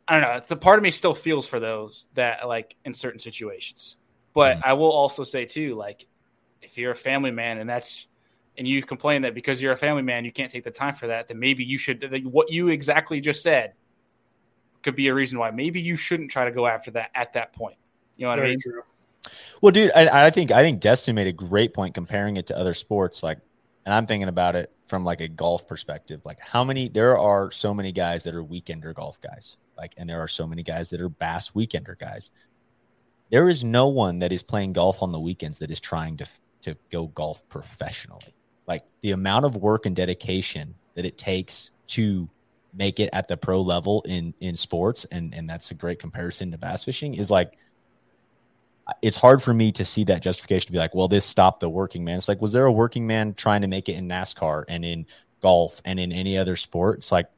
I 0.06 0.20
don't 0.20 0.22
know. 0.22 0.40
The 0.46 0.56
part 0.56 0.78
of 0.78 0.82
me 0.82 0.90
still 0.90 1.14
feels 1.14 1.46
for 1.46 1.60
those 1.60 2.08
that 2.14 2.46
like 2.46 2.76
in 2.84 2.92
certain 2.94 3.20
situations. 3.20 3.96
But 4.34 4.58
mm-hmm. 4.58 4.68
I 4.68 4.72
will 4.74 4.90
also 4.90 5.24
say 5.24 5.44
too, 5.44 5.74
like, 5.74 6.06
if 6.60 6.76
you're 6.76 6.92
a 6.92 6.96
family 6.96 7.30
man 7.30 7.58
and 7.58 7.68
that's 7.68 8.08
and 8.56 8.68
you 8.68 8.82
complain 8.82 9.22
that 9.22 9.34
because 9.34 9.60
you're 9.60 9.72
a 9.72 9.76
family 9.76 10.02
man 10.02 10.24
you 10.24 10.32
can't 10.32 10.50
take 10.50 10.64
the 10.64 10.70
time 10.70 10.94
for 10.94 11.06
that, 11.06 11.28
then 11.28 11.38
maybe 11.38 11.64
you 11.64 11.78
should. 11.78 12.24
What 12.24 12.50
you 12.50 12.68
exactly 12.68 13.20
just 13.20 13.42
said 13.42 13.74
could 14.82 14.94
be 14.94 15.08
a 15.08 15.14
reason 15.14 15.38
why 15.38 15.50
maybe 15.50 15.80
you 15.80 15.96
shouldn't 15.96 16.30
try 16.30 16.44
to 16.44 16.50
go 16.50 16.66
after 16.66 16.90
that 16.92 17.10
at 17.14 17.32
that 17.32 17.52
point. 17.52 17.76
You 18.16 18.24
know 18.24 18.30
what 18.30 18.36
Very 18.36 18.48
I 18.48 18.50
mean? 18.50 18.60
True. 18.60 18.82
Well, 19.62 19.72
dude, 19.72 19.90
I, 19.96 20.26
I, 20.26 20.30
think 20.30 20.50
I 20.50 20.62
think 20.62 20.80
Destin 20.80 21.14
made 21.14 21.26
a 21.26 21.32
great 21.32 21.72
point 21.72 21.94
comparing 21.94 22.36
it 22.36 22.46
to 22.48 22.58
other 22.58 22.74
sports. 22.74 23.22
Like, 23.22 23.38
and 23.86 23.94
I'm 23.94 24.06
thinking 24.06 24.28
about 24.28 24.54
it 24.54 24.70
from 24.94 25.04
like 25.04 25.20
a 25.20 25.26
golf 25.26 25.66
perspective. 25.66 26.20
Like, 26.24 26.38
how 26.38 26.62
many 26.62 26.88
there 26.88 27.18
are 27.18 27.50
so 27.50 27.74
many 27.74 27.90
guys 27.90 28.22
that 28.22 28.32
are 28.32 28.44
weekender 28.44 28.94
golf 28.94 29.20
guys. 29.20 29.56
Like, 29.76 29.92
and 29.96 30.08
there 30.08 30.22
are 30.22 30.28
so 30.28 30.46
many 30.46 30.62
guys 30.62 30.90
that 30.90 31.00
are 31.00 31.08
bass 31.08 31.50
weekender 31.50 31.98
guys. 31.98 32.30
There 33.28 33.48
is 33.48 33.64
no 33.64 33.88
one 33.88 34.20
that 34.20 34.30
is 34.30 34.44
playing 34.44 34.72
golf 34.72 35.02
on 35.02 35.10
the 35.10 35.18
weekends 35.18 35.58
that 35.58 35.72
is 35.72 35.80
trying 35.80 36.16
to 36.18 36.26
to 36.60 36.76
go 36.92 37.08
golf 37.08 37.42
professionally. 37.48 38.36
Like 38.68 38.84
the 39.00 39.10
amount 39.10 39.46
of 39.46 39.56
work 39.56 39.84
and 39.84 39.96
dedication 39.96 40.76
that 40.94 41.04
it 41.04 41.18
takes 41.18 41.72
to 41.88 42.28
make 42.72 43.00
it 43.00 43.10
at 43.12 43.26
the 43.26 43.36
pro 43.36 43.62
level 43.62 44.02
in 44.02 44.32
in 44.38 44.54
sports, 44.54 45.06
and 45.06 45.34
and 45.34 45.50
that's 45.50 45.72
a 45.72 45.74
great 45.74 45.98
comparison 45.98 46.52
to 46.52 46.58
bass 46.58 46.84
fishing. 46.84 47.14
Is 47.14 47.32
like 47.32 47.58
it's 49.00 49.16
hard 49.16 49.42
for 49.42 49.54
me 49.54 49.72
to 49.72 49.84
see 49.84 50.04
that 50.04 50.22
justification 50.22 50.66
to 50.66 50.72
be 50.72 50.78
like, 50.78 50.94
well, 50.94 51.08
this 51.08 51.24
stopped 51.24 51.60
the 51.60 51.68
working 51.68 52.04
man. 52.04 52.16
It's 52.16 52.28
like, 52.28 52.40
was 52.40 52.52
there 52.52 52.66
a 52.66 52.72
working 52.72 53.06
man 53.06 53.34
trying 53.34 53.62
to 53.62 53.66
make 53.66 53.88
it 53.88 53.94
in 53.94 54.08
NASCAR 54.08 54.64
and 54.68 54.84
in 54.84 55.06
golf 55.40 55.80
and 55.84 55.98
in 55.98 56.12
any 56.12 56.36
other 56.36 56.56
sport? 56.56 56.98
It's 56.98 57.12
like, 57.12 57.28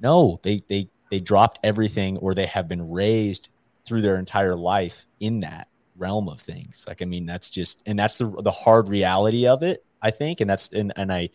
no, 0.00 0.38
they 0.42 0.62
they 0.68 0.88
they 1.10 1.20
dropped 1.20 1.58
everything 1.64 2.16
or 2.18 2.34
they 2.34 2.46
have 2.46 2.68
been 2.68 2.90
raised 2.90 3.48
through 3.84 4.02
their 4.02 4.16
entire 4.16 4.54
life 4.54 5.06
in 5.20 5.40
that 5.40 5.68
realm 5.96 6.28
of 6.28 6.40
things. 6.40 6.84
Like, 6.86 7.02
I 7.02 7.04
mean, 7.04 7.26
that's 7.26 7.50
just 7.50 7.82
and 7.86 7.98
that's 7.98 8.16
the 8.16 8.30
the 8.42 8.50
hard 8.50 8.88
reality 8.88 9.46
of 9.46 9.62
it, 9.62 9.84
I 10.00 10.10
think. 10.10 10.40
And 10.40 10.48
that's 10.48 10.68
and 10.68 10.92
and 10.96 11.12
I 11.12 11.30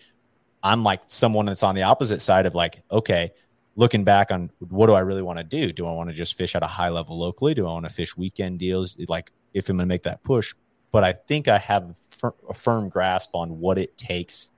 I'm 0.63 0.83
like 0.83 1.01
someone 1.07 1.45
that's 1.45 1.63
on 1.63 1.75
the 1.75 1.83
opposite 1.83 2.21
side 2.21 2.45
of 2.45 2.55
like, 2.55 2.81
okay, 2.91 3.31
looking 3.75 4.03
back 4.03 4.31
on 4.31 4.51
what 4.59 4.87
do 4.87 4.93
I 4.93 4.99
really 5.01 5.21
want 5.21 5.39
to 5.39 5.43
do? 5.43 5.71
Do 5.71 5.85
I 5.85 5.93
want 5.93 6.09
to 6.09 6.15
just 6.15 6.37
fish 6.37 6.55
at 6.55 6.63
a 6.63 6.67
high 6.67 6.89
level 6.89 7.17
locally? 7.17 7.53
Do 7.53 7.65
I 7.67 7.71
want 7.71 7.87
to 7.87 7.93
fish 7.93 8.17
weekend 8.17 8.59
deals? 8.59 8.97
Like, 9.07 9.31
if 9.53 9.69
I'm 9.69 9.77
going 9.77 9.87
to 9.87 9.89
make 9.89 10.03
that 10.03 10.23
push. 10.23 10.53
But 10.91 11.03
I 11.03 11.13
think 11.13 11.47
I 11.47 11.57
have 11.57 11.95
a 12.47 12.53
firm 12.53 12.89
grasp 12.89 13.31
on 13.33 13.59
what 13.59 13.77
it 13.77 13.97
takes 13.97 14.49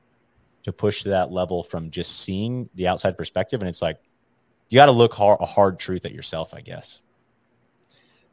to 0.63 0.71
push 0.71 1.03
to 1.03 1.09
that 1.09 1.31
level 1.31 1.63
from 1.63 1.89
just 1.89 2.19
seeing 2.19 2.69
the 2.75 2.87
outside 2.87 3.17
perspective. 3.17 3.61
And 3.61 3.69
it's 3.69 3.81
like, 3.81 3.97
you 4.69 4.77
got 4.77 4.85
to 4.85 4.91
look 4.91 5.13
hard, 5.13 5.39
a 5.41 5.45
hard 5.45 5.79
truth 5.79 6.05
at 6.05 6.13
yourself, 6.13 6.53
I 6.53 6.61
guess. 6.61 7.01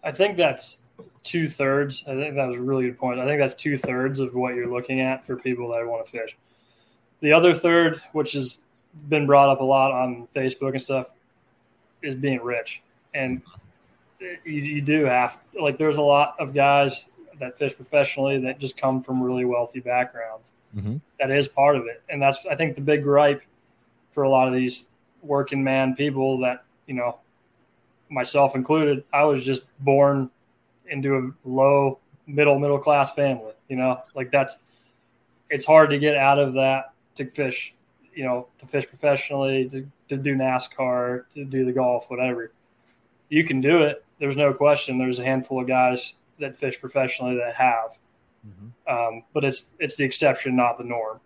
I 0.04 0.12
think 0.12 0.36
that's 0.36 0.78
two 1.24 1.48
thirds. 1.48 2.04
I 2.06 2.14
think 2.14 2.36
that 2.36 2.46
was 2.46 2.56
a 2.56 2.61
really 2.61 2.84
good 2.84 2.98
point. 2.98 3.18
I 3.18 3.26
think 3.26 3.40
that's 3.40 3.54
two 3.54 3.76
thirds 3.76 4.20
of 4.20 4.34
what 4.34 4.54
you're 4.54 4.72
looking 4.72 5.00
at 5.00 5.26
for 5.26 5.36
people 5.36 5.72
that 5.72 5.86
want 5.86 6.04
to 6.04 6.11
fish. 6.11 6.36
The 7.20 7.32
other 7.32 7.54
third, 7.54 8.00
which 8.12 8.32
has 8.32 8.61
been 9.09 9.26
brought 9.26 9.48
up 9.48 9.61
a 9.61 9.64
lot 9.64 9.90
on 9.90 10.28
Facebook 10.34 10.70
and 10.70 10.82
stuff, 10.82 11.09
is 12.02 12.14
being 12.14 12.40
rich. 12.40 12.82
And 13.14 13.42
you, 14.20 14.38
you 14.44 14.80
do 14.80 15.04
have 15.04 15.38
like 15.58 15.78
there's 15.78 15.98
a 15.98 16.02
lot 16.02 16.34
of 16.38 16.54
guys 16.54 17.06
that 17.40 17.56
fish 17.56 17.74
professionally 17.76 18.38
that 18.40 18.58
just 18.58 18.76
come 18.76 19.02
from 19.02 19.22
really 19.22 19.44
wealthy 19.44 19.80
backgrounds. 19.80 20.52
Mm-hmm. 20.76 20.96
That 21.20 21.30
is 21.30 21.48
part 21.48 21.76
of 21.76 21.86
it, 21.86 22.02
and 22.08 22.20
that's 22.20 22.44
I 22.46 22.54
think 22.54 22.74
the 22.74 22.80
big 22.80 23.02
gripe 23.02 23.42
for 24.10 24.24
a 24.24 24.28
lot 24.28 24.48
of 24.48 24.54
these 24.54 24.88
working 25.22 25.62
man 25.62 25.94
people 25.94 26.38
that 26.40 26.64
you 26.88 26.94
know, 26.94 27.18
myself 28.08 28.56
included. 28.56 29.04
I 29.12 29.22
was 29.22 29.44
just 29.44 29.62
born 29.78 30.30
into 30.90 31.16
a 31.16 31.48
low 31.48 32.00
middle 32.26 32.58
middle 32.58 32.78
class 32.78 33.14
family. 33.14 33.52
You 33.68 33.76
know, 33.76 34.02
like 34.16 34.32
that's 34.32 34.56
it's 35.50 35.64
hard 35.64 35.90
to 35.90 35.98
get 35.98 36.16
out 36.16 36.40
of 36.40 36.54
that 36.54 36.92
to 37.14 37.30
fish. 37.30 37.74
You 38.14 38.24
know, 38.24 38.48
to 38.58 38.66
fish 38.66 38.88
professionally, 38.88 39.68
to, 39.68 39.88
to 40.08 40.16
do 40.16 40.34
NASCAR, 40.34 41.24
to 41.34 41.44
do 41.44 41.64
the 41.64 41.70
golf, 41.70 42.10
whatever. 42.10 42.50
You 43.28 43.44
can 43.44 43.60
do 43.60 43.82
it, 43.82 44.04
there's 44.18 44.36
no 44.36 44.52
question 44.52 44.98
there's 44.98 45.18
a 45.18 45.24
handful 45.24 45.60
of 45.60 45.66
guys 45.66 46.14
that 46.38 46.56
fish 46.56 46.80
professionally 46.80 47.36
that 47.36 47.54
have, 47.54 47.98
mm-hmm. 48.46 48.92
um, 48.92 49.22
but 49.32 49.44
it's 49.44 49.66
it's 49.78 49.96
the 49.96 50.04
exception, 50.04 50.56
not 50.56 50.78
the 50.78 50.84
norm. 50.84 51.20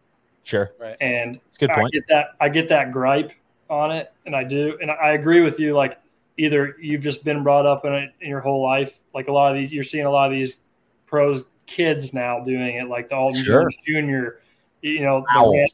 Sure, 0.44 0.72
right. 0.80 0.96
And 1.00 1.38
it's 1.48 1.58
good 1.58 1.70
point. 1.70 1.86
I 1.86 1.90
get 1.90 2.04
that 2.08 2.26
I 2.40 2.48
get 2.48 2.68
that 2.68 2.92
gripe 2.92 3.32
on 3.70 3.90
it, 3.90 4.12
and 4.26 4.34
I 4.34 4.44
do, 4.44 4.76
and 4.80 4.90
I 4.90 5.12
agree 5.12 5.40
with 5.42 5.60
you. 5.60 5.74
Like 5.74 5.98
either 6.36 6.76
you've 6.80 7.02
just 7.02 7.24
been 7.24 7.42
brought 7.42 7.66
up 7.66 7.84
in 7.84 7.92
it 7.92 8.10
in 8.20 8.28
your 8.28 8.40
whole 8.40 8.62
life, 8.62 9.00
like 9.14 9.28
a 9.28 9.32
lot 9.32 9.52
of 9.52 9.56
these, 9.56 9.72
you're 9.72 9.84
seeing 9.84 10.06
a 10.06 10.10
lot 10.10 10.26
of 10.26 10.32
these 10.32 10.58
pros 11.06 11.44
kids 11.66 12.12
now 12.12 12.40
doing 12.40 12.76
it, 12.76 12.88
like 12.88 13.08
the 13.08 13.14
Alton 13.14 13.42
sure. 13.42 13.70
Jr. 13.86 14.38
You 14.82 15.02
know, 15.02 15.24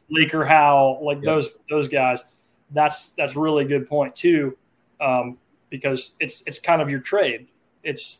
Laker 0.09 0.45
Howell, 0.45 1.03
like 1.03 1.17
yep. 1.17 1.25
those 1.25 1.49
those 1.69 1.87
guys. 1.87 2.23
That's 2.71 3.11
that's 3.11 3.35
really 3.35 3.65
good 3.65 3.87
point 3.87 4.15
too. 4.15 4.55
Um, 5.01 5.37
because 5.69 6.11
it's 6.19 6.43
it's 6.45 6.59
kind 6.59 6.81
of 6.81 6.89
your 6.89 6.99
trade. 6.99 7.47
It's 7.83 8.19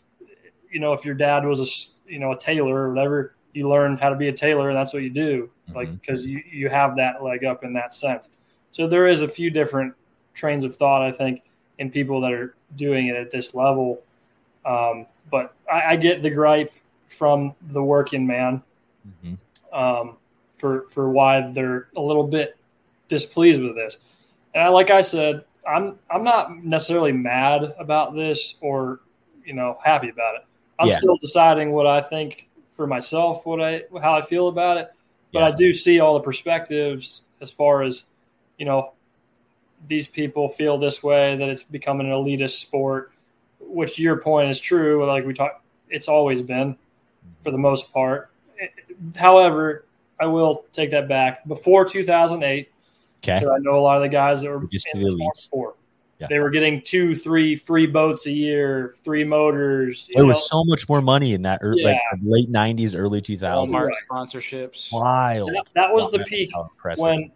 you 0.70 0.80
know 0.80 0.94
if 0.94 1.06
your 1.06 1.16
dad 1.16 1.46
was 1.46 1.60
a 1.60 2.12
you 2.12 2.20
know 2.20 2.32
a 2.32 2.38
tailor 2.38 2.88
or 2.88 2.90
whatever, 2.90 3.36
you 3.54 3.70
learn 3.70 3.98
how 3.98 4.10
to 4.10 4.16
be 4.16 4.28
a 4.28 4.34
tailor 4.34 4.70
and 4.70 4.78
that's 4.78 4.94
what 4.94 5.04
you 5.04 5.10
do. 5.10 5.50
Mm-hmm. 5.68 5.76
Like 5.76 6.00
because 6.00 6.26
you 6.26 6.44
you 6.50 6.70
have 6.70 6.96
that 6.98 7.24
leg 7.24 7.46
up 7.46 7.64
in 7.64 7.74
that 7.74 7.94
sense. 7.94 8.30
So 8.72 8.88
there 8.88 9.08
is 9.08 9.22
a 9.22 9.28
few 9.28 9.50
different 9.50 9.94
trains 10.34 10.64
of 10.64 10.76
thought 10.76 11.02
I 11.02 11.12
think 11.12 11.42
in 11.80 11.90
people 11.90 12.22
that 12.22 12.32
are 12.32 12.56
doing 12.76 13.08
it 13.08 13.16
at 13.16 13.32
this 13.32 13.54
level. 13.54 14.02
Um, 14.66 15.08
but 15.32 15.56
I, 15.72 15.94
I, 15.94 15.96
get 15.96 16.22
the 16.22 16.30
gripe 16.30 16.74
from 17.08 17.56
the 17.72 17.82
working 17.82 18.28
man 18.28 18.62
mm-hmm. 19.08 19.76
um, 19.76 20.18
for 20.56 20.82
for 20.90 21.10
why 21.10 21.50
they're 21.52 21.88
a 21.96 22.02
little 22.02 22.28
bit 22.28 22.58
displeased 23.08 23.62
with 23.62 23.76
this. 23.76 23.98
And 24.54 24.64
I, 24.64 24.68
like 24.68 24.90
I 24.90 25.02
said, 25.02 25.46
I'm 25.68 25.98
I'm 26.10 26.24
not 26.24 26.64
necessarily 26.64 27.12
mad 27.12 27.74
about 27.80 28.16
this 28.16 28.56
or 28.62 29.02
you 29.46 29.54
know 29.54 29.78
happy 29.84 30.10
about 30.10 30.36
it. 30.36 30.46
I'm 30.80 30.88
yeah. 30.88 30.98
still 30.98 31.18
deciding 31.18 31.72
what 31.72 31.88
I 31.88 32.02
think 32.02 32.50
for 32.76 32.88
myself, 32.88 33.46
what 33.46 33.62
I 33.62 33.84
how 34.02 34.16
I 34.16 34.22
feel 34.22 34.48
about 34.48 34.78
it. 34.78 34.92
But 35.32 35.40
yeah. 35.40 35.48
I 35.48 35.52
do 35.52 35.74
see 35.74 36.00
all 36.00 36.16
the 36.16 36.22
perspectives 36.22 37.22
as 37.42 37.52
far 37.52 37.84
as 37.84 38.06
you 38.58 38.66
know 38.66 38.94
these 39.88 40.08
people 40.08 40.50
feel 40.50 40.78
this 40.78 41.02
way 41.02 41.36
that 41.38 41.50
it's 41.50 41.64
becoming 41.64 42.08
an 42.08 42.14
elitist 42.14 42.60
sport 42.60 43.12
which 43.60 44.00
your 44.00 44.18
point 44.18 44.50
is 44.50 44.60
true 44.60 45.06
like 45.06 45.26
we 45.26 45.34
talked 45.34 45.64
it's 45.90 46.08
always 46.08 46.42
been 46.42 46.78
for 47.44 47.52
the 47.52 47.58
most 47.58 47.92
part 47.94 48.32
however 49.16 49.86
i 50.20 50.26
will 50.26 50.66
take 50.74 50.92
that 50.92 51.08
back 51.08 51.48
before 51.48 51.86
2008 51.86 52.70
Okay. 53.24 53.38
I 53.46 53.58
know 53.60 53.78
a 53.78 53.82
lot 53.82 53.98
of 53.98 54.04
the 54.04 54.10
guys 54.10 54.42
that 54.42 54.50
were 54.50 54.66
Just 54.68 54.88
in 54.94 55.00
the 55.02 55.06
the 55.06 55.12
sport 55.12 55.36
before. 55.36 55.76
Yeah. 56.20 56.28
They 56.30 56.40
were 56.40 56.50
getting 56.50 56.82
two, 56.82 57.16
three 57.16 57.56
free 57.56 57.88
boats 57.88 58.26
a 58.26 58.32
year, 58.32 58.94
three 59.06 59.24
motors. 59.24 60.08
You 60.10 60.16
There 60.16 60.24
know, 60.26 60.30
was 60.32 60.50
so 60.50 60.64
much 60.66 60.88
more 60.90 61.02
money 61.02 61.34
in 61.34 61.42
that 61.44 61.62
ear 61.64 61.76
like 61.82 61.98
late 62.22 62.52
'90s, 62.52 62.94
early 62.98 63.22
2000s. 63.22 63.72
Walmart 63.72 63.86
Right. 63.86 63.96
sponsorships. 64.12 64.92
Wild. 64.92 65.54
that, 65.54 65.70
that 65.76 65.94
was 65.94 66.12
the 66.12 66.20
peak 66.20 66.50
when- 66.98 67.32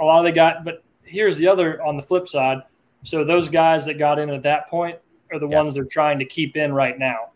a 0.00 0.04
lot 0.04 0.18
of 0.20 0.24
the 0.24 0.32
guys. 0.32 0.56
But 0.64 0.82
here's 1.02 1.36
the 1.36 1.46
other 1.46 1.82
on 1.82 1.96
the 1.98 2.02
flip 2.02 2.26
side. 2.26 2.62
So 3.04 3.22
those 3.24 3.48
guys 3.50 3.84
that 3.86 3.94
got 3.98 4.18
in 4.18 4.30
at 4.30 4.42
that 4.44 4.68
point 4.68 4.98
are 5.30 5.38
the 5.38 5.48
Yeah. 5.48 5.58
ones 5.62 5.74
they're 5.74 5.84
trying 5.84 6.18
to 6.18 6.24
keep 6.24 6.56
in 6.56 6.72
right 6.72 6.98
now. 6.98 7.32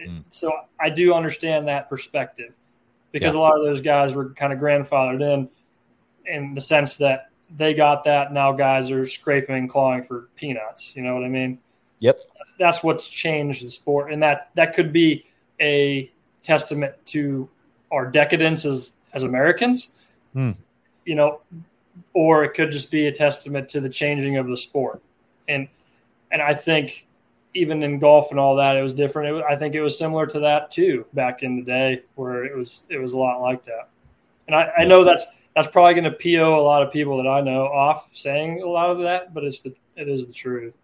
Mm. 0.00 0.24
So 0.30 0.50
I 0.80 0.90
do 0.90 1.14
understand 1.14 1.68
that 1.68 1.88
perspective 1.88 2.52
because 3.12 3.34
Yeah. 3.34 3.40
a 3.40 3.42
lot 3.42 3.56
of 3.56 3.64
those 3.64 3.80
guys 3.80 4.14
were 4.14 4.30
kind 4.30 4.52
of 4.52 4.58
grandfathered 4.58 5.20
in, 5.22 5.48
in 6.26 6.54
the 6.54 6.60
sense 6.60 6.96
that 6.96 7.29
they 7.56 7.74
got 7.74 8.04
that. 8.04 8.32
Now 8.32 8.52
guys 8.52 8.90
are 8.90 9.06
scraping 9.06 9.56
and 9.56 9.68
clawing 9.68 10.02
for 10.02 10.28
peanuts. 10.36 10.94
You 10.94 11.02
know 11.02 11.14
what 11.14 11.24
I 11.24 11.28
mean? 11.28 11.58
Yep. 12.00 12.20
That's, 12.38 12.52
that's 12.58 12.82
what's 12.82 13.08
changed 13.08 13.64
the 13.64 13.68
sport, 13.68 14.12
and 14.12 14.22
that 14.22 14.50
that 14.54 14.74
could 14.74 14.92
be 14.92 15.26
a 15.60 16.10
testament 16.42 16.94
to 17.06 17.48
our 17.92 18.06
decadence 18.06 18.64
as 18.64 18.92
as 19.12 19.24
Americans. 19.24 19.92
Hmm. 20.32 20.52
You 21.04 21.14
know, 21.14 21.40
or 22.14 22.44
it 22.44 22.54
could 22.54 22.70
just 22.70 22.90
be 22.90 23.06
a 23.06 23.12
testament 23.12 23.68
to 23.70 23.80
the 23.80 23.88
changing 23.88 24.36
of 24.36 24.46
the 24.46 24.56
sport. 24.56 25.02
And 25.48 25.68
and 26.32 26.40
I 26.40 26.54
think 26.54 27.06
even 27.54 27.82
in 27.82 27.98
golf 27.98 28.30
and 28.30 28.38
all 28.38 28.54
that, 28.56 28.76
it 28.76 28.82
was 28.82 28.92
different. 28.92 29.28
It 29.28 29.32
was, 29.32 29.42
I 29.48 29.56
think 29.56 29.74
it 29.74 29.82
was 29.82 29.98
similar 29.98 30.24
to 30.26 30.40
that 30.40 30.70
too 30.70 31.04
back 31.14 31.42
in 31.42 31.56
the 31.56 31.62
day, 31.62 32.02
where 32.14 32.44
it 32.44 32.56
was 32.56 32.84
it 32.88 32.98
was 32.98 33.12
a 33.12 33.18
lot 33.18 33.40
like 33.40 33.64
that. 33.64 33.88
And 34.46 34.56
I, 34.56 34.70
I 34.78 34.84
know 34.84 35.04
that's 35.04 35.26
that's 35.54 35.68
probably 35.68 35.94
going 35.94 36.04
to 36.04 36.10
PO 36.38 36.58
a 36.58 36.62
lot 36.62 36.82
of 36.82 36.92
people 36.92 37.16
that 37.22 37.28
I 37.28 37.40
know 37.40 37.64
off 37.64 38.08
saying 38.12 38.62
a 38.62 38.66
lot 38.66 38.90
of 38.90 38.98
that, 39.00 39.34
but 39.34 39.44
it's 39.44 39.60
the 39.60 39.74
it 39.96 40.08
is 40.08 40.26
the 40.26 40.32
truth. 40.32 40.76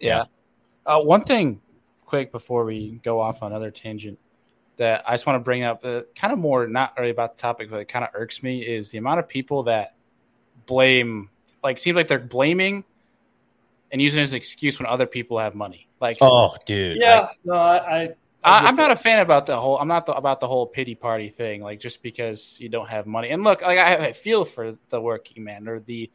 Yeah. 0.00 0.24
Uh, 0.86 1.00
one 1.00 1.22
thing, 1.22 1.60
quick 2.04 2.32
before 2.32 2.64
we 2.64 3.00
go 3.02 3.20
off 3.20 3.42
on 3.42 3.52
another 3.52 3.70
tangent, 3.70 4.18
that 4.76 5.04
I 5.06 5.12
just 5.12 5.26
want 5.26 5.36
to 5.36 5.40
bring 5.40 5.62
up, 5.62 5.84
uh, 5.84 6.02
kind 6.14 6.32
of 6.32 6.38
more 6.38 6.66
not 6.66 6.94
really 6.98 7.10
about 7.10 7.36
the 7.36 7.42
topic, 7.42 7.70
but 7.70 7.80
it 7.80 7.86
kind 7.86 8.04
of 8.04 8.10
irks 8.14 8.42
me 8.42 8.62
is 8.62 8.90
the 8.90 8.98
amount 8.98 9.20
of 9.20 9.28
people 9.28 9.64
that 9.64 9.94
blame, 10.66 11.30
like, 11.62 11.78
seems 11.78 11.94
like 11.96 12.08
they're 12.08 12.18
blaming 12.18 12.84
and 13.92 14.00
using 14.00 14.20
it 14.20 14.22
as 14.24 14.32
an 14.32 14.36
excuse 14.36 14.78
when 14.78 14.86
other 14.86 15.06
people 15.06 15.38
have 15.38 15.54
money. 15.54 15.88
Like, 16.00 16.16
Oh, 16.20 16.56
dude. 16.66 16.98
Yeah, 17.00 17.28
no, 17.44 17.54
I, 17.54 18.02
I, 18.02 18.10
I, 18.44 18.66
I'm 18.66 18.76
not 18.76 18.90
a 18.90 18.96
fan 18.96 19.20
about 19.20 19.46
the 19.46 19.58
whole. 19.58 19.78
I'm 19.78 19.88
not 19.88 20.06
the, 20.06 20.12
about 20.14 20.40
the 20.40 20.48
whole 20.48 20.66
pity 20.66 20.94
party 20.94 21.28
thing. 21.28 21.62
Like 21.62 21.80
just 21.80 22.02
because 22.02 22.58
you 22.60 22.68
don't 22.68 22.88
have 22.88 23.06
money, 23.06 23.30
and 23.30 23.44
look, 23.44 23.62
like 23.62 23.78
I, 23.78 24.08
I 24.08 24.12
feel 24.12 24.44
for 24.44 24.76
the 24.88 25.00
working 25.00 25.44
man 25.44 25.68
or 25.68 25.80
the, 25.80 26.10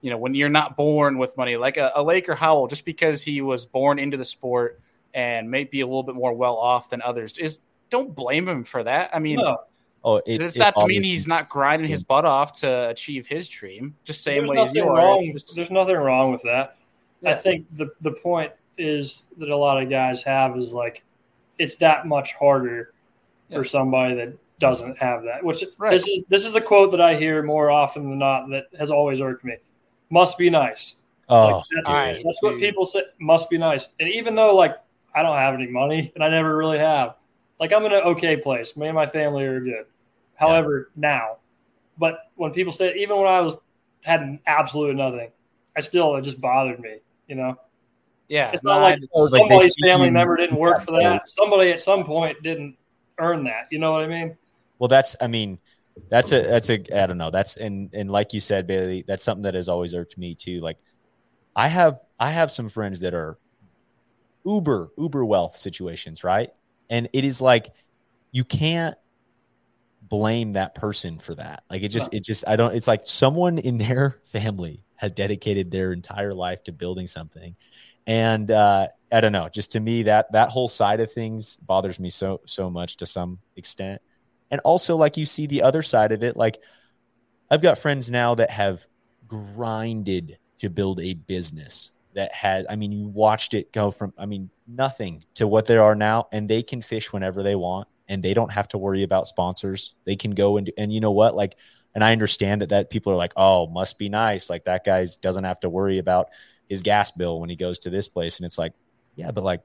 you 0.00 0.10
know, 0.10 0.18
when 0.18 0.34
you're 0.34 0.48
not 0.48 0.76
born 0.76 1.18
with 1.18 1.36
money, 1.36 1.56
like 1.56 1.76
a, 1.76 1.92
a 1.94 2.02
Laker 2.02 2.34
Howell, 2.34 2.68
just 2.68 2.84
because 2.84 3.22
he 3.22 3.40
was 3.40 3.66
born 3.66 3.98
into 3.98 4.16
the 4.16 4.24
sport 4.24 4.80
and 5.14 5.50
may 5.50 5.64
be 5.64 5.80
a 5.80 5.86
little 5.86 6.02
bit 6.04 6.14
more 6.14 6.32
well 6.32 6.56
off 6.56 6.90
than 6.90 7.02
others, 7.02 7.36
is 7.38 7.58
don't 7.90 8.14
blame 8.14 8.48
him 8.48 8.64
for 8.64 8.82
that. 8.84 9.10
I 9.14 9.18
mean, 9.18 9.36
no, 9.36 9.58
Oh, 10.04 10.16
it, 10.16 10.42
it's 10.42 10.56
it 10.56 10.58
not 10.58 10.74
to 10.74 10.86
mean 10.86 11.04
he's 11.04 11.28
not 11.28 11.48
grinding 11.48 11.88
his 11.88 12.02
butt 12.02 12.24
off 12.24 12.60
to 12.60 12.88
achieve 12.90 13.26
his 13.26 13.48
dream. 13.48 13.94
Just 14.04 14.24
same 14.24 14.46
there's 14.46 14.50
way 14.50 14.56
as 14.58 14.66
nothing 14.66 14.84
you 14.84 14.88
are. 14.90 14.96
wrong. 14.96 15.32
Just- 15.32 15.54
There's 15.54 15.70
nothing 15.70 15.96
wrong 15.96 16.32
with 16.32 16.42
that. 16.42 16.76
I 17.24 17.34
think 17.34 17.66
the 17.76 17.88
the 18.00 18.10
point 18.10 18.50
is 18.76 19.24
that 19.38 19.48
a 19.48 19.56
lot 19.56 19.80
of 19.80 19.88
guys 19.88 20.24
have 20.24 20.56
is 20.56 20.74
like 20.74 21.04
it's 21.62 21.76
that 21.76 22.06
much 22.06 22.32
harder 22.34 22.92
Yeah. 23.48 23.58
for 23.58 23.64
somebody 23.64 24.14
that 24.16 24.32
doesn't 24.58 24.98
have 24.98 25.22
that. 25.24 25.44
Which 25.44 25.64
Right. 25.78 25.90
this 25.92 26.06
is 26.08 26.24
this 26.28 26.46
is 26.46 26.52
the 26.52 26.60
quote 26.60 26.90
that 26.92 27.00
I 27.00 27.14
hear 27.14 27.42
more 27.42 27.70
often 27.70 28.08
than 28.10 28.18
not 28.18 28.48
that 28.50 28.64
has 28.78 28.90
always 28.90 29.20
irked 29.20 29.44
me. 29.44 29.56
Must 30.10 30.36
be 30.38 30.50
nice. 30.50 30.96
Oh, 31.28 31.46
Like, 31.46 31.64
that's, 31.74 31.88
all 31.88 31.94
right, 31.94 32.22
that's 32.24 32.42
what 32.42 32.58
people 32.58 32.84
say. 32.84 33.02
Must 33.18 33.48
be 33.48 33.58
nice. 33.58 33.88
And 34.00 34.08
even 34.08 34.34
though 34.34 34.54
like 34.56 34.76
I 35.14 35.22
don't 35.22 35.36
have 35.36 35.54
any 35.54 35.68
money 35.68 36.10
and 36.14 36.24
I 36.24 36.28
never 36.28 36.56
really 36.56 36.78
have, 36.78 37.14
like 37.60 37.72
I'm 37.72 37.84
in 37.84 37.92
an 37.92 38.02
okay 38.02 38.36
place. 38.36 38.76
Me 38.76 38.86
and 38.88 38.94
my 38.94 39.06
family 39.06 39.44
are 39.44 39.60
good. 39.60 39.86
However, 40.34 40.90
now, 40.96 41.36
but 41.98 42.30
when 42.36 42.50
people 42.52 42.72
say 42.72 42.94
even 42.96 43.16
when 43.16 43.28
I 43.28 43.40
was 43.40 43.56
had 44.02 44.38
absolutely 44.46 44.96
nothing, 44.96 45.30
I 45.76 45.80
still 45.80 46.16
it 46.16 46.22
just 46.22 46.40
bothered 46.40 46.80
me. 46.80 46.98
You 47.28 47.36
know, 47.36 47.58
yeah, 48.28 48.50
it's 48.52 48.64
no, 48.64 48.72
not 48.72 48.82
like 48.82 49.00
was 49.14 49.32
like 49.32 49.40
somebody's 49.40 49.74
see 49.74 49.88
family 49.88 50.10
member 50.10 50.36
didn't 50.36 50.56
work 50.56 50.82
for 50.82 50.92
that 50.92 51.02
that. 51.02 51.28
Somebody 51.28 51.70
at 51.70 51.80
some 51.80 52.04
point 52.04 52.42
didn't 52.42 52.76
earn 53.18 53.44
that. 53.44 53.68
You 53.70 53.78
know 53.78 53.92
what 53.92 54.02
I 54.02 54.06
mean? 54.06 54.36
Well, 54.78 54.88
that's 54.88 55.16
I 55.20 55.26
mean, 55.26 55.58
that's 56.08 56.32
a 56.32 56.42
that's 56.42 56.70
a 56.70 57.02
I 57.02 57.06
don't 57.06 57.18
know. 57.18 57.30
That's 57.30 57.56
and 57.56 57.90
and 57.92 58.10
like 58.10 58.32
you 58.32 58.40
said, 58.40 58.66
Bailey, 58.66 59.04
that's 59.06 59.22
something 59.22 59.42
that 59.42 59.54
has 59.54 59.68
always 59.68 59.94
irked 59.94 60.18
me 60.18 60.34
too. 60.34 60.60
Like 60.60 60.78
I 61.54 61.68
have 61.68 62.00
I 62.18 62.30
have 62.30 62.50
some 62.50 62.68
friends 62.68 63.00
that 63.00 63.14
are 63.14 63.38
uber 64.44 64.90
uber 64.96 65.24
wealth 65.24 65.56
situations, 65.56 66.24
right? 66.24 66.50
And 66.90 67.08
it 67.12 67.24
is 67.24 67.40
like 67.40 67.72
you 68.32 68.44
can't 68.44 68.96
blame 70.02 70.54
that 70.54 70.74
person 70.74 71.18
for 71.18 71.34
that. 71.34 71.64
Like 71.70 71.82
it 71.82 71.88
just 71.88 72.12
it 72.12 72.24
just 72.24 72.44
I 72.46 72.56
don't 72.56 72.74
it's 72.74 72.88
like 72.88 73.02
someone 73.04 73.58
in 73.58 73.78
their 73.78 74.20
family 74.24 74.84
had 74.96 75.14
dedicated 75.14 75.70
their 75.70 75.92
entire 75.92 76.34
life 76.34 76.62
to 76.64 76.72
building 76.72 77.06
something. 77.06 77.56
And 78.06 78.50
uh 78.50 78.88
I 79.12 79.20
don't 79.20 79.32
know, 79.32 79.48
just 79.48 79.72
to 79.72 79.80
me 79.80 80.04
that 80.04 80.32
that 80.32 80.48
whole 80.48 80.68
side 80.68 81.00
of 81.00 81.12
things 81.12 81.56
bothers 81.56 82.00
me 82.00 82.10
so 82.10 82.40
so 82.46 82.70
much 82.70 82.96
to 82.98 83.06
some 83.06 83.38
extent. 83.56 84.00
And 84.50 84.60
also 84.64 84.96
like 84.96 85.16
you 85.16 85.26
see 85.26 85.46
the 85.46 85.62
other 85.62 85.82
side 85.82 86.12
of 86.12 86.22
it 86.22 86.36
like 86.36 86.58
I've 87.50 87.62
got 87.62 87.78
friends 87.78 88.10
now 88.10 88.34
that 88.36 88.50
have 88.50 88.86
grinded 89.28 90.38
to 90.58 90.70
build 90.70 91.00
a 91.00 91.14
business 91.14 91.92
that 92.14 92.32
had 92.32 92.66
I 92.68 92.76
mean 92.76 92.92
you 92.92 93.08
watched 93.08 93.54
it 93.54 93.72
go 93.72 93.90
from 93.90 94.12
I 94.18 94.26
mean 94.26 94.50
nothing 94.66 95.24
to 95.34 95.46
what 95.46 95.66
they 95.66 95.76
are 95.76 95.94
now 95.94 96.28
and 96.32 96.48
they 96.48 96.62
can 96.62 96.82
fish 96.82 97.12
whenever 97.12 97.42
they 97.42 97.54
want 97.54 97.88
and 98.08 98.22
they 98.22 98.34
don't 98.34 98.52
have 98.52 98.68
to 98.68 98.78
worry 98.78 99.02
about 99.02 99.28
sponsors. 99.28 99.94
They 100.04 100.16
can 100.16 100.32
go 100.32 100.56
and 100.56 100.70
and 100.78 100.92
you 100.92 101.00
know 101.00 101.10
what 101.10 101.34
like 101.34 101.56
and 101.94 102.02
I 102.02 102.12
understand 102.12 102.62
that 102.62 102.70
that 102.70 102.88
people 102.88 103.12
are 103.12 103.16
like, 103.16 103.34
"Oh, 103.36 103.66
must 103.66 103.98
be 103.98 104.08
nice. 104.08 104.48
Like 104.48 104.64
that 104.64 104.84
guy's 104.84 105.16
doesn't 105.16 105.44
have 105.44 105.60
to 105.60 105.68
worry 105.68 105.98
about 105.98 106.30
his 106.72 106.82
gas 106.82 107.10
bill 107.10 107.38
when 107.40 107.50
he 107.50 107.56
goes 107.56 107.78
to 107.80 107.90
this 107.90 108.08
place." 108.08 108.38
And 108.38 108.46
it's 108.46 108.58
like, 108.58 108.72
"Yeah, 109.14 109.30
but 109.30 109.44
like 109.44 109.60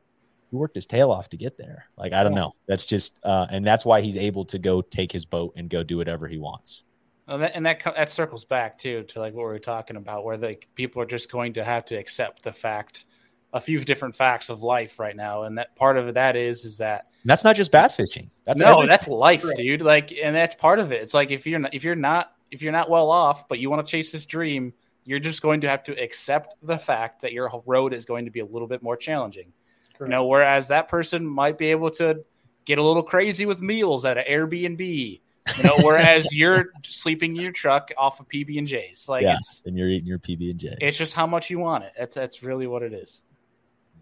he 0.52 0.56
worked 0.56 0.76
his 0.76 0.86
tail 0.86 1.12
off 1.12 1.30
to 1.30 1.38
get 1.38 1.58
there." 1.58 1.86
Like 1.98 2.14
I 2.14 2.24
don't 2.24 2.36
know. 2.36 2.54
That's 2.68 2.86
just 2.86 3.18
uh 3.24 3.48
and 3.50 3.66
that's 3.66 3.86
why 3.86 4.02
he's 4.02 4.18
able 4.18 4.46
to 4.46 4.60
go 4.60 4.82
take 4.82 5.12
his 5.12 5.26
boat 5.26 5.54
and 5.56 5.70
go 5.70 5.84
do 5.84 5.98
whatever 5.98 6.28
he 6.28 6.38
wants. 6.38 6.84
And 7.30 7.42
that, 7.42 7.56
and 7.56 7.66
that 7.66 7.84
that 7.84 8.10
circles 8.10 8.46
back 8.46 8.78
too 8.78 9.04
to 9.04 9.20
like 9.20 9.34
what 9.34 9.44
we 9.44 9.52
were 9.52 9.60
talking 9.60 9.96
about, 9.98 10.24
where 10.24 10.38
like 10.38 10.68
people 10.76 11.02
are 11.02 11.06
just 11.06 11.32
going 11.32 11.54
to 11.54 11.64
have 11.64 11.84
to 11.86 11.96
accept 11.96 12.44
the 12.44 12.54
fact, 12.54 13.06
a 13.52 13.60
few 13.60 13.80
different 13.80 14.16
facts 14.16 14.50
of 14.50 14.64
life 14.64 15.00
right 15.00 15.16
now, 15.16 15.44
and 15.44 15.58
that 15.58 15.76
part 15.76 15.98
of 15.98 16.14
that 16.14 16.36
is 16.36 16.64
is 16.64 16.78
that 16.78 17.08
And 17.24 17.30
that's 17.30 17.44
not 17.44 17.58
just 17.58 17.72
bass 17.72 17.96
fishing. 17.96 18.32
That's 18.46 18.62
no, 18.62 18.68
everything. 18.68 18.88
that's 18.88 19.08
life, 19.10 19.46
dude. 19.56 19.82
Like, 19.82 20.14
and 20.14 20.34
that's 20.34 20.56
part 20.56 20.80
of 20.80 20.94
it. 20.94 21.02
It's 21.02 21.14
like 21.14 21.32
if 21.32 21.46
you're 21.46 21.60
not 21.60 21.74
if 21.74 21.84
you're 21.84 21.96
not 21.96 22.32
if 22.50 22.62
you're 22.62 22.72
not 22.72 22.90
well 22.90 23.12
off, 23.12 23.50
but 23.50 23.60
you 23.60 23.70
want 23.70 23.86
to 23.86 23.92
chase 23.92 24.10
this 24.12 24.26
dream, 24.26 24.74
you're 25.08 25.20
just 25.20 25.42
going 25.42 25.62
to 25.62 25.70
have 25.70 25.86
to 25.86 25.94
accept 25.94 26.56
the 26.62 26.78
fact 26.78 27.22
that 27.22 27.32
your 27.32 27.50
road 27.66 27.94
is 27.94 28.06
going 28.06 28.26
to 28.26 28.32
be 28.32 28.42
a 28.42 28.46
little 28.46 28.68
bit 28.68 28.84
more 28.84 28.98
challenging. 28.98 29.54
You 30.02 30.10
know, 30.10 30.28
whereas 30.28 30.68
that 30.68 30.90
person 30.90 31.26
might 31.26 31.58
be 31.58 31.68
able 31.68 31.90
to 31.92 32.24
get 32.66 32.78
a 32.78 32.84
little 32.84 33.02
crazy 33.02 33.46
with 33.46 33.62
meals 33.62 34.04
at 34.04 34.18
an 34.18 34.26
Airbnb. 34.30 35.22
You 35.58 35.64
know, 35.64 35.78
whereas 35.82 36.32
you're 36.36 36.72
sleeping 36.84 37.38
in 37.38 37.42
your 37.42 37.54
truck 37.54 37.90
off 37.98 38.20
of 38.20 38.28
PB 38.28 38.58
and 38.60 38.68
J's. 38.68 39.08
Like 39.08 39.24
yeah, 39.24 39.36
it's 39.36 39.64
and 39.66 39.78
you're 39.78 39.88
eating 39.88 40.08
your 40.08 40.20
PB 40.20 40.52
and 40.52 40.60
J. 40.60 40.76
it's 40.82 40.98
just 40.98 41.14
how 41.14 41.26
much 41.26 41.50
you 41.50 41.58
want 41.58 41.86
it. 41.86 41.94
That's 41.98 42.14
that's 42.14 42.44
really 42.44 42.68
what 42.68 42.84
it 42.84 42.94
is. 42.94 43.24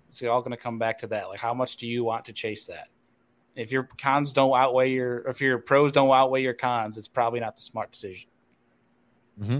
It's 0.09 0.23
all 0.23 0.41
going 0.41 0.51
to 0.51 0.57
come 0.57 0.79
back 0.79 0.97
to 0.99 1.07
that. 1.07 1.29
Like, 1.29 1.39
how 1.39 1.53
much 1.53 1.77
do 1.77 1.87
you 1.87 2.03
want 2.03 2.25
to 2.25 2.33
chase 2.33 2.65
that? 2.65 2.87
If 3.55 3.71
your 3.71 3.87
cons 3.97 4.33
don't 4.33 4.57
outweigh 4.57 4.91
your, 4.91 5.19
if 5.27 5.39
your 5.39 5.59
pros 5.59 5.91
don't 5.91 6.09
outweigh 6.09 6.41
your 6.41 6.53
cons, 6.53 6.97
it's 6.97 7.07
probably 7.07 7.41
not 7.41 7.55
the 7.55 7.61
smart 7.61 7.91
decision. 7.91 8.29
Mm-hmm. 9.41 9.59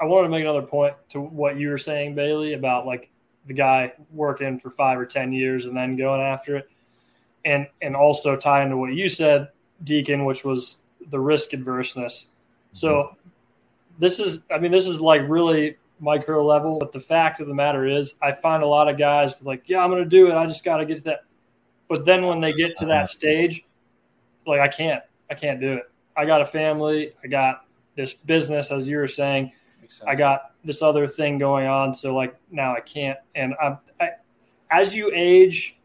I 0.00 0.04
wanted 0.04 0.28
to 0.28 0.30
make 0.30 0.42
another 0.42 0.62
point 0.62 0.94
to 1.10 1.20
what 1.20 1.58
you 1.58 1.68
were 1.68 1.78
saying, 1.78 2.14
Bailey, 2.14 2.54
about 2.54 2.86
like 2.86 3.10
the 3.46 3.54
guy 3.54 3.92
working 4.12 4.58
for 4.58 4.70
five 4.70 4.98
or 4.98 5.06
ten 5.06 5.32
years 5.32 5.64
and 5.64 5.76
then 5.76 5.96
going 5.96 6.20
after 6.20 6.56
it, 6.56 6.70
and 7.44 7.66
and 7.82 7.94
also 7.94 8.36
tie 8.36 8.62
into 8.62 8.76
what 8.76 8.92
you 8.92 9.08
said, 9.08 9.48
Deacon, 9.84 10.24
which 10.24 10.44
was 10.44 10.78
the 11.08 11.18
risk 11.18 11.50
adverseness. 11.50 12.26
So 12.72 12.94
mm-hmm. 12.94 13.28
this 13.98 14.18
is, 14.18 14.40
I 14.50 14.58
mean, 14.58 14.70
this 14.70 14.86
is 14.86 15.00
like 15.00 15.22
really 15.28 15.76
micro 15.98 16.44
level, 16.44 16.78
but 16.78 16.92
the 16.92 17.00
fact 17.00 17.40
of 17.40 17.46
the 17.46 17.54
matter 17.54 17.86
is, 17.86 18.14
I 18.22 18.32
find 18.32 18.62
a 18.62 18.66
lot 18.66 18.88
of 18.88 18.98
guys 18.98 19.40
like, 19.42 19.64
yeah, 19.66 19.82
I'm 19.82 19.90
going 19.90 20.02
to 20.02 20.08
do 20.08 20.28
it. 20.28 20.34
I 20.34 20.46
just 20.46 20.64
got 20.64 20.78
to 20.78 20.86
get 20.86 20.98
to 20.98 21.04
that. 21.04 21.24
But 21.88 22.04
then 22.04 22.26
when 22.26 22.40
they 22.40 22.52
get 22.52 22.76
to 22.76 22.86
that 22.86 22.92
uh-huh. 22.92 23.06
stage, 23.06 23.64
like 24.46 24.60
I 24.60 24.68
can't, 24.68 25.02
I 25.30 25.34
can't 25.34 25.60
do 25.60 25.74
it. 25.74 25.90
I 26.16 26.24
got 26.24 26.40
a 26.40 26.46
family. 26.46 27.12
I 27.22 27.26
got 27.26 27.64
this 27.96 28.14
business, 28.14 28.70
as 28.70 28.88
you 28.88 28.98
were 28.98 29.08
saying. 29.08 29.52
I 30.06 30.14
got 30.14 30.52
this 30.64 30.82
other 30.82 31.06
thing 31.06 31.38
going 31.38 31.66
on, 31.66 31.94
so 31.94 32.14
like 32.14 32.36
now 32.50 32.74
I 32.74 32.80
can't. 32.80 33.18
And 33.34 33.54
I, 33.60 33.76
I, 34.00 34.10
as 34.70 34.94
you 34.94 35.10
age, 35.14 35.76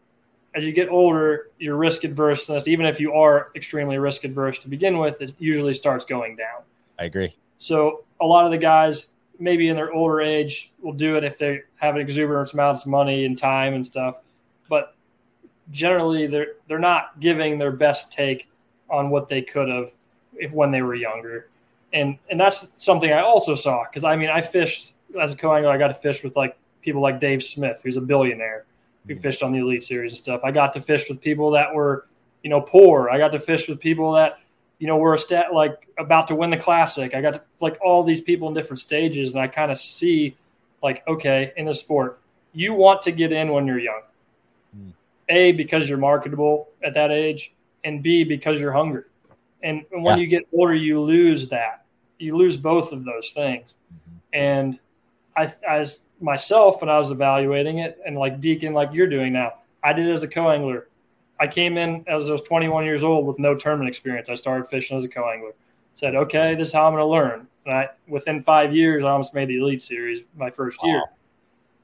as 0.54 0.66
you 0.66 0.74
get 0.74 0.90
older, 0.90 1.50
your 1.60 1.76
risk 1.76 2.02
adverseness, 2.02 2.68
even 2.68 2.86
if 2.86 3.00
you 3.00 3.14
are 3.14 3.52
extremely 3.56 3.98
risk 3.98 4.24
adverse 4.24 4.60
to 4.60 4.70
begin 4.70 4.98
with, 4.98 5.22
it 5.22 5.34
usually 5.40 5.74
starts 5.74 6.06
going 6.06 6.36
down. 6.36 6.64
I 7.00 7.06
agree. 7.06 7.36
So 7.58 8.04
a 8.22 8.26
lot 8.26 8.46
of 8.46 8.52
the 8.52 8.58
guys, 8.58 9.08
maybe 9.40 9.70
in 9.70 9.76
their 9.76 9.92
older 9.92 10.22
age, 10.22 10.72
will 10.82 10.94
do 10.94 11.18
it 11.18 11.24
if 11.24 11.38
they 11.38 11.62
have 11.78 11.96
an 11.96 12.02
exuberant 12.02 12.54
amounts 12.54 12.84
of 12.84 12.88
money 12.88 13.26
and 13.26 13.38
time 13.38 13.74
and 13.74 13.86
stuff. 13.86 14.20
But 14.70 14.96
generally, 15.72 16.28
they're 16.28 16.54
they're 16.68 16.80
not 16.80 17.20
giving 17.20 17.58
their 17.58 17.72
best 17.72 18.12
take 18.12 18.50
on 18.90 19.10
what 19.10 19.28
they 19.28 19.42
could 19.42 19.68
have 19.68 19.92
if 20.36 20.52
when 20.52 20.72
they 20.72 20.82
were 20.82 20.96
younger 20.96 21.50
and 21.96 22.18
and 22.30 22.40
that's 22.40 22.68
something 22.78 23.12
I 23.12 23.22
also 23.22 23.56
saw 23.56 23.86
because 23.86 24.04
I 24.04 24.16
mean 24.16 24.30
I 24.30 24.42
fished 24.42 24.94
as 25.20 25.34
a 25.34 25.38
co-angler. 25.38 25.72
I 25.72 25.78
got 25.78 25.88
to 25.88 25.96
fish 25.96 26.24
with 26.24 26.36
like 26.36 26.58
people 26.82 27.02
like 27.02 27.20
Dave 27.20 27.42
Smith, 27.42 27.82
who's 27.84 27.98
a 27.98 28.02
billionaire, 28.02 28.66
who 29.08 29.14
mm-hmm. 29.14 29.22
fished 29.22 29.42
on 29.42 29.52
the 29.54 29.60
Elite 29.60 29.82
Series 29.82 30.12
and 30.12 30.18
stuff. 30.18 30.42
I 30.44 30.52
got 30.52 30.74
to 30.74 30.82
fish 30.82 31.10
with 31.10 31.22
people 31.22 31.50
that 31.52 31.74
were 31.74 32.06
you 32.44 32.50
know 32.50 32.62
poor. 32.62 33.10
I 33.10 33.18
got 33.18 33.30
to 33.30 33.40
fish 33.40 33.68
with 33.68 33.80
people 33.80 34.12
that 34.12 34.40
you 34.78 34.88
know 34.88 34.98
were 34.98 35.14
a 35.14 35.18
stat 35.18 35.54
like 35.54 35.88
about 35.98 36.28
to 36.28 36.36
win 36.36 36.50
the 36.50 36.58
classic. 36.58 37.16
I 37.16 37.22
got 37.22 37.34
to 37.34 37.42
like 37.62 37.78
all 37.82 38.04
these 38.04 38.22
people 38.22 38.50
in 38.50 38.54
different 38.54 38.82
stages, 38.82 39.34
and 39.34 39.42
I 39.42 39.48
kind 39.48 39.72
of 39.72 39.80
see 39.80 40.36
like 40.84 41.02
okay 41.08 41.54
in 41.56 41.66
the 41.66 41.74
sport, 41.74 42.20
you 42.54 42.74
want 42.74 43.02
to 43.04 43.12
get 43.12 43.32
in 43.32 43.52
when 43.52 43.66
you're 43.66 43.80
young. 43.80 44.02
Mm. 44.78 44.94
A 45.30 45.52
because 45.54 45.88
you're 45.88 45.98
marketable 45.98 46.68
at 46.84 46.94
that 46.96 47.10
age, 47.10 47.54
and 47.86 48.04
B 48.04 48.26
because 48.26 48.60
you're 48.60 48.74
hungry. 48.74 49.04
And 49.64 49.84
when 49.90 50.04
yeah. 50.04 50.16
you 50.18 50.28
get 50.28 50.44
older, 50.54 50.76
you 50.76 51.00
lose 51.00 51.48
that 51.48 51.85
you 52.20 52.36
lose 52.36 52.58
both 52.58 52.92
of 52.92 53.04
those 53.04 53.32
things. 53.32 53.76
Mm-hmm. 53.94 54.18
And 54.34 54.80
I, 55.36 55.54
as 55.68 56.02
myself, 56.22 56.82
when 56.82 56.90
I 56.90 56.98
was 56.98 57.12
evaluating 57.12 57.80
it, 57.80 58.00
and 58.06 58.18
like 58.18 58.40
Deacon, 58.40 58.74
like 58.74 58.90
you're 58.94 59.08
doing 59.08 59.34
now, 59.34 59.54
I 59.84 59.94
did 59.94 60.08
it 60.08 60.12
as 60.12 60.24
a 60.24 60.28
co-angler. 60.28 60.88
I 61.40 61.48
came 61.48 61.78
in 61.78 62.04
as 62.08 62.30
I 62.30 62.32
was 62.32 62.42
21 62.42 62.86
years 62.86 63.04
old 63.04 63.26
with 63.26 63.40
no 63.40 63.56
tournament 63.56 63.90
experience. 63.90 64.30
I 64.30 64.36
started 64.36 64.68
fishing 64.68 64.96
as 64.96 65.04
a 65.04 65.10
co-angler. 65.10 65.54
Said, 65.96 66.16
okay, 66.16 66.56
this 66.56 66.70
is 66.70 66.74
how 66.74 66.88
I'm 66.88 66.94
going 66.94 67.02
to 67.02 67.08
learn. 67.08 67.48
And 67.66 67.74
I, 67.74 67.90
within 68.08 68.42
five 68.42 68.74
years, 68.74 69.04
I 69.04 69.10
almost 69.10 69.34
made 69.34 69.50
the 69.50 69.58
elite 69.58 69.82
series 69.82 70.22
my 70.36 70.50
first 70.50 70.80
wow. 70.84 70.90
year. 70.90 71.04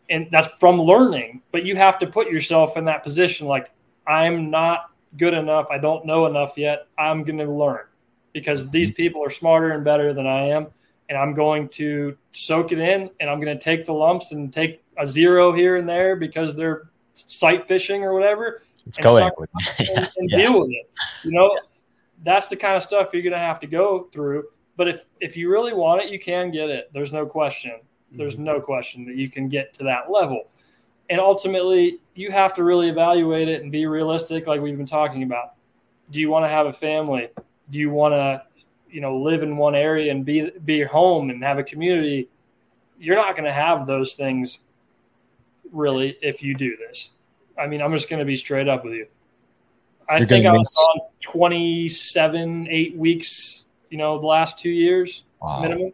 And 0.09 0.27
that's 0.31 0.47
from 0.59 0.81
learning. 0.81 1.41
But 1.51 1.65
you 1.65 1.75
have 1.75 1.97
to 1.99 2.07
put 2.07 2.29
yourself 2.29 2.75
in 2.75 2.85
that 2.85 3.03
position. 3.03 3.47
Like 3.47 3.71
I'm 4.07 4.49
not 4.49 4.91
good 5.17 5.33
enough. 5.33 5.67
I 5.71 5.77
don't 5.77 6.05
know 6.05 6.25
enough 6.25 6.57
yet. 6.57 6.87
I'm 6.97 7.23
going 7.23 7.37
to 7.37 7.49
learn 7.49 7.85
because 8.33 8.71
these 8.71 8.89
mm-hmm. 8.89 8.95
people 8.95 9.23
are 9.23 9.29
smarter 9.29 9.71
and 9.71 9.83
better 9.83 10.13
than 10.13 10.27
I 10.27 10.47
am. 10.47 10.67
And 11.09 11.17
I'm 11.17 11.33
going 11.33 11.67
to 11.69 12.17
soak 12.31 12.71
it 12.71 12.79
in 12.79 13.09
and 13.19 13.29
I'm 13.29 13.41
going 13.41 13.57
to 13.57 13.61
take 13.61 13.85
the 13.85 13.93
lumps 13.93 14.31
and 14.31 14.51
take 14.51 14.83
a 14.97 15.05
zero 15.05 15.51
here 15.51 15.75
and 15.75 15.87
there 15.87 16.15
because 16.15 16.55
they're 16.55 16.89
sight 17.13 17.67
fishing 17.67 18.03
or 18.03 18.13
whatever. 18.13 18.61
It's 18.87 18.97
going 18.97 19.23
and, 19.79 20.09
and 20.17 20.29
yeah. 20.29 20.37
deal 20.37 20.61
with 20.61 20.71
it. 20.71 20.89
You 21.23 21.31
know, 21.31 21.51
yeah. 21.53 21.59
that's 22.23 22.47
the 22.47 22.55
kind 22.55 22.75
of 22.75 22.83
stuff 22.83 23.09
you're 23.13 23.23
going 23.23 23.33
to 23.33 23.39
have 23.39 23.59
to 23.59 23.67
go 23.67 24.07
through. 24.11 24.45
But 24.77 24.87
if, 24.87 25.05
if 25.19 25.35
you 25.35 25.49
really 25.49 25.73
want 25.73 26.01
it, 26.01 26.09
you 26.09 26.19
can 26.19 26.49
get 26.49 26.69
it. 26.69 26.89
There's 26.93 27.11
no 27.11 27.25
question. 27.25 27.73
There's 28.11 28.35
mm-hmm. 28.35 28.45
no 28.45 28.61
question 28.61 29.05
that 29.05 29.15
you 29.15 29.29
can 29.29 29.49
get 29.49 29.73
to 29.75 29.83
that 29.83 30.09
level. 30.09 30.49
And 31.09 31.19
ultimately, 31.19 31.99
you 32.15 32.31
have 32.31 32.53
to 32.53 32.63
really 32.63 32.89
evaluate 32.89 33.49
it 33.49 33.61
and 33.61 33.71
be 33.71 33.85
realistic, 33.85 34.47
like 34.47 34.61
we've 34.61 34.77
been 34.77 34.85
talking 34.85 35.23
about. 35.23 35.55
Do 36.09 36.21
you 36.21 36.29
want 36.29 36.45
to 36.45 36.49
have 36.49 36.67
a 36.67 36.73
family? 36.73 37.29
Do 37.71 37.79
you 37.79 37.89
want 37.89 38.13
to 38.13 38.43
you 38.89 39.01
know 39.01 39.17
live 39.17 39.41
in 39.41 39.57
one 39.57 39.73
area 39.73 40.11
and 40.11 40.23
be 40.23 40.51
be 40.63 40.83
home 40.83 41.29
and 41.29 41.43
have 41.43 41.57
a 41.57 41.63
community? 41.63 42.29
You're 42.99 43.15
not 43.15 43.35
going 43.35 43.45
to 43.45 43.53
have 43.53 43.87
those 43.87 44.13
things 44.13 44.59
really 45.71 46.17
if 46.21 46.43
you 46.43 46.53
do 46.53 46.77
this. 46.77 47.11
I 47.57 47.67
mean 47.67 47.81
i'm 47.81 47.91
just 47.93 48.09
going 48.09 48.19
to 48.19 48.25
be 48.25 48.35
straight 48.35 48.67
up 48.67 48.83
with 48.83 48.93
you. 48.93 49.07
I 50.09 50.17
you're 50.17 50.27
think 50.27 50.45
i 50.45 50.51
was 50.51 50.75
on 50.89 51.07
27 51.21 52.67
8 52.69 52.97
weeks 52.97 53.65
you 53.89 53.97
know 53.97 54.19
the 54.19 54.27
last 54.27 54.59
two 54.59 54.69
years 54.69 55.23
wow. 55.41 55.61
minimum. 55.61 55.93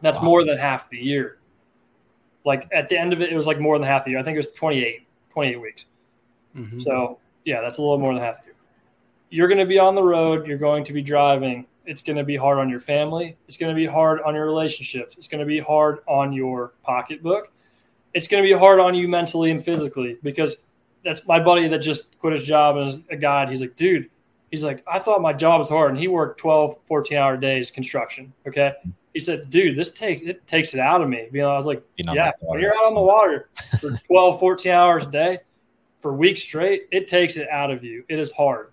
That's 0.00 0.18
wow. 0.18 0.24
more 0.24 0.44
than 0.44 0.58
half 0.58 0.90
the 0.90 0.98
year. 0.98 1.38
Like 2.44 2.68
at 2.72 2.88
the 2.88 2.98
end 2.98 3.12
of 3.12 3.20
it 3.20 3.32
it 3.32 3.36
was 3.36 3.46
like 3.46 3.60
more 3.60 3.78
than 3.78 3.86
half 3.86 4.04
the 4.04 4.10
year. 4.10 4.18
I 4.18 4.22
think 4.22 4.34
it 4.34 4.38
was 4.38 4.50
28 4.52 5.06
28 5.30 5.60
weeks. 5.60 5.84
Mm-hmm. 6.54 6.80
so 6.80 7.18
yeah 7.46 7.62
that's 7.62 7.78
a 7.78 7.80
little 7.80 7.98
more 7.98 8.12
than 8.12 8.22
half 8.22 8.40
the 8.42 8.48
year 8.48 8.51
you're 9.32 9.48
going 9.48 9.58
to 9.58 9.66
be 9.66 9.78
on 9.78 9.94
the 9.94 10.02
road, 10.02 10.46
you're 10.46 10.58
going 10.58 10.84
to 10.84 10.92
be 10.92 11.00
driving. 11.00 11.66
It's 11.86 12.02
going 12.02 12.18
to 12.18 12.24
be 12.24 12.36
hard 12.36 12.58
on 12.58 12.68
your 12.68 12.80
family. 12.80 13.38
It's 13.48 13.56
going 13.56 13.74
to 13.74 13.74
be 13.74 13.86
hard 13.86 14.20
on 14.20 14.34
your 14.34 14.44
relationships. 14.44 15.16
It's 15.16 15.26
going 15.26 15.40
to 15.40 15.46
be 15.46 15.58
hard 15.58 16.00
on 16.06 16.34
your 16.34 16.74
pocketbook. 16.82 17.50
It's 18.12 18.28
going 18.28 18.44
to 18.44 18.46
be 18.48 18.56
hard 18.56 18.78
on 18.78 18.94
you 18.94 19.08
mentally 19.08 19.50
and 19.50 19.64
physically 19.64 20.18
because 20.22 20.58
that's 21.02 21.26
my 21.26 21.40
buddy 21.40 21.66
that 21.68 21.78
just 21.78 22.18
quit 22.18 22.34
his 22.34 22.44
job 22.44 22.76
as 22.76 22.98
a 23.08 23.16
guide. 23.16 23.48
He's 23.48 23.62
like, 23.62 23.74
dude, 23.74 24.10
he's 24.50 24.62
like, 24.62 24.84
I 24.86 24.98
thought 24.98 25.22
my 25.22 25.32
job 25.32 25.60
was 25.60 25.70
hard. 25.70 25.92
And 25.92 25.98
he 25.98 26.08
worked 26.08 26.38
12, 26.38 26.76
14 26.86 27.16
hour 27.16 27.38
days 27.38 27.70
construction. 27.70 28.34
Okay. 28.46 28.74
He 29.14 29.18
said, 29.18 29.48
dude, 29.48 29.78
this 29.78 29.88
takes, 29.88 30.20
it 30.20 30.46
takes 30.46 30.74
it 30.74 30.80
out 30.80 31.00
of 31.00 31.08
me. 31.08 31.28
You 31.32 31.40
know, 31.40 31.50
I 31.50 31.56
was 31.56 31.66
like, 31.66 31.82
you 31.96 32.04
know, 32.04 32.12
yeah, 32.12 32.32
when 32.42 32.60
you're 32.60 32.74
out 32.74 32.84
on 32.84 32.94
the 32.94 33.00
water 33.00 33.48
for 33.80 33.98
12, 34.06 34.38
14 34.38 34.72
hours 34.72 35.06
a 35.06 35.10
day 35.10 35.38
for 36.00 36.12
weeks 36.12 36.42
straight, 36.42 36.82
it 36.92 37.06
takes 37.06 37.38
it 37.38 37.48
out 37.48 37.70
of 37.70 37.82
you. 37.82 38.04
It 38.10 38.18
is 38.18 38.30
hard 38.30 38.71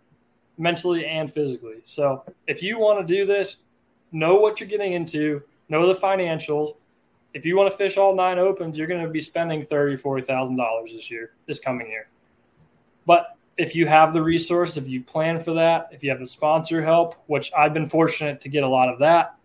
mentally 0.60 1.08
and 1.08 1.32
physically. 1.32 1.78
So 1.86 2.24
if 2.46 2.62
you 2.62 2.78
want 2.78 3.00
to 3.06 3.16
do 3.16 3.26
this, 3.26 3.58
know 4.12 4.36
what 4.36 4.60
you're 4.60 4.70
getting 4.70 4.94
into, 4.94 5.42
know 5.70 5.88
the 5.92 6.00
financials. 6.00 6.76
If 7.34 7.46
you 7.46 7.58
want 7.58 7.72
to 7.72 7.78
fish 7.78 7.98
all 7.98 8.16
nine 8.16 8.38
opens, 8.38 8.78
you're 8.78 8.88
going 8.88 9.04
to 9.04 9.10
be 9.10 9.22
spending 9.22 9.64
thirty, 9.64 9.96
forty 9.96 10.22
thousand 10.22 10.58
dollars 10.58 10.92
this 10.94 11.10
year, 11.10 11.32
this 11.48 11.60
coming 11.60 11.88
year. 11.88 12.10
But 13.06 13.38
if 13.58 13.76
you 13.76 13.88
have 13.88 14.14
the 14.14 14.22
resource, 14.22 14.78
if 14.78 14.88
you 14.88 15.02
plan 15.02 15.40
for 15.40 15.54
that, 15.54 15.90
if 15.92 16.04
you 16.04 16.10
have 16.10 16.20
the 16.20 16.26
sponsor 16.26 16.84
help, 16.84 17.16
which 17.28 17.52
I've 17.58 17.74
been 17.74 17.88
fortunate 17.88 18.42
to 18.42 18.50
get 18.50 18.64
a 18.64 18.68
lot 18.68 18.90
of 18.90 19.00
that 19.00 19.36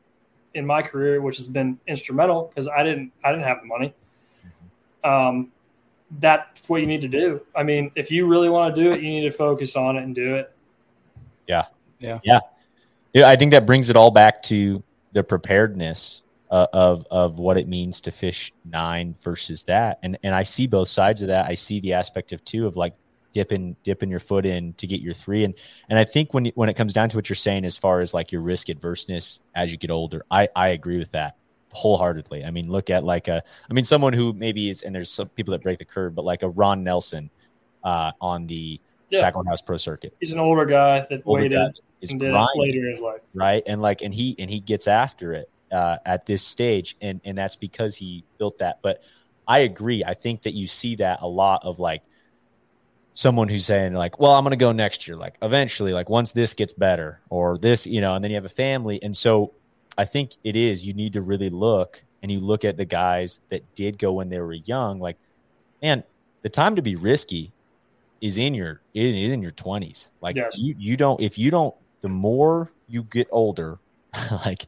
in 0.55 0.65
my 0.65 0.83
career, 0.83 1.21
which 1.21 1.37
has 1.37 1.47
been 1.47 1.79
instrumental 1.87 2.45
because 2.45 2.69
I 2.69 2.83
didn't 2.83 3.13
I 3.23 3.33
didn't 3.33 3.45
have 3.45 3.61
the 3.61 3.67
money. 3.67 3.95
Um, 5.05 5.53
that's 6.21 6.69
what 6.69 6.81
you 6.81 6.87
need 6.87 7.03
to 7.03 7.09
do. 7.09 7.41
I 7.55 7.63
mean, 7.65 7.91
if 7.97 8.11
you 8.11 8.27
really 8.27 8.49
want 8.49 8.75
to 8.75 8.83
do 8.83 8.93
it, 8.93 9.03
you 9.03 9.09
need 9.09 9.29
to 9.29 9.31
focus 9.31 9.77
on 9.77 9.97
it 9.97 10.05
and 10.05 10.15
do 10.15 10.37
it. 10.37 10.54
Yeah. 11.47 11.65
Yeah. 11.99 12.21
Yeah. 12.23 12.41
Yeah. 13.13 13.29
I 13.29 13.37
think 13.37 13.53
that 13.53 13.67
brings 13.67 13.91
it 13.91 13.97
all 13.97 14.11
back 14.11 14.43
to 14.45 14.83
the 15.13 15.23
preparedness 15.23 16.23
uh, 16.51 16.67
of 16.73 17.07
of 17.11 17.39
what 17.39 17.57
it 17.57 17.69
means 17.69 18.01
to 18.03 18.11
fish 18.11 18.53
nine 18.65 19.17
versus 19.23 19.65
that. 19.65 19.99
And 20.03 20.19
and 20.23 20.35
I 20.35 20.43
see 20.43 20.67
both 20.67 20.89
sides 20.89 21.23
of 21.23 21.29
that. 21.29 21.47
I 21.47 21.55
see 21.55 21.81
the 21.81 21.95
aspect 21.95 22.33
of 22.33 22.45
two 22.45 22.67
of 22.67 22.77
like 22.77 22.95
dipping 23.33 23.77
dipping 23.83 24.11
your 24.11 24.21
foot 24.21 24.47
in 24.47 24.73
to 24.75 24.87
get 24.87 25.01
your 25.01 25.15
three. 25.15 25.45
And 25.45 25.55
and 25.89 25.99
I 25.99 26.05
think 26.05 26.35
when 26.35 26.47
when 26.55 26.69
it 26.69 26.75
comes 26.75 26.93
down 26.93 27.09
to 27.11 27.17
what 27.17 27.29
you're 27.29 27.37
saying 27.37 27.65
as 27.65 27.77
far 27.77 28.01
as 28.01 28.15
like 28.15 28.33
your 28.33 28.41
risk 28.41 28.69
adverseness 28.69 29.41
as 29.55 29.73
you 29.73 29.79
get 29.79 29.91
older, 29.91 30.23
I 30.31 30.49
I 30.55 30.69
agree 30.69 30.99
with 30.99 31.11
that 31.13 31.37
wholeheartedly. 31.73 32.45
I 32.45 32.51
mean, 32.51 32.71
look 32.71 32.89
at 32.89 33.05
like 33.05 33.29
a 33.29 33.43
I 33.69 33.75
mean 33.75 33.85
someone 33.85 34.13
who 34.13 34.33
maybe 34.33 34.71
is 34.71 34.83
and 34.83 34.95
there's 34.95 35.11
some 35.11 35.29
people 35.31 35.53
that 35.53 35.63
break 35.63 35.79
the 35.79 35.85
curve, 35.85 36.15
but 36.15 36.25
like 36.25 36.43
a 36.43 36.49
Ron 36.49 36.85
Nelson 36.85 37.31
uh, 37.83 38.13
on 38.21 38.47
the 38.47 38.81
yeah. 39.15 39.21
Tackle 39.21 39.43
Warehouse 39.43 39.63
Pro 39.63 39.77
Circuit. 39.77 40.15
He's 40.21 40.33
an 40.33 40.41
older 40.41 40.67
guy 40.67 41.07
that 41.11 41.23
older 41.25 41.43
waited 41.43 41.57
guy 41.57 41.71
and 42.11 42.21
did 42.21 42.31
grinding, 42.31 42.61
later 42.61 42.81
in 42.81 42.91
his 42.91 43.01
life, 43.01 43.21
right? 43.35 43.63
And 43.67 43.81
like, 43.81 44.03
and 44.03 44.13
he 44.13 44.37
and 44.39 44.51
he 44.51 44.61
gets 44.61 44.87
after 44.87 45.33
it 45.33 45.51
uh, 45.73 45.99
at 46.07 46.27
this 46.27 46.43
stage, 46.43 46.97
and 47.01 47.21
and 47.25 47.37
that's 47.37 47.57
because 47.57 47.97
he 47.97 48.25
built 48.39 48.59
that. 48.59 48.81
But 48.83 49.03
I 49.47 49.61
agree. 49.61 50.05
I 50.05 50.15
think 50.15 50.43
that 50.43 50.55
you 50.55 50.67
see 50.67 50.97
that 50.97 51.21
a 51.23 51.29
lot 51.29 51.65
of 51.65 51.79
like 51.79 52.03
someone 53.15 53.49
who's 53.49 53.65
saying 53.65 53.95
like, 53.95 54.19
well, 54.19 54.33
I'm 54.33 54.45
going 54.45 54.51
to 54.51 54.57
go 54.57 54.73
next 54.73 55.07
year, 55.07 55.17
like 55.17 55.37
eventually, 55.43 55.93
like 55.93 56.09
once 56.09 56.33
this 56.33 56.55
gets 56.55 56.73
better 56.73 57.21
or 57.31 57.59
this, 57.59 57.87
you 57.87 58.01
know, 58.01 58.15
and 58.15 58.25
then 58.25 58.31
you 58.31 58.37
have 58.37 58.45
a 58.45 58.49
family, 58.49 59.03
and 59.03 59.17
so 59.17 59.55
I 59.97 60.05
think 60.05 60.33
it 60.43 60.57
is. 60.57 60.87
You 60.87 60.95
need 60.95 61.13
to 61.15 61.23
really 61.23 61.51
look 61.51 62.05
and 62.23 62.31
you 62.31 62.41
look 62.41 62.65
at 62.65 62.77
the 62.77 62.85
guys 62.85 63.41
that 63.51 63.75
did 63.75 63.99
go 63.99 64.13
when 64.13 64.29
they 64.31 64.41
were 64.41 64.55
young, 64.55 64.99
like, 64.99 65.19
and 65.83 66.03
the 66.43 66.49
time 66.49 66.77
to 66.77 66.83
be 66.83 66.97
risky 66.97 67.53
is 68.21 68.39
in 68.39 68.55
your 68.55 68.81
is 68.95 69.33
in 69.33 69.43
your 69.43 69.53
20s 69.53 70.09
like 70.21 70.37
yes. 70.37 70.57
you 70.59 70.75
you 70.79 70.97
don't 70.97 71.21
if 71.21 71.37
you 71.39 71.51
don't 71.51 71.75
the 72.01 72.09
more 72.09 72.71
you 72.89 73.03
get 73.05 73.29
older 73.31 73.79
like 74.45 74.67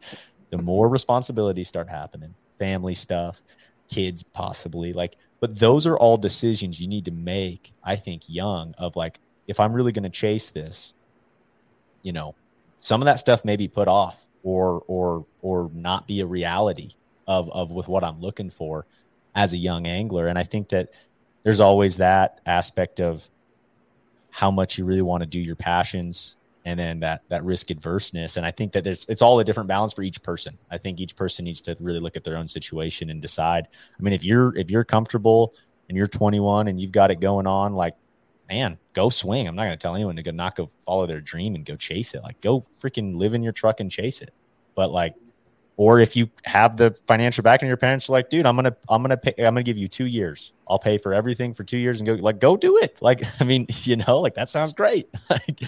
the 0.50 0.58
more 0.58 0.88
responsibilities 0.88 1.68
start 1.68 1.88
happening 1.88 2.34
family 2.58 2.94
stuff 2.94 3.42
kids 3.88 4.22
possibly 4.22 4.92
like 4.92 5.16
but 5.40 5.58
those 5.58 5.86
are 5.86 5.96
all 5.98 6.16
decisions 6.16 6.80
you 6.80 6.88
need 6.88 7.04
to 7.04 7.10
make 7.10 7.72
i 7.84 7.94
think 7.94 8.22
young 8.26 8.74
of 8.78 8.96
like 8.96 9.20
if 9.46 9.60
i'm 9.60 9.72
really 9.72 9.92
going 9.92 10.02
to 10.02 10.10
chase 10.10 10.50
this 10.50 10.92
you 12.02 12.12
know 12.12 12.34
some 12.78 13.00
of 13.00 13.06
that 13.06 13.20
stuff 13.20 13.44
may 13.44 13.56
be 13.56 13.68
put 13.68 13.88
off 13.88 14.26
or 14.42 14.82
or 14.86 15.26
or 15.42 15.70
not 15.74 16.06
be 16.06 16.20
a 16.20 16.26
reality 16.26 16.90
of 17.26 17.50
of 17.50 17.70
with 17.70 17.88
what 17.88 18.04
i'm 18.04 18.20
looking 18.20 18.50
for 18.50 18.86
as 19.34 19.52
a 19.52 19.56
young 19.56 19.86
angler 19.86 20.28
and 20.28 20.38
i 20.38 20.42
think 20.42 20.68
that 20.68 20.90
there's 21.42 21.60
always 21.60 21.98
that 21.98 22.40
aspect 22.46 23.00
of 23.00 23.28
how 24.36 24.50
much 24.50 24.76
you 24.76 24.84
really 24.84 25.00
want 25.00 25.22
to 25.22 25.26
do 25.26 25.40
your 25.40 25.56
passions 25.56 26.36
and 26.66 26.78
then 26.78 27.00
that 27.00 27.22
that 27.30 27.42
risk 27.42 27.68
adverseness. 27.68 28.36
And 28.36 28.44
I 28.44 28.50
think 28.50 28.72
that 28.72 28.84
there's 28.84 29.06
it's 29.08 29.22
all 29.22 29.40
a 29.40 29.44
different 29.44 29.66
balance 29.66 29.94
for 29.94 30.02
each 30.02 30.22
person. 30.22 30.58
I 30.70 30.76
think 30.76 31.00
each 31.00 31.16
person 31.16 31.46
needs 31.46 31.62
to 31.62 31.74
really 31.80 32.00
look 32.00 32.18
at 32.18 32.24
their 32.24 32.36
own 32.36 32.46
situation 32.46 33.08
and 33.08 33.22
decide. 33.22 33.66
I 33.98 34.02
mean, 34.02 34.12
if 34.12 34.22
you're 34.22 34.54
if 34.54 34.70
you're 34.70 34.84
comfortable 34.84 35.54
and 35.88 35.96
you're 35.96 36.06
21 36.06 36.68
and 36.68 36.78
you've 36.78 36.92
got 36.92 37.10
it 37.10 37.18
going 37.18 37.46
on, 37.46 37.72
like 37.72 37.94
man, 38.46 38.76
go 38.92 39.08
swing. 39.08 39.48
I'm 39.48 39.56
not 39.56 39.64
going 39.64 39.78
to 39.78 39.82
tell 39.82 39.94
anyone 39.94 40.16
to 40.16 40.22
go 40.22 40.32
not 40.32 40.54
go 40.54 40.68
follow 40.84 41.06
their 41.06 41.22
dream 41.22 41.54
and 41.54 41.64
go 41.64 41.74
chase 41.74 42.12
it. 42.12 42.22
Like 42.22 42.38
go 42.42 42.62
freaking 42.78 43.16
live 43.16 43.32
in 43.32 43.42
your 43.42 43.54
truck 43.54 43.80
and 43.80 43.90
chase 43.90 44.20
it. 44.20 44.34
But 44.74 44.90
like 44.92 45.14
or 45.76 46.00
if 46.00 46.16
you 46.16 46.28
have 46.44 46.76
the 46.76 46.96
financial 47.06 47.42
backing 47.42 47.68
your 47.68 47.76
parents 47.76 48.08
are 48.08 48.12
like 48.12 48.30
dude 48.30 48.46
i'm 48.46 48.56
gonna 48.56 48.74
i'm 48.88 49.02
gonna 49.02 49.16
pay 49.16 49.34
i'm 49.38 49.54
gonna 49.54 49.62
give 49.62 49.78
you 49.78 49.88
two 49.88 50.06
years. 50.06 50.52
I'll 50.68 50.80
pay 50.80 50.98
for 50.98 51.14
everything 51.14 51.54
for 51.54 51.62
two 51.62 51.76
years 51.76 52.00
and 52.00 52.06
go 52.06 52.14
like 52.14 52.40
go 52.40 52.56
do 52.56 52.78
it. 52.78 52.98
Like 53.00 53.22
i 53.40 53.44
mean 53.44 53.66
you 53.82 53.96
know 53.96 54.20
like 54.20 54.34
that 54.34 54.48
sounds 54.48 54.72
great. 54.72 55.08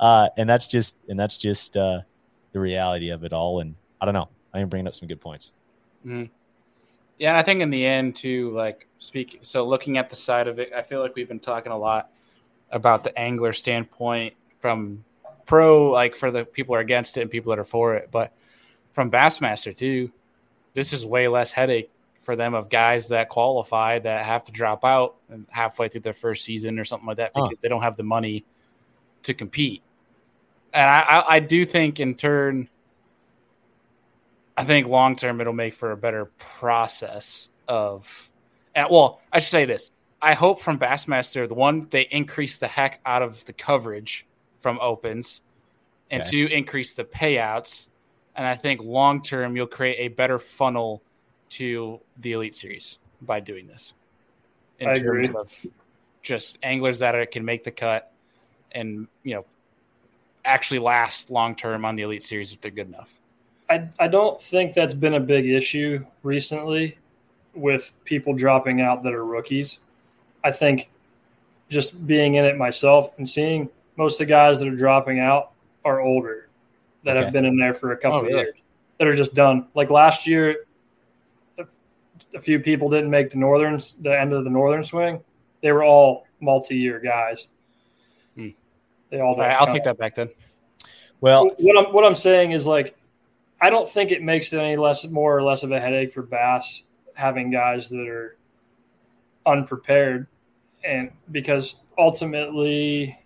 Uh 0.00 0.28
and 0.36 0.50
that's 0.50 0.66
just 0.66 0.96
and 1.08 1.16
that's 1.16 1.36
just 1.36 1.76
uh 1.76 2.00
the 2.50 2.58
reality 2.58 3.10
of 3.10 3.22
it 3.22 3.32
all. 3.32 3.60
And 3.60 3.76
i 4.00 4.04
don't 4.04 4.14
know. 4.14 4.28
I 4.52 4.58
am 4.58 4.68
bringing 4.68 4.88
up 4.88 4.94
some 4.94 5.06
good 5.06 5.20
points. 5.20 5.52
Mm-hmm. 6.04 6.24
yeah 7.18 7.28
and 7.28 7.36
i 7.38 7.42
think 7.42 7.60
in 7.60 7.70
the 7.70 7.86
end 7.86 8.16
too 8.16 8.50
like 8.50 8.88
speak. 8.98 9.38
so 9.42 9.64
looking 9.64 9.96
at 9.98 10.10
the 10.10 10.16
side 10.16 10.48
of 10.48 10.58
it 10.58 10.72
i 10.76 10.82
feel 10.82 11.00
like 11.00 11.14
we've 11.14 11.28
been 11.28 11.38
talking 11.38 11.70
a 11.70 11.78
lot 11.78 12.10
about 12.72 13.04
the 13.04 13.16
angler 13.16 13.52
standpoint 13.52 14.34
from 14.58 15.04
pro 15.46 15.90
like 15.90 16.16
for 16.16 16.30
the 16.30 16.44
people 16.44 16.74
are 16.74 16.80
against 16.80 17.16
it 17.16 17.22
and 17.22 17.30
people 17.30 17.50
that 17.50 17.58
are 17.58 17.64
for 17.64 17.94
it. 17.94 18.08
But 18.10 18.32
from 18.92 19.10
Bassmaster 19.10 19.76
too. 19.76 20.10
This 20.74 20.92
is 20.92 21.04
way 21.04 21.28
less 21.28 21.52
headache 21.52 21.90
for 22.22 22.36
them 22.36 22.54
of 22.54 22.68
guys 22.68 23.08
that 23.08 23.28
qualify 23.28 23.98
that 23.98 24.24
have 24.24 24.44
to 24.44 24.52
drop 24.52 24.84
out 24.84 25.16
halfway 25.50 25.88
through 25.88 26.02
their 26.02 26.12
first 26.12 26.44
season 26.44 26.78
or 26.78 26.84
something 26.84 27.06
like 27.06 27.16
that 27.16 27.34
because 27.34 27.50
huh. 27.50 27.56
they 27.60 27.68
don't 27.68 27.82
have 27.82 27.96
the 27.96 28.02
money 28.02 28.44
to 29.24 29.34
compete. 29.34 29.82
And 30.72 30.88
I, 30.88 31.00
I, 31.00 31.24
I 31.36 31.40
do 31.40 31.64
think 31.64 32.00
in 32.00 32.14
turn, 32.14 32.68
I 34.56 34.64
think 34.64 34.86
long 34.86 35.16
term 35.16 35.40
it'll 35.40 35.52
make 35.52 35.74
for 35.74 35.92
a 35.92 35.96
better 35.96 36.26
process 36.38 37.50
of. 37.68 38.30
At, 38.74 38.90
Well, 38.90 39.20
I 39.32 39.40
should 39.40 39.50
say 39.50 39.64
this. 39.64 39.90
I 40.20 40.34
hope 40.34 40.60
from 40.60 40.78
Bassmaster, 40.78 41.48
the 41.48 41.54
one 41.54 41.88
they 41.90 42.02
increase 42.02 42.58
the 42.58 42.68
heck 42.68 43.00
out 43.04 43.22
of 43.22 43.44
the 43.44 43.52
coverage 43.52 44.24
from 44.60 44.78
opens, 44.80 45.42
and 46.10 46.22
okay. 46.22 46.30
two 46.30 46.46
increase 46.46 46.94
the 46.94 47.04
payouts 47.04 47.88
and 48.36 48.46
I 48.46 48.54
think 48.54 48.82
long 48.82 49.22
term 49.22 49.56
you'll 49.56 49.66
create 49.66 49.96
a 49.98 50.08
better 50.08 50.38
funnel 50.38 51.02
to 51.50 52.00
the 52.18 52.32
Elite 52.32 52.54
Series 52.54 52.98
by 53.20 53.40
doing 53.40 53.66
this. 53.66 53.94
In 54.78 54.88
I 54.88 54.94
terms 54.94 55.28
agree. 55.28 55.40
of 55.40 55.66
just 56.22 56.58
anglers 56.62 57.00
that 57.00 57.14
are, 57.14 57.26
can 57.26 57.44
make 57.44 57.64
the 57.64 57.70
cut 57.70 58.12
and 58.72 59.06
you 59.22 59.34
know 59.34 59.44
actually 60.44 60.78
last 60.78 61.30
long 61.30 61.54
term 61.54 61.84
on 61.84 61.96
the 61.96 62.02
Elite 62.02 62.24
Series 62.24 62.52
if 62.52 62.60
they're 62.60 62.70
good 62.70 62.88
enough. 62.88 63.20
I 63.68 63.88
I 63.98 64.08
don't 64.08 64.40
think 64.40 64.74
that's 64.74 64.94
been 64.94 65.14
a 65.14 65.20
big 65.20 65.46
issue 65.46 66.04
recently 66.22 66.98
with 67.54 67.92
people 68.04 68.34
dropping 68.34 68.80
out 68.80 69.02
that 69.02 69.12
are 69.12 69.24
rookies. 69.24 69.78
I 70.42 70.50
think 70.50 70.90
just 71.68 72.06
being 72.06 72.34
in 72.34 72.44
it 72.44 72.56
myself 72.56 73.12
and 73.18 73.28
seeing 73.28 73.68
most 73.96 74.14
of 74.14 74.26
the 74.26 74.26
guys 74.26 74.58
that 74.58 74.68
are 74.68 74.76
dropping 74.76 75.20
out 75.20 75.52
are 75.84 76.00
older 76.00 76.48
that 77.04 77.16
okay. 77.16 77.24
have 77.24 77.32
been 77.32 77.44
in 77.44 77.56
there 77.56 77.74
for 77.74 77.92
a 77.92 77.96
couple 77.96 78.18
oh, 78.18 78.20
of 78.22 78.26
really? 78.26 78.40
years 78.42 78.54
that 78.98 79.08
are 79.08 79.16
just 79.16 79.34
done. 79.34 79.66
Like 79.74 79.90
last 79.90 80.26
year, 80.26 80.66
a 82.34 82.40
few 82.40 82.60
people 82.60 82.88
didn't 82.88 83.10
make 83.10 83.30
the 83.30 83.38
northern 83.38 83.78
the 84.00 84.18
end 84.18 84.32
of 84.32 84.44
the 84.44 84.50
northern 84.50 84.84
swing. 84.84 85.20
They 85.60 85.72
were 85.72 85.84
all 85.84 86.26
multi-year 86.40 87.00
guys. 87.00 87.48
Hmm. 88.36 88.50
They 89.10 89.20
all. 89.20 89.34
all 89.34 89.40
right, 89.40 89.56
I'll 89.60 89.66
take 89.66 89.84
that 89.84 89.98
back 89.98 90.14
then. 90.14 90.30
Well, 91.20 91.50
what 91.58 91.78
I'm 91.78 91.92
what 91.92 92.04
I'm 92.04 92.14
saying 92.14 92.52
is 92.52 92.66
like, 92.66 92.96
I 93.60 93.70
don't 93.70 93.88
think 93.88 94.10
it 94.10 94.22
makes 94.22 94.52
it 94.52 94.58
any 94.58 94.76
less 94.76 95.06
more 95.08 95.36
or 95.36 95.42
less 95.42 95.62
of 95.62 95.70
a 95.72 95.80
headache 95.80 96.12
for 96.12 96.22
Bass 96.22 96.82
having 97.14 97.50
guys 97.50 97.88
that 97.88 98.08
are 98.08 98.36
unprepared, 99.46 100.26
and 100.84 101.10
because 101.30 101.76
ultimately 101.98 103.18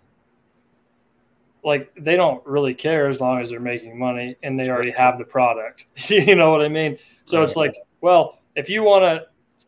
like 1.67 1.93
they 1.99 2.15
don't 2.15 2.43
really 2.47 2.73
care 2.73 3.09
as 3.09 3.19
long 3.19 3.41
as 3.41 3.49
they're 3.49 3.59
making 3.59 3.99
money 3.99 4.37
and 4.41 4.57
they 4.57 4.69
already 4.69 4.91
have 4.91 5.17
the 5.17 5.25
product. 5.25 5.87
you 6.09 6.33
know 6.33 6.49
what 6.49 6.61
I 6.61 6.69
mean? 6.69 6.97
So 7.25 7.43
it's 7.43 7.57
like, 7.57 7.75
well, 7.99 8.39
if 8.55 8.69
you 8.69 8.83
want 8.83 9.03
to 9.03 9.27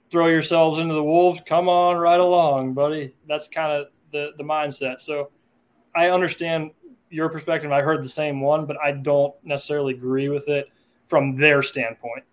throw 0.09 0.27
yourselves 0.27 0.79
into 0.79 0.93
the 0.93 1.03
wolves, 1.03 1.41
come 1.45 1.67
on 1.67 1.97
right 1.97 2.21
along, 2.21 2.73
buddy. 2.73 3.13
That's 3.27 3.49
kind 3.49 3.73
of 3.73 3.87
the 4.13 4.31
the 4.37 4.45
mindset. 4.45 5.01
So 5.01 5.29
I 5.93 6.09
understand 6.09 6.71
your 7.09 7.27
perspective. 7.27 7.69
I 7.73 7.81
heard 7.81 8.01
the 8.01 8.07
same 8.07 8.39
one, 8.39 8.65
but 8.65 8.77
I 8.81 8.93
don't 8.93 9.35
necessarily 9.43 9.93
agree 9.93 10.29
with 10.29 10.47
it 10.47 10.69
from 11.07 11.35
their 11.35 11.61
standpoint. 11.61 12.23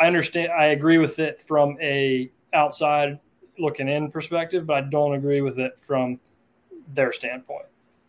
I 0.00 0.08
understand 0.08 0.50
I 0.50 0.66
agree 0.66 0.98
with 0.98 1.20
it 1.20 1.40
from 1.40 1.78
a 1.80 2.28
outside 2.52 3.20
looking 3.56 3.86
in 3.86 4.10
perspective, 4.10 4.66
but 4.66 4.76
I 4.78 4.80
don't 4.80 5.14
agree 5.14 5.42
with 5.42 5.60
it 5.60 5.78
from 5.80 6.18
their 6.92 7.12
standpoint. 7.12 7.66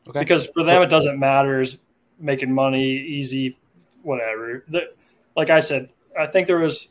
Okay. 0.08 0.20
Because 0.20 0.47
for 0.47 0.64
them, 0.64 0.82
it 0.82 0.89
doesn't 0.89 1.20
matter. 1.20 1.62
Is 1.62 1.78
making 2.20 2.54
money 2.54 2.86
easy, 2.86 3.58
whatever. 4.01 4.64
The, 4.70 4.93
like 5.36 5.49
I 5.49 5.60
said, 5.60 5.89
I 6.20 6.28
think 6.28 6.47
there 6.47 6.60
was, 6.60 6.89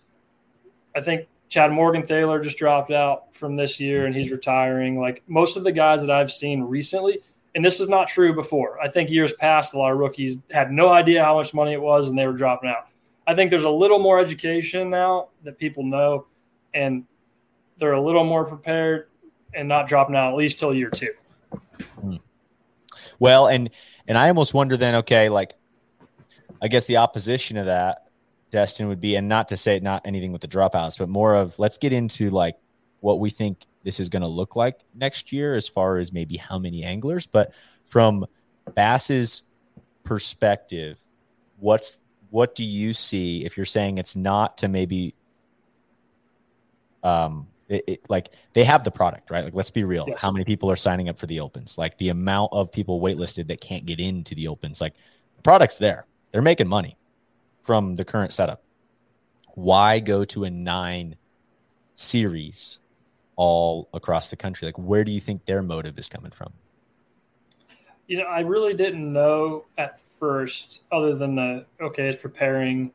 I 0.97 1.01
think 1.01 1.29
Chad 1.49 1.71
Morgenthaler 1.71 2.43
just 2.43 2.59
dropped 2.59 2.91
out 2.91 3.35
from 3.35 3.57
this 3.57 3.79
year 3.81 4.07
and 4.07 4.15
he's 4.15 4.31
retiring. 4.31 4.99
Like 4.99 5.23
most 5.27 5.57
of 5.57 5.65
the 5.65 5.73
guys 5.73 6.01
that 6.01 6.11
I've 6.11 6.33
seen 6.33 6.63
recently, 6.63 7.21
and 7.55 7.65
this 7.65 7.81
is 7.81 7.89
not 7.89 8.09
true 8.09 8.35
before. 8.35 8.81
I 8.81 8.89
think 8.89 9.11
years 9.11 9.33
past, 9.35 9.75
a 9.75 9.79
lot 9.79 9.93
of 9.93 9.99
rookies 9.99 10.39
had 10.51 10.73
no 10.73 10.89
idea 10.89 11.23
how 11.23 11.37
much 11.37 11.53
money 11.53 11.73
it 11.73 11.81
was 11.81 12.09
and 12.09 12.19
they 12.19 12.27
were 12.27 12.33
dropping 12.33 12.71
out. 12.71 12.89
I 13.27 13.35
think 13.35 13.51
there's 13.51 13.65
a 13.65 13.71
little 13.71 13.99
more 13.99 14.19
education 14.19 14.91
now 14.91 15.29
that 15.45 15.59
people 15.59 15.85
know, 15.85 16.27
and 16.75 17.05
they're 17.79 17.93
a 17.93 18.03
little 18.03 18.25
more 18.25 18.45
prepared 18.45 19.09
and 19.55 19.69
not 19.69 19.87
dropping 19.87 20.17
out 20.17 20.31
at 20.31 20.37
least 20.37 20.59
till 20.59 20.75
year 20.75 20.91
two. 20.91 21.13
Hmm. 22.01 22.17
Well, 23.23 23.47
and 23.47 23.70
and 24.09 24.18
I 24.18 24.27
almost 24.27 24.53
wonder 24.53 24.77
then, 24.77 24.97
okay, 24.97 25.29
like 25.29 25.55
I 26.61 26.66
guess 26.66 26.87
the 26.87 26.97
opposition 26.97 27.57
of 27.57 27.66
that, 27.66 28.09
Destin, 28.51 28.89
would 28.89 29.01
be, 29.01 29.14
and 29.14 29.29
not 29.29 29.47
to 29.49 29.57
say 29.57 29.79
not 29.79 30.05
anything 30.05 30.33
with 30.33 30.41
the 30.41 30.49
dropouts, 30.49 30.99
but 30.99 31.09
more 31.09 31.37
of 31.37 31.57
let's 31.57 31.79
get 31.79 31.93
into 31.93 32.31
like 32.31 32.57
what 32.99 33.20
we 33.20 33.31
think 33.31 33.64
this 33.85 34.01
is 34.01 34.09
going 34.09 34.23
to 34.23 34.29
look 34.29 34.57
like 34.57 34.81
next 34.93 35.31
year 35.31 35.55
as 35.55 35.68
far 35.68 35.99
as 35.99 36.12
maybe 36.12 36.37
how 36.37 36.59
many 36.59 36.83
anglers. 36.83 37.29
But 37.29 37.53
from 37.87 38.27
Bass's 38.75 39.45
perspective, 40.03 40.99
what's 41.61 42.01
what 42.31 42.57
do 42.57 42.64
you 42.64 42.93
see 42.93 43.45
if 43.45 43.57
you're 43.57 43.66
saying 43.66 43.99
it's 43.99 44.16
not 44.16 44.59
to 44.59 44.66
maybe 44.66 45.14
um 47.05 47.47
it, 47.73 47.85
it, 47.87 48.11
like 48.11 48.31
they 48.53 48.64
have 48.64 48.85
the 48.85 48.91
product, 48.91 49.31
right? 49.31 49.45
Like, 49.45 49.55
let's 49.55 49.70
be 49.70 49.85
real. 49.85 50.05
Yes. 50.07 50.18
How 50.18 50.31
many 50.31 50.45
people 50.45 50.70
are 50.70 50.77
signing 50.77 51.09
up 51.09 51.18
for 51.18 51.27
the 51.27 51.41
opens? 51.41 51.79
Like 51.79 51.99
the 51.99 52.11
amount 52.11 52.53
of 52.53 52.70
people 52.70 53.01
waitlisted 53.01 53.49
that 53.49 53.61
can't 53.61 53.87
get 53.87 54.01
into 54.01 54.35
the 54.35 54.49
opens. 54.49 54.81
Like 54.81 54.95
the 55.37 55.43
product's 55.43 55.79
there. 55.79 56.07
They're 56.31 56.43
making 56.43 56.68
money 56.68 56.97
from 57.61 57.95
the 57.95 58.05
current 58.05 58.33
setup. 58.33 58.62
Why 59.55 60.01
go 60.01 60.25
to 60.25 60.45
a 60.45 60.51
nine 60.51 61.16
series 61.95 62.79
all 63.37 63.89
across 63.93 64.29
the 64.29 64.37
country? 64.37 64.66
Like, 64.66 64.79
where 64.79 65.05
do 65.05 65.12
you 65.12 65.20
think 65.20 65.45
their 65.45 65.62
motive 65.62 65.99
is 65.99 66.09
coming 66.09 66.31
from? 66.31 66.53
You 68.07 68.18
know, 68.18 68.25
I 68.25 68.41
really 68.41 68.75
didn't 68.75 69.11
know 69.12 69.64
at 69.79 70.01
first, 70.01 70.83
other 70.91 71.14
than 71.14 71.37
the 71.37 71.64
okay, 71.81 72.09
it's 72.09 72.20
preparing. 72.20 72.93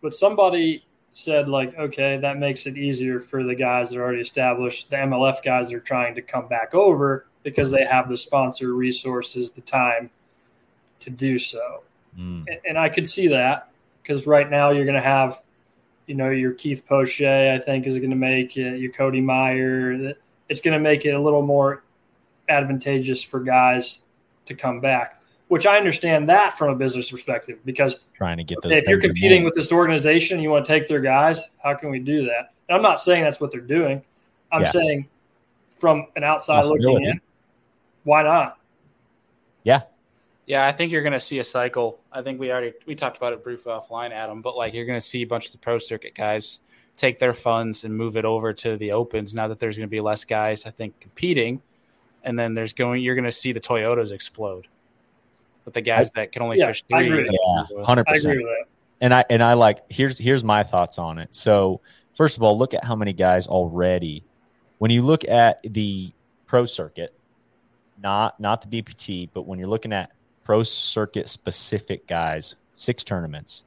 But 0.00 0.14
somebody 0.14 0.84
said 1.14 1.48
like, 1.48 1.76
okay, 1.78 2.16
that 2.18 2.38
makes 2.38 2.66
it 2.66 2.76
easier 2.76 3.20
for 3.20 3.44
the 3.44 3.54
guys 3.54 3.90
that 3.90 3.98
are 3.98 4.02
already 4.02 4.20
established. 4.20 4.90
The 4.90 4.96
MLF 4.96 5.42
guys 5.42 5.72
are 5.72 5.80
trying 5.80 6.14
to 6.14 6.22
come 6.22 6.48
back 6.48 6.74
over 6.74 7.26
because 7.42 7.70
they 7.70 7.84
have 7.84 8.08
the 8.08 8.16
sponsor 8.16 8.74
resources, 8.74 9.50
the 9.50 9.60
time 9.60 10.10
to 11.00 11.10
do 11.10 11.38
so. 11.38 11.82
Mm. 12.18 12.44
And, 12.48 12.60
and, 12.68 12.78
I 12.78 12.88
could 12.88 13.08
see 13.08 13.28
that 13.28 13.70
because 14.02 14.26
right 14.26 14.50
now 14.50 14.70
you're 14.70 14.84
going 14.84 14.96
to 14.96 15.00
have, 15.00 15.42
you 16.06 16.14
know, 16.14 16.30
your 16.30 16.52
Keith 16.52 16.86
Poche, 16.86 17.22
I 17.22 17.58
think, 17.58 17.86
is 17.86 17.98
going 17.98 18.10
to 18.10 18.16
make 18.16 18.56
it, 18.56 18.78
your 18.78 18.92
Cody 18.92 19.20
Meyer. 19.20 20.14
It's 20.48 20.60
going 20.60 20.74
to 20.74 20.80
make 20.80 21.04
it 21.04 21.10
a 21.10 21.20
little 21.20 21.42
more 21.42 21.84
advantageous 22.48 23.22
for 23.22 23.40
guys 23.40 24.00
to 24.44 24.54
come 24.54 24.80
back 24.80 25.21
which 25.52 25.66
I 25.66 25.76
understand 25.76 26.30
that 26.30 26.56
from 26.56 26.70
a 26.70 26.74
business 26.74 27.10
perspective 27.10 27.58
because 27.66 27.98
trying 28.14 28.38
to 28.38 28.42
get 28.42 28.62
those. 28.62 28.72
If 28.72 28.88
you're 28.88 28.98
competing 28.98 29.44
with 29.44 29.54
this 29.54 29.70
organization, 29.70 30.40
you 30.40 30.48
want 30.48 30.64
to 30.64 30.72
take 30.72 30.88
their 30.88 30.98
guys. 30.98 31.42
How 31.62 31.74
can 31.74 31.90
we 31.90 31.98
do 31.98 32.24
that? 32.24 32.54
And 32.70 32.76
I'm 32.76 32.80
not 32.80 32.98
saying 32.98 33.24
that's 33.24 33.38
what 33.38 33.50
they're 33.50 33.60
doing. 33.60 34.02
I'm 34.50 34.62
yeah. 34.62 34.70
saying 34.70 35.08
from 35.78 36.06
an 36.16 36.24
outside 36.24 36.64
looking 36.64 37.04
in, 37.04 37.20
why 38.04 38.22
not? 38.22 38.60
Yeah, 39.62 39.82
yeah. 40.46 40.66
I 40.66 40.72
think 40.72 40.90
you're 40.90 41.02
going 41.02 41.12
to 41.12 41.20
see 41.20 41.38
a 41.38 41.44
cycle. 41.44 42.00
I 42.10 42.22
think 42.22 42.40
we 42.40 42.50
already 42.50 42.72
we 42.86 42.94
talked 42.94 43.18
about 43.18 43.34
it 43.34 43.44
briefly 43.44 43.74
offline, 43.74 44.10
Adam. 44.10 44.40
But 44.40 44.56
like 44.56 44.72
you're 44.72 44.86
going 44.86 45.00
to 45.00 45.06
see 45.06 45.20
a 45.20 45.26
bunch 45.26 45.44
of 45.44 45.52
the 45.52 45.58
pro 45.58 45.78
circuit 45.78 46.14
guys 46.14 46.60
take 46.96 47.18
their 47.18 47.34
funds 47.34 47.84
and 47.84 47.94
move 47.94 48.16
it 48.16 48.24
over 48.24 48.54
to 48.54 48.78
the 48.78 48.92
opens 48.92 49.34
now 49.34 49.48
that 49.48 49.58
there's 49.58 49.76
going 49.76 49.86
to 49.86 49.90
be 49.90 50.00
less 50.00 50.24
guys. 50.24 50.64
I 50.64 50.70
think 50.70 50.98
competing, 50.98 51.60
and 52.22 52.38
then 52.38 52.54
there's 52.54 52.72
going 52.72 53.02
you're 53.02 53.16
going 53.16 53.26
to 53.26 53.32
see 53.32 53.52
the 53.52 53.60
Toyotas 53.60 54.12
explode 54.12 54.66
with 55.64 55.74
the 55.74 55.80
guys 55.80 56.10
that 56.12 56.32
can 56.32 56.42
only 56.42 56.58
Yeah, 56.58 56.66
fish 56.68 56.84
I 56.92 56.98
three. 56.98 57.06
agree. 57.24 57.28
Yeah, 57.30 57.84
hundred 57.84 58.06
I 58.08 58.12
percent. 58.12 58.32
agree 58.32 58.44
with 58.44 58.52
that. 58.52 58.66
and 59.00 59.14
I 59.14 59.24
and 59.30 59.42
I 59.42 59.54
like 59.54 59.80
here's 59.88 60.18
here's 60.18 60.42
my 60.44 60.62
thoughts 60.62 60.98
on 60.98 61.18
it. 61.18 61.34
So 61.34 61.80
first 62.14 62.36
of 62.36 62.42
all, 62.42 62.56
look 62.58 62.74
at 62.74 62.84
how 62.84 62.94
many 62.96 63.12
guys 63.12 63.46
already. 63.46 64.24
When 64.78 64.90
you 64.90 65.02
look 65.02 65.24
at 65.28 65.62
the 65.62 66.12
pro 66.46 66.66
circuit, 66.66 67.14
not 68.02 68.38
not 68.40 68.68
the 68.68 68.82
BPT, 68.82 69.28
but 69.32 69.42
when 69.46 69.58
you're 69.58 69.68
looking 69.68 69.92
at 69.92 70.10
pro 70.44 70.62
circuit 70.64 71.28
specific 71.28 72.06
guys, 72.06 72.56
six 72.74 73.04
tournaments. 73.04 73.62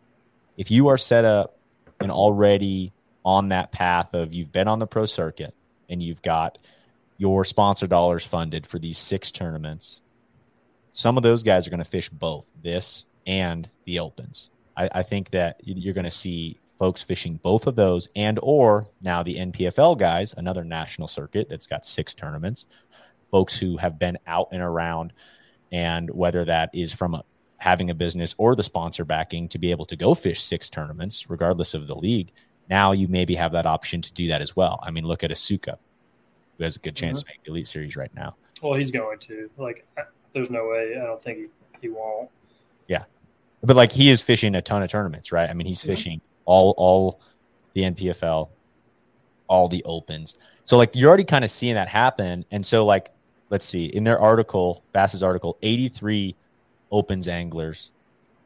If 0.57 0.71
you 0.71 0.87
are 0.89 0.97
set 0.97 1.25
up 1.25 1.57
and 1.99 2.11
already 2.11 2.91
on 3.23 3.49
that 3.49 3.71
path 3.71 4.13
of 4.13 4.33
you've 4.33 4.51
been 4.51 4.67
on 4.67 4.79
the 4.79 4.87
pro 4.87 5.05
circuit 5.05 5.53
and 5.89 6.01
you've 6.03 6.21
got 6.21 6.57
your 7.17 7.45
sponsor 7.45 7.87
dollars 7.87 8.25
funded 8.25 8.67
for 8.67 8.77
these 8.77 8.97
six 8.97 9.31
tournaments, 9.31 10.01
some 10.95 11.17
of 11.17 11.23
those 11.23 11.43
guys 11.43 11.67
are 11.67 11.69
going 11.69 11.79
to 11.79 11.83
fish 11.83 12.07
both 12.07 12.45
this 12.63 13.05
and 13.27 13.69
the 13.83 13.99
opens. 13.99 14.49
I, 14.77 14.89
I 14.93 15.03
think 15.03 15.29
that 15.31 15.59
you're 15.61 15.93
going 15.93 16.05
to 16.05 16.11
see 16.11 16.57
folks 16.79 17.03
fishing 17.03 17.35
both 17.43 17.67
of 17.67 17.75
those 17.75 18.07
and 18.15 18.39
or 18.41 18.87
now 19.01 19.21
the 19.21 19.35
NPFL 19.35 19.97
guys, 19.97 20.33
another 20.37 20.63
national 20.63 21.09
circuit 21.09 21.49
that's 21.49 21.67
got 21.67 21.85
six 21.85 22.13
tournaments, 22.13 22.65
folks 23.29 23.57
who 23.57 23.75
have 23.75 23.99
been 23.99 24.17
out 24.25 24.47
and 24.53 24.61
around 24.61 25.11
and 25.69 26.09
whether 26.11 26.45
that 26.45 26.69
is 26.73 26.93
from 26.93 27.15
a, 27.15 27.25
having 27.57 27.89
a 27.89 27.95
business 27.95 28.33
or 28.37 28.55
the 28.55 28.63
sponsor 28.63 29.03
backing 29.03 29.49
to 29.49 29.59
be 29.59 29.71
able 29.71 29.85
to 29.87 29.97
go 29.97 30.13
fish 30.13 30.41
six 30.41 30.69
tournaments 30.69 31.29
regardless 31.29 31.73
of 31.73 31.87
the 31.87 31.95
league. 31.95 32.31
Now 32.69 32.93
you 32.93 33.09
maybe 33.09 33.35
have 33.35 33.51
that 33.51 33.65
option 33.65 34.01
to 34.01 34.13
do 34.13 34.29
that 34.29 34.41
as 34.41 34.55
well. 34.55 34.79
I 34.81 34.91
mean, 34.91 35.03
look 35.03 35.25
at 35.25 35.31
Asuka, 35.31 35.75
who 36.57 36.63
has 36.63 36.77
a 36.77 36.79
good 36.79 36.95
chance 36.95 37.19
mm-hmm. 37.19 37.27
to 37.27 37.33
make 37.33 37.43
the 37.43 37.51
elite 37.51 37.67
series 37.67 37.97
right 37.97 38.15
now. 38.15 38.37
Well, 38.61 38.75
he's 38.75 38.91
going 38.91 39.19
to. 39.19 39.49
Like, 39.57 39.85
there's 40.35 40.51
no 40.51 40.67
way. 40.67 40.95
I 41.01 41.05
don't 41.05 41.21
think 41.21 41.37
he, 41.39 41.45
he 41.81 41.89
won't. 41.89 42.29
Yeah, 42.87 43.05
but 43.63 43.75
like 43.75 43.91
he 43.91 44.11
is 44.11 44.21
fishing 44.21 44.53
a 44.53 44.61
ton 44.61 44.83
of 44.83 44.89
tournaments, 44.89 45.31
right? 45.31 45.49
I 45.49 45.53
mean, 45.53 45.65
he's 45.65 45.81
fishing 45.81 46.21
all 46.45 46.75
all 46.77 47.19
the 47.73 47.81
NPFL, 47.81 48.49
all 49.47 49.67
the 49.67 49.83
opens. 49.83 50.37
So 50.65 50.77
like 50.77 50.95
you're 50.95 51.07
already 51.07 51.23
kind 51.23 51.43
of 51.43 51.49
seeing 51.49 51.75
that 51.75 51.87
happen. 51.87 52.45
And 52.51 52.63
so 52.63 52.85
like 52.85 53.11
let's 53.49 53.65
see, 53.65 53.85
in 53.85 54.03
their 54.03 54.19
article, 54.19 54.83
Bass's 54.91 55.23
article, 55.23 55.57
83 55.61 56.35
opens 56.91 57.27
anglers 57.27 57.91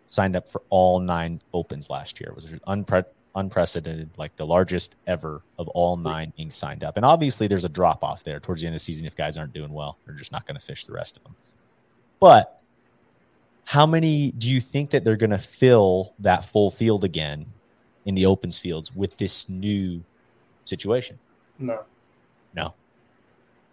signed 0.08 0.36
up 0.36 0.50
for 0.50 0.62
all 0.70 1.00
nine 1.00 1.40
opens 1.54 1.90
last 1.90 2.20
year. 2.20 2.30
It 2.30 2.36
was 2.36 2.46
unpre- 2.46 3.06
unprecedented, 3.36 4.10
like 4.18 4.36
the 4.36 4.46
largest 4.46 4.96
ever 5.08 5.42
of 5.58 5.68
all 5.70 5.98
nine 5.98 6.34
being 6.36 6.52
signed 6.52 6.84
up. 6.84 6.98
And 6.98 7.06
obviously 7.06 7.48
there's 7.48 7.64
a 7.64 7.70
drop 7.70 8.04
off 8.04 8.24
there 8.24 8.40
towards 8.40 8.62
the 8.62 8.68
end 8.68 8.76
of 8.76 8.82
the 8.82 8.84
season 8.84 9.06
if 9.06 9.16
guys 9.16 9.38
aren't 9.38 9.54
doing 9.54 9.72
well. 9.72 9.98
They're 10.06 10.16
just 10.16 10.32
not 10.32 10.46
going 10.48 10.60
to 10.60 10.66
fish 10.66 10.86
the 10.86 10.94
rest 10.94 11.18
of 11.18 11.24
them. 11.24 11.36
But 12.20 12.62
how 13.66 13.86
many 13.86 14.32
do 14.32 14.50
you 14.50 14.62
think 14.62 14.90
that 14.92 15.04
they're 15.04 15.16
going 15.16 15.30
to 15.30 15.38
fill 15.38 16.14
that 16.20 16.46
full 16.46 16.72
field 16.72 17.04
again 17.04 17.46
in 18.06 18.16
the 18.16 18.26
opens 18.26 18.58
fields 18.58 18.96
with 18.96 19.16
this 19.18 19.48
new 19.48 20.04
situation? 20.66 21.20
No. 21.60 21.84
No. 22.56 22.74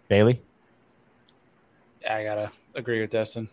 Bailey? 0.07 0.41
I 2.09 2.23
gotta 2.23 2.51
agree 2.75 3.01
with 3.01 3.09
Destin. 3.09 3.49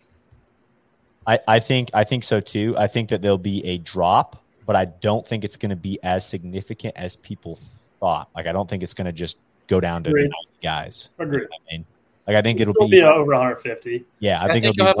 I, 1.27 1.39
I 1.47 1.59
think 1.59 1.89
I 1.93 2.03
think 2.03 2.23
so 2.23 2.39
too. 2.39 2.75
I 2.77 2.87
think 2.87 3.09
that 3.09 3.21
there'll 3.21 3.37
be 3.37 3.65
a 3.65 3.79
drop, 3.79 4.41
but 4.65 4.75
I 4.75 4.85
don't 4.85 5.25
think 5.25 5.43
it's 5.43 5.57
going 5.57 5.71
to 5.71 5.75
be 5.75 5.99
as 6.03 6.25
significant 6.25 6.95
as 6.95 7.15
people 7.15 7.59
thought. 7.99 8.29
Like 8.35 8.47
I 8.47 8.51
don't 8.51 8.69
think 8.69 8.83
it's 8.83 8.93
going 8.93 9.05
to 9.05 9.11
just 9.11 9.37
go 9.67 9.79
down 9.79 10.03
to 10.03 10.09
Agreed. 10.09 10.29
90 10.29 10.35
guys. 10.61 11.09
Agree. 11.19 11.43
I 11.45 11.73
mean, 11.73 11.85
like 12.27 12.35
I 12.35 12.41
think 12.41 12.59
it'll 12.59 12.73
It'll 12.75 12.87
be, 12.87 12.97
be 12.97 13.03
over 13.03 13.31
150. 13.33 14.03
yeah. 14.19 14.41
I, 14.41 14.45
I 14.45 14.47
think, 14.51 14.63
think 14.65 14.77
it'll 14.79 14.93
be 14.93 14.99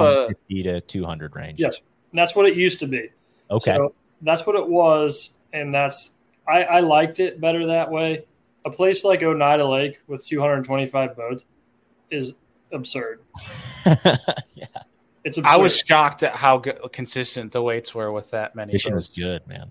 you'll 0.53 0.67
have 0.67 0.75
a- 0.75 0.81
to 0.81 0.81
200 0.81 1.35
range. 1.35 1.59
Yes. 1.59 1.77
And 2.11 2.19
that's 2.19 2.35
what 2.35 2.45
it 2.45 2.55
used 2.55 2.79
to 2.79 2.87
be. 2.87 3.09
Okay. 3.51 3.75
So 3.75 3.93
that's 4.21 4.45
what 4.45 4.55
it 4.55 4.67
was, 4.67 5.31
and 5.53 5.73
that's 5.73 6.11
I, 6.47 6.63
I 6.63 6.79
liked 6.79 7.19
it 7.19 7.41
better 7.41 7.65
that 7.67 7.89
way. 7.91 8.25
A 8.65 8.69
place 8.69 9.03
like 9.03 9.21
Oneida 9.21 9.65
Lake 9.67 9.99
with 10.07 10.25
225 10.25 11.15
boats 11.15 11.45
is 12.09 12.33
absurd. 12.71 13.21
yeah. 13.85 14.65
It's 15.23 15.37
absurd. 15.37 15.45
I 15.51 15.57
was 15.57 15.77
shocked 15.77 16.23
at 16.23 16.35
how 16.35 16.57
good, 16.59 16.79
consistent 16.91 17.51
the 17.51 17.61
weights 17.61 17.93
were 17.95 18.11
with 18.11 18.31
that 18.31 18.55
many. 18.55 18.71
Fishing 18.71 18.95
was 18.95 19.07
good, 19.07 19.45
man. 19.47 19.69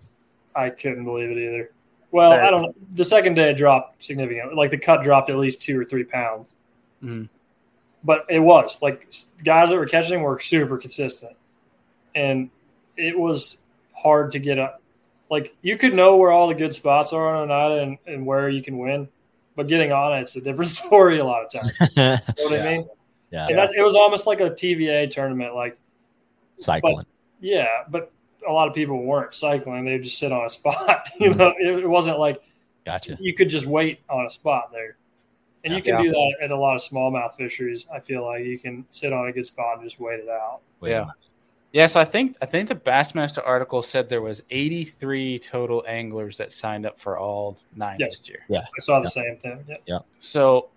I 0.55 0.71
couldn't 0.71 1.05
believe 1.05 1.31
it 1.31 1.39
either. 1.39 1.71
Well, 2.11 2.31
Very 2.33 2.47
I 2.47 2.51
don't 2.51 2.63
know. 2.63 2.75
The 2.95 3.05
second 3.05 3.35
day 3.35 3.51
it 3.51 3.57
dropped 3.57 4.05
significantly. 4.05 4.55
Like 4.55 4.71
the 4.71 4.79
cut 4.79 5.03
dropped 5.03 5.31
at 5.31 5.37
least 5.37 5.61
two 5.61 5.81
or 5.81 5.85
three 5.85 6.05
pounds. 6.05 6.55
Mhm. 7.03 7.29
But 8.05 8.27
it 8.29 8.39
was 8.39 8.81
like 8.83 9.13
guys 9.43 9.71
that 9.71 9.77
were 9.77 9.87
catching 9.87 10.23
were 10.23 10.39
super 10.39 10.77
consistent. 10.77 11.37
And 12.15 12.51
it 12.97 13.19
was 13.19 13.59
hard 13.93 14.33
to 14.33 14.39
get 14.39 14.59
up. 14.59 14.83
Like 15.31 15.57
you 15.63 15.79
could 15.79 15.95
know 15.95 16.17
where 16.17 16.31
all 16.31 16.49
the 16.49 16.55
good 16.55 16.75
spots 16.75 17.13
are 17.13 17.35
on 17.35 17.51
Oneida 17.51 17.83
and, 17.83 17.99
and 18.07 18.27
where 18.27 18.49
you 18.49 18.63
can 18.63 18.79
win. 18.79 19.09
But 19.57 19.69
getting 19.69 19.93
on 19.93 20.19
it's 20.19 20.37
a 20.37 20.41
different 20.41 20.71
story 20.83 21.19
a 21.19 21.25
lot 21.25 21.45
of 21.45 21.51
times. 21.51 21.73
yeah. 21.97 22.19
You 22.37 22.45
know 22.45 22.51
what 22.51 22.61
I 22.61 22.71
mean? 22.77 22.89
Yeah. 23.31 23.49
And 23.49 23.59
that, 23.59 23.71
it 23.75 23.83
was 23.83 23.95
almost 23.95 24.27
like 24.27 24.41
a 24.41 24.51
TVA 24.51 25.11
tournament. 25.11 25.55
Like, 25.55 25.77
Cycling. 26.57 27.05
yeah, 27.41 27.67
but 27.89 28.13
a 28.47 28.53
lot 28.53 28.69
of 28.69 28.75
people 28.75 29.03
weren't 29.03 29.35
cycling. 29.35 29.85
They 29.85 29.93
would 29.93 30.05
just 30.05 30.19
sit 30.19 30.31
on 30.31 30.45
a 30.45 30.51
spot. 30.51 31.11
You 31.19 31.35
know, 31.35 31.51
mm-hmm. 31.51 31.79
it, 31.79 31.85
it 31.85 31.89
wasn't 31.89 32.19
like 32.19 32.41
Gotcha. 32.85 33.17
you 33.21 33.35
could 33.35 33.49
just 33.49 33.67
wait 33.67 34.01
on 34.09 34.27
a 34.27 34.31
spot 34.31 34.71
there. 34.73 34.97
And 35.65 35.75
you 35.75 35.83
can 35.83 35.95
Yeah. 35.95 36.03
do 36.03 36.11
that 36.11 36.37
at 36.43 36.51
a 36.51 36.57
lot 36.57 36.75
of 36.75 36.83
smallmouth 36.83 37.35
fisheries. 37.37 37.87
I 37.93 37.99
feel 38.01 38.25
like 38.25 38.45
you 38.45 38.59
can 38.59 38.85
sit 38.91 39.13
on 39.13 39.29
a 39.29 39.33
good 39.33 39.47
spot 39.47 39.79
and 39.79 39.85
just 39.85 39.99
wait 39.99 40.21
it 40.21 40.29
out. 40.29 40.61
Wait 40.81 40.91
a 40.91 40.93
Yeah. 40.93 41.01
minute. 41.01 41.15
Yes, 41.73 41.97
I 41.97 42.05
think 42.05 42.37
I 42.41 42.47
think 42.47 42.69
the 42.69 42.77
Bassmaster 42.77 43.43
article 43.45 43.83
said 43.83 44.09
there 44.09 44.23
was 44.23 44.43
83 44.51 45.39
total 45.41 45.83
anglers 45.89 46.39
that 46.39 46.53
signed 46.53 46.87
up 46.87 47.01
for 47.01 47.19
all 47.19 47.57
nine 47.75 47.97
Yes. 47.99 48.19
this 48.19 48.29
year. 48.29 48.45
Yeah, 48.49 48.61
I 48.61 48.79
saw 48.81 49.01
the 49.01 49.09
same 49.09 49.37
thing. 49.39 49.65
Yeah. 49.67 49.77
yeah. 49.87 49.99
So 50.21 50.69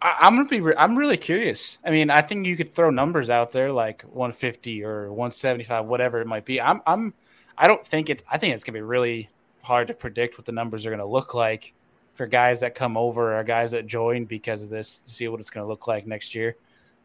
I, 0.00 0.14
I'm 0.20 0.36
gonna 0.36 0.48
be. 0.48 0.60
Re- 0.60 0.74
I'm 0.76 0.96
really 0.96 1.16
curious. 1.16 1.78
I 1.84 1.90
mean, 1.90 2.10
I 2.10 2.22
think 2.22 2.46
you 2.46 2.56
could 2.56 2.72
throw 2.72 2.90
numbers 2.90 3.30
out 3.30 3.50
there 3.50 3.72
like 3.72 4.02
150 4.02 4.84
or 4.84 5.10
175, 5.12 5.86
whatever 5.86 6.20
it 6.20 6.26
might 6.26 6.44
be. 6.44 6.60
I'm. 6.60 6.80
I'm. 6.86 7.14
I 7.58 7.66
don't 7.66 7.84
think 7.84 8.10
it. 8.10 8.22
I 8.30 8.38
think 8.38 8.54
it's 8.54 8.62
gonna 8.62 8.76
be 8.76 8.82
really 8.82 9.28
hard 9.62 9.88
to 9.88 9.94
predict 9.94 10.36
what 10.38 10.44
the 10.44 10.52
numbers 10.52 10.84
are 10.86 10.90
gonna 10.90 11.06
look 11.06 11.34
like 11.34 11.72
for 12.14 12.26
guys 12.26 12.60
that 12.60 12.74
come 12.74 12.96
over 12.96 13.38
or 13.38 13.44
guys 13.44 13.72
that 13.72 13.86
join 13.86 14.24
because 14.24 14.62
of 14.62 14.70
this. 14.70 15.00
To 15.00 15.12
see 15.12 15.28
what 15.28 15.40
it's 15.40 15.50
gonna 15.50 15.66
look 15.66 15.86
like 15.86 16.06
next 16.06 16.34
year. 16.34 16.56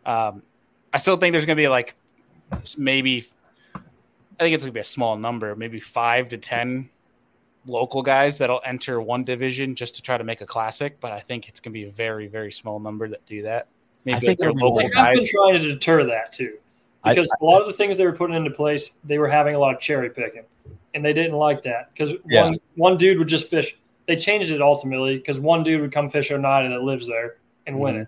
Um, 0.05 0.41
I 0.93 0.97
still 0.97 1.18
think 1.18 1.34
there's 1.34 1.45
gonna 1.45 1.55
be 1.55 1.68
like 1.68 1.95
maybe. 2.78 3.28
I 3.76 4.43
think 4.43 4.55
it's 4.55 4.64
gonna 4.64 4.72
be 4.72 4.80
a 4.80 4.86
small 4.86 5.18
number, 5.18 5.55
maybe 5.55 5.80
five 5.80 6.30
to 6.30 6.38
ten 6.38 6.89
local 7.66 8.01
guys 8.01 8.38
that'll 8.38 8.62
enter 8.66 9.01
one 9.01 9.24
division 9.24 9.76
just 9.76 9.95
to 9.95 10.01
try 10.01 10.18
to 10.18 10.24
make 10.24 10.41
a 10.41 10.45
classic, 10.45 10.99
but 10.99 11.12
I 11.12 11.20
think 11.20 11.47
it's 11.47 11.60
going 11.60 11.74
to 11.74 11.80
be 11.80 11.86
a 11.86 11.91
very, 11.91 12.28
very 12.28 12.51
small 12.51 12.80
number 12.80 13.07
that 13.10 13.26
do 13.26 13.41
that. 13.43 13.68
Maybe 14.05 14.18
I 14.18 14.20
think 14.20 14.39
like 14.39 14.49
it'll 14.49 14.55
their 14.55 14.60
be 14.60 14.64
local 14.64 14.89
They 14.89 14.95
have 14.95 15.14
been 15.16 15.28
trying 15.28 15.53
to 15.53 15.60
deter 15.60 16.05
that 16.05 16.34
too. 16.34 16.57
Because 17.03 17.32
a 17.39 17.45
lot 17.45 17.62
of 17.62 17.68
the 17.68 17.74
things 17.74 17.97
they 17.97 18.05
were 18.05 18.16
putting 18.16 18.36
into 18.36 18.51
place, 18.51 18.91
they 19.05 19.18
were 19.18 19.28
having 19.28 19.55
a 19.55 19.60
lot 19.60 19.74
of 19.74 19.80
cherry 19.80 20.10
picking. 20.10 20.43
And 20.93 21.05
they 21.05 21.14
didn't 21.14 21.38
like 21.38 21.62
that. 21.64 21.91
Because 21.93 22.16
Yeah. 22.26 22.45
one, 22.45 22.60
one 22.76 22.97
dude 22.97 23.20
would 23.20 23.28
just 23.28 23.47
fish. 23.47 23.78
They 24.10 24.16
changed 24.16 24.51
it 24.51 24.60
ultimately 24.60 25.18
because 25.20 25.39
one 25.39 25.62
dude 25.64 25.82
would 25.82 25.91
come 25.91 26.10
fish 26.10 26.32
Oneida 26.32 26.70
that 26.70 26.82
lives 26.82 27.05
there 27.07 27.36
and 27.68 27.80
win 27.80 27.95
Mhm. 27.95 28.01
it. 28.01 28.07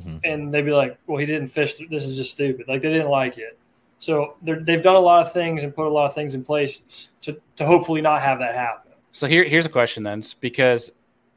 Mhm. 0.00 0.20
and 0.24 0.54
they'd 0.54 0.62
be 0.64 0.70
like, 0.70 0.96
"Well, 1.06 1.18
he 1.18 1.26
didn't 1.26 1.48
fish. 1.48 1.74
This 1.74 2.06
is 2.06 2.16
just 2.16 2.30
stupid." 2.30 2.66
Like 2.66 2.80
they 2.80 2.88
didn't 2.88 3.10
like 3.10 3.36
it. 3.36 3.58
So 3.98 4.36
they're, 4.40 4.58
they've 4.58 4.80
done 4.82 4.96
a 4.96 5.00
lot 5.00 5.20
of 5.26 5.34
things 5.34 5.64
and 5.64 5.76
put 5.76 5.86
a 5.86 5.90
lot 5.90 6.06
of 6.06 6.14
things 6.14 6.34
in 6.34 6.42
place 6.42 7.10
to, 7.20 7.38
to 7.56 7.66
hopefully 7.66 8.00
not 8.00 8.22
have 8.22 8.38
that 8.38 8.54
happen. 8.54 8.90
So 9.12 9.26
here, 9.26 9.44
here's 9.44 9.66
a 9.66 9.68
question 9.68 10.02
then, 10.02 10.22
because 10.40 10.92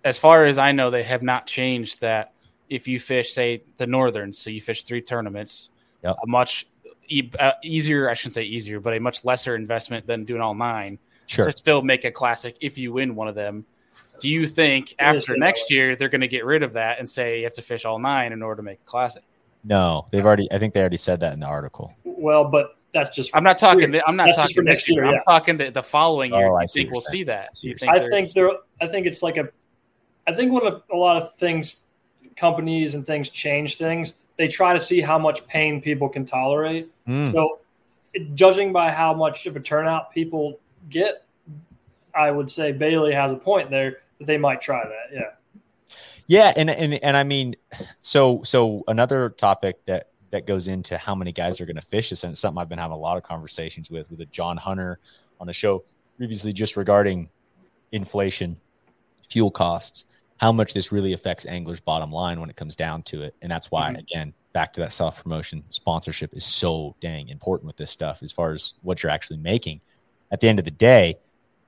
as 0.06 0.18
far 0.18 0.46
as 0.46 0.58
I 0.58 0.72
know, 0.72 0.90
they 0.90 1.04
have 1.04 1.22
not 1.22 1.48
changed 1.48 2.00
that. 2.00 2.32
If 2.70 2.88
you 2.88 2.98
fish, 2.98 3.34
say 3.34 3.62
the 3.76 3.88
northern, 3.88 4.32
so 4.32 4.50
you 4.50 4.62
fish 4.62 4.84
three 4.86 5.02
tournaments, 5.02 5.70
Yep. 6.04 6.16
a 6.24 6.28
much 6.28 6.66
e- 7.10 7.30
uh, 7.38 7.52
easier, 7.62 8.10
I 8.10 8.14
shouldn't 8.14 8.36
say 8.36 8.44
easier, 8.44 8.80
but 8.80 8.94
a 8.96 9.00
much 9.02 9.26
lesser 9.26 9.54
investment 9.54 10.08
than 10.08 10.24
doing 10.24 10.40
all 10.42 10.56
nine 10.56 10.98
Sure. 11.28 11.46
to 11.46 11.52
still 11.52 11.82
make 11.82 12.06
a 12.06 12.12
classic 12.12 12.56
if 12.62 12.78
you 12.78 12.94
win 12.94 13.16
one 13.16 13.28
of 13.28 13.36
them. 13.36 13.66
Do 14.20 14.30
you 14.30 14.48
think 14.48 14.92
is 14.92 14.96
after 15.00 15.36
next 15.38 15.70
year 15.72 15.96
they're 15.96 16.10
going 16.10 16.22
to 16.22 16.28
get 16.28 16.46
rid 16.46 16.64
of 16.64 16.74
that 16.74 17.00
and 17.00 17.10
say 17.10 17.40
you 17.40 17.44
have 17.44 17.54
to 17.54 17.62
fish 17.62 17.84
all 17.86 18.00
nine 18.00 18.32
in 18.32 18.42
order 18.42 18.58
to 18.58 18.64
make 18.64 18.80
a 18.80 18.86
classic? 18.90 19.24
No, 19.64 20.06
they've 20.12 20.26
already. 20.26 20.50
I 20.52 20.60
think 20.60 20.74
they 20.74 20.80
already 20.80 20.98
said 20.98 21.20
that 21.22 21.34
in 21.34 21.40
the 21.40 21.48
article. 21.48 21.94
Well, 22.06 22.46
but 22.46 22.78
that's 22.94 23.10
just. 23.10 23.32
I'm 23.34 23.44
not 23.44 23.58
talking. 23.58 24.00
I'm 24.08 24.16
not 24.16 24.26
That's 24.28 24.38
talking 24.38 24.56
for 24.56 24.62
next 24.62 24.88
year. 24.88 25.00
year, 25.04 25.06
I'm 25.08 25.14
yeah. 25.16 25.22
talking 25.28 25.58
the, 25.58 25.72
the 25.72 25.84
following 25.84 26.34
year. 26.34 26.48
Oh, 26.48 26.56
I 26.56 26.62
I 26.62 26.66
see 26.66 26.82
think 26.82 26.94
we'll 26.94 27.02
you're 27.02 27.10
see 27.10 27.24
that. 27.26 27.58
see 27.58 27.68
You 27.70 27.76
what 27.82 27.90
I 27.90 27.94
think 28.00 28.02
they're- 28.02 28.12
think 28.12 28.34
there. 28.34 28.50
I 28.82 28.88
think 28.92 29.06
it's 29.08 29.22
like 29.24 29.38
a. 29.38 29.50
I 30.28 30.34
think 30.34 30.52
when 30.54 30.66
a, 30.72 30.82
a 30.94 30.96
lot 30.96 31.22
of 31.22 31.34
things, 31.36 31.78
companies 32.38 32.96
and 32.96 33.06
things 33.06 33.30
change 33.30 33.78
things, 33.78 34.14
they 34.38 34.48
try 34.48 34.74
to 34.74 34.80
see 34.80 35.02
how 35.02 35.18
much 35.20 35.46
pain 35.48 35.82
people 35.82 36.08
can 36.10 36.26
tolerate. 36.26 36.90
Mm. 37.08 37.32
So, 37.32 37.60
judging 38.34 38.72
by 38.72 38.92
how 38.92 39.14
much 39.14 39.46
of 39.46 39.56
a 39.56 39.60
turnout 39.60 40.12
people 40.14 40.58
get, 40.90 41.26
I 42.14 42.32
would 42.32 42.50
say 42.50 42.72
Bailey 42.72 43.14
has 43.14 43.32
a 43.32 43.38
point 43.38 43.70
there 43.70 43.98
that 44.20 44.28
they 44.28 44.38
might 44.38 44.62
try 44.62 44.84
that. 44.84 45.14
Yeah. 45.14 45.32
Yeah, 46.28 46.54
and 46.56 46.72
and 46.72 46.96
and 46.96 47.16
I 47.16 47.24
mean, 47.24 47.56
so 48.02 48.42
so 48.44 48.84
another 48.88 49.30
topic 49.30 49.86
that 49.86 50.10
that 50.32 50.48
goes 50.48 50.68
into 50.68 50.98
how 50.98 51.14
many 51.14 51.32
guys 51.32 51.62
are 51.62 51.66
going 51.66 51.76
to 51.76 51.84
fish 51.84 52.10
this, 52.10 52.24
and 52.24 52.32
it's 52.32 52.40
something 52.40 52.60
I've 52.60 52.70
been 52.70 52.80
having 52.80 52.96
a 52.96 53.00
lot 53.00 53.16
of 53.18 53.24
conversations 53.24 53.92
with 53.92 54.10
with 54.10 54.22
a 54.22 54.26
John 54.26 54.58
Hunter 54.58 55.00
on 55.40 55.46
the 55.46 55.54
show 55.54 55.84
previously, 56.18 56.52
just 56.52 56.78
regarding 56.78 57.30
inflation, 57.92 58.58
fuel 59.30 59.52
costs, 59.52 60.06
how 60.38 60.52
much 60.52 60.74
this 60.74 60.92
really 60.92 61.14
affects 61.14 61.46
anglers' 61.46 61.80
bottom 61.80 62.12
line 62.12 62.40
when 62.40 62.50
it 62.50 62.56
comes 62.56 62.76
down 62.76 63.04
to 63.04 63.22
it, 63.22 63.36
and 63.42 63.52
that's 63.52 63.70
why, 63.70 63.90
mm-hmm. 63.90 64.00
again, 64.00 64.34
back 64.54 64.74
to 64.74 64.82
that 64.82 64.94
self 64.94 65.22
promotion, 65.22 65.64
sponsorship 65.70 66.34
is 66.34 66.44
so 66.44 66.96
dang 67.02 67.30
important 67.30 67.68
with 67.68 67.78
this 67.78 67.92
stuff 67.92 68.24
as 68.24 68.32
far 68.32 68.52
as 68.52 68.74
what 68.82 69.04
you're 69.04 69.12
actually 69.12 69.38
making. 69.38 69.80
At 70.32 70.40
the 70.40 70.50
end 70.50 70.60
of 70.60 70.66
the 70.66 70.72
day, 70.72 71.20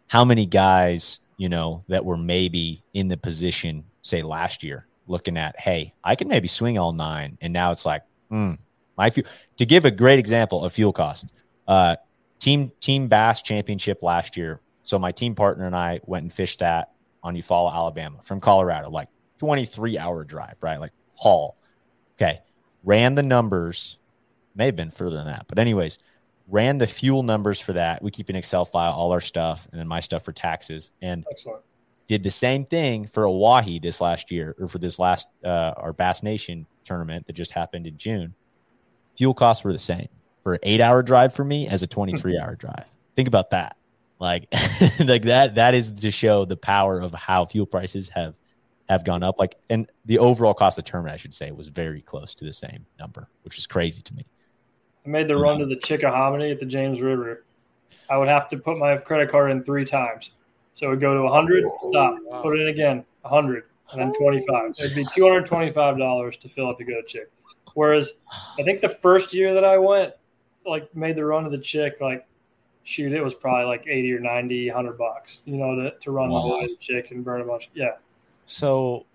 how 0.08 0.26
many 0.26 0.46
guys 0.46 1.20
you 1.38 1.50
know 1.50 1.84
that 1.88 2.04
were 2.04 2.18
maybe 2.18 2.84
in 2.94 3.08
the 3.08 3.18
position, 3.18 3.86
say 4.02 4.22
last 4.24 4.64
year, 4.64 4.88
looking 5.08 5.38
at, 5.38 5.60
hey, 5.60 5.94
I 6.04 6.16
can 6.16 6.28
maybe 6.28 6.48
swing 6.48 6.78
all 6.78 6.94
nine, 6.94 7.38
and 7.42 7.54
now 7.54 7.72
it's 7.72 7.86
like, 7.86 8.04
hmm, 8.30 8.54
my 8.98 9.10
fuel. 9.10 9.28
To 9.58 9.66
give 9.66 9.86
a 9.86 9.92
great 9.92 10.20
example 10.20 10.64
of 10.64 10.74
fuel 10.74 10.92
cost, 10.92 11.34
uh, 11.68 11.96
team 12.40 12.72
team 12.80 13.08
bass 13.08 13.42
championship 13.42 14.04
last 14.04 14.36
year. 14.36 14.60
So 14.84 14.98
my 14.98 15.12
team 15.12 15.36
partner 15.36 15.66
and 15.66 15.76
I 15.76 16.00
went 16.06 16.24
and 16.24 16.34
fished 16.34 16.60
that 16.60 16.92
on 17.24 17.36
Eufaula, 17.36 17.74
Alabama, 17.74 18.20
from 18.24 18.40
Colorado, 18.40 18.90
like 18.90 19.10
23 19.40 19.98
hour 19.98 20.24
drive, 20.24 20.56
right? 20.62 20.80
Like 20.80 20.94
haul. 21.16 21.58
Okay, 22.16 22.42
ran 22.84 23.16
the 23.16 23.24
numbers. 23.24 23.98
May 24.56 24.66
have 24.66 24.76
been 24.76 24.92
further 24.92 25.18
than 25.18 25.28
that, 25.28 25.46
but 25.48 25.60
anyways, 25.60 26.00
ran 26.48 26.78
the 26.78 26.88
fuel 26.88 27.24
numbers 27.24 27.60
for 27.60 27.74
that. 27.74 28.02
We 28.02 28.12
keep 28.12 28.30
an 28.30 28.36
Excel 28.36 28.66
file, 28.66 28.94
all 28.94 29.12
our 29.12 29.22
stuff, 29.22 29.68
and 29.72 29.80
then 29.80 29.88
my 29.88 30.00
stuff 30.00 30.24
for 30.24 30.32
taxes. 30.32 30.92
And 31.02 31.26
Excellent. 31.30 31.64
did 32.08 32.24
the 32.24 32.32
same 32.32 32.66
thing 32.66 33.06
for 33.06 33.26
Oahe 33.26 33.82
this 33.82 34.00
last 34.02 34.32
year, 34.32 34.56
or 34.60 34.68
for 34.68 34.80
this 34.80 34.98
last 35.00 35.28
uh, 35.44 35.74
our 35.78 35.94
Bass 35.94 36.24
Nation 36.24 36.66
tournament 36.84 37.28
that 37.28 37.34
just 37.34 37.52
happened 37.52 37.86
in 37.86 37.98
June 37.98 38.34
fuel 39.18 39.34
costs 39.34 39.64
were 39.64 39.74
the 39.74 39.80
same 39.80 40.08
for 40.44 40.54
an 40.54 40.60
eight 40.64 40.80
hour 40.80 41.04
drive 41.04 41.34
for 41.34 41.44
me 41.44 41.68
as 41.68 41.84
a 41.84 41.88
23 41.88 42.40
hour 42.40 42.56
drive. 42.60 42.86
Think 43.16 43.28
about 43.28 43.50
that. 43.50 43.76
Like, 44.20 44.48
like 45.00 45.24
that, 45.24 45.56
that 45.56 45.74
is 45.74 45.92
to 45.92 46.12
show 46.12 46.46
the 46.46 46.58
power 46.58 47.02
of 47.02 47.14
how 47.14 47.46
fuel 47.46 47.66
prices 47.66 48.10
have, 48.10 48.36
have 48.88 49.04
gone 49.04 49.24
up. 49.24 49.40
Like, 49.40 49.56
and 49.70 49.90
the 50.06 50.20
overall 50.20 50.54
cost 50.54 50.78
of 50.78 50.86
the 50.86 50.92
tournament, 50.92 51.14
I 51.14 51.18
should 51.18 51.34
say, 51.34 51.52
was 51.52 51.68
very 51.68 52.02
close 52.02 52.34
to 52.36 52.46
the 52.46 52.54
same 52.54 52.86
number, 53.00 53.28
which 53.44 53.58
is 53.58 53.68
crazy 53.68 54.02
to 54.02 54.14
me. 54.14 54.26
I 55.08 55.10
made 55.10 55.30
the 55.30 55.38
run 55.38 55.60
to 55.60 55.66
the 55.66 55.76
Chickahominy 55.76 56.52
at 56.52 56.60
the 56.60 56.66
James 56.66 57.00
River. 57.00 57.46
I 58.10 58.18
would 58.18 58.28
have 58.28 58.50
to 58.50 58.58
put 58.58 58.78
my 58.78 58.98
credit 58.98 59.30
card 59.30 59.52
in 59.52 59.64
three 59.64 59.86
times. 59.86 60.32
So 60.74 60.88
it 60.88 60.90
would 60.90 61.02
go 61.02 61.16
to 61.16 61.24
100, 61.24 61.64
stop, 61.90 62.18
put 62.44 62.58
it 62.58 62.62
in 62.62 62.68
again, 62.68 63.06
100, 63.22 63.64
and 63.92 64.02
then 64.02 64.14
25. 64.14 64.76
It'd 64.78 64.96
be 64.96 65.06
$225 65.06 66.40
to 66.40 66.50
fill 66.50 66.70
up 66.70 66.78
to 66.78 66.84
go 66.84 67.02
Chick. 67.08 67.32
Whereas 67.74 68.14
I 68.60 68.64
think 68.64 68.82
the 68.82 68.90
first 68.90 69.34
year 69.34 69.54
that 69.54 69.64
I 69.64 69.78
went, 69.78 70.14
like 70.66 70.94
made 70.96 71.16
the 71.16 71.24
run 71.24 71.46
to 71.46 71.50
the 71.50 71.58
chick, 71.58 72.02
like 72.02 72.28
shoot, 72.84 73.14
it 73.14 73.24
was 73.24 73.34
probably 73.34 73.66
like 73.66 73.86
80 73.88 74.14
or 74.14 74.20
90, 74.20 74.70
100 74.70 74.98
bucks, 74.98 75.42
you 75.46 75.58
know, 75.58 75.76
to, 75.76 75.98
to 76.00 76.12
run 76.12 76.30
wow. 76.30 76.60
the 76.62 76.76
chick 76.80 77.12
and 77.12 77.24
burn 77.24 77.42
a 77.42 77.46
bunch. 77.46 77.70
Yeah. 77.74 77.92
So 78.46 79.06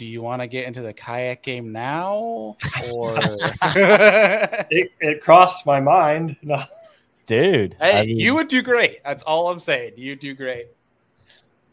do 0.00 0.06
you 0.06 0.22
want 0.22 0.40
to 0.40 0.46
get 0.46 0.66
into 0.66 0.80
the 0.80 0.94
kayak 0.94 1.42
game 1.42 1.72
now 1.72 2.56
or 2.90 3.14
it, 3.18 4.90
it, 4.98 5.20
crossed 5.20 5.66
my 5.66 5.78
mind. 5.78 6.36
No. 6.40 6.64
Dude, 7.26 7.76
hey, 7.78 7.98
I 7.98 8.06
mean, 8.06 8.18
you 8.18 8.34
would 8.34 8.48
do 8.48 8.62
great. 8.62 9.04
That's 9.04 9.22
all 9.24 9.50
I'm 9.50 9.60
saying. 9.60 9.92
You 9.96 10.16
do 10.16 10.32
great. 10.32 10.68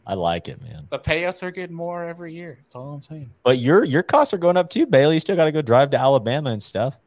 I 0.06 0.12
like 0.12 0.46
it, 0.48 0.60
man. 0.62 0.88
The 0.90 0.98
payouts 0.98 1.42
are 1.42 1.50
getting 1.50 1.74
more 1.74 2.04
every 2.04 2.34
year. 2.34 2.58
That's 2.60 2.74
all 2.74 2.92
I'm 2.92 3.02
saying. 3.02 3.30
But 3.44 3.60
your 3.60 3.82
your 3.84 4.02
costs 4.02 4.34
are 4.34 4.38
going 4.38 4.58
up 4.58 4.68
too, 4.68 4.84
Bailey. 4.84 5.14
You 5.14 5.20
still 5.20 5.36
got 5.36 5.46
to 5.46 5.52
go 5.52 5.62
drive 5.62 5.90
to 5.92 5.98
Alabama 5.98 6.50
and 6.50 6.62
stuff. 6.62 6.98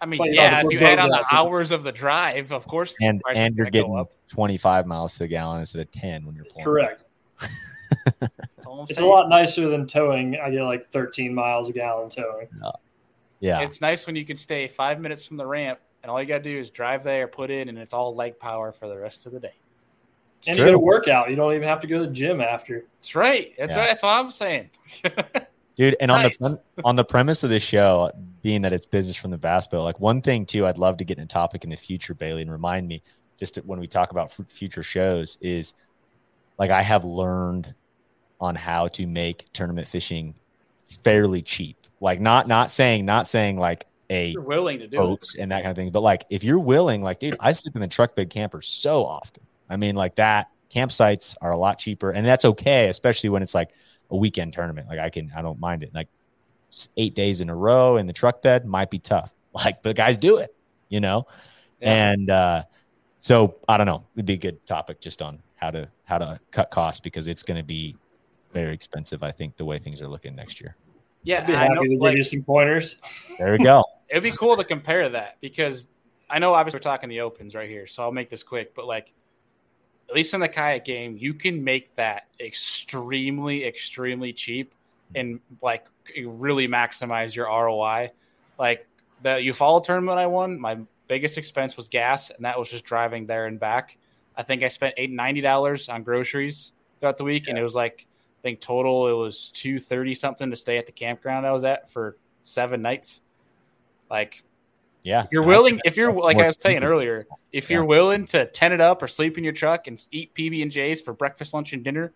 I 0.00 0.06
mean, 0.06 0.18
but, 0.18 0.32
yeah, 0.32 0.62
if 0.64 0.72
you 0.72 0.80
add 0.80 0.98
on 0.98 1.10
the 1.10 1.24
hours 1.30 1.70
of 1.70 1.84
the 1.84 1.92
drive, 1.92 2.50
of 2.50 2.66
course, 2.66 2.96
and 3.00 3.22
and 3.32 3.54
you're 3.54 3.70
getting 3.70 4.04
25 4.26 4.86
miles 4.86 5.16
to 5.18 5.24
a 5.24 5.28
gallon 5.28 5.60
instead 5.60 5.82
of 5.82 5.92
10 5.92 6.26
when 6.26 6.34
you're 6.34 6.44
pulling. 6.46 6.64
Correct. 6.64 7.04
It's 8.88 9.00
a 9.00 9.06
lot 9.06 9.28
nicer 9.28 9.68
than 9.68 9.86
towing. 9.86 10.36
I 10.36 10.50
get 10.50 10.62
like 10.62 10.90
13 10.90 11.34
miles 11.34 11.68
a 11.68 11.72
gallon 11.72 12.08
towing. 12.08 12.48
Yeah. 12.62 12.70
yeah. 13.40 13.60
It's 13.60 13.80
nice 13.80 14.06
when 14.06 14.16
you 14.16 14.24
can 14.24 14.36
stay 14.36 14.68
five 14.68 15.00
minutes 15.00 15.24
from 15.24 15.36
the 15.36 15.46
ramp 15.46 15.80
and 16.02 16.10
all 16.10 16.20
you 16.20 16.26
got 16.26 16.38
to 16.38 16.42
do 16.42 16.58
is 16.58 16.70
drive 16.70 17.04
there, 17.04 17.28
put 17.28 17.50
in, 17.50 17.68
and 17.68 17.78
it's 17.78 17.92
all 17.92 18.14
leg 18.14 18.38
power 18.38 18.72
for 18.72 18.88
the 18.88 18.96
rest 18.96 19.26
of 19.26 19.32
the 19.32 19.40
day. 19.40 19.54
It's 20.38 20.48
and 20.48 20.56
true. 20.56 20.66
you 20.66 20.70
get 20.70 20.74
a 20.74 20.78
workout. 20.78 21.28
You 21.28 21.36
don't 21.36 21.54
even 21.54 21.68
have 21.68 21.80
to 21.80 21.86
go 21.86 21.98
to 21.98 22.06
the 22.06 22.12
gym 22.12 22.40
after. 22.40 22.86
That's 22.98 23.14
right. 23.14 23.52
That's 23.58 23.72
yeah. 23.72 23.80
right. 23.80 23.88
That's 23.88 24.02
what 24.02 24.10
I'm 24.10 24.30
saying. 24.30 24.70
Dude, 25.76 25.96
and 26.00 26.08
nice. 26.08 26.40
on 26.42 26.52
the 26.52 26.62
on 26.84 26.96
the 26.96 27.04
premise 27.04 27.44
of 27.44 27.50
the 27.50 27.60
show, 27.60 28.10
being 28.42 28.62
that 28.62 28.72
it's 28.72 28.86
business 28.86 29.16
from 29.16 29.30
the 29.30 29.38
bass 29.38 29.66
boat, 29.66 29.84
like 29.84 30.00
one 30.00 30.20
thing 30.20 30.46
too, 30.46 30.66
I'd 30.66 30.78
love 30.78 30.96
to 30.98 31.04
get 31.04 31.18
in 31.18 31.24
a 31.24 31.26
topic 31.26 31.64
in 31.64 31.70
the 31.70 31.76
future, 31.76 32.14
Bailey, 32.14 32.42
and 32.42 32.50
remind 32.50 32.88
me 32.88 33.02
just 33.38 33.56
when 33.64 33.80
we 33.80 33.86
talk 33.86 34.10
about 34.10 34.32
future 34.50 34.82
shows 34.82 35.38
is 35.40 35.74
like 36.58 36.70
I 36.70 36.82
have 36.82 37.04
learned 37.04 37.74
on 38.40 38.54
how 38.54 38.88
to 38.88 39.06
make 39.06 39.46
tournament 39.52 39.86
fishing 39.86 40.34
fairly 40.84 41.42
cheap. 41.42 41.76
Like 42.00 42.20
not 42.20 42.48
not 42.48 42.70
saying 42.70 43.04
not 43.04 43.26
saying 43.26 43.58
like 43.58 43.86
a 44.08 44.30
you're 44.30 44.42
willing 44.42 44.78
to 44.78 44.88
do 44.88 44.96
boats 44.96 45.34
it. 45.34 45.42
and 45.42 45.52
that 45.52 45.62
kind 45.62 45.70
of 45.70 45.76
thing, 45.76 45.90
but 45.90 46.00
like 46.00 46.24
if 46.30 46.42
you're 46.42 46.58
willing, 46.58 47.02
like 47.02 47.18
dude, 47.18 47.36
I 47.40 47.52
sleep 47.52 47.76
in 47.76 47.82
the 47.82 47.88
truck 47.88 48.16
bed 48.16 48.30
camper 48.30 48.62
so 48.62 49.04
often. 49.04 49.44
I 49.68 49.76
mean, 49.76 49.94
like 49.94 50.16
that 50.16 50.48
campsites 50.70 51.36
are 51.40 51.52
a 51.52 51.56
lot 51.56 51.78
cheaper, 51.78 52.10
and 52.10 52.26
that's 52.26 52.44
okay, 52.44 52.88
especially 52.88 53.30
when 53.30 53.42
it's 53.42 53.54
like 53.54 53.70
a 54.10 54.16
weekend 54.16 54.52
tournament. 54.52 54.88
Like 54.88 54.98
I 54.98 55.10
can, 55.10 55.30
I 55.36 55.42
don't 55.42 55.60
mind 55.60 55.82
it. 55.82 55.94
Like 55.94 56.08
eight 56.96 57.14
days 57.14 57.40
in 57.40 57.50
a 57.50 57.54
row 57.54 57.96
in 57.96 58.06
the 58.06 58.12
truck 58.12 58.42
bed 58.42 58.66
might 58.66 58.90
be 58.90 58.98
tough. 58.98 59.32
Like, 59.52 59.82
but 59.82 59.96
guys 59.96 60.16
do 60.16 60.36
it, 60.36 60.54
you 60.88 61.00
know. 61.00 61.26
Yeah. 61.80 62.12
And 62.12 62.30
uh, 62.30 62.62
so 63.18 63.56
I 63.68 63.78
don't 63.78 63.86
know. 63.86 64.04
It'd 64.14 64.24
be 64.24 64.34
a 64.34 64.36
good 64.36 64.64
topic 64.64 65.00
just 65.00 65.22
on 65.22 65.42
how 65.56 65.72
to 65.72 65.88
how 66.04 66.18
to 66.18 66.38
cut 66.52 66.70
costs 66.70 67.00
because 67.00 67.26
it's 67.26 67.42
going 67.42 67.58
to 67.58 67.64
be 67.64 67.96
very 68.52 68.74
expensive. 68.74 69.22
I 69.22 69.30
think 69.30 69.56
the 69.56 69.64
way 69.64 69.78
things 69.78 70.00
are 70.00 70.08
looking 70.08 70.34
next 70.34 70.60
year. 70.60 70.76
Yeah, 71.22 71.44
i 71.46 71.68
know, 71.68 71.82
to 71.82 71.98
like, 71.98 72.12
give 72.12 72.18
you 72.18 72.24
some 72.24 72.42
pointers. 72.42 72.96
There 73.38 73.52
we 73.52 73.58
go. 73.58 73.84
It'd 74.08 74.22
be 74.22 74.30
cool 74.30 74.56
to 74.56 74.64
compare 74.64 75.08
that 75.10 75.36
because 75.40 75.86
I 76.28 76.38
know 76.38 76.54
obviously 76.54 76.78
we're 76.78 76.82
talking 76.82 77.08
the 77.08 77.20
opens 77.20 77.54
right 77.54 77.68
here, 77.68 77.86
so 77.86 78.02
I'll 78.02 78.12
make 78.12 78.30
this 78.30 78.42
quick. 78.42 78.74
But 78.74 78.86
like 78.86 79.12
at 80.08 80.16
least 80.16 80.34
in 80.34 80.40
the 80.40 80.48
kayak 80.48 80.84
game, 80.84 81.16
you 81.16 81.34
can 81.34 81.62
make 81.62 81.94
that 81.94 82.26
extremely, 82.40 83.64
extremely 83.64 84.32
cheap 84.32 84.74
and 85.14 85.38
like 85.62 85.86
really 86.24 86.66
maximize 86.66 87.34
your 87.34 87.46
ROI. 87.46 88.10
Like 88.58 88.88
the 89.22 89.30
Eufaula 89.30 89.84
tournament 89.84 90.18
I 90.18 90.26
won, 90.26 90.58
my 90.58 90.78
biggest 91.06 91.38
expense 91.38 91.76
was 91.76 91.88
gas, 91.88 92.30
and 92.30 92.44
that 92.44 92.58
was 92.58 92.68
just 92.68 92.84
driving 92.84 93.26
there 93.26 93.46
and 93.46 93.60
back. 93.60 93.96
I 94.36 94.42
think 94.42 94.62
I 94.64 94.68
spent 94.68 94.94
eight 94.96 95.10
ninety 95.10 95.40
dollars 95.40 95.88
on 95.88 96.02
groceries 96.02 96.72
throughout 96.98 97.18
the 97.18 97.24
week, 97.24 97.46
yeah. 97.46 97.50
and 97.50 97.58
it 97.58 97.62
was 97.62 97.74
like 97.74 98.06
I 98.40 98.42
think 98.42 98.60
total 98.60 99.06
it 99.08 99.12
was 99.12 99.50
two 99.50 99.78
thirty 99.78 100.14
something 100.14 100.50
to 100.50 100.56
stay 100.56 100.78
at 100.78 100.86
the 100.86 100.92
campground 100.92 101.46
I 101.46 101.52
was 101.52 101.64
at 101.64 101.90
for 101.90 102.16
seven 102.42 102.80
nights. 102.80 103.20
Like 104.10 104.42
yeah. 105.02 105.26
You're 105.30 105.42
willing, 105.42 105.80
if 105.84 105.96
you're 105.96 106.12
like 106.12 106.36
I 106.38 106.46
was 106.46 106.58
saying 106.60 106.82
earlier, 106.82 107.26
if 107.52 107.70
you're 107.70 107.84
willing 107.84 108.26
to 108.26 108.46
tent 108.46 108.74
it 108.74 108.80
up 108.80 109.02
or 109.02 109.08
sleep 109.08 109.38
in 109.38 109.44
your 109.44 109.52
truck 109.52 109.86
and 109.86 110.04
eat 110.10 110.34
PB 110.34 110.62
and 110.62 110.70
J's 110.70 111.00
for 111.00 111.12
breakfast, 111.12 111.54
lunch, 111.54 111.72
and 111.72 111.82
dinner, 111.82 112.12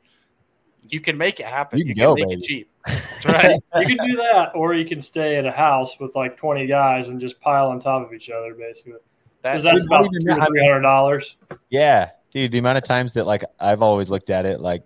you 0.89 1.01
can 1.01 1.17
make 1.17 1.41
it 1.41 1.47
happen. 1.47 1.79
You 1.79 1.85
can, 1.85 1.89
you 1.91 1.95
can 1.95 2.05
go, 2.05 2.15
make 2.15 2.29
baby. 2.29 2.41
it 2.41 2.45
cheap. 2.45 2.71
That's 2.87 3.27
right. 3.27 3.61
you 3.89 3.97
can 3.97 4.07
do 4.07 4.17
that, 4.17 4.53
or 4.55 4.75
you 4.75 4.85
can 4.85 5.01
stay 5.01 5.37
at 5.37 5.47
a 5.47 5.51
house 5.51 5.99
with 5.99 6.15
like 6.15 6.37
20 6.37 6.67
guys 6.67 7.09
and 7.09 7.21
just 7.21 7.41
pile 7.41 7.69
on 7.69 7.79
top 7.79 8.07
of 8.07 8.13
each 8.13 8.29
other, 8.31 8.55
basically. 8.55 9.01
That's, 9.43 9.63
that's 9.63 9.85
about 9.85 10.09
three 10.49 10.63
hundred 10.63 10.81
dollars. 10.81 11.37
Yeah, 11.69 12.11
dude. 12.33 12.51
The 12.51 12.59
amount 12.59 12.79
of 12.79 12.85
times 12.85 13.13
that 13.13 13.27
like 13.27 13.45
I've 13.61 13.83
always 13.83 14.11
looked 14.11 14.31
at 14.31 14.47
it 14.47 14.61
like 14.61 14.83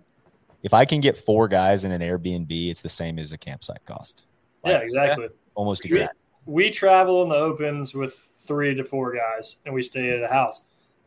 if 0.63 0.73
I 0.73 0.85
can 0.85 0.99
get 0.99 1.15
four 1.17 1.47
guys 1.47 1.85
in 1.85 1.91
an 1.91 2.01
Airbnb, 2.01 2.69
it's 2.69 2.81
the 2.81 2.89
same 2.89 3.19
as 3.19 3.31
a 3.31 3.37
campsite 3.37 3.85
cost. 3.85 4.25
Like, 4.63 4.73
yeah, 4.73 4.79
exactly. 4.79 5.29
Almost 5.55 5.85
exactly 5.85 6.19
we 6.49 6.71
travel 6.71 7.21
in 7.21 7.29
the 7.29 7.35
opens 7.35 7.93
with 7.93 8.29
three 8.37 8.73
to 8.73 8.83
four 8.83 9.15
guys 9.15 9.57
and 9.65 9.73
we 9.73 9.83
stay 9.83 10.09
at 10.09 10.23
a 10.23 10.27
house. 10.27 10.61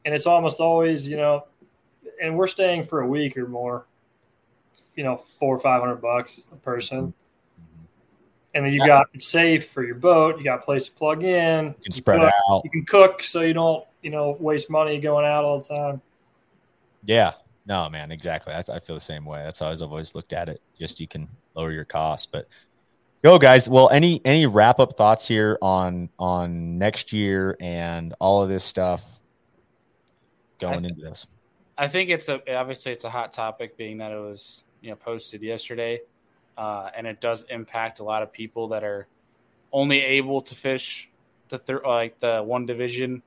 And 0.04 0.14
it's 0.14 0.26
almost 0.26 0.60
always, 0.60 1.10
you 1.10 1.16
know, 1.16 1.46
and 2.22 2.36
we're 2.36 2.46
staying 2.46 2.84
for 2.84 3.00
a 3.00 3.06
week 3.06 3.36
or 3.36 3.48
more, 3.48 3.86
you 4.94 5.02
know, 5.02 5.16
four 5.40 5.54
or 5.54 5.58
five 5.58 5.80
hundred 5.80 5.96
bucks 5.96 6.40
a 6.52 6.56
person. 6.56 7.06
Mm-hmm. 7.06 7.84
And 8.54 8.66
then 8.66 8.72
you 8.72 8.86
got 8.86 9.08
it's 9.14 9.26
safe 9.26 9.70
for 9.70 9.82
your 9.82 9.96
boat. 9.96 10.38
You 10.38 10.44
got 10.44 10.60
a 10.60 10.62
place 10.62 10.86
to 10.86 10.92
plug 10.92 11.24
in. 11.24 11.66
You 11.66 11.74
can 11.82 11.92
spread 11.92 12.20
cook, 12.20 12.32
out. 12.48 12.62
You 12.64 12.70
can 12.70 12.84
cook 12.84 13.22
so 13.22 13.40
you 13.40 13.54
don't, 13.54 13.84
you 14.02 14.10
know, 14.10 14.36
waste 14.38 14.70
money 14.70 15.00
going 15.00 15.24
out 15.24 15.44
all 15.44 15.60
the 15.60 15.68
time. 15.68 16.00
Yeah. 17.04 17.32
No, 17.66 17.88
man, 17.88 18.10
exactly. 18.10 18.52
That's, 18.52 18.68
I 18.68 18.80
feel 18.80 18.96
the 18.96 19.00
same 19.00 19.24
way. 19.24 19.42
That's 19.42 19.60
how 19.60 19.68
I've 19.68 19.82
always 19.82 20.14
looked 20.14 20.32
at 20.32 20.48
it. 20.48 20.60
Just 20.78 20.98
you 21.00 21.06
can 21.06 21.28
lower 21.54 21.70
your 21.70 21.84
costs, 21.84 22.26
but 22.26 22.48
Go 23.22 23.38
guys. 23.38 23.68
Well, 23.68 23.88
any 23.90 24.20
any 24.24 24.46
wrap 24.46 24.80
up 24.80 24.96
thoughts 24.96 25.28
here 25.28 25.56
on 25.62 26.08
on 26.18 26.76
next 26.76 27.12
year 27.12 27.56
and 27.60 28.12
all 28.18 28.42
of 28.42 28.48
this 28.48 28.64
stuff 28.64 29.20
going 30.58 30.80
th- 30.80 30.90
into 30.90 31.04
this? 31.04 31.28
I 31.78 31.86
think 31.86 32.10
it's 32.10 32.28
a 32.28 32.42
obviously 32.56 32.90
it's 32.90 33.04
a 33.04 33.10
hot 33.10 33.32
topic, 33.32 33.76
being 33.76 33.98
that 33.98 34.10
it 34.10 34.18
was 34.18 34.64
you 34.80 34.90
know 34.90 34.96
posted 34.96 35.40
yesterday, 35.40 36.00
uh, 36.58 36.90
and 36.96 37.06
it 37.06 37.20
does 37.20 37.44
impact 37.48 38.00
a 38.00 38.04
lot 38.04 38.24
of 38.24 38.32
people 38.32 38.66
that 38.68 38.82
are 38.82 39.06
only 39.72 40.00
able 40.00 40.42
to 40.42 40.56
fish 40.56 41.08
the 41.48 41.58
third 41.58 41.82
like 41.86 42.18
the 42.18 42.42
one 42.42 42.66
division. 42.66 43.22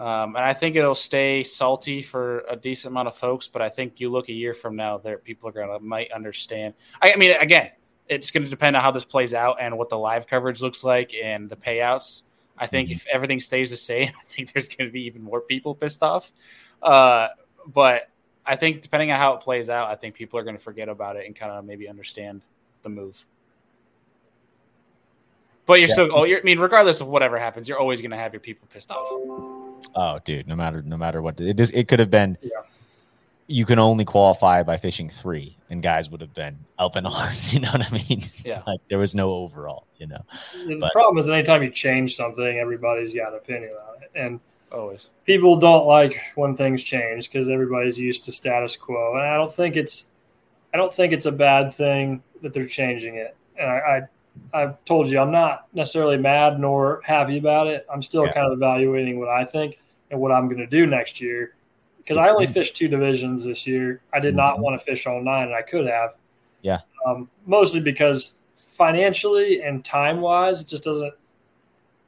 Um, 0.00 0.34
and 0.34 0.44
I 0.44 0.54
think 0.54 0.76
it'll 0.76 0.94
stay 0.94 1.44
salty 1.44 2.00
for 2.00 2.40
a 2.48 2.56
decent 2.56 2.90
amount 2.92 3.08
of 3.08 3.16
folks, 3.16 3.46
but 3.46 3.60
I 3.60 3.68
think 3.68 4.00
you 4.00 4.08
look 4.08 4.30
a 4.30 4.32
year 4.32 4.54
from 4.54 4.74
now, 4.74 4.96
there 4.96 5.18
people 5.18 5.50
are 5.50 5.52
gonna 5.52 5.78
might 5.78 6.10
understand. 6.10 6.72
I, 7.02 7.12
I 7.12 7.16
mean, 7.16 7.36
again, 7.38 7.70
it's 8.10 8.30
going 8.30 8.42
to 8.42 8.50
depend 8.50 8.76
on 8.76 8.82
how 8.82 8.90
this 8.90 9.04
plays 9.04 9.32
out 9.34 9.58
and 9.60 9.78
what 9.78 9.88
the 9.88 9.98
live 9.98 10.26
coverage 10.26 10.60
looks 10.60 10.82
like 10.82 11.14
and 11.14 11.48
the 11.48 11.54
payouts. 11.54 12.22
I 12.58 12.66
think 12.66 12.88
mm-hmm. 12.88 12.96
if 12.96 13.06
everything 13.06 13.40
stays 13.40 13.70
the 13.70 13.76
same, 13.76 14.08
I 14.18 14.24
think 14.24 14.52
there's 14.52 14.68
going 14.68 14.88
to 14.88 14.92
be 14.92 15.02
even 15.02 15.22
more 15.22 15.40
people 15.40 15.74
pissed 15.74 16.02
off. 16.02 16.32
Uh, 16.82 17.28
but 17.66 18.08
I 18.44 18.56
think 18.56 18.82
depending 18.82 19.12
on 19.12 19.18
how 19.18 19.34
it 19.34 19.42
plays 19.42 19.70
out, 19.70 19.88
I 19.88 19.94
think 19.94 20.16
people 20.16 20.40
are 20.40 20.42
going 20.42 20.56
to 20.56 20.62
forget 20.62 20.88
about 20.88 21.16
it 21.16 21.26
and 21.26 21.36
kind 21.36 21.52
of 21.52 21.64
maybe 21.64 21.88
understand 21.88 22.42
the 22.82 22.88
move. 22.88 23.24
But 25.66 25.74
you're 25.74 25.88
yeah. 25.88 25.92
still, 25.92 26.08
oh, 26.10 26.24
you're, 26.24 26.40
I 26.40 26.42
mean, 26.42 26.58
regardless 26.58 27.00
of 27.00 27.06
whatever 27.06 27.38
happens, 27.38 27.68
you're 27.68 27.78
always 27.78 28.00
going 28.00 28.10
to 28.10 28.16
have 28.16 28.32
your 28.32 28.40
people 28.40 28.66
pissed 28.72 28.90
off. 28.90 29.59
Oh, 29.94 30.18
dude, 30.24 30.46
no 30.46 30.56
matter 30.56 30.82
no 30.82 30.96
matter 30.96 31.22
what 31.22 31.40
it 31.40 31.58
is, 31.58 31.70
it 31.70 31.88
could 31.88 31.98
have 31.98 32.10
been. 32.10 32.36
Yeah 32.42 32.60
you 33.50 33.66
can 33.66 33.80
only 33.80 34.04
qualify 34.04 34.62
by 34.62 34.76
fishing 34.76 35.10
three, 35.10 35.56
and 35.70 35.82
guys 35.82 36.08
would 36.08 36.20
have 36.20 36.32
been 36.32 36.56
up 36.78 36.94
in 36.94 37.04
arms. 37.06 37.52
You 37.52 37.60
know 37.60 37.72
what 37.72 37.84
I 37.84 38.02
mean? 38.08 38.22
Yeah. 38.44 38.62
like 38.66 38.80
there 38.88 38.98
was 38.98 39.14
no 39.14 39.30
overall. 39.30 39.86
You 39.98 40.06
know. 40.06 40.24
The 40.66 40.76
but, 40.76 40.92
problem 40.92 41.18
is, 41.18 41.28
anytime 41.28 41.62
you 41.62 41.70
change 41.70 42.14
something, 42.14 42.58
everybody's 42.58 43.12
got 43.12 43.32
an 43.32 43.38
opinion 43.38 43.72
on 43.88 44.02
it, 44.02 44.10
and 44.14 44.40
always 44.72 45.10
people 45.26 45.56
don't 45.56 45.84
like 45.84 46.20
when 46.36 46.56
things 46.56 46.84
change 46.84 47.28
because 47.28 47.48
everybody's 47.48 47.98
used 47.98 48.22
to 48.24 48.32
status 48.32 48.76
quo, 48.76 49.14
and 49.14 49.22
I 49.22 49.36
don't 49.36 49.52
think 49.52 49.76
it's, 49.76 50.06
I 50.72 50.76
don't 50.76 50.94
think 50.94 51.12
it's 51.12 51.26
a 51.26 51.32
bad 51.32 51.74
thing 51.74 52.22
that 52.42 52.54
they're 52.54 52.66
changing 52.66 53.16
it. 53.16 53.36
And 53.58 53.68
I, 53.68 53.74
I 53.74 54.02
I've 54.52 54.84
told 54.84 55.08
you 55.08 55.18
I'm 55.20 55.30
not 55.30 55.66
necessarily 55.72 56.16
mad 56.16 56.58
nor 56.58 57.00
happy 57.04 57.38
about 57.38 57.66
it. 57.66 57.86
I'm 57.92 58.02
still 58.02 58.26
yeah. 58.26 58.32
kind 58.32 58.46
of 58.46 58.52
evaluating 58.52 59.18
what 59.18 59.28
I 59.28 59.44
think 59.44 59.78
and 60.10 60.20
what 60.20 60.32
I'm 60.32 60.46
going 60.46 60.58
to 60.58 60.66
do 60.66 60.86
next 60.86 61.20
year 61.20 61.54
because 62.10 62.16
I 62.16 62.28
only 62.30 62.46
fished 62.46 62.74
two 62.74 62.88
divisions 62.88 63.44
this 63.44 63.66
year. 63.66 64.00
I 64.12 64.20
did 64.20 64.34
not 64.34 64.54
mm-hmm. 64.54 64.62
want 64.62 64.80
to 64.80 64.84
fish 64.84 65.06
all 65.06 65.22
nine, 65.22 65.44
and 65.44 65.54
I 65.54 65.62
could 65.62 65.86
have. 65.86 66.14
Yeah. 66.62 66.80
Um, 67.06 67.30
mostly 67.46 67.80
because 67.80 68.34
financially 68.56 69.62
and 69.62 69.84
time 69.84 70.20
wise, 70.20 70.60
it 70.60 70.66
just 70.66 70.82
doesn't. 70.82 71.14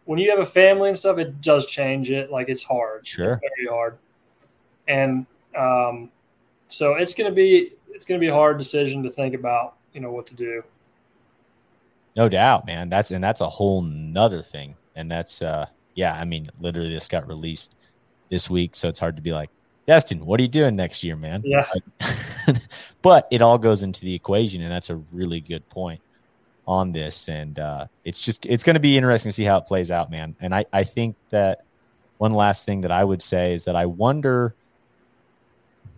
When 0.04 0.18
you 0.18 0.30
have 0.30 0.40
a 0.40 0.46
family 0.46 0.88
and 0.88 0.98
stuff, 0.98 1.18
it 1.18 1.40
does 1.40 1.66
change 1.66 2.10
it. 2.10 2.30
Like 2.30 2.48
it's 2.48 2.64
hard. 2.64 3.06
Sure. 3.06 3.34
It's 3.34 3.54
very 3.56 3.68
hard. 3.68 3.98
And 4.88 5.26
um, 5.56 6.10
so 6.66 6.94
it's 6.94 7.14
gonna 7.14 7.30
be 7.30 7.72
it's 7.90 8.04
gonna 8.04 8.18
be 8.18 8.28
a 8.28 8.34
hard 8.34 8.58
decision 8.58 9.02
to 9.04 9.10
think 9.10 9.34
about. 9.34 9.76
You 9.92 10.00
know 10.00 10.10
what 10.10 10.26
to 10.26 10.34
do. 10.34 10.64
No 12.16 12.28
doubt, 12.28 12.66
man. 12.66 12.88
That's 12.88 13.10
and 13.10 13.22
that's 13.22 13.40
a 13.40 13.48
whole 13.48 13.82
nother 13.82 14.42
thing. 14.42 14.76
And 14.94 15.10
that's 15.10 15.42
uh 15.42 15.66
yeah, 15.94 16.14
I 16.14 16.24
mean, 16.24 16.50
literally 16.60 16.92
this 16.92 17.08
got 17.08 17.26
released 17.26 17.74
this 18.30 18.48
week, 18.48 18.74
so 18.74 18.88
it's 18.88 18.98
hard 18.98 19.16
to 19.16 19.22
be 19.22 19.32
like, 19.32 19.50
Destin, 19.86 20.24
what 20.24 20.38
are 20.40 20.42
you 20.42 20.48
doing 20.48 20.76
next 20.76 21.02
year, 21.02 21.16
man? 21.16 21.42
Yeah. 21.44 21.66
but 23.02 23.28
it 23.30 23.42
all 23.42 23.58
goes 23.58 23.82
into 23.82 24.00
the 24.02 24.14
equation, 24.14 24.62
and 24.62 24.70
that's 24.70 24.90
a 24.90 24.96
really 25.12 25.40
good 25.40 25.68
point 25.68 26.00
on 26.66 26.92
this. 26.92 27.28
And 27.28 27.58
uh, 27.58 27.86
it's 28.04 28.24
just 28.24 28.46
it's 28.46 28.62
going 28.62 28.74
to 28.74 28.80
be 28.80 28.96
interesting 28.96 29.30
to 29.30 29.34
see 29.34 29.44
how 29.44 29.58
it 29.58 29.66
plays 29.66 29.90
out, 29.90 30.10
man. 30.10 30.36
And 30.40 30.54
I 30.54 30.64
I 30.72 30.84
think 30.84 31.16
that 31.30 31.64
one 32.18 32.32
last 32.32 32.64
thing 32.64 32.82
that 32.82 32.92
I 32.92 33.02
would 33.02 33.20
say 33.20 33.54
is 33.54 33.64
that 33.64 33.74
I 33.74 33.86
wonder, 33.86 34.54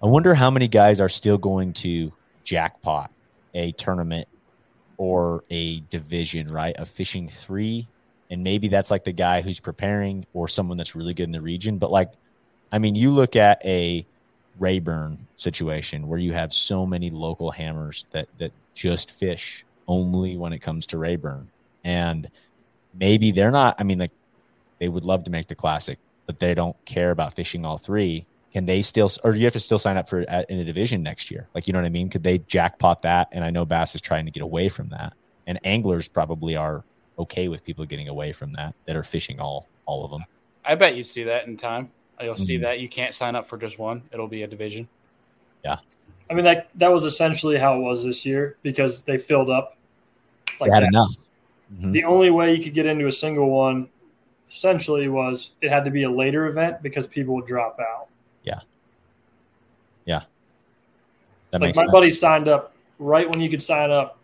I 0.02 0.06
wonder 0.06 0.34
how 0.34 0.50
many 0.50 0.68
guys 0.68 1.00
are 1.00 1.08
still 1.08 1.38
going 1.38 1.72
to 1.74 2.12
jackpot 2.44 3.10
a 3.54 3.72
tournament 3.72 4.28
or 4.96 5.44
a 5.50 5.80
division, 5.90 6.50
right? 6.50 6.76
Of 6.76 6.88
fishing 6.88 7.28
three, 7.28 7.88
and 8.30 8.42
maybe 8.42 8.68
that's 8.68 8.90
like 8.90 9.04
the 9.04 9.12
guy 9.12 9.40
who's 9.40 9.60
preparing 9.60 10.26
or 10.32 10.48
someone 10.48 10.76
that's 10.76 10.94
really 10.94 11.14
good 11.14 11.24
in 11.24 11.32
the 11.32 11.40
region, 11.40 11.78
but 11.78 11.90
like 11.90 12.12
I 12.72 12.78
mean, 12.78 12.96
you 12.96 13.10
look 13.12 13.36
at 13.36 13.64
a 13.64 14.04
Rayburn 14.58 15.28
situation 15.36 16.08
where 16.08 16.18
you 16.18 16.32
have 16.32 16.52
so 16.52 16.84
many 16.84 17.08
local 17.08 17.52
hammers 17.52 18.04
that 18.10 18.26
that 18.38 18.52
just 18.74 19.12
fish 19.12 19.64
only 19.86 20.36
when 20.36 20.52
it 20.52 20.58
comes 20.58 20.86
to 20.88 20.98
Rayburn, 20.98 21.48
and 21.84 22.28
maybe 22.92 23.30
they're 23.30 23.52
not. 23.52 23.76
I 23.78 23.84
mean, 23.84 23.98
like 23.98 24.10
they 24.80 24.88
would 24.88 25.04
love 25.04 25.24
to 25.24 25.30
make 25.30 25.46
the 25.46 25.54
classic, 25.54 25.98
but 26.26 26.40
they 26.40 26.54
don't 26.54 26.76
care 26.84 27.12
about 27.12 27.34
fishing 27.34 27.64
all 27.64 27.78
three. 27.78 28.26
Can 28.54 28.66
they 28.66 28.82
still, 28.82 29.10
or 29.24 29.32
do 29.32 29.38
you 29.40 29.44
have 29.46 29.52
to 29.54 29.60
still 29.60 29.80
sign 29.80 29.96
up 29.96 30.08
for 30.08 30.20
in 30.20 30.60
a 30.60 30.64
division 30.64 31.02
next 31.02 31.28
year? 31.28 31.48
Like, 31.56 31.66
you 31.66 31.72
know 31.72 31.80
what 31.80 31.86
I 31.86 31.90
mean? 31.90 32.08
Could 32.08 32.22
they 32.22 32.38
jackpot 32.38 33.02
that? 33.02 33.28
And 33.32 33.44
I 33.44 33.50
know 33.50 33.64
Bass 33.64 33.96
is 33.96 34.00
trying 34.00 34.24
to 34.26 34.30
get 34.30 34.44
away 34.44 34.68
from 34.68 34.88
that, 34.90 35.12
and 35.48 35.58
anglers 35.64 36.06
probably 36.06 36.54
are 36.54 36.84
okay 37.18 37.48
with 37.48 37.64
people 37.64 37.84
getting 37.84 38.06
away 38.06 38.30
from 38.30 38.52
that 38.52 38.74
that 38.86 38.94
are 38.94 39.02
fishing 39.02 39.40
all 39.40 39.66
all 39.86 40.04
of 40.04 40.12
them. 40.12 40.24
I 40.64 40.76
bet 40.76 40.94
you'd 40.94 41.08
see 41.08 41.24
that 41.24 41.48
in 41.48 41.56
time. 41.56 41.90
You'll 42.22 42.36
see 42.36 42.54
mm-hmm. 42.54 42.62
that 42.62 42.78
you 42.78 42.88
can't 42.88 43.12
sign 43.12 43.34
up 43.34 43.48
for 43.48 43.58
just 43.58 43.80
one; 43.80 44.02
it'll 44.12 44.28
be 44.28 44.44
a 44.44 44.46
division. 44.46 44.88
Yeah, 45.64 45.78
I 46.30 46.34
mean 46.34 46.44
that 46.44 46.68
that 46.76 46.92
was 46.92 47.04
essentially 47.04 47.58
how 47.58 47.76
it 47.76 47.80
was 47.80 48.04
this 48.04 48.24
year 48.24 48.56
because 48.62 49.02
they 49.02 49.18
filled 49.18 49.50
up. 49.50 49.76
Like 50.60 50.70
they 50.70 50.76
had 50.76 50.84
that. 50.84 50.88
enough. 50.90 51.16
Mm-hmm. 51.74 51.90
The 51.90 52.04
only 52.04 52.30
way 52.30 52.54
you 52.54 52.62
could 52.62 52.74
get 52.74 52.86
into 52.86 53.08
a 53.08 53.12
single 53.12 53.50
one, 53.50 53.88
essentially, 54.48 55.08
was 55.08 55.50
it 55.60 55.70
had 55.70 55.84
to 55.86 55.90
be 55.90 56.04
a 56.04 56.10
later 56.10 56.46
event 56.46 56.82
because 56.82 57.08
people 57.08 57.34
would 57.34 57.46
drop 57.46 57.80
out. 57.80 58.08
Yeah. 58.44 58.60
Yeah. 60.04 60.22
That 61.54 61.60
like 61.60 61.76
my 61.76 61.82
sense. 61.82 61.92
buddy 61.92 62.10
signed 62.10 62.48
up 62.48 62.74
right 62.98 63.30
when 63.30 63.40
you 63.40 63.48
could 63.48 63.62
sign 63.62 63.90
up 63.90 64.18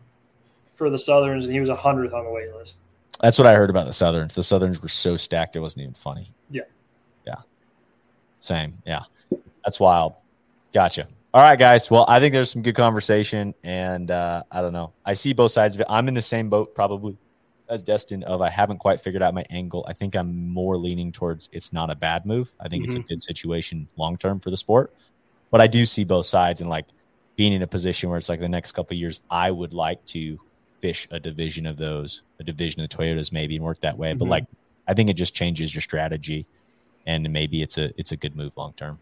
for 0.75 0.91
the 0.91 0.99
Southerns, 0.99 1.45
and 1.45 1.55
he 1.55 1.61
was 1.61 1.69
a 1.69 1.77
hundredth 1.77 2.13
on 2.13 2.25
the 2.25 2.31
wait 2.31 2.53
list. 2.55 2.77
That's 3.21 3.39
what 3.39 3.47
I 3.47 3.55
heard 3.55 3.71
about 3.71 3.87
the 3.87 3.93
Southerns. 3.93 4.35
The 4.35 4.43
Southerns 4.43 4.83
were 4.83 4.89
so 4.89 5.17
stacked 5.17 5.55
it 5.55 5.61
wasn't 5.61 5.83
even 5.83 5.95
funny. 5.95 6.29
Yeah. 6.51 6.63
Yeah. 7.25 7.37
Same. 8.39 8.75
Yeah. 8.85 9.03
That's 9.65 9.79
wild. 9.79 10.15
Gotcha. 10.73 11.07
All 11.33 11.43
right, 11.43 11.59
guys. 11.59 11.89
Well, 11.89 12.05
I 12.09 12.19
think 12.19 12.33
there's 12.33 12.51
some 12.51 12.63
good 12.63 12.75
conversation, 12.75 13.55
and 13.63 14.11
uh, 14.11 14.43
I 14.51 14.61
don't 14.61 14.73
know. 14.73 14.93
I 15.05 15.15
see 15.15 15.33
both 15.33 15.53
sides 15.53 15.77
of 15.77 15.83
it. 15.83 15.87
I'm 15.89 16.09
in 16.09 16.15
the 16.15 16.23
same 16.23 16.49
boat, 16.49 16.75
probably 16.75 17.17
as 17.69 17.85
Destin. 17.85 18.25
Of 18.25 18.41
I 18.41 18.51
haven't 18.51 18.79
quite 18.79 19.01
figured 19.01 19.23
out 19.23 19.33
my 19.35 19.45
angle. 19.51 19.85
I 19.87 19.93
think 19.93 20.17
I'm 20.17 20.49
more 20.49 20.77
leaning 20.77 21.13
towards 21.13 21.49
it's 21.53 21.73
not 21.73 21.91
a 21.91 21.95
bad 21.95 22.27
move. 22.27 22.53
I 22.59 22.67
think 22.67 22.83
mm-hmm. 22.83 22.87
it's 22.87 22.95
a 22.95 22.99
mm-hmm. 22.99 23.07
good 23.07 23.23
situation 23.23 23.87
long 23.97 24.17
term 24.17 24.41
for 24.41 24.51
the 24.51 24.57
sport, 24.57 24.93
but 25.53 25.61
I 25.61 25.69
do 25.69 25.87
see 25.87 26.03
both 26.03 26.27
sides 26.27 26.61
and 26.61 26.69
like 26.69 26.87
being 27.41 27.55
in 27.55 27.63
a 27.63 27.67
position 27.67 28.11
where 28.11 28.19
it's 28.19 28.29
like 28.29 28.39
the 28.39 28.47
next 28.47 28.73
couple 28.73 28.95
years, 28.95 29.21
I 29.31 29.51
would 29.51 29.73
like 29.73 30.05
to 30.09 30.39
fish 30.83 31.09
a 31.11 31.19
division 31.19 31.65
of 31.65 31.79
those, 31.79 32.21
a 32.39 32.45
division 32.45 32.83
of 32.83 32.91
the 32.91 32.95
Toyotas 32.95 33.33
maybe, 33.33 33.57
and 33.57 33.65
work 33.65 33.81
that 33.81 33.97
way. 33.97 34.11
Mm-hmm. 34.11 34.19
But 34.19 34.29
like, 34.29 34.45
I 34.87 34.93
think 34.93 35.09
it 35.09 35.15
just 35.15 35.35
changes 35.35 35.75
your 35.75 35.81
strategy 35.81 36.45
and 37.07 37.33
maybe 37.33 37.63
it's 37.63 37.79
a 37.79 37.99
it's 37.99 38.13
a 38.13 38.17
good 38.19 38.37
move 38.37 38.55
long 38.59 38.75
term. 38.75 38.99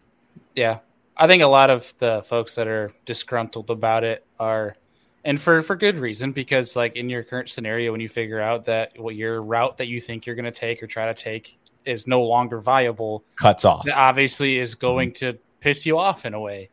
Yeah, 0.55 0.79
I 1.17 1.27
think 1.27 1.43
a 1.43 1.47
lot 1.47 1.69
of 1.69 1.93
the 1.97 2.23
folks 2.25 2.55
that 2.55 2.65
are 2.65 2.93
disgruntled 3.05 3.69
about 3.69 4.05
it 4.05 4.25
are, 4.39 4.77
and 5.25 5.37
for 5.37 5.61
for 5.61 5.75
good 5.75 5.99
reason, 5.99 6.31
because 6.31 6.77
like 6.77 6.95
in 6.95 7.09
your 7.09 7.23
current 7.23 7.49
scenario, 7.49 7.91
when 7.91 7.99
you 7.99 8.07
figure 8.07 8.39
out 8.39 8.63
that 8.63 8.97
what 8.97 9.15
your 9.15 9.41
route 9.41 9.77
that 9.79 9.89
you 9.89 9.99
think 9.99 10.25
you're 10.25 10.37
going 10.37 10.45
to 10.45 10.51
take 10.51 10.81
or 10.81 10.87
try 10.87 11.07
to 11.07 11.13
take 11.13 11.59
is 11.83 12.07
no 12.07 12.23
longer 12.23 12.61
viable, 12.61 13.21
cuts 13.35 13.65
off. 13.65 13.83
That 13.83 13.97
obviously 13.97 14.59
is 14.59 14.75
going 14.75 15.11
mm-hmm. 15.11 15.31
to 15.31 15.39
piss 15.59 15.85
you 15.85 15.97
off 15.97 16.25
in 16.25 16.33
a 16.33 16.39
way. 16.39 16.69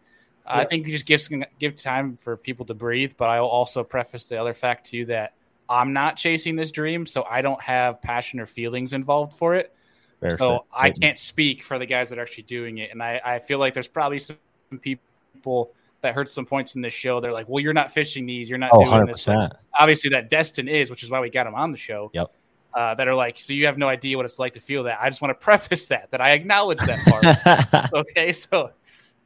I 0.46 0.64
think 0.64 0.86
you 0.86 0.92
just 0.92 1.06
give 1.06 1.44
give 1.58 1.76
time 1.76 2.16
for 2.16 2.36
people 2.36 2.66
to 2.66 2.74
breathe, 2.74 3.14
but 3.16 3.28
I'll 3.28 3.46
also 3.46 3.82
preface 3.84 4.28
the 4.28 4.40
other 4.40 4.54
fact 4.54 4.86
too 4.86 5.06
that 5.06 5.34
I'm 5.68 5.92
not 5.92 6.16
chasing 6.16 6.56
this 6.56 6.70
dream, 6.70 7.06
so 7.06 7.24
I 7.28 7.42
don't 7.42 7.60
have 7.60 8.00
passion 8.02 8.40
or 8.40 8.46
feelings 8.46 8.92
involved 8.92 9.34
for 9.34 9.54
it. 9.54 9.72
Fair 10.20 10.38
so 10.38 10.64
I 10.76 10.90
can't 10.90 11.18
speak 11.18 11.62
for 11.62 11.78
the 11.78 11.86
guys 11.86 12.08
that 12.08 12.18
are 12.18 12.22
actually 12.22 12.44
doing 12.44 12.78
it. 12.78 12.90
And 12.90 13.02
I, 13.02 13.20
I 13.24 13.38
feel 13.38 13.58
like 13.58 13.74
there's 13.74 13.88
probably 13.88 14.18
some 14.18 14.38
people 14.80 15.72
that 16.00 16.14
heard 16.14 16.28
some 16.28 16.46
points 16.46 16.74
in 16.74 16.80
this 16.80 16.94
show. 16.94 17.20
They're 17.20 17.32
like, 17.32 17.48
well, 17.48 17.62
you're 17.62 17.74
not 17.74 17.92
fishing 17.92 18.26
these. 18.26 18.48
You're 18.48 18.58
not 18.58 18.70
oh, 18.72 18.84
doing 18.84 19.02
100%. 19.02 19.06
this. 19.08 19.26
Like, 19.26 19.52
obviously, 19.78 20.10
that 20.10 20.30
Destin 20.30 20.68
is, 20.68 20.88
which 20.88 21.02
is 21.02 21.10
why 21.10 21.20
we 21.20 21.30
got 21.30 21.46
him 21.46 21.54
on 21.54 21.72
the 21.72 21.78
show. 21.78 22.10
Yep. 22.14 22.32
Uh, 22.72 22.94
that 22.94 23.08
are 23.08 23.14
like, 23.14 23.40
so 23.40 23.54
you 23.54 23.64
have 23.64 23.78
no 23.78 23.88
idea 23.88 24.18
what 24.18 24.26
it's 24.26 24.38
like 24.38 24.52
to 24.52 24.60
feel 24.60 24.82
that. 24.84 24.98
I 25.00 25.08
just 25.08 25.22
want 25.22 25.30
to 25.30 25.34
preface 25.44 25.86
that, 25.88 26.10
that 26.10 26.20
I 26.20 26.32
acknowledge 26.32 26.78
that 26.78 26.98
part. 27.06 27.92
okay. 27.94 28.32
So, 28.32 28.70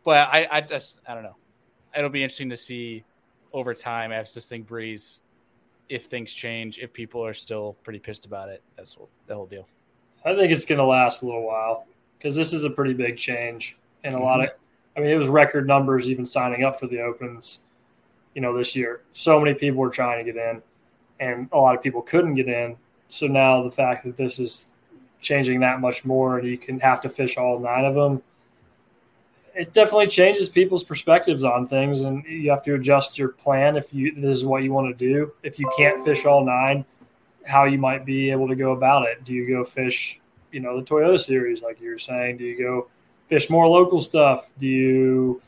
but 0.04 0.28
I, 0.28 0.46
I 0.50 0.60
just, 0.60 1.00
I 1.06 1.14
don't 1.14 1.22
know. 1.22 1.36
It'll 1.96 2.10
be 2.10 2.22
interesting 2.22 2.50
to 2.50 2.56
see 2.56 3.04
over 3.52 3.74
time 3.74 4.12
as 4.12 4.32
this 4.32 4.48
thing 4.48 4.62
breathes 4.62 5.20
if 5.88 6.04
things 6.04 6.32
change, 6.32 6.78
if 6.78 6.92
people 6.92 7.24
are 7.24 7.34
still 7.34 7.76
pretty 7.82 7.98
pissed 7.98 8.24
about 8.24 8.48
it. 8.48 8.62
That's 8.76 8.96
the 9.26 9.34
whole 9.34 9.46
deal. 9.46 9.66
I 10.24 10.34
think 10.36 10.52
it's 10.52 10.64
going 10.64 10.78
to 10.78 10.84
last 10.84 11.22
a 11.22 11.26
little 11.26 11.46
while 11.46 11.86
because 12.16 12.36
this 12.36 12.52
is 12.52 12.64
a 12.64 12.70
pretty 12.70 12.94
big 12.94 13.16
change 13.16 13.76
and 14.04 14.14
a 14.14 14.18
mm-hmm. 14.18 14.26
lot 14.26 14.44
of. 14.44 14.50
I 14.96 15.00
mean, 15.00 15.10
it 15.10 15.16
was 15.16 15.28
record 15.28 15.66
numbers 15.66 16.10
even 16.10 16.24
signing 16.24 16.64
up 16.64 16.78
for 16.78 16.86
the 16.86 17.00
opens, 17.00 17.60
you 18.34 18.40
know, 18.40 18.56
this 18.56 18.74
year. 18.74 19.02
So 19.12 19.38
many 19.38 19.54
people 19.54 19.80
were 19.80 19.90
trying 19.90 20.24
to 20.24 20.32
get 20.32 20.40
in, 20.40 20.60
and 21.20 21.48
a 21.52 21.56
lot 21.56 21.76
of 21.76 21.82
people 21.82 22.02
couldn't 22.02 22.34
get 22.34 22.48
in. 22.48 22.76
So 23.08 23.26
now 23.26 23.62
the 23.62 23.70
fact 23.70 24.04
that 24.04 24.16
this 24.16 24.38
is 24.38 24.66
changing 25.20 25.60
that 25.60 25.80
much 25.80 26.04
more, 26.04 26.38
and 26.38 26.48
you 26.48 26.58
can 26.58 26.80
have 26.80 27.00
to 27.02 27.08
fish 27.08 27.36
all 27.36 27.58
nine 27.58 27.84
of 27.84 27.94
them, 27.94 28.22
it 29.54 29.72
definitely 29.72 30.06
changes 30.06 30.48
people's 30.48 30.84
perspectives 30.84 31.44
on 31.44 31.66
things, 31.66 32.02
and 32.02 32.24
you 32.24 32.50
have 32.50 32.62
to 32.62 32.74
adjust 32.74 33.18
your 33.18 33.28
plan 33.28 33.76
if 33.76 33.92
you 33.92 34.14
this 34.14 34.36
is 34.36 34.44
what 34.44 34.62
you 34.62 34.72
want 34.72 34.96
to 34.96 35.06
do. 35.06 35.32
If 35.42 35.58
you 35.58 35.70
can't 35.76 36.04
fish 36.04 36.24
all 36.24 36.44
nine, 36.44 36.84
how 37.44 37.64
you 37.64 37.78
might 37.78 38.04
be 38.04 38.30
able 38.30 38.48
to 38.48 38.54
go 38.54 38.72
about 38.72 39.06
it. 39.06 39.24
Do 39.24 39.32
you 39.32 39.48
go 39.48 39.64
fish 39.64 40.20
you 40.52 40.60
know 40.60 40.78
the 40.78 40.86
Toyota 40.86 41.18
series, 41.18 41.62
like 41.62 41.80
you 41.80 41.90
were 41.90 41.98
saying? 41.98 42.38
Do 42.38 42.44
you 42.44 42.58
go 42.58 42.88
fish 43.28 43.50
more 43.50 43.66
local 43.66 44.00
stuff? 44.00 44.50
Do 44.58 44.66
you 44.66 45.42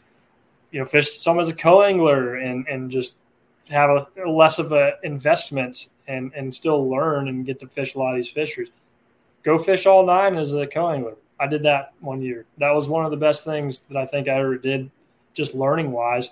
you 0.71 0.81
know 0.81 0.87
fish 0.87 1.19
some 1.19 1.39
as 1.39 1.51
a 1.51 1.55
co-angler 1.55 2.37
and 2.37 2.67
and 2.67 2.91
just 2.91 3.15
have 3.69 3.91
a 3.91 4.29
less 4.29 4.59
of 4.59 4.73
a 4.73 4.95
investment 5.03 5.89
and 6.09 6.33
and 6.35 6.55
still 6.55 6.89
learn 6.89 7.29
and 7.29 7.47
get 7.47 7.59
to 7.61 7.67
fish 7.67 7.95
a 7.95 7.99
lot 7.99 8.11
of 8.11 8.17
these 8.17 8.29
fisheries? 8.29 8.71
Go 9.43 9.59
fish 9.59 9.87
all 9.87 10.07
nine 10.07 10.37
as 10.37 10.55
a 10.55 10.67
co-angler. 10.67 11.17
I 11.43 11.49
did 11.49 11.65
that 11.65 11.93
one 11.99 12.23
year. 12.23 12.47
That 12.59 12.71
was 12.71 12.89
one 12.89 13.05
of 13.05 13.11
the 13.11 13.17
best 13.17 13.45
things 13.45 13.81
that 13.91 13.97
I 13.97 14.07
think 14.07 14.29
I 14.29 14.39
ever 14.39 14.57
did, 14.57 14.89
just 15.35 15.55
learning 15.55 15.91
wise. 15.91 16.31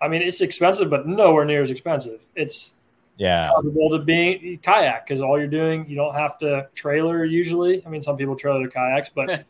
I 0.00 0.06
mean, 0.06 0.22
it's 0.22 0.42
expensive, 0.42 0.88
but 0.90 1.08
nowhere 1.08 1.44
near 1.44 1.60
as 1.60 1.72
expensive. 1.72 2.24
It's 2.36 2.72
Yeah. 3.16 3.50
comparable 3.52 3.90
to 3.90 3.98
being 3.98 4.60
kayak 4.62 5.04
because 5.04 5.20
all 5.20 5.36
you're 5.36 5.48
doing, 5.48 5.88
you 5.88 5.96
don't 5.96 6.14
have 6.14 6.38
to 6.38 6.68
trailer 6.76 7.24
usually. 7.24 7.84
I 7.84 7.88
mean, 7.88 8.00
some 8.00 8.16
people 8.16 8.36
trailer 8.36 8.60
their 8.60 8.68
kayaks, 8.70 9.10
but 9.12 9.44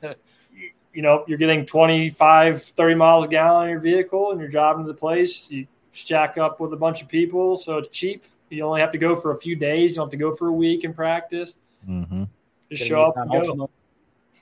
you, 0.54 0.70
you 0.94 1.02
know, 1.02 1.22
you're 1.28 1.36
getting 1.36 1.66
25, 1.66 2.62
30 2.62 2.94
miles 2.94 3.26
a 3.26 3.28
gallon 3.28 3.64
in 3.64 3.70
your 3.72 3.80
vehicle 3.80 4.30
and 4.30 4.40
you're 4.40 4.48
driving 4.48 4.86
to 4.86 4.88
the 4.90 4.98
place. 4.98 5.50
You 5.50 5.66
stack 5.92 6.38
up 6.38 6.60
with 6.60 6.72
a 6.72 6.76
bunch 6.76 7.02
of 7.02 7.08
people, 7.08 7.58
so 7.58 7.76
it's 7.76 7.88
cheap. 7.88 8.24
You 8.48 8.64
only 8.64 8.80
have 8.80 8.92
to 8.92 8.98
go 8.98 9.14
for 9.14 9.32
a 9.32 9.36
few 9.36 9.54
days. 9.54 9.90
You 9.90 9.96
don't 9.96 10.06
have 10.06 10.12
to 10.12 10.16
go 10.16 10.34
for 10.34 10.48
a 10.48 10.52
week 10.52 10.84
and 10.84 10.96
practice. 10.96 11.56
hmm 11.84 12.24
Just 12.70 12.86
show 12.86 13.02
up 13.02 13.18
and 13.18 13.30
go. 13.30 13.68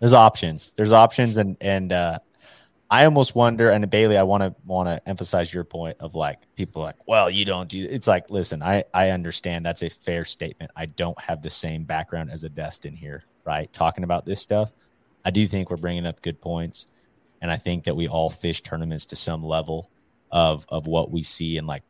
There's 0.01 0.12
options. 0.12 0.74
There's 0.77 0.93
options, 0.93 1.36
and 1.36 1.56
and 1.60 1.93
uh, 1.93 2.18
I 2.90 3.05
almost 3.05 3.35
wonder. 3.35 3.70
And 3.70 3.89
Bailey, 3.90 4.16
I 4.16 4.23
want 4.23 4.43
to 4.43 4.55
want 4.64 4.89
to 4.89 5.09
emphasize 5.09 5.52
your 5.52 5.64
point 5.64 5.97
of 6.01 6.14
like 6.14 6.40
people 6.55 6.82
like, 6.82 6.97
well, 7.06 7.31
you 7.31 7.44
don't 7.44 7.68
do. 7.68 7.86
It's 7.89 8.06
like, 8.06 8.31
listen, 8.31 8.62
I 8.62 8.85
I 8.93 9.10
understand 9.10 9.64
that's 9.64 9.82
a 9.82 9.89
fair 9.89 10.24
statement. 10.24 10.70
I 10.77 10.86
don't 10.86 11.20
have 11.20 11.43
the 11.43 11.51
same 11.51 11.85
background 11.85 12.31
as 12.31 12.44
a 12.44 12.48
Destin 12.48 12.94
here, 12.94 13.24
right? 13.44 13.73
Talking 13.73 14.05
about 14.05 14.27
this 14.27 14.40
stuff, 14.40 14.73
I 15.24 15.31
do 15.31 15.48
think 15.48 15.70
we're 15.70 15.77
bringing 15.77 16.06
up 16.06 16.23
good 16.23 16.40
points, 16.40 16.86
and 17.40 17.51
I 17.51 17.56
think 17.56 17.85
that 17.85 17.97
we 17.97 18.09
all 18.09 18.31
fish 18.31 18.60
tournaments 18.62 19.06
to 19.06 19.16
some 19.16 19.43
level 19.43 19.90
of 20.31 20.66
of 20.68 20.86
what 20.86 21.10
we 21.10 21.23
see 21.23 21.56
and 21.56 21.66
like 21.66 21.82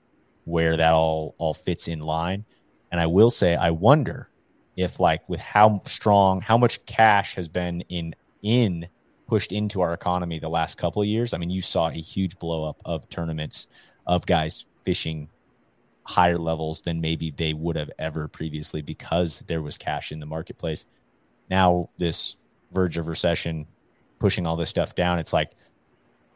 where 0.45 0.77
that 0.77 0.93
all 0.93 1.35
all 1.39 1.55
fits 1.55 1.89
in 1.89 2.01
line. 2.01 2.45
And 2.93 3.01
I 3.01 3.07
will 3.07 3.31
say, 3.31 3.57
I 3.57 3.71
wonder 3.71 4.31
if 4.77 5.01
like 5.01 5.27
with 5.29 5.41
how 5.41 5.81
strong 5.87 6.41
how 6.41 6.57
much 6.59 6.85
cash 6.87 7.35
has 7.35 7.49
been 7.49 7.81
in 7.89 8.15
in 8.43 8.87
pushed 9.27 9.51
into 9.51 9.81
our 9.81 9.93
economy 9.93 10.39
the 10.39 10.49
last 10.49 10.77
couple 10.77 11.03
of 11.03 11.09
years 11.09 11.35
i 11.35 11.39
mean 11.39 11.51
you 11.51 11.63
saw 11.63 11.89
a 11.89 11.93
huge 11.93 12.39
blow 12.39 12.69
up 12.69 12.81
of 12.85 13.09
tournaments 13.09 13.69
of 14.07 14.25
guys 14.27 14.67
fishing 14.85 15.29
higher 16.07 16.39
levels 16.39 16.83
than 16.83 17.01
maybe 17.01 17.33
they 17.33 17.53
would 17.53 17.77
have 17.77 17.91
ever 17.99 18.29
previously 18.29 18.81
because 18.81 19.41
there 19.49 19.61
was 19.61 19.77
cash 19.77 20.13
in 20.13 20.21
the 20.21 20.27
marketplace. 20.27 20.85
Now 21.51 21.91
this 21.99 22.37
verge 22.73 22.97
of 22.97 23.09
recession 23.09 23.67
pushing 24.21 24.47
all 24.47 24.57
this 24.57 24.71
stuff 24.71 24.95
down 24.95 25.19
it's 25.19 25.33
like 25.33 25.53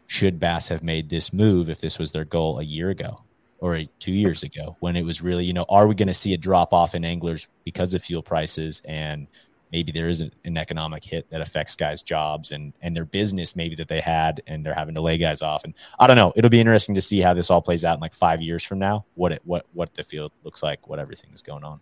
should 0.06 0.38
bass 0.38 0.68
have 0.68 0.82
made 0.82 1.08
this 1.08 1.32
move 1.32 1.70
if 1.70 1.80
this 1.80 1.98
was 1.98 2.12
their 2.12 2.24
goal 2.24 2.58
a 2.58 2.62
year 2.62 2.90
ago 2.90 3.22
or 3.60 3.76
a, 3.76 3.88
two 3.98 4.12
years 4.12 4.42
ago 4.42 4.76
when 4.80 4.96
it 4.96 5.04
was 5.04 5.22
really, 5.22 5.44
you 5.44 5.52
know, 5.52 5.66
are 5.68 5.86
we 5.86 5.94
going 5.94 6.08
to 6.08 6.14
see 6.14 6.34
a 6.34 6.38
drop 6.38 6.72
off 6.72 6.94
in 6.94 7.04
anglers 7.04 7.46
because 7.64 7.94
of 7.94 8.02
fuel 8.02 8.22
prices 8.22 8.82
and 8.84 9.26
maybe 9.72 9.92
there 9.92 10.08
is 10.08 10.20
an, 10.20 10.32
an 10.44 10.56
economic 10.56 11.04
hit 11.04 11.28
that 11.30 11.40
affects 11.40 11.76
guys' 11.76 12.02
jobs 12.02 12.50
and 12.50 12.72
and 12.82 12.96
their 12.96 13.04
business 13.04 13.54
maybe 13.54 13.76
that 13.76 13.88
they 13.88 14.00
had 14.00 14.42
and 14.46 14.64
they're 14.66 14.74
having 14.74 14.94
to 14.94 15.00
lay 15.00 15.16
guys 15.16 15.42
off 15.42 15.62
and 15.64 15.74
I 15.98 16.06
don't 16.06 16.16
know. 16.16 16.32
It'll 16.36 16.50
be 16.50 16.60
interesting 16.60 16.94
to 16.94 17.02
see 17.02 17.20
how 17.20 17.34
this 17.34 17.50
all 17.50 17.62
plays 17.62 17.84
out 17.84 17.94
in 17.94 18.00
like 18.00 18.14
five 18.14 18.42
years 18.42 18.64
from 18.64 18.78
now. 18.78 19.04
What 19.14 19.32
it 19.32 19.42
what 19.44 19.66
what 19.74 19.94
the 19.94 20.02
field 20.02 20.32
looks 20.42 20.62
like, 20.62 20.88
what 20.88 20.98
everything 20.98 21.30
is 21.32 21.42
going 21.42 21.64
on. 21.64 21.80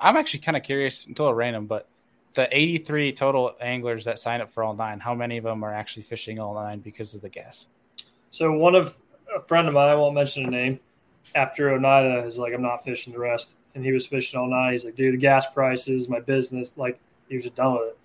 I'm 0.00 0.16
actually 0.16 0.40
kind 0.40 0.56
of 0.56 0.62
curious, 0.62 1.06
until 1.06 1.32
random, 1.34 1.66
but 1.66 1.88
the 2.34 2.48
83 2.56 3.12
total 3.12 3.56
anglers 3.60 4.04
that 4.04 4.18
sign 4.18 4.40
up 4.40 4.50
for 4.52 4.62
all 4.62 4.74
nine, 4.74 5.00
how 5.00 5.14
many 5.14 5.38
of 5.38 5.44
them 5.44 5.64
are 5.64 5.74
actually 5.74 6.04
fishing 6.04 6.38
all 6.38 6.54
nine 6.54 6.80
because 6.80 7.14
of 7.14 7.20
the 7.20 7.28
gas? 7.28 7.66
So 8.30 8.52
one 8.52 8.74
of 8.74 8.96
a 9.38 9.46
friend 9.46 9.68
of 9.68 9.74
mine, 9.74 9.88
I 9.88 9.94
won't 9.94 10.14
mention 10.14 10.44
a 10.44 10.50
name, 10.50 10.80
after 11.34 11.70
Oneida 11.70 12.24
is 12.24 12.38
like, 12.38 12.52
I'm 12.52 12.62
not 12.62 12.84
fishing 12.84 13.12
the 13.12 13.18
rest. 13.18 13.50
And 13.74 13.84
he 13.84 13.92
was 13.92 14.06
fishing 14.06 14.38
all 14.40 14.48
night. 14.48 14.72
He's 14.72 14.84
like, 14.84 14.96
dude, 14.96 15.14
the 15.14 15.18
gas 15.18 15.46
prices, 15.52 16.08
my 16.08 16.20
business, 16.20 16.72
like 16.76 16.98
he 17.28 17.36
was 17.36 17.44
just 17.44 17.56
done 17.56 17.74
with 17.74 17.88
it. 17.88 17.98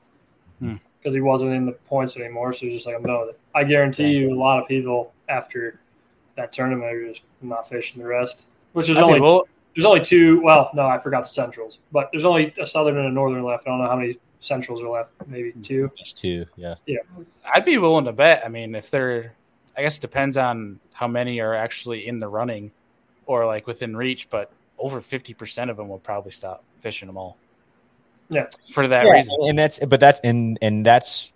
Hmm. 0.59 0.75
Because 0.99 1.13
he 1.13 1.21
wasn't 1.21 1.53
in 1.53 1.65
the 1.65 1.71
points 1.71 2.15
anymore. 2.15 2.53
So 2.53 2.65
he's 2.65 2.75
just 2.75 2.85
like, 2.85 2.95
I'm 2.95 3.03
done 3.03 3.21
with 3.21 3.29
it. 3.29 3.39
I 3.55 3.63
guarantee 3.63 4.11
you 4.11 4.33
a 4.33 4.39
lot 4.39 4.61
of 4.61 4.67
people 4.67 5.11
after 5.29 5.79
that 6.35 6.51
tournament 6.51 6.91
are 6.91 7.09
just 7.09 7.23
not 7.41 7.67
fishing 7.67 8.01
the 8.01 8.07
rest. 8.07 8.45
Which 8.73 8.89
is 8.89 8.97
I'd 8.97 9.03
only 9.03 9.19
will- 9.19 9.47
there's 9.75 9.85
only 9.85 10.01
two 10.01 10.39
well, 10.41 10.69
no, 10.75 10.85
I 10.85 10.99
forgot 10.99 11.21
the 11.21 11.29
centrals. 11.29 11.79
But 11.91 12.09
there's 12.11 12.25
only 12.25 12.53
a 12.59 12.67
southern 12.67 12.97
and 12.97 13.07
a 13.07 13.11
northern 13.11 13.43
left. 13.43 13.67
I 13.67 13.71
don't 13.71 13.79
know 13.79 13.89
how 13.89 13.95
many 13.95 14.19
centrals 14.39 14.83
are 14.83 14.89
left, 14.89 15.11
maybe 15.25 15.51
two. 15.63 15.91
Just 15.97 16.17
two, 16.17 16.45
yeah. 16.55 16.75
yeah. 16.85 16.99
I'd 17.51 17.65
be 17.65 17.77
willing 17.77 18.05
to 18.05 18.13
bet. 18.13 18.43
I 18.45 18.49
mean, 18.49 18.75
if 18.75 18.91
they're, 18.91 19.33
I 19.75 19.81
guess 19.81 19.97
it 19.97 20.01
depends 20.01 20.37
on 20.37 20.79
how 20.91 21.07
many 21.07 21.39
are 21.39 21.53
actually 21.53 22.07
in 22.07 22.19
the 22.19 22.27
running 22.27 22.71
or 23.25 23.45
like 23.45 23.67
within 23.67 23.95
reach, 23.95 24.29
but 24.29 24.51
over 24.77 25.01
50% 25.01 25.69
of 25.69 25.77
them 25.77 25.89
will 25.89 25.99
probably 25.99 26.31
stop 26.31 26.63
fishing 26.79 27.07
them 27.07 27.17
all. 27.17 27.37
Yeah. 28.29 28.47
For 28.71 28.87
that 28.87 29.05
Yeah, 29.05 29.13
reason. 29.13 29.35
and 29.41 29.57
that's 29.57 29.79
but 29.79 29.99
that's 29.99 30.19
and 30.21 30.57
and 30.61 30.85
that's 30.85 31.33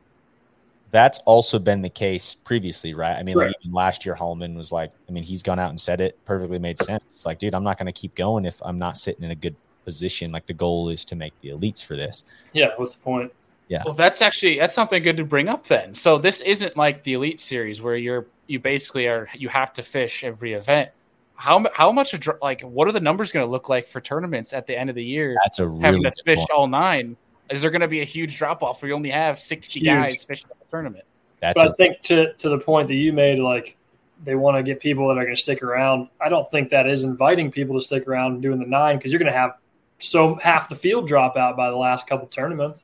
that's 0.92 1.20
also 1.20 1.60
been 1.60 1.82
the 1.82 1.90
case 1.90 2.34
previously, 2.34 2.94
right? 2.94 3.18
I 3.18 3.24
mean, 3.24 3.36
like 3.36 3.56
even 3.62 3.74
last 3.74 4.06
year, 4.06 4.16
Hallman 4.16 4.56
was 4.56 4.72
like, 4.72 4.92
I 5.08 5.12
mean, 5.12 5.24
he's 5.24 5.44
gone 5.44 5.60
out 5.60 5.70
and 5.70 5.80
said 5.80 6.00
it 6.00 6.18
perfectly 6.26 6.60
made 6.60 6.80
sense. 6.80 7.04
It's 7.10 7.26
like, 7.26 7.40
dude, 7.40 7.54
I'm 7.54 7.64
not 7.64 7.78
going 7.78 7.88
to 7.88 7.92
keep 7.92 8.16
going 8.16 8.46
if 8.46 8.62
I'm 8.64 8.80
not 8.80 8.96
sitting 8.98 9.26
in 9.26 9.32
a 9.32 9.36
good 9.36 9.56
position. 9.84 10.32
Like 10.32 10.46
the 10.48 10.54
goal 10.54 10.90
is 10.90 11.04
to 11.06 11.16
make 11.16 11.34
the 11.42 11.50
elites 11.50 11.84
for 11.84 11.96
this. 11.96 12.24
Yeah, 12.54 12.70
what's 12.78 12.96
the 12.96 13.02
point? 13.02 13.34
Well, 13.70 13.94
that's 13.94 14.22
actually 14.22 14.58
that's 14.58 14.74
something 14.74 15.04
good 15.04 15.18
to 15.18 15.26
bring 15.26 15.50
up 15.50 15.66
then. 15.68 15.94
So 15.94 16.18
this 16.18 16.42
isn't 16.42 16.78
like 16.78 17.04
the 17.04 17.14
elite 17.14 17.40
series 17.40 17.82
where 17.82 17.96
you're 17.96 18.28
you 18.48 18.60
basically 18.60 19.08
are 19.08 19.28
you 19.34 19.50
have 19.50 19.74
to 19.74 19.84
fish 19.84 20.24
every 20.24 20.54
event. 20.54 20.92
How 21.36 21.66
how 21.74 21.92
much 21.92 22.14
a 22.14 22.38
like 22.42 22.62
what 22.62 22.88
are 22.88 22.92
the 22.92 23.00
numbers 23.02 23.32
going 23.32 23.46
to 23.46 23.52
look 23.52 23.70
like 23.70 23.88
for 23.88 24.02
tournaments 24.02 24.54
at 24.54 24.68
the 24.68 24.78
end 24.78 24.90
of 24.90 24.96
the 24.96 25.04
year? 25.04 25.36
That's 25.44 25.60
a 25.60 25.64
having 25.64 26.02
really 26.02 26.12
to 26.12 26.24
fish 26.26 26.40
point. 26.40 26.50
all 26.52 26.68
nine. 26.68 27.18
Is 27.50 27.62
there 27.62 27.70
going 27.70 27.82
to 27.82 27.88
be 27.88 28.02
a 28.02 28.06
huge 28.06 28.38
drop 28.38 28.64
off 28.64 28.82
where 28.82 28.90
you 28.90 28.96
only 28.96 29.10
have 29.10 29.38
sixty 29.38 29.80
Huge. 29.80 29.86
guys 29.86 30.24
fishing 30.24 30.50
the 30.50 30.66
tournament? 30.70 31.06
That's 31.40 31.62
But 31.62 31.68
I 31.68 31.72
a, 31.72 31.74
think 31.74 32.02
to 32.04 32.34
to 32.34 32.50
the 32.50 32.58
point 32.58 32.88
that 32.88 32.96
you 32.96 33.14
made, 33.14 33.40
like 33.40 33.78
they 34.24 34.36
want 34.36 34.58
to 34.58 34.64
get 34.64 34.80
people 34.80 35.08
that 35.10 35.18
are 35.18 35.24
going 35.24 35.36
to 35.36 35.42
stick 35.42 35.62
around. 35.62 36.10
I 36.20 36.30
don't 36.30 36.50
think 36.50 36.70
that 36.72 36.88
is 36.88 37.04
inviting 37.04 37.52
people 37.52 37.76
to 37.80 37.82
stick 37.82 38.08
around 38.08 38.42
doing 38.42 38.60
the 38.60 38.66
nine 38.66 38.98
because 38.98 39.12
you're 39.12 39.20
going 39.20 39.32
to 39.32 39.38
have 39.38 39.52
so 40.00 40.36
half 40.36 40.70
the 40.70 40.76
field 40.76 41.08
drop 41.08 41.38
out 41.38 41.56
by 41.56 41.70
the 41.70 41.76
last 41.76 42.08
couple 42.08 42.28
tournaments. 42.28 42.84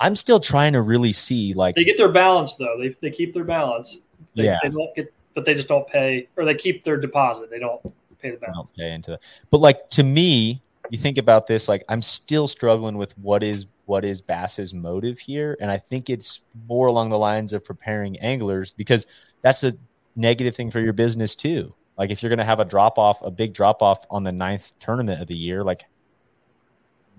I'm 0.00 0.14
still 0.16 0.40
trying 0.40 0.72
to 0.74 0.82
really 0.82 1.12
see 1.12 1.54
like 1.54 1.74
They 1.74 1.84
get 1.84 1.96
their 1.96 2.10
balance 2.12 2.54
though. 2.54 2.76
They 2.78 2.94
they 3.00 3.10
keep 3.10 3.32
their 3.32 3.44
balance. 3.44 3.98
They, 4.34 4.44
Yeah. 4.44 4.58
they 4.62 4.68
don't 4.68 4.94
get, 4.94 5.12
but 5.34 5.44
they 5.44 5.54
just 5.54 5.68
don't 5.68 5.86
pay, 5.86 6.28
or 6.36 6.44
they 6.44 6.54
keep 6.54 6.84
their 6.84 6.96
deposit. 6.96 7.50
They 7.50 7.58
don't 7.58 7.82
pay 8.20 8.30
the 8.30 8.36
balance. 8.36 8.56
don't 8.56 8.74
pay 8.76 8.92
into 8.92 9.12
that. 9.12 9.22
But 9.50 9.60
like 9.60 9.88
to 9.90 10.02
me, 10.02 10.62
you 10.90 10.98
think 10.98 11.18
about 11.18 11.46
this, 11.46 11.68
like 11.68 11.84
I'm 11.88 12.02
still 12.02 12.46
struggling 12.46 12.96
with 12.98 13.16
what 13.18 13.42
is 13.42 13.66
what 13.86 14.04
is 14.04 14.20
Bass's 14.20 14.74
motive 14.74 15.18
here, 15.18 15.56
and 15.60 15.70
I 15.70 15.78
think 15.78 16.10
it's 16.10 16.40
more 16.68 16.88
along 16.88 17.08
the 17.10 17.18
lines 17.18 17.52
of 17.52 17.64
preparing 17.64 18.18
anglers 18.18 18.72
because 18.72 19.06
that's 19.42 19.64
a 19.64 19.74
negative 20.16 20.54
thing 20.56 20.70
for 20.70 20.80
your 20.80 20.92
business 20.92 21.36
too. 21.36 21.72
Like 21.96 22.10
if 22.10 22.22
you're 22.22 22.30
going 22.30 22.38
to 22.38 22.44
have 22.44 22.60
a 22.60 22.64
drop 22.64 22.98
off, 22.98 23.22
a 23.22 23.30
big 23.30 23.54
drop 23.54 23.82
off 23.82 24.04
on 24.10 24.22
the 24.24 24.32
ninth 24.32 24.72
tournament 24.80 25.20
of 25.22 25.28
the 25.28 25.36
year, 25.36 25.64
like 25.64 25.84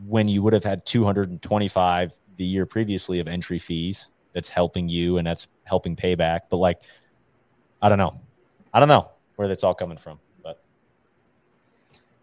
when 0.06 0.28
you 0.28 0.44
would 0.44 0.54
have 0.54 0.64
had 0.64 0.86
225 0.86 2.12
the 2.38 2.46
year 2.46 2.66
previously 2.66 3.20
of 3.20 3.28
entry 3.28 3.60
fees, 3.60 4.08
that's 4.34 4.50
helping 4.50 4.88
you 4.88 5.18
and 5.18 5.28
that's 5.28 5.48
helping 5.64 5.96
payback. 5.96 6.42
But 6.50 6.58
like, 6.58 6.82
I 7.82 7.90
don't 7.90 7.98
know, 7.98 8.20
I 8.74 8.80
don't 8.80 8.90
know 8.90 9.10
where 9.36 9.48
that's 9.48 9.64
all 9.64 9.74
coming 9.74 9.98
from, 9.98 10.20
but. 10.44 10.62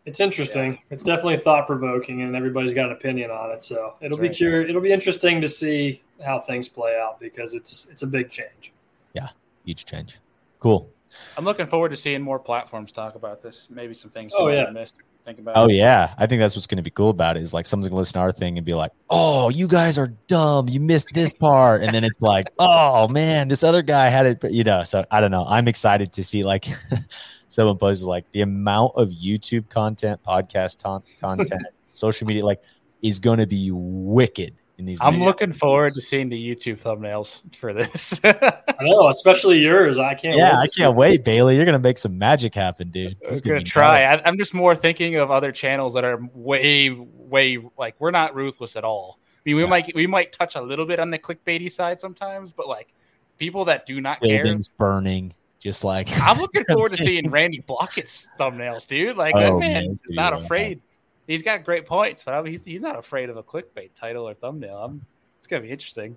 It's 0.06 0.20
interesting. 0.20 0.78
It's 0.90 1.02
definitely 1.02 1.38
thought 1.38 1.66
provoking, 1.66 2.22
and 2.22 2.36
everybody's 2.36 2.72
got 2.72 2.86
an 2.86 2.92
opinion 2.92 3.30
on 3.30 3.50
it. 3.50 3.62
So 3.62 3.94
it'll 4.00 4.18
be 4.18 4.28
That's 4.28 4.38
curious. 4.38 4.68
It'll 4.68 4.82
be 4.82 4.92
interesting 4.92 5.40
to 5.40 5.48
see 5.48 6.02
how 6.24 6.38
things 6.38 6.68
play 6.68 6.98
out 7.00 7.18
because 7.20 7.52
it's 7.52 7.88
it's 7.90 8.02
a 8.02 8.06
big 8.06 8.30
change. 8.30 8.72
Yeah, 9.14 9.28
huge 9.64 9.86
change. 9.86 10.18
Cool. 10.60 10.88
I'm 11.36 11.44
looking 11.44 11.66
forward 11.66 11.90
to 11.90 11.96
seeing 11.96 12.22
more 12.22 12.38
platforms 12.38 12.92
talk 12.92 13.14
about 13.14 13.40
this. 13.42 13.68
Maybe 13.70 13.94
some 13.94 14.10
things 14.10 14.32
Oh, 14.36 14.46
we 14.46 14.52
might 14.52 14.62
yeah. 14.62 14.70
missed. 14.70 14.96
Think 15.24 15.38
about. 15.38 15.56
Oh 15.56 15.68
it. 15.68 15.76
yeah, 15.76 16.14
I 16.18 16.26
think 16.26 16.40
that's 16.40 16.54
what's 16.54 16.66
going 16.66 16.76
to 16.76 16.82
be 16.82 16.90
cool 16.90 17.08
about 17.08 17.36
it 17.38 17.42
is 17.42 17.54
like 17.54 17.66
someone's 17.66 17.86
going 17.88 17.96
to 17.96 17.98
listen 17.98 18.14
to 18.14 18.18
our 18.18 18.32
thing 18.32 18.58
and 18.58 18.64
be 18.64 18.74
like, 18.74 18.92
"Oh, 19.08 19.48
you 19.48 19.66
guys 19.66 19.96
are 19.96 20.08
dumb. 20.26 20.68
You 20.68 20.80
missed 20.80 21.08
this 21.14 21.32
part," 21.40 21.82
and 21.82 21.94
then 21.94 22.04
it's 22.04 22.20
like, 22.20 22.46
"Oh 22.58 23.08
man, 23.08 23.48
this 23.48 23.64
other 23.64 23.80
guy 23.80 24.08
had 24.08 24.26
it." 24.26 24.52
You 24.52 24.64
know, 24.64 24.84
so 24.84 25.04
I 25.10 25.20
don't 25.20 25.30
know. 25.30 25.46
I'm 25.46 25.66
excited 25.66 26.12
to 26.12 26.24
see 26.24 26.44
like 26.44 26.66
someone 27.48 27.78
poses 27.78 28.06
like 28.06 28.30
the 28.32 28.42
amount 28.42 28.92
of 28.96 29.08
YouTube 29.08 29.70
content, 29.70 30.20
podcast 30.22 30.78
ton- 30.78 31.02
content, 31.20 31.62
social 31.92 32.26
media 32.26 32.44
like 32.44 32.60
is 33.00 33.18
going 33.18 33.38
to 33.38 33.46
be 33.46 33.70
wicked 33.72 34.54
in 34.78 34.86
these. 34.86 34.98
I'm 35.00 35.16
days. 35.18 35.26
looking 35.26 35.52
forward 35.52 35.94
to 35.94 36.02
seeing 36.02 36.28
the 36.28 36.38
YouTube 36.56 36.80
thumbnails 36.80 37.42
for 37.56 37.72
this. 37.72 38.20
I 38.24 38.62
know, 38.82 39.08
especially 39.08 39.58
yours. 39.60 39.98
I 39.98 40.14
can't. 40.14 40.36
Yeah, 40.36 40.58
wait 40.58 40.62
I 40.62 40.66
can't 40.76 40.96
wait, 40.96 41.24
Bailey. 41.24 41.56
You're 41.56 41.64
going 41.64 41.74
to 41.74 41.78
make 41.78 41.98
some 41.98 42.18
magic 42.18 42.54
happen, 42.54 42.90
dude. 42.90 43.16
I'm 43.24 43.32
It's 43.32 43.40
gonna 43.40 43.62
try. 43.62 44.04
I, 44.04 44.22
I'm 44.24 44.36
just 44.38 44.54
more 44.54 44.74
thinking 44.74 45.16
of 45.16 45.30
other 45.30 45.52
channels 45.52 45.94
that 45.94 46.04
are 46.04 46.18
way, 46.32 46.90
way 46.90 47.58
like 47.78 47.94
we're 47.98 48.10
not 48.10 48.34
ruthless 48.34 48.76
at 48.76 48.84
all. 48.84 49.18
I 49.22 49.40
mean, 49.44 49.56
we 49.56 49.62
Yeah. 49.62 49.68
might 49.68 49.94
we 49.94 50.06
might 50.06 50.32
touch 50.32 50.54
a 50.56 50.60
little 50.62 50.86
bit 50.86 50.98
on 50.98 51.10
the 51.10 51.18
clickbaity 51.18 51.70
side 51.70 52.00
sometimes, 52.00 52.52
but 52.52 52.66
like 52.66 52.94
people 53.38 53.66
that 53.66 53.84
do 53.86 54.00
not 54.00 54.20
care, 54.22 54.42
Buildings 54.42 54.68
burning, 54.68 55.34
just 55.60 55.84
like 55.84 56.08
I'm 56.20 56.38
looking 56.38 56.64
forward 56.64 56.92
to 56.92 56.96
seeing 57.02 57.30
Randy 57.30 57.62
Blaukat's 57.68 58.28
thumbnails, 58.40 58.86
dude. 58.86 59.16
Like 59.16 59.34
Oh, 59.36 59.40
that 59.40 59.58
man, 59.58 59.72
man 59.72 59.88
this 59.90 60.02
is 60.06 60.12
not 60.16 60.32
dude, 60.34 60.44
afraid. 60.44 60.80
He's 61.26 61.42
got 61.42 61.64
great 61.64 61.86
points, 61.86 62.22
but 62.22 62.34
I 62.34 62.42
mean, 62.42 62.52
he's, 62.52 62.64
he's 62.64 62.82
not 62.82 62.98
afraid 62.98 63.30
of 63.30 63.36
a 63.36 63.42
clickbait 63.42 63.90
title 63.94 64.28
or 64.28 64.34
thumbnail. 64.34 64.76
I'm, 64.76 65.04
it's 65.38 65.46
gonna 65.46 65.62
be 65.62 65.70
interesting. 65.70 66.16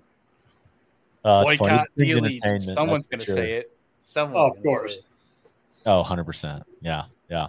uh, 1.24 1.44
it's. 1.46 1.58
Boycott 1.58 1.88
the 1.96 2.06
It's 2.06 2.66
Someone's 2.66 3.06
gonna 3.06 3.24
sure. 3.24 3.34
say 3.34 3.52
it. 3.54 3.74
Someone's 4.02 4.36
Oh, 4.38 4.46
of 4.56 4.62
gonna 4.62 4.76
course. 4.76 4.92
say 4.92 4.98
it. 4.98 5.04
Oh, 5.86 6.04
100%. 6.06 6.62
Yeah. 6.82 7.04
Yeah. 7.30 7.48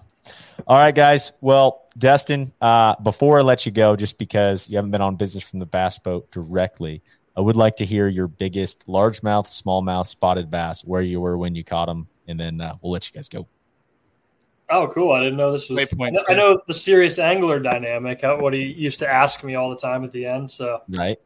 All 0.68 0.78
right, 0.78 0.94
guys. 0.94 1.32
Well, 1.42 1.86
Destin, 1.98 2.54
uh, 2.62 2.96
before 3.02 3.40
I 3.40 3.42
let 3.42 3.66
you 3.66 3.72
go, 3.72 3.96
just 3.96 4.18
because 4.18 4.70
you 4.70 4.76
haven't 4.78 4.92
been 4.92 5.02
on 5.02 5.16
business 5.16 5.44
from 5.44 5.60
the 5.60 5.66
bass 5.66 5.98
boat 5.98 6.30
directly, 6.32 7.02
I 7.36 7.42
would 7.42 7.56
like 7.56 7.78
to 7.78 7.86
hear 7.86 8.08
your 8.08 8.28
biggest 8.28 8.86
largemouth, 8.88 9.48
smallmouth, 9.48 10.08
spotted 10.08 10.52
bass, 10.52 10.84
where 10.84 11.02
you 11.02 11.22
were 11.22 11.38
when 11.38 11.56
you 11.56 11.64
caught 11.64 11.86
them, 11.88 12.08
and 12.28 12.40
then 12.40 12.62
uh, 12.62 12.76
we'll 12.82 12.92
let 12.92 13.08
you 13.10 13.14
guys 13.16 13.30
go. 13.30 13.48
Oh, 14.72 14.88
cool! 14.88 15.12
I 15.14 15.20
didn't 15.20 15.38
know 15.38 15.52
this 15.52 15.68
was. 15.70 15.90
Great 15.90 16.14
I 16.30 16.34
know, 16.36 16.58
too. 16.58 16.62
the 16.68 16.74
serious 16.74 17.18
angler 17.20 17.60
dynamic. 17.60 18.24
uh, 18.24 18.36
What 18.38 18.54
he 18.54 18.62
used 18.64 19.00
to 19.00 19.08
ask 19.10 19.44
me 19.44 19.56
all 19.56 19.70
the 19.70 19.76
time 19.78 20.04
at 20.04 20.12
the 20.12 20.26
end. 20.26 20.50
So, 20.52 20.82
Right? 20.90 21.18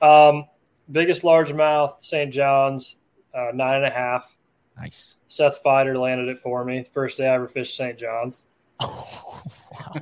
um, 0.00 0.46
biggest 0.90 1.22
largemouth, 1.22 2.04
St. 2.04 2.32
John's, 2.32 2.96
uh, 3.34 3.48
nine 3.54 3.76
and 3.76 3.84
a 3.86 3.90
half. 3.90 4.36
Nice. 4.78 5.16
Seth 5.28 5.62
Feider 5.64 5.98
landed 6.00 6.28
it 6.28 6.38
for 6.38 6.64
me. 6.64 6.82
First 6.84 7.18
day 7.18 7.28
I 7.28 7.34
ever 7.34 7.48
fished 7.48 7.76
St. 7.76 7.98
John's, 7.98 8.42
wow. 8.80 9.94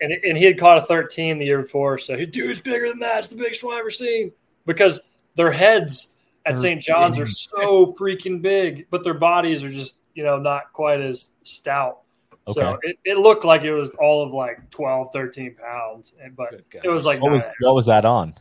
and 0.00 0.12
and 0.12 0.36
he 0.38 0.44
had 0.44 0.58
caught 0.58 0.78
a 0.78 0.82
13 0.82 1.38
the 1.38 1.44
year 1.46 1.62
before. 1.62 1.98
So 1.98 2.16
he, 2.16 2.26
dude, 2.26 2.50
it's 2.50 2.60
bigger 2.60 2.88
than 2.88 2.98
that. 3.00 3.18
It's 3.18 3.28
the 3.28 3.36
biggest 3.36 3.62
one 3.64 3.74
I've 3.74 3.80
ever 3.80 3.90
seen. 3.90 4.32
Because 4.66 5.00
their 5.34 5.50
heads 5.52 6.14
at 6.46 6.56
St. 6.58 6.80
John's 6.82 7.18
are 7.18 7.26
so 7.26 7.92
freaking 7.98 8.40
big, 8.42 8.86
but 8.90 9.04
their 9.04 9.14
bodies 9.14 9.62
are 9.64 9.70
just 9.70 9.96
you 10.14 10.24
know 10.24 10.38
not 10.38 10.72
quite 10.72 11.00
as 11.00 11.30
stout. 11.44 12.00
Okay. 12.48 12.60
So 12.60 12.78
it, 12.82 12.98
it 13.04 13.18
looked 13.18 13.44
like 13.44 13.62
it 13.62 13.72
was 13.72 13.90
all 14.00 14.22
of 14.24 14.32
like 14.32 14.68
12, 14.70 15.08
13 15.12 15.54
pounds, 15.56 16.12
and- 16.22 16.34
but 16.36 16.54
it 16.82 16.88
was 16.88 17.04
like 17.04 17.20
what 17.20 17.32
was 17.32 17.48
what 17.60 17.74
was 17.74 17.86
that 17.86 18.04
on? 18.04 18.34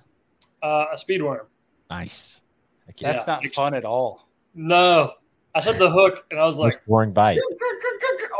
uh, 0.63 0.85
a 0.93 0.97
speed 0.97 1.21
worm. 1.21 1.45
Nice. 1.89 2.41
Heck. 2.85 2.97
That's 2.97 3.27
Yeah. 3.27 3.39
not 3.41 3.45
fun 3.53 3.73
at 3.73 3.85
all. 3.85 4.27
No, 4.55 5.13
I 5.53 5.59
said 5.59 5.77
the 5.77 5.89
hook, 5.89 6.25
and 6.31 6.39
I 6.39 6.45
was 6.45 6.57
like, 6.57 6.83
boring 6.85 7.13
bite. 7.13 7.37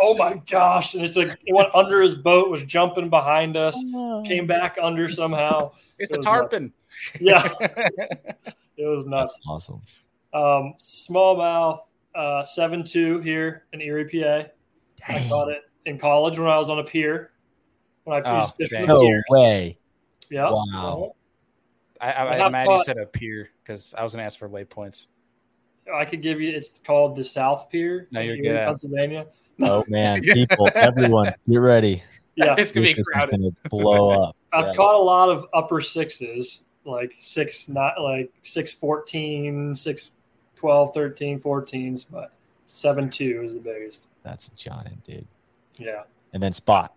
"Oh 0.02 0.16
my 0.16 0.42
gosh!" 0.50 0.94
And 0.96 1.04
it's 1.04 1.16
like 1.16 1.38
it 1.46 1.54
went 1.54 1.70
under 1.76 2.02
his 2.02 2.16
boat, 2.16 2.50
was 2.50 2.64
jumping 2.64 3.10
behind 3.10 3.56
us, 3.58 3.76
came 4.26 4.48
back 4.48 4.78
under 4.82 5.10
somehow. 5.10 5.72
It's 6.00 6.12
It 6.12 6.16
a 6.16 6.18
was 6.20 6.26
tarpon. 6.26 6.74
Yeah, 7.20 7.44
it 7.60 8.88
was 8.88 9.06
nuts. 9.06 9.34
That's 9.34 9.48
awesome. 9.48 9.82
Um, 10.34 10.74
smallmouth, 10.80 11.80
uh, 12.16 12.44
seven 12.44 12.84
two 12.84 13.20
here 13.20 13.66
in 13.74 13.82
Erie, 13.82 14.06
PA. 14.06 14.50
I 15.08 15.20
Dang. 15.20 15.30
caught 15.30 15.50
it 15.50 15.62
in 15.86 15.98
college 15.98 16.38
when 16.40 16.48
I 16.48 16.58
was 16.58 16.70
on 16.70 16.80
a 16.80 16.84
pier. 16.84 17.32
When 18.04 18.22
I 18.22 18.30
Oh, 18.30 18.42
fished 18.42 18.58
fish 18.58 18.70
from 18.70 18.80
dang. 18.80 18.88
the 18.88 18.94
No 18.94 19.02
pier. 19.02 19.24
way. 19.30 19.78
Yeah. 20.30 20.52
Wow. 20.52 21.14
I, 22.00 22.12
I, 22.12 22.24
I 22.26 22.34
I 22.34 22.36
have 22.38 22.48
imagine 22.48 22.72
you 22.74 22.84
said 22.84 22.98
a 22.98 23.06
pier 23.06 23.50
because 23.64 23.94
I 23.98 24.04
was 24.04 24.14
gonna 24.14 24.24
ask 24.24 24.38
for 24.38 24.50
waypoints. 24.50 25.08
I 25.94 26.06
could 26.06 26.22
give 26.22 26.42
you. 26.42 26.52
It's 26.56 26.80
called 26.80 27.16
the 27.16 27.24
South 27.24 27.70
Pier. 27.70 28.08
No, 28.12 28.20
in 28.20 28.28
you're 28.28 28.38
good. 28.38 28.66
Pennsylvania. 28.66 29.28
Oh 29.62 29.84
man, 29.90 30.22
people, 30.22 30.70
everyone, 30.76 31.34
get 31.50 31.58
ready. 31.58 32.04
Yeah, 32.36 32.56
it's 32.58 32.72
gonna 32.72 32.86
be 32.88 32.94
This 32.94 33.08
is 33.08 33.12
crowded. 33.14 33.32
gonna 33.40 33.52
blow 33.70 34.10
up. 34.10 34.36
I've 34.54 34.66
Yeah. 34.68 34.74
caught 34.74 34.96
a 34.96 35.00
lot 35.02 35.30
of 35.30 35.46
upper 35.54 35.82
sixes, 35.82 36.64
like 36.86 37.16
six, 37.20 37.68
not 37.68 38.00
like 38.00 38.32
six, 38.44 38.72
14, 38.72 39.76
six, 39.76 40.12
12, 40.56 40.94
13, 40.94 41.40
14s, 41.40 42.06
but 42.10 42.32
seven, 42.66 43.10
two 43.10 43.44
is 43.46 43.54
the 43.54 43.60
biggest. 43.60 44.08
That's 44.28 44.50
a 44.50 44.56
giant, 44.56 45.04
dude. 45.04 45.26
Yeah. 45.78 46.04
And 46.34 46.44
then 46.44 46.52
spot. 46.52 46.94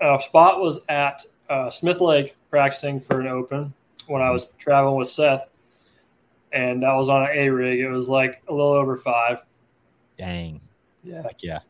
Uh, 0.00 0.18
Spot 0.18 0.60
was 0.60 0.80
at 0.90 1.24
uh, 1.48 1.70
Smith 1.70 2.00
Lake 2.00 2.36
practicing 2.50 3.00
for 3.00 3.20
an 3.20 3.28
open 3.28 3.72
when 4.06 4.20
I 4.20 4.30
was 4.30 4.50
traveling 4.58 4.96
with 4.96 5.08
Seth, 5.08 5.48
and 6.52 6.82
that 6.82 6.92
was 6.92 7.08
on 7.08 7.22
an 7.22 7.30
A 7.32 7.48
rig. 7.48 7.80
It 7.80 7.88
was 7.88 8.08
like 8.08 8.42
a 8.48 8.52
little 8.52 8.72
over 8.72 8.96
five. 8.96 9.42
Dang. 10.18 10.60
Yeah. 11.02 11.22
Heck 11.22 11.42
yeah. 11.42 11.60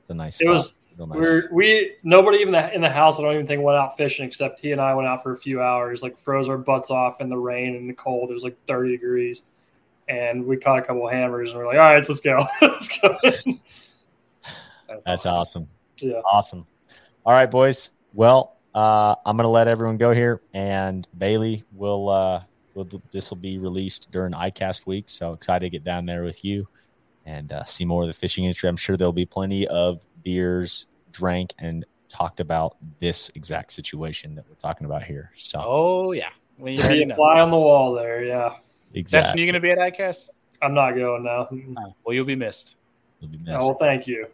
It's 0.00 0.10
a 0.10 0.14
nice 0.14 0.40
It 0.42 0.48
was 0.48 0.74
nice. 0.98 1.08
We're, 1.08 1.48
we 1.50 1.94
nobody 2.02 2.38
even 2.38 2.54
in 2.54 2.82
the 2.82 2.90
house. 2.90 3.18
I 3.18 3.22
don't 3.22 3.32
even 3.32 3.46
think 3.46 3.62
went 3.62 3.78
out 3.78 3.96
fishing 3.96 4.26
except 4.26 4.60
he 4.60 4.72
and 4.72 4.80
I 4.80 4.94
went 4.94 5.08
out 5.08 5.22
for 5.22 5.32
a 5.32 5.36
few 5.36 5.62
hours. 5.62 6.02
Like 6.02 6.18
froze 6.18 6.50
our 6.50 6.58
butts 6.58 6.90
off 6.90 7.22
in 7.22 7.30
the 7.30 7.38
rain 7.38 7.74
and 7.76 7.88
the 7.88 7.94
cold. 7.94 8.30
It 8.30 8.34
was 8.34 8.42
like 8.42 8.56
thirty 8.66 8.90
degrees, 8.90 9.42
and 10.08 10.44
we 10.44 10.58
caught 10.58 10.78
a 10.78 10.82
couple 10.82 11.06
of 11.06 11.14
hammers. 11.14 11.52
And 11.52 11.60
we're 11.60 11.68
like, 11.68 11.80
all 11.80 11.88
right, 11.88 12.06
let's 12.06 12.20
go, 12.20 12.38
let's 12.60 13.00
go. 13.00 13.18
That's 15.04 15.26
awesome. 15.26 15.68
Yeah. 15.98 16.20
Awesome. 16.30 16.66
All 17.26 17.32
right, 17.32 17.50
boys. 17.50 17.90
Well, 18.14 18.56
uh, 18.74 19.14
I'm 19.26 19.36
gonna 19.36 19.48
let 19.50 19.68
everyone 19.68 19.96
go 19.96 20.12
here, 20.12 20.40
and 20.54 21.06
Bailey 21.16 21.64
will. 21.72 22.08
Uh, 22.08 22.42
will 22.74 22.88
this 23.12 23.30
will 23.30 23.36
be 23.38 23.58
released 23.58 24.10
during 24.12 24.32
ICAST 24.32 24.86
week, 24.86 25.04
so 25.08 25.32
excited 25.32 25.66
to 25.66 25.70
get 25.70 25.84
down 25.84 26.06
there 26.06 26.22
with 26.22 26.44
you 26.44 26.68
and 27.26 27.52
uh, 27.52 27.64
see 27.64 27.84
more 27.84 28.02
of 28.02 28.06
the 28.08 28.12
fishing 28.14 28.44
industry. 28.44 28.68
I'm 28.68 28.76
sure 28.76 28.96
there'll 28.96 29.12
be 29.12 29.26
plenty 29.26 29.66
of 29.66 30.04
beers 30.22 30.86
drank 31.12 31.54
and 31.58 31.84
talked 32.08 32.40
about 32.40 32.76
this 33.00 33.30
exact 33.34 33.72
situation 33.72 34.34
that 34.36 34.44
we're 34.48 34.54
talking 34.56 34.84
about 34.86 35.02
here. 35.02 35.32
So 35.36 35.60
Oh 35.62 36.12
yeah. 36.12 36.30
Well, 36.56 36.72
you 36.72 36.80
Be 36.88 37.02
a 37.02 37.06
know. 37.06 37.14
fly 37.16 37.40
on 37.40 37.50
the 37.50 37.58
wall 37.58 37.92
there. 37.94 38.24
Yeah, 38.24 38.48
Destin, 38.48 38.60
exactly, 38.94 39.40
you 39.42 39.46
gonna 39.52 39.60
be 39.60 39.70
at 39.72 39.78
ICAST? 39.78 40.28
I'm 40.62 40.72
not 40.74 40.92
going 40.94 41.24
now. 41.24 41.48
Oh, 41.50 41.94
well, 42.04 42.14
you'll 42.14 42.24
be 42.24 42.34
missed. 42.36 42.76
You'll 43.20 43.30
be 43.30 43.38
Oh, 43.48 43.52
missed. 43.52 43.58
well, 43.66 43.74
thank 43.74 44.06
you. 44.06 44.26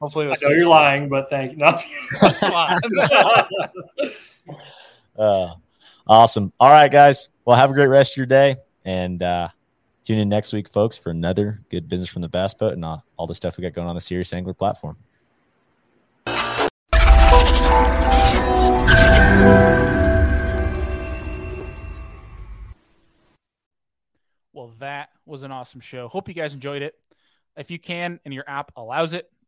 Hopefully, 0.00 0.26
I 0.26 0.28
we'll 0.28 0.36
know 0.40 0.48
you're 0.48 0.58
you 0.60 0.68
lying, 0.68 1.08
but 1.08 1.28
thank 1.28 1.52
you. 1.52 1.58
No. 1.58 1.78
Uh, 5.18 5.52
awesome. 6.06 6.50
All 6.58 6.70
right, 6.70 6.90
guys. 6.90 7.28
Well, 7.44 7.54
have 7.54 7.70
a 7.70 7.74
great 7.74 7.88
rest 7.88 8.14
of 8.14 8.16
your 8.16 8.26
day, 8.26 8.56
and 8.86 9.22
uh, 9.22 9.48
tune 10.02 10.18
in 10.18 10.30
next 10.30 10.54
week, 10.54 10.70
folks, 10.70 10.96
for 10.96 11.10
another 11.10 11.60
good 11.68 11.90
business 11.90 12.08
from 12.08 12.22
the 12.22 12.28
bass 12.28 12.54
boat 12.54 12.72
and 12.72 12.82
uh, 12.82 12.98
all 13.18 13.26
the 13.26 13.34
stuff 13.34 13.58
we 13.58 13.62
got 13.62 13.74
going 13.74 13.86
on 13.86 13.94
the 13.94 14.00
Serious 14.00 14.32
Angler 14.32 14.54
platform. 14.54 14.96
Well, 24.54 24.72
that 24.78 25.10
was 25.26 25.42
an 25.42 25.52
awesome 25.52 25.80
show. 25.80 26.08
Hope 26.08 26.28
you 26.28 26.34
guys 26.34 26.54
enjoyed 26.54 26.80
it. 26.80 26.94
If 27.56 27.70
you 27.70 27.78
can 27.78 28.20
and 28.24 28.32
your 28.32 28.44
app 28.48 28.72
allows 28.76 29.12
it, 29.12 29.30